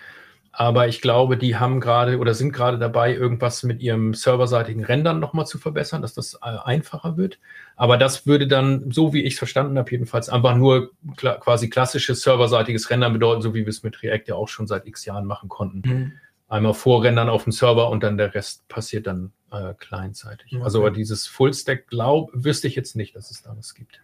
Aber 0.52 0.88
ich 0.88 1.00
glaube, 1.00 1.36
die 1.36 1.56
haben 1.56 1.80
gerade 1.80 2.18
oder 2.18 2.34
sind 2.34 2.52
gerade 2.52 2.78
dabei, 2.78 3.14
irgendwas 3.14 3.62
mit 3.62 3.80
ihrem 3.80 4.12
serverseitigen 4.12 4.84
Rendern 4.84 5.20
nochmal 5.20 5.46
zu 5.46 5.56
verbessern, 5.56 6.02
dass 6.02 6.14
das 6.14 6.34
äh, 6.34 6.56
einfacher 6.64 7.16
wird. 7.16 7.38
Aber 7.76 7.96
das 7.96 8.26
würde 8.26 8.48
dann, 8.48 8.90
so 8.90 9.12
wie 9.12 9.22
ich 9.22 9.34
es 9.34 9.38
verstanden 9.38 9.78
habe, 9.78 9.90
jedenfalls 9.90 10.28
einfach 10.28 10.56
nur 10.56 10.90
kla 11.16 11.36
quasi 11.36 11.70
klassisches 11.70 12.22
serverseitiges 12.22 12.90
Rendern 12.90 13.12
bedeuten, 13.12 13.40
so 13.40 13.54
wie 13.54 13.60
wir 13.60 13.68
es 13.68 13.84
mit 13.84 14.02
React 14.02 14.24
ja 14.26 14.34
auch 14.34 14.48
schon 14.48 14.66
seit 14.66 14.86
x 14.86 15.04
Jahren 15.04 15.26
machen 15.26 15.48
konnten. 15.48 16.18
Einmal 16.48 16.74
vorrendern 16.74 17.28
auf 17.28 17.44
dem 17.44 17.52
Server 17.52 17.88
und 17.88 18.02
dann 18.02 18.18
der 18.18 18.34
Rest 18.34 18.66
passiert 18.68 19.06
dann 19.06 19.32
äh, 19.50 19.74
clientseitig. 19.74 20.52
Okay. 20.52 20.62
Also 20.62 20.80
aber 20.80 20.90
dieses 20.90 21.26
Fullstack 21.26 21.88
glaub, 21.88 22.30
wüsste 22.32 22.68
ich 22.68 22.76
jetzt 22.76 22.96
nicht, 22.96 23.16
dass 23.16 23.30
es 23.30 23.42
da 23.42 23.56
was 23.56 23.74
gibt. 23.74 24.00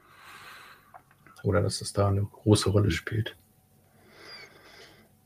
Oder 1.43 1.61
dass 1.61 1.81
es 1.81 1.93
da 1.93 2.09
eine 2.09 2.23
große 2.23 2.71
Rolle 2.71 2.91
spielt. 2.91 3.37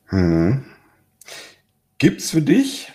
Hm. 0.07 0.65
Gibt 1.97 2.21
es 2.21 2.31
für 2.31 2.41
dich 2.41 2.91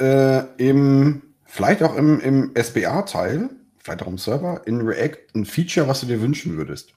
äh, 0.00 0.44
im, 0.56 1.22
vielleicht 1.44 1.82
auch 1.82 1.96
im, 1.96 2.20
im 2.20 2.52
SBA-Teil, 2.54 3.50
vielleicht 3.78 4.02
auch 4.02 4.08
im 4.08 4.18
Server, 4.18 4.62
in 4.66 4.80
React 4.80 5.34
ein 5.34 5.44
Feature, 5.44 5.88
was 5.88 6.00
du 6.00 6.06
dir 6.06 6.20
wünschen 6.20 6.56
würdest? 6.56 6.94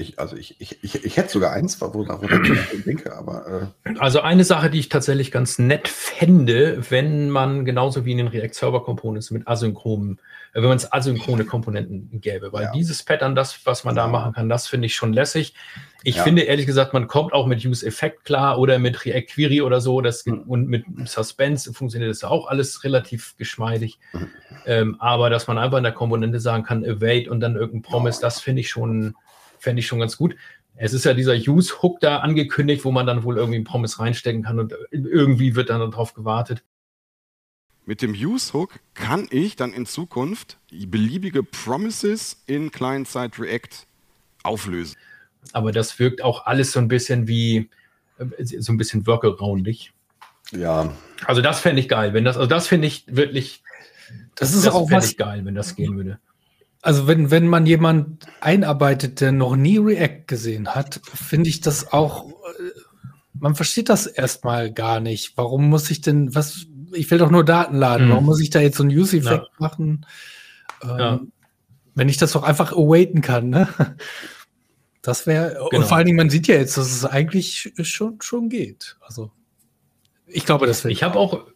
Ich, 0.00 0.18
also 0.18 0.34
ich, 0.34 0.58
ich, 0.60 0.82
ich, 0.82 1.04
ich 1.04 1.16
hätte 1.18 1.28
sogar 1.28 1.52
eins, 1.52 1.78
wo, 1.78 1.92
wo 1.92 2.02
ich 2.02 2.84
denke, 2.84 3.14
aber. 3.14 3.70
Äh. 3.84 3.94
Also 3.98 4.20
eine 4.20 4.44
Sache, 4.44 4.70
die 4.70 4.78
ich 4.78 4.88
tatsächlich 4.88 5.30
ganz 5.30 5.58
nett 5.58 5.88
fände, 5.88 6.82
wenn 6.88 7.28
man 7.28 7.66
genauso 7.66 8.06
wie 8.06 8.12
in 8.12 8.16
den 8.16 8.28
React 8.28 8.54
Server 8.54 8.82
Components 8.82 9.30
mit 9.30 9.46
asynchronen, 9.46 10.18
äh, 10.54 10.62
wenn 10.62 10.68
man 10.68 10.78
es 10.78 10.90
asynchrone 10.90 11.44
Komponenten 11.44 12.18
gäbe, 12.22 12.50
weil 12.50 12.64
ja. 12.64 12.72
dieses 12.72 13.02
Pattern, 13.02 13.34
das, 13.34 13.66
was 13.66 13.84
man 13.84 13.94
da 13.94 14.06
machen 14.06 14.32
kann, 14.32 14.48
das 14.48 14.68
finde 14.68 14.86
ich 14.86 14.94
schon 14.94 15.12
lässig. 15.12 15.52
Ich 16.02 16.16
ja. 16.16 16.22
finde 16.22 16.42
ehrlich 16.42 16.64
gesagt, 16.64 16.94
man 16.94 17.06
kommt 17.06 17.34
auch 17.34 17.46
mit 17.46 17.62
Use 17.62 17.86
Effect 17.86 18.24
klar 18.24 18.58
oder 18.58 18.78
mit 18.78 19.04
React 19.04 19.26
Query 19.34 19.60
oder 19.60 19.82
so, 19.82 20.00
das, 20.00 20.24
mhm. 20.24 20.44
und 20.46 20.66
mit 20.66 20.86
Suspense 21.04 21.74
funktioniert 21.74 22.10
das 22.10 22.24
auch 22.24 22.48
alles 22.48 22.84
relativ 22.84 23.36
geschmeidig. 23.36 23.98
Mhm. 24.14 24.30
Ähm, 24.64 24.96
aber 24.98 25.28
dass 25.28 25.46
man 25.46 25.58
einfach 25.58 25.76
in 25.76 25.84
der 25.84 25.92
Komponente 25.92 26.40
sagen 26.40 26.62
kann, 26.62 26.86
await 26.86 27.28
und 27.28 27.40
dann 27.40 27.54
irgendein 27.56 27.82
Promise, 27.82 28.18
das 28.22 28.40
finde 28.40 28.60
ich 28.60 28.70
schon 28.70 29.14
fände 29.60 29.80
ich 29.80 29.86
schon 29.86 30.00
ganz 30.00 30.16
gut. 30.16 30.34
Es 30.76 30.92
ist 30.92 31.04
ja 31.04 31.14
dieser 31.14 31.34
Use-Hook 31.34 32.00
da 32.00 32.18
angekündigt, 32.18 32.84
wo 32.84 32.90
man 32.90 33.06
dann 33.06 33.22
wohl 33.22 33.36
irgendwie 33.36 33.56
einen 33.56 33.64
Promise 33.64 34.00
reinstecken 34.00 34.42
kann 34.42 34.58
und 34.58 34.74
irgendwie 34.90 35.54
wird 35.54 35.70
dann 35.70 35.80
darauf 35.80 36.14
gewartet. 36.14 36.62
Mit 37.86 38.02
dem 38.02 38.12
Use-Hook 38.12 38.80
kann 38.94 39.26
ich 39.30 39.56
dann 39.56 39.72
in 39.72 39.84
Zukunft 39.84 40.58
beliebige 40.70 41.42
Promises 41.42 42.42
in 42.46 42.70
Client-Side 42.70 43.38
React 43.38 43.86
auflösen. 44.42 44.96
Aber 45.52 45.72
das 45.72 45.98
wirkt 45.98 46.22
auch 46.22 46.46
alles 46.46 46.72
so 46.72 46.78
ein 46.78 46.88
bisschen 46.88 47.26
wie 47.26 47.68
äh, 48.18 48.44
so 48.44 48.72
ein 48.72 48.76
bisschen 48.76 49.06
workaroundig. 49.06 49.92
Ja. 50.52 50.92
Also 51.26 51.42
das 51.42 51.60
fände 51.60 51.80
ich 51.80 51.88
geil, 51.88 52.12
wenn 52.14 52.24
das, 52.24 52.36
also 52.36 52.48
das 52.48 52.66
finde 52.66 52.86
ich 52.88 53.04
wirklich, 53.06 53.62
das, 54.34 54.50
das 54.50 54.54
ist 54.54 54.66
das 54.66 54.74
auch 54.74 54.90
was 54.90 55.16
geil, 55.16 55.44
wenn 55.44 55.54
das 55.54 55.76
gehen 55.76 55.96
würde. 55.96 56.18
Also 56.82 57.06
wenn, 57.06 57.30
wenn 57.30 57.46
man 57.46 57.66
jemand 57.66 58.26
einarbeitet, 58.40 59.20
der 59.20 59.32
noch 59.32 59.54
nie 59.54 59.78
React 59.78 60.24
gesehen 60.26 60.74
hat, 60.74 61.00
finde 61.04 61.50
ich 61.50 61.60
das 61.60 61.92
auch, 61.92 62.30
äh, 62.30 62.80
man 63.34 63.54
versteht 63.54 63.88
das 63.88 64.06
erstmal 64.06 64.72
gar 64.72 65.00
nicht. 65.00 65.36
Warum 65.36 65.68
muss 65.68 65.90
ich 65.90 66.00
denn, 66.00 66.34
was, 66.34 66.66
ich 66.92 67.10
will 67.10 67.18
doch 67.18 67.30
nur 67.30 67.44
Daten 67.44 67.76
laden, 67.76 68.06
mhm. 68.06 68.10
warum 68.12 68.24
muss 68.24 68.40
ich 68.40 68.50
da 68.50 68.60
jetzt 68.60 68.78
so 68.78 68.84
ein 68.84 68.90
Use-Effekt 68.90 69.44
ja. 69.44 69.56
machen? 69.58 70.06
Ähm, 70.82 70.98
ja. 70.98 71.20
Wenn 71.94 72.08
ich 72.08 72.16
das 72.16 72.32
doch 72.32 72.44
einfach 72.44 72.72
awaiten 72.72 73.20
kann, 73.20 73.50
ne? 73.50 73.68
Das 75.02 75.26
wäre, 75.26 75.54
genau. 75.54 75.68
und 75.70 75.84
vor 75.84 75.96
allen 75.96 76.04
Dingen, 76.04 76.18
man 76.18 76.28
sieht 76.28 76.46
ja 76.46 76.56
jetzt, 76.56 76.76
dass 76.76 76.92
es 76.92 77.06
eigentlich 77.06 77.72
schon, 77.82 78.20
schon 78.20 78.50
geht. 78.50 78.98
Also, 79.00 79.30
ich 80.26 80.44
glaube, 80.44 80.66
das 80.66 80.84
wäre. 80.84 80.92
Ich 80.92 81.02
habe 81.02 81.18
auch, 81.18 81.46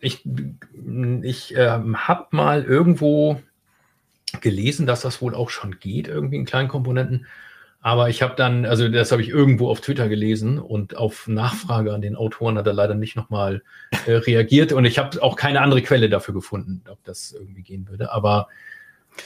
ich, 0.00 0.26
ich 1.22 1.54
ähm, 1.56 1.96
habe 2.08 2.26
mal 2.32 2.62
irgendwo 2.64 3.40
gelesen, 4.40 4.86
dass 4.86 5.02
das 5.02 5.20
wohl 5.22 5.34
auch 5.34 5.50
schon 5.50 5.78
geht, 5.78 6.08
irgendwie 6.08 6.36
in 6.36 6.44
kleinen 6.44 6.68
Komponenten. 6.68 7.26
Aber 7.80 8.08
ich 8.08 8.22
habe 8.22 8.34
dann, 8.34 8.66
also 8.66 8.88
das 8.88 9.12
habe 9.12 9.22
ich 9.22 9.28
irgendwo 9.28 9.70
auf 9.70 9.80
Twitter 9.80 10.08
gelesen 10.08 10.58
und 10.58 10.96
auf 10.96 11.28
Nachfrage 11.28 11.94
an 11.94 12.02
den 12.02 12.16
Autoren 12.16 12.58
hat 12.58 12.66
er 12.66 12.72
leider 12.72 12.94
nicht 12.94 13.16
nochmal 13.16 13.62
äh, 14.06 14.12
reagiert 14.12 14.72
und 14.72 14.84
ich 14.84 14.98
habe 14.98 15.22
auch 15.22 15.36
keine 15.36 15.60
andere 15.60 15.82
Quelle 15.82 16.08
dafür 16.08 16.34
gefunden, 16.34 16.82
ob 16.88 17.02
das 17.04 17.32
irgendwie 17.32 17.62
gehen 17.62 17.88
würde. 17.88 18.10
Aber 18.12 18.48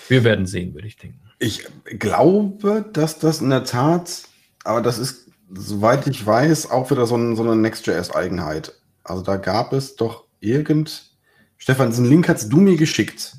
wir 0.09 0.23
werden 0.25 0.47
sehen, 0.47 0.75
würde 0.75 0.87
ich 0.87 0.97
denken. 0.97 1.19
Ich 1.39 1.67
glaube, 1.85 2.85
dass 2.93 3.19
das 3.19 3.41
in 3.41 3.51
der 3.51 3.65
Tat, 3.65 4.25
aber 4.65 4.83
das 4.83 4.99
ist, 4.99 5.29
soweit 5.51 6.07
ich 6.07 6.25
weiß, 6.25 6.71
auch 6.71 6.91
wieder 6.91 7.07
so, 7.07 7.17
ein, 7.17 7.37
so 7.37 7.43
eine 7.43 7.57
Next.js-Eigenheit. 7.57 8.75
Also 9.03 9.23
da 9.23 9.37
gab 9.37 9.73
es 9.73 9.97
doch 9.97 10.25
irgend, 10.41 11.11
Stefan, 11.57 11.91
diesen 11.91 12.07
Link 12.07 12.29
hast 12.29 12.53
du 12.53 12.59
mir 12.59 12.77
geschickt. 12.77 13.37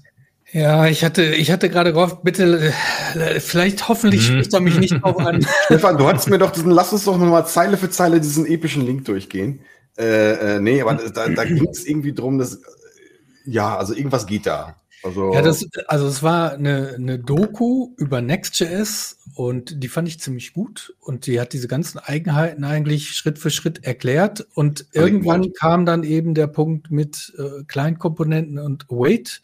Ja, 0.53 0.85
ich 0.85 1.03
hatte, 1.03 1.23
ich 1.23 1.51
hatte 1.51 1.67
gerade 1.67 1.93
gehofft, 1.93 2.21
bitte, 2.21 2.71
äh, 3.15 3.39
vielleicht 3.39 3.87
hoffentlich 3.87 4.29
mhm. 4.29 4.33
spricht 4.33 4.53
er 4.53 4.59
mich 4.59 4.77
nicht 4.77 5.01
drauf 5.01 5.17
an. 5.17 5.43
Stefan, 5.65 5.97
du 5.97 6.07
hattest 6.07 6.29
mir 6.29 6.37
doch 6.37 6.51
diesen, 6.51 6.69
lass 6.69 6.93
uns 6.93 7.05
doch 7.05 7.17
nochmal 7.17 7.47
Zeile 7.47 7.75
für 7.75 7.89
Zeile 7.89 8.21
diesen 8.21 8.45
epischen 8.45 8.85
Link 8.85 9.05
durchgehen. 9.05 9.61
Äh, 9.97 10.55
äh, 10.55 10.59
nee, 10.59 10.79
aber 10.79 10.93
da, 10.93 11.27
da 11.27 11.43
ging 11.43 11.67
es 11.69 11.85
irgendwie 11.85 12.13
drum, 12.13 12.37
dass, 12.37 12.61
ja, 13.45 13.75
also 13.75 13.95
irgendwas 13.95 14.27
geht 14.27 14.45
da. 14.45 14.75
Also, 15.03 15.33
ja, 15.33 15.41
das, 15.41 15.67
also 15.87 16.07
es 16.07 16.21
war 16.21 16.53
eine, 16.53 16.93
eine 16.95 17.19
Doku 17.19 17.89
über 17.97 18.21
Next.js 18.21 19.17
und 19.33 19.83
die 19.83 19.89
fand 19.89 20.07
ich 20.07 20.19
ziemlich 20.19 20.53
gut 20.53 20.93
und 21.01 21.25
die 21.25 21.41
hat 21.41 21.51
diese 21.51 21.67
ganzen 21.67 21.97
Eigenheiten 21.97 22.63
eigentlich 22.63 23.09
Schritt 23.09 23.37
für 23.37 23.49
Schritt 23.49 23.83
erklärt 23.83 24.47
und 24.53 24.85
irgendwann 24.93 25.51
kam 25.53 25.85
dann 25.85 26.03
eben 26.03 26.35
der 26.35 26.47
Punkt 26.47 26.89
mit 26.89 27.33
äh, 27.37 27.63
Kleinkomponenten 27.67 28.59
und 28.59 28.85
Wait. 28.89 29.41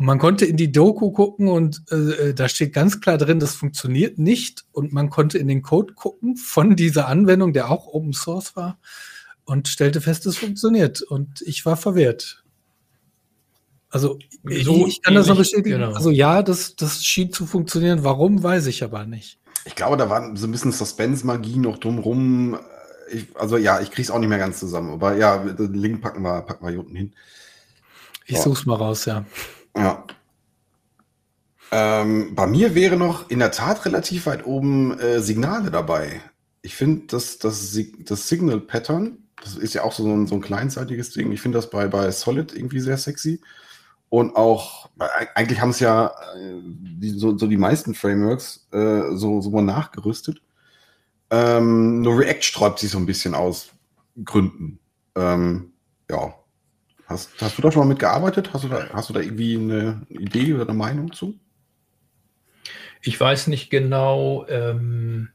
Und 0.00 0.06
man 0.06 0.18
konnte 0.18 0.46
in 0.46 0.56
die 0.56 0.72
Doku 0.72 1.10
gucken 1.10 1.46
und 1.48 1.82
äh, 1.92 2.32
da 2.32 2.48
steht 2.48 2.72
ganz 2.72 3.02
klar 3.02 3.18
drin, 3.18 3.38
das 3.38 3.54
funktioniert 3.54 4.18
nicht. 4.18 4.64
Und 4.72 4.94
man 4.94 5.10
konnte 5.10 5.36
in 5.36 5.46
den 5.46 5.60
Code 5.60 5.92
gucken 5.92 6.38
von 6.38 6.74
dieser 6.74 7.06
Anwendung, 7.06 7.52
der 7.52 7.70
auch 7.70 7.86
Open 7.86 8.14
Source 8.14 8.56
war, 8.56 8.78
und 9.44 9.68
stellte 9.68 10.00
fest, 10.00 10.24
es 10.24 10.38
funktioniert. 10.38 11.02
Und 11.02 11.42
ich 11.42 11.66
war 11.66 11.76
verwirrt. 11.76 12.42
Also 13.90 14.18
so 14.42 14.86
ich 14.86 15.02
kann 15.02 15.16
das 15.16 15.26
noch 15.26 15.36
bestätigen. 15.36 15.80
Genau. 15.80 15.92
Also 15.92 16.08
ja, 16.08 16.42
das, 16.42 16.76
das 16.76 17.04
schien 17.04 17.30
zu 17.30 17.44
funktionieren. 17.44 18.02
Warum, 18.02 18.42
weiß 18.42 18.68
ich 18.68 18.82
aber 18.82 19.04
nicht. 19.04 19.38
Ich 19.66 19.74
glaube, 19.74 19.98
da 19.98 20.08
war 20.08 20.34
so 20.34 20.46
ein 20.46 20.50
bisschen 20.50 20.72
Suspense-Magie 20.72 21.58
noch 21.58 21.76
drumrum. 21.76 22.58
Ich, 23.12 23.26
also 23.34 23.58
ja, 23.58 23.82
ich 23.82 23.90
kriege 23.90 24.00
es 24.00 24.10
auch 24.10 24.18
nicht 24.18 24.30
mehr 24.30 24.38
ganz 24.38 24.60
zusammen. 24.60 24.94
Aber 24.94 25.14
ja, 25.18 25.36
den 25.36 25.74
Link 25.74 26.00
packen 26.00 26.22
wir, 26.22 26.40
packen 26.40 26.64
wir 26.64 26.70
hier 26.70 26.80
unten 26.80 26.96
hin. 26.96 27.12
Ich 28.24 28.38
suche 28.38 28.60
es 28.60 28.64
mal 28.64 28.76
raus, 28.76 29.04
ja. 29.04 29.26
Ja. 29.76 30.04
Ähm, 31.72 32.34
bei 32.34 32.46
mir 32.46 32.74
wäre 32.74 32.96
noch 32.96 33.30
in 33.30 33.38
der 33.38 33.52
Tat 33.52 33.84
relativ 33.84 34.26
weit 34.26 34.44
oben 34.44 34.98
äh, 34.98 35.20
Signale 35.20 35.70
dabei. 35.70 36.20
Ich 36.62 36.74
finde, 36.74 37.06
das, 37.06 37.38
das, 37.38 37.78
das 38.00 38.28
Signal 38.28 38.60
Pattern, 38.60 39.18
das 39.42 39.56
ist 39.56 39.74
ja 39.74 39.84
auch 39.84 39.92
so 39.92 40.06
ein, 40.06 40.26
so 40.26 40.34
ein 40.34 40.40
kleinseitiges 40.40 41.10
Ding. 41.10 41.32
Ich 41.32 41.40
finde 41.40 41.58
das 41.58 41.70
bei, 41.70 41.86
bei 41.86 42.10
Solid 42.10 42.52
irgendwie 42.54 42.80
sehr 42.80 42.98
sexy. 42.98 43.40
Und 44.08 44.34
auch, 44.34 44.90
eigentlich 45.36 45.60
haben 45.60 45.70
es 45.70 45.78
ja 45.78 46.08
äh, 46.34 46.60
die, 46.64 47.10
so, 47.10 47.38
so 47.38 47.46
die 47.46 47.56
meisten 47.56 47.94
Frameworks 47.94 48.66
äh, 48.72 49.14
so, 49.14 49.40
so 49.40 49.50
mal 49.50 49.62
nachgerüstet. 49.62 50.42
Ähm, 51.30 52.00
nur 52.02 52.18
React 52.18 52.42
sträubt 52.42 52.80
sich 52.80 52.90
so 52.90 52.98
ein 52.98 53.06
bisschen 53.06 53.34
aus 53.34 53.70
Gründen. 54.24 54.80
Ähm, 55.14 55.72
ja, 56.10 56.34
Hast, 57.10 57.30
hast 57.40 57.58
du 57.58 57.62
da 57.62 57.72
schon 57.72 57.80
mal 57.80 57.88
mitgearbeitet? 57.88 58.52
Hast 58.52 58.62
du 58.62 58.68
da, 58.68 58.88
hast 58.92 59.08
du 59.08 59.12
da 59.12 59.18
irgendwie 59.18 59.56
eine 59.56 60.02
Idee 60.08 60.54
oder 60.54 60.62
eine 60.62 60.74
Meinung 60.74 61.12
zu? 61.12 61.34
Ich 63.02 63.18
weiß 63.18 63.48
nicht 63.48 63.68
genau. 63.68 64.46
Ähm, 64.48 65.30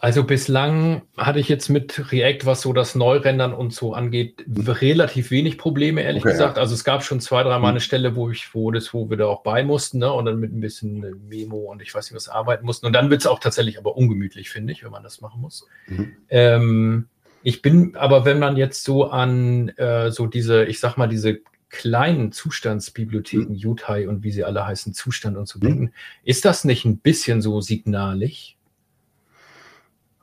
also 0.00 0.24
bislang 0.24 1.02
hatte 1.18 1.38
ich 1.38 1.50
jetzt 1.50 1.68
mit 1.68 2.10
React, 2.10 2.46
was 2.46 2.62
so 2.62 2.72
das 2.72 2.94
Neurendern 2.94 3.52
und 3.52 3.74
so 3.74 3.92
angeht, 3.92 4.42
relativ 4.48 5.30
wenig 5.30 5.58
Probleme, 5.58 6.00
ehrlich 6.00 6.24
okay, 6.24 6.32
gesagt. 6.32 6.56
Ja. 6.56 6.62
Also 6.62 6.72
es 6.72 6.84
gab 6.84 7.04
schon 7.04 7.20
zwei, 7.20 7.42
drei 7.42 7.58
Mal 7.58 7.68
hm. 7.68 7.72
eine 7.72 7.80
Stelle, 7.80 8.16
wo 8.16 8.30
ich, 8.30 8.54
wo 8.54 8.70
das, 8.70 8.94
wo 8.94 9.10
wir 9.10 9.18
da 9.18 9.26
auch 9.26 9.42
bei 9.42 9.62
mussten, 9.62 9.98
ne? 9.98 10.10
Und 10.10 10.24
dann 10.24 10.40
mit 10.40 10.50
ein 10.50 10.60
bisschen 10.60 11.28
Memo 11.28 11.58
und 11.70 11.82
ich 11.82 11.94
weiß 11.94 12.06
nicht 12.06 12.16
was 12.16 12.30
arbeiten 12.30 12.64
mussten. 12.64 12.86
Und 12.86 12.94
dann 12.94 13.10
wird 13.10 13.20
es 13.20 13.26
auch 13.26 13.40
tatsächlich 13.40 13.76
aber 13.76 13.94
ungemütlich, 13.98 14.48
finde 14.48 14.72
ich, 14.72 14.82
wenn 14.82 14.90
man 14.92 15.02
das 15.02 15.20
machen 15.20 15.42
muss. 15.42 15.66
Mhm. 15.88 16.16
Ähm, 16.30 17.08
ich 17.42 17.62
bin 17.62 17.96
aber, 17.96 18.24
wenn 18.24 18.38
man 18.38 18.56
jetzt 18.56 18.84
so 18.84 19.10
an 19.10 19.70
äh, 19.70 20.10
so 20.10 20.26
diese, 20.26 20.64
ich 20.64 20.80
sag 20.80 20.96
mal, 20.96 21.08
diese 21.08 21.40
kleinen 21.70 22.32
Zustandsbibliotheken, 22.32 23.54
mhm. 23.54 23.70
UTI 23.70 24.06
und 24.06 24.22
wie 24.22 24.32
sie 24.32 24.44
alle 24.44 24.66
heißen, 24.66 24.92
Zustand 24.92 25.36
und 25.36 25.48
so 25.48 25.58
mhm. 25.58 25.62
denken, 25.62 25.92
ist 26.24 26.44
das 26.44 26.64
nicht 26.64 26.84
ein 26.84 26.98
bisschen 26.98 27.40
so 27.40 27.60
signalig? 27.60 28.56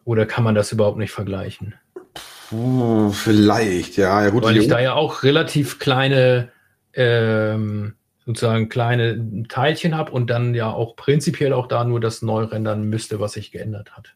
Oder 0.04 0.26
kann 0.26 0.44
man 0.44 0.56
das 0.56 0.72
überhaupt 0.72 0.98
nicht 0.98 1.12
vergleichen? 1.12 1.76
Puh, 2.50 3.12
vielleicht, 3.12 3.98
ja. 3.98 4.24
ja 4.24 4.30
gut, 4.30 4.44
Weil 4.44 4.58
ich 4.58 4.68
da 4.68 4.80
ja 4.80 4.94
auch 4.94 5.24
relativ 5.24 5.80
kleine, 5.80 6.52
ähm, 6.94 7.96
sozusagen 8.26 8.70
kleine 8.70 9.44
Teilchen 9.50 9.98
habe 9.98 10.12
und 10.12 10.30
dann 10.30 10.54
ja 10.54 10.72
auch 10.72 10.96
prinzipiell 10.96 11.52
auch 11.52 11.68
da 11.68 11.84
nur 11.84 12.00
das 12.00 12.22
neu 12.22 12.44
rendern 12.44 12.84
müsste, 12.84 13.20
was 13.20 13.34
sich 13.34 13.52
geändert 13.52 13.98
hat. 13.98 14.16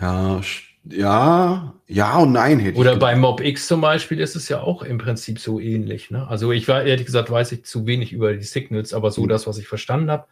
Ja, 0.00 0.42
stimmt. 0.42 0.71
Ja, 0.84 1.74
ja 1.86 2.18
und 2.18 2.32
nein 2.32 2.58
hätte 2.58 2.78
Oder 2.78 2.96
bei 2.96 3.14
MobX 3.14 3.68
zum 3.68 3.80
Beispiel 3.80 4.18
ist 4.20 4.34
es 4.34 4.48
ja 4.48 4.60
auch 4.60 4.82
im 4.82 4.98
Prinzip 4.98 5.38
so 5.38 5.60
ähnlich. 5.60 6.10
Ne? 6.10 6.26
Also 6.26 6.50
ich 6.50 6.66
war 6.66 6.82
ehrlich 6.82 7.06
gesagt, 7.06 7.30
weiß 7.30 7.52
ich 7.52 7.64
zu 7.64 7.86
wenig 7.86 8.12
über 8.12 8.32
die 8.32 8.42
Signals, 8.42 8.92
aber 8.92 9.10
so 9.10 9.22
mhm. 9.22 9.28
das, 9.28 9.46
was 9.46 9.58
ich 9.58 9.68
verstanden 9.68 10.10
habe, 10.10 10.26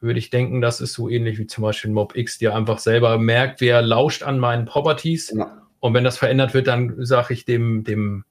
würde 0.00 0.18
ich 0.18 0.30
denken, 0.30 0.60
das 0.60 0.80
ist 0.80 0.92
so 0.92 1.08
ähnlich 1.08 1.38
wie 1.38 1.46
zum 1.46 1.62
Beispiel 1.62 1.90
MobX, 1.90 2.38
der 2.38 2.54
einfach 2.54 2.78
selber 2.78 3.18
merkt, 3.18 3.60
wer 3.60 3.82
lauscht 3.82 4.22
an 4.22 4.38
meinen 4.38 4.66
Properties. 4.66 5.32
Ja. 5.34 5.62
Und 5.80 5.94
wenn 5.94 6.04
das 6.04 6.18
verändert 6.18 6.54
wird, 6.54 6.68
dann 6.68 7.04
sage 7.04 7.34
ich 7.34 7.44
dem, 7.44 7.84
dem, 7.84 8.24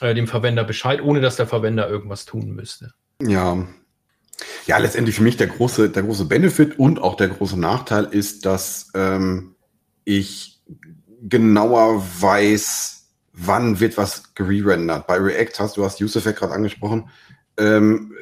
äh, 0.00 0.14
dem 0.14 0.26
Verwender 0.26 0.64
Bescheid, 0.64 1.02
ohne 1.02 1.20
dass 1.20 1.36
der 1.36 1.46
Verwender 1.46 1.88
irgendwas 1.88 2.24
tun 2.24 2.50
müsste. 2.50 2.92
Ja. 3.22 3.66
Ja, 4.66 4.78
letztendlich 4.78 5.16
für 5.16 5.22
mich 5.22 5.36
der 5.36 5.48
große, 5.48 5.90
der 5.90 6.04
große 6.04 6.26
Benefit 6.26 6.78
und 6.78 7.00
auch 7.00 7.16
der 7.16 7.28
große 7.28 7.58
Nachteil 7.58 8.04
ist, 8.04 8.46
dass 8.46 8.90
ähm, 8.94 9.56
ich 10.04 10.57
genauer 11.22 12.04
weiß, 12.20 13.06
wann 13.32 13.80
wird 13.80 13.96
was 13.96 14.34
gerendert. 14.34 15.06
Bei 15.06 15.16
React 15.16 15.58
hast 15.58 15.76
du 15.76 15.84
hast 15.84 16.00
Effect 16.00 16.38
gerade 16.38 16.54
angesprochen. 16.54 17.08
Ähm, 17.56 18.12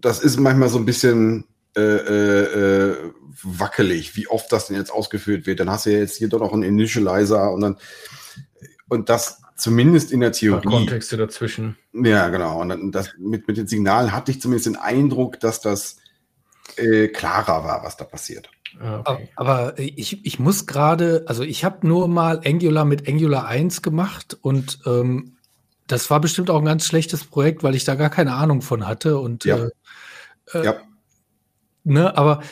das 0.00 0.20
ist 0.20 0.38
manchmal 0.38 0.68
so 0.68 0.78
ein 0.78 0.84
bisschen, 0.84 1.46
äh, 1.76 1.80
äh, 1.80 2.90
äh, 2.90 3.12
wackelig, 3.42 4.14
wie 4.16 4.28
oft 4.28 4.52
das 4.52 4.66
denn 4.66 4.76
jetzt 4.76 4.92
ausgeführt 4.92 5.46
wird. 5.46 5.60
Dann 5.60 5.70
hast 5.70 5.86
du 5.86 5.92
ja 5.92 5.98
jetzt 5.98 6.16
hier 6.16 6.28
doch 6.28 6.40
noch 6.40 6.52
einen 6.52 6.64
Initializer 6.64 7.50
und 7.52 7.60
dann 7.62 7.76
und 8.88 9.08
das 9.08 9.40
zumindest 9.56 10.12
in 10.12 10.20
der 10.20 10.32
Theorie. 10.32 10.66
Kontexte 10.66 11.16
dazwischen. 11.16 11.76
Ja, 11.92 12.28
genau. 12.28 12.60
Und 12.60 12.68
dann 12.68 12.92
das, 12.92 13.14
mit, 13.18 13.48
mit 13.48 13.56
den 13.56 13.66
Signalen 13.66 14.12
hatte 14.12 14.30
ich 14.30 14.40
zumindest 14.40 14.66
den 14.66 14.76
Eindruck, 14.76 15.40
dass 15.40 15.60
das 15.60 15.96
äh, 16.76 17.08
klarer 17.08 17.64
war, 17.64 17.82
was 17.82 17.96
da 17.96 18.04
passiert. 18.04 18.50
Ah, 18.80 19.02
Aber, 19.04 19.10
okay. 19.14 19.28
aber 19.36 19.78
ich, 19.78 20.24
ich 20.24 20.38
muss 20.38 20.66
gerade, 20.66 21.24
also 21.26 21.42
ich 21.42 21.64
habe 21.64 21.86
nur 21.86 22.08
mal 22.08 22.40
Angular 22.44 22.84
mit 22.84 23.08
Angular 23.08 23.46
1 23.46 23.82
gemacht 23.82 24.36
und 24.40 24.78
ähm, 24.86 25.36
das 25.86 26.10
war 26.10 26.20
bestimmt 26.20 26.50
auch 26.50 26.58
ein 26.58 26.64
ganz 26.64 26.86
schlechtes 26.86 27.24
Projekt, 27.24 27.62
weil 27.62 27.74
ich 27.74 27.84
da 27.84 27.94
gar 27.94 28.10
keine 28.10 28.34
Ahnung 28.34 28.62
von 28.62 28.86
hatte. 28.86 29.18
Und 29.18 29.44
Ja. 29.44 29.56
äh, 29.56 29.70
äh, 30.54 30.64
Ja. 30.64 30.74
ne, 31.84 32.16
aber 32.16 32.42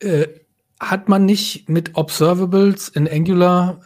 äh, 0.00 0.26
hat 0.80 1.08
man 1.08 1.24
nicht 1.24 1.68
mit 1.68 1.96
Observables 1.96 2.88
in 2.88 3.08
Angular, 3.08 3.80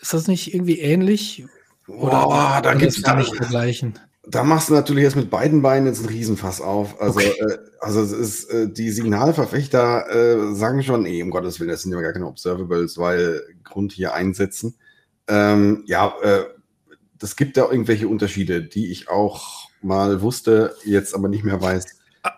ist 0.00 0.14
das 0.14 0.28
nicht 0.28 0.54
irgendwie 0.54 0.78
ähnlich? 0.80 1.44
Boah, 1.86 2.60
da 2.62 2.74
gibt's 2.74 2.96
das 2.96 3.04
gar 3.04 3.14
da, 3.14 3.20
nicht 3.20 3.34
vergleichen. 3.36 3.98
Da 4.28 4.42
machst 4.42 4.68
du 4.68 4.74
natürlich 4.74 5.04
jetzt 5.04 5.16
mit 5.16 5.30
beiden 5.30 5.62
Beinen 5.62 5.86
jetzt 5.86 6.00
einen 6.00 6.08
Riesenfass 6.08 6.60
auf. 6.60 7.00
Also, 7.00 7.20
äh, 7.20 7.58
also 7.80 8.00
es 8.00 8.12
ist, 8.12 8.50
äh, 8.50 8.68
die 8.70 8.90
Signalverfechter 8.90 10.10
äh, 10.10 10.54
sagen 10.54 10.82
schon, 10.82 11.02
nee, 11.04 11.22
um 11.22 11.30
Gottes 11.30 11.60
Willen, 11.60 11.70
das 11.70 11.82
sind 11.82 11.92
ja 11.92 12.00
gar 12.00 12.12
keine 12.12 12.26
Observables, 12.26 12.98
weil 12.98 13.42
Grund 13.64 13.92
hier 13.92 14.14
einsetzen. 14.14 14.74
Ähm, 15.28 15.82
ja, 15.86 16.12
äh, 16.22 16.44
das 17.18 17.36
gibt 17.36 17.56
da 17.56 17.70
irgendwelche 17.70 18.08
Unterschiede, 18.08 18.62
die 18.62 18.90
ich 18.90 19.08
auch 19.08 19.68
mal 19.80 20.20
wusste, 20.22 20.74
jetzt 20.84 21.14
aber 21.14 21.28
nicht 21.28 21.44
mehr 21.44 21.60
weiß. 21.62 21.86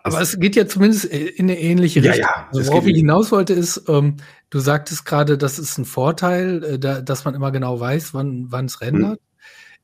Aber 0.04 0.20
es 0.20 0.38
geht 0.38 0.54
ja 0.54 0.66
zumindest 0.66 1.06
in 1.06 1.46
eine 1.46 1.58
ähnliche 1.58 2.00
Ja, 2.00 2.12
Richtung. 2.12 2.28
ja, 2.30 2.46
also 2.48 2.60
es 2.60 2.68
worauf 2.68 2.84
ich 2.84 2.90
in- 2.90 2.96
hinaus 2.96 3.32
wollte, 3.32 3.54
ist, 3.54 3.84
ähm, 3.88 4.18
du 4.50 4.58
sagtest 4.58 5.06
gerade, 5.06 5.38
das 5.38 5.58
ist 5.58 5.78
ein 5.78 5.86
Vorteil, 5.86 6.62
äh, 6.62 6.78
da, 6.78 7.00
dass 7.00 7.24
man 7.24 7.34
immer 7.34 7.50
genau 7.52 7.80
weiß, 7.80 8.12
wann 8.12 8.46
wann 8.50 8.66
es 8.66 8.82
rendert. 8.82 9.18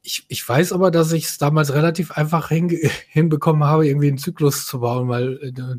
Ich, 0.06 0.26
ich 0.28 0.46
weiß 0.46 0.72
aber, 0.72 0.90
dass 0.90 1.12
ich 1.12 1.24
es 1.24 1.38
damals 1.38 1.72
relativ 1.72 2.12
einfach 2.12 2.50
hinge- 2.50 2.90
hinbekommen 3.08 3.64
habe, 3.64 3.86
irgendwie 3.86 4.08
einen 4.08 4.18
Zyklus 4.18 4.66
zu 4.66 4.80
bauen, 4.80 5.08
weil 5.08 5.38
äh, 5.42 5.48
äh, 5.48 5.78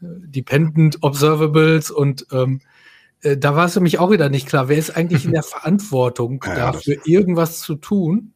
Dependent 0.00 0.98
Observables 1.02 1.90
und 1.92 2.26
ähm, 2.32 2.60
äh, 3.22 3.36
da 3.36 3.54
war 3.54 3.66
es 3.66 3.74
für 3.74 3.80
mich 3.80 4.00
auch 4.00 4.10
wieder 4.10 4.28
nicht 4.28 4.48
klar, 4.48 4.68
wer 4.68 4.76
ist 4.76 4.90
eigentlich 4.96 5.24
in 5.24 5.32
der 5.32 5.42
Verantwortung, 5.44 6.42
Ja, 6.44 6.54
dafür 6.56 6.96
irgendwas 7.04 7.60
zu 7.60 7.76
tun. 7.76 8.32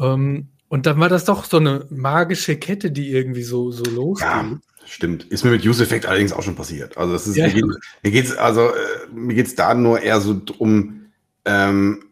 Ähm, 0.00 0.48
und 0.68 0.86
dann 0.86 0.98
war 0.98 1.10
das 1.10 1.26
doch 1.26 1.44
so 1.44 1.58
eine 1.58 1.84
magische 1.90 2.56
Kette, 2.56 2.90
die 2.90 3.10
irgendwie 3.10 3.42
so, 3.42 3.70
so 3.70 3.84
losgeht. 3.84 4.26
Ja, 4.26 4.58
stimmt. 4.86 5.24
Ist 5.24 5.44
mir 5.44 5.50
mit 5.50 5.66
Use 5.66 5.82
Effect 5.82 6.06
allerdings 6.06 6.32
auch 6.32 6.42
schon 6.42 6.54
passiert. 6.54 6.96
Also 6.96 7.12
das 7.12 7.26
ist, 7.26 7.36
Ja, 7.36 7.48
mir, 7.48 7.52
geht, 7.52 7.64
geht's 8.04 8.34
also 8.34 8.68
äh, 8.68 9.12
mir 9.12 9.34
geht's 9.34 9.54
da 9.54 9.74
nur 9.74 10.00
eher 10.00 10.22
so 10.22 10.40
drum, 10.42 11.08
ähm, 11.44 12.02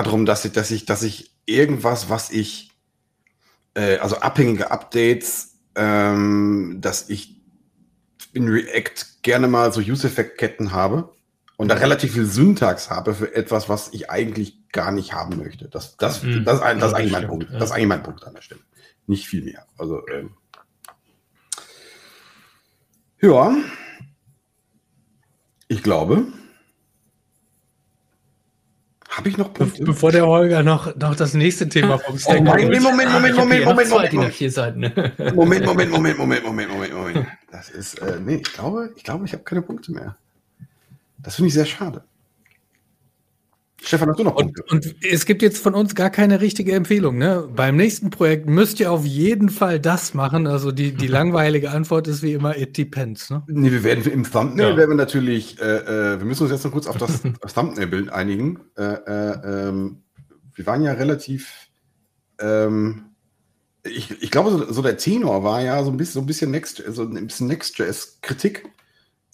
darum, 0.00 0.24
dass 0.26 0.44
ich, 0.44 0.52
dass 0.52 0.70
ich, 0.70 0.86
dass 0.86 1.02
ich 1.02 1.34
irgendwas, 1.46 2.08
was 2.08 2.30
ich, 2.30 2.70
äh, 3.74 3.98
also 3.98 4.16
abhängige 4.18 4.70
Updates, 4.70 5.56
ähm, 5.74 6.78
dass 6.80 7.08
ich 7.08 7.40
in 8.32 8.48
React 8.48 9.20
gerne 9.22 9.48
mal 9.48 9.72
so 9.72 9.80
Use 9.80 10.06
Effect 10.06 10.38
Ketten 10.38 10.72
habe 10.72 11.12
und 11.56 11.68
da 11.68 11.74
relativ 11.74 12.12
viel 12.14 12.24
Syntax 12.26 12.88
habe 12.90 13.14
für 13.14 13.34
etwas, 13.34 13.68
was 13.68 13.90
ich 13.92 14.08
eigentlich 14.10 14.68
gar 14.70 14.92
nicht 14.92 15.12
haben 15.12 15.36
möchte. 15.36 15.68
Das, 15.68 15.96
das, 15.96 16.22
Mhm. 16.22 16.44
das, 16.44 16.56
ist 16.56 16.62
ein- 16.62 16.78
das 16.78 16.92
ist 16.92 16.94
eigentlich 16.94 17.12
das 17.12 17.20
mein 17.22 17.28
Punkt. 17.28 17.52
Das 17.52 17.64
ist 17.64 17.72
eigentlich 17.72 17.88
mein 17.88 18.02
Punkt 18.02 18.24
an 18.24 18.34
der 18.34 18.42
Stelle. 18.42 18.60
Nicht 19.06 19.26
viel 19.26 19.42
mehr. 19.42 19.66
Also, 19.76 20.00
ähm, 20.08 20.30
ja, 23.20 23.54
ich 25.68 25.82
glaube. 25.82 26.26
Habe 29.12 29.28
ich 29.28 29.36
noch 29.36 29.48
Be 29.50 29.64
Punkte? 29.64 29.84
bevor 29.84 30.10
der 30.10 30.26
Holger 30.26 30.62
noch, 30.62 30.96
noch 30.96 31.14
das 31.14 31.34
nächste 31.34 31.68
Thema 31.68 31.98
vom 31.98 32.18
Stack 32.18 32.40
Oh. 32.40 32.42
Moment, 32.44 32.82
Moment, 32.82 33.12
Moment, 33.12 33.36
noch 33.36 33.44
Moment, 33.44 33.64
Moment, 33.66 33.90
Moment. 33.90 34.34
A4 34.34 34.50
Seiten. 34.50 34.80
ne? 34.80 35.12
Moment, 35.34 35.66
Moment, 35.66 35.90
Moment, 35.90 36.18
Moment, 36.18 36.44
Moment, 36.44 36.70
Moment, 36.72 36.94
Moment. 36.94 37.26
Das 37.50 37.68
ist, 37.68 37.98
äh, 37.98 38.18
nee, 38.24 38.36
ich 38.36 38.52
glaube, 38.52 38.90
ich 38.96 39.04
glaube, 39.04 39.26
ich 39.26 39.34
habe 39.34 39.42
keine 39.44 39.60
Punkte 39.60 39.92
mehr. 39.92 40.16
Das 41.18 41.36
finde 41.36 41.48
ich 41.48 41.54
sehr 41.54 41.66
schade. 41.66 42.02
Stefan, 43.84 44.08
hast 44.08 44.18
du 44.20 44.24
noch 44.24 44.36
Und, 44.36 44.54
Punkte? 44.54 44.64
und 44.70 44.94
es 45.04 45.26
gibt 45.26 45.42
jetzt 45.42 45.58
von 45.58 45.74
uns 45.74 45.94
gar 45.94 46.08
keine 46.10 46.40
richtige 46.40 46.72
Empfehlung. 46.72 47.18
Ne? 47.18 47.48
Beim 47.54 47.76
nächsten 47.76 48.10
Projekt 48.10 48.48
müsst 48.48 48.78
ihr 48.78 48.92
auf 48.92 49.04
jeden 49.04 49.48
Fall 49.48 49.80
das 49.80 50.14
machen. 50.14 50.46
Also 50.46 50.70
die, 50.70 50.92
die 50.92 51.06
langweilige 51.08 51.70
Antwort 51.70 52.06
ist 52.06 52.22
wie 52.22 52.32
immer, 52.32 52.56
it 52.56 52.76
depends. 52.78 53.28
Ne? 53.30 53.42
Nee, 53.48 53.72
wir 53.72 53.82
werden 53.82 54.04
im 54.10 54.24
Thumbnail 54.24 54.70
Ja. 54.70 54.76
werden 54.76 54.90
wir 54.90 54.96
natürlich, 54.96 55.60
äh, 55.60 55.64
äh, 56.14 56.18
wir 56.18 56.24
müssen 56.24 56.44
uns 56.44 56.52
jetzt 56.52 56.64
noch 56.64 56.70
kurz 56.72 56.86
auf 56.86 56.96
das, 56.96 57.22
das 57.42 57.54
Thumbnail-Bild 57.54 58.10
einigen. 58.10 58.60
Äh, 58.76 58.82
äh, 58.94 59.68
ähm, 59.68 60.02
wir 60.54 60.66
waren 60.66 60.82
ja 60.82 60.92
relativ, 60.92 61.52
ähm, 62.40 63.06
ich, 63.84 64.22
ich 64.22 64.30
glaube, 64.30 64.50
so, 64.50 64.72
so 64.72 64.82
der 64.82 64.96
Tenor 64.96 65.42
war 65.42 65.60
ja 65.60 65.82
so 65.82 65.90
ein 65.90 65.96
bisschen, 65.96 66.14
so 66.14 66.20
ein 66.20 66.26
bisschen 66.26 66.52
Next, 66.52 66.82
so 66.88 67.02
ein 67.02 67.26
bisschen 67.26 67.48
Next.js-Kritik, 67.48 68.64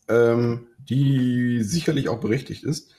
ähm, 0.09 0.69
die 0.89 1.63
sicherlich 1.63 2.09
auch 2.09 2.19
berechtigt 2.21 2.65
ist. 2.65 2.95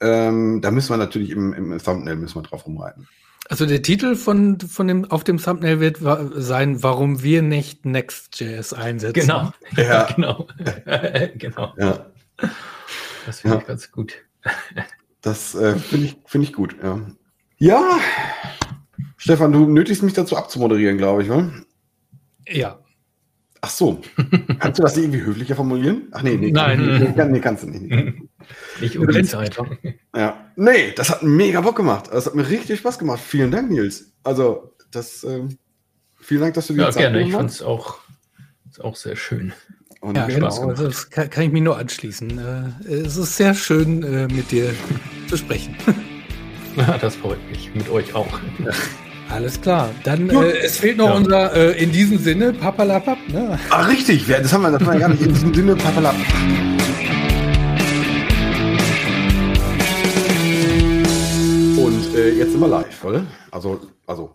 Ähm, 0.00 0.60
da 0.62 0.70
müssen 0.70 0.90
wir 0.90 0.96
natürlich 0.96 1.30
im, 1.30 1.52
im 1.52 1.78
Thumbnail 1.78 2.16
müssen 2.16 2.36
wir 2.36 2.42
drauf 2.42 2.66
rumreiten. 2.66 3.06
Also 3.48 3.66
der 3.66 3.82
Titel 3.82 4.14
von, 4.14 4.60
von 4.60 4.86
dem, 4.86 5.10
auf 5.10 5.24
dem 5.24 5.38
Thumbnail 5.38 5.80
wird 5.80 6.04
wa- 6.04 6.30
sein, 6.36 6.82
warum 6.82 7.22
wir 7.22 7.42
nicht 7.42 7.84
Next.js 7.84 8.72
einsetzen. 8.72 9.20
Genau. 9.20 9.52
Ja. 9.76 9.82
Ja, 9.82 10.04
genau. 10.14 10.46
genau. 11.36 11.74
Ja, 11.78 12.06
Das 13.26 13.40
finde 13.40 13.56
Ja. 13.56 13.60
ich 13.62 13.66
ganz 13.66 13.90
gut. 13.90 14.14
das 15.20 15.54
äh, 15.54 15.74
finde 15.76 16.06
ich, 16.06 16.16
finde 16.26 16.46
ich 16.46 16.52
gut. 16.52 16.76
Ja. 16.82 17.00
ja, 17.58 17.98
Stefan, 19.16 19.52
du 19.52 19.66
nötigst 19.66 20.02
mich 20.02 20.14
dazu 20.14 20.36
abzumoderieren, 20.36 20.96
glaube 20.96 21.22
ich, 21.24 21.28
wa? 21.28 21.50
Ja. 22.48 22.78
Ach 23.62 23.68
so. 23.70 24.00
Kannst 24.58 24.78
du 24.78 24.82
das 24.82 24.96
irgendwie 24.96 25.20
höflicher 25.22 25.54
formulieren? 25.54 26.08
Ach 26.12 26.22
nee, 26.22 26.36
nee, 26.36 26.50
Nein. 26.50 26.78
kann- 26.78 26.98
nee, 26.98 27.12
kann, 27.12 27.30
nee 27.32 27.40
kannst 27.40 27.62
du 27.64 27.68
nicht. 27.68 28.14
Nicht 28.80 28.98
um 28.98 29.06
die 29.06 29.22
Zeit. 29.22 29.56
Ja. 30.16 30.50
Nee, 30.56 30.92
das 30.96 31.10
hat 31.10 31.22
mega 31.22 31.60
Bock 31.60 31.76
gemacht. 31.76 32.08
Das 32.10 32.26
hat 32.26 32.34
mir 32.34 32.48
richtig 32.48 32.78
Spaß 32.80 32.98
gemacht. 32.98 33.20
Vielen 33.24 33.50
Dank, 33.50 33.70
Nils. 33.70 34.12
Also, 34.24 34.74
das, 34.90 35.24
ähm, 35.24 35.58
vielen 36.18 36.40
Dank, 36.40 36.54
dass 36.54 36.68
du 36.68 36.72
dir 36.74 36.82
Ja, 36.82 36.90
Zeit 36.90 37.02
gerne. 37.02 37.20
Ich 37.20 37.32
fand 37.32 37.50
es 37.50 37.60
auch, 37.62 37.98
auch 38.80 38.96
sehr 38.96 39.16
schön. 39.16 39.52
Und 40.00 40.16
Ja, 40.16 40.22
Spaß 40.30 40.34
genau. 40.34 40.48
gemacht. 40.60 40.70
Also 40.70 40.84
das 40.86 41.10
kann, 41.10 41.28
kann 41.28 41.42
ich 41.44 41.52
mir 41.52 41.60
nur 41.60 41.76
anschließen. 41.76 42.38
Äh, 42.38 42.90
es 42.90 43.18
ist 43.18 43.36
sehr 43.36 43.52
schön, 43.54 44.02
äh, 44.02 44.26
mit 44.28 44.50
dir 44.50 44.72
zu 45.28 45.36
sprechen. 45.36 45.76
Ja, 46.76 46.96
das 46.98 47.16
freut 47.16 47.40
mich. 47.50 47.74
Mit 47.74 47.88
euch 47.90 48.14
auch. 48.14 48.38
Alles 49.30 49.60
klar. 49.60 49.90
Dann, 50.04 50.28
äh, 50.28 50.50
es 50.64 50.78
fehlt 50.78 50.96
noch 50.96 51.06
Ja. 51.10 51.14
unser, 51.14 51.54
äh, 51.54 51.82
in 51.82 51.92
diesem 51.92 52.18
Sinne, 52.18 52.52
Papalapap, 52.52 53.18
ne? 53.28 53.58
Ah, 53.70 53.82
richtig. 53.86 54.26
Ja, 54.26 54.40
das 54.40 54.52
haben 54.52 54.62
wir, 54.62 54.72
das 54.72 54.82
haben 54.82 54.92
wir 54.94 55.00
gar 55.00 55.08
nicht 55.08 55.22
in 55.22 55.32
diesem 55.32 55.54
Sinne. 55.54 55.76
Papalap. 55.76 56.16
Und 61.76 62.14
äh, 62.14 62.30
jetzt 62.34 62.52
sind 62.52 62.60
wir 62.60 62.68
live, 62.68 63.04
oder? 63.04 63.26
Also, 63.50 63.80
also, 64.06 64.34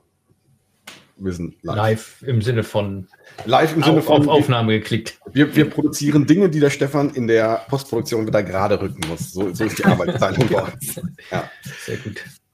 wir 1.18 1.32
sind 1.34 1.56
live. 1.64 1.76
Live 1.76 2.24
im 2.24 2.42
Sinne 2.42 2.64
von 2.64 3.08
Live 3.46 3.76
im 3.76 3.84
Sinne 3.84 4.00
auf, 4.00 4.06
von, 4.06 4.22
auf 4.24 4.28
Aufnahme 4.28 4.74
geklickt. 4.80 5.20
Wir, 5.32 5.56
wir 5.56 5.70
produzieren 5.70 6.26
Dinge, 6.26 6.50
die 6.50 6.60
der 6.60 6.70
Stefan 6.70 7.10
in 7.12 7.28
der 7.28 7.62
Postproduktion 7.70 8.28
wieder 8.28 8.44
gerade 8.44 8.80
rücken 8.82 9.02
muss. 9.08 9.32
So, 9.32 9.54
so 9.54 9.64
ist 9.66 9.78
die 9.80 9.86
Arbeitsteilung 9.86 10.48
bei 10.50 10.62
uns. 10.62 11.02
Ja. 11.32 11.50
Sehr 11.86 11.98
gut. 11.98 12.24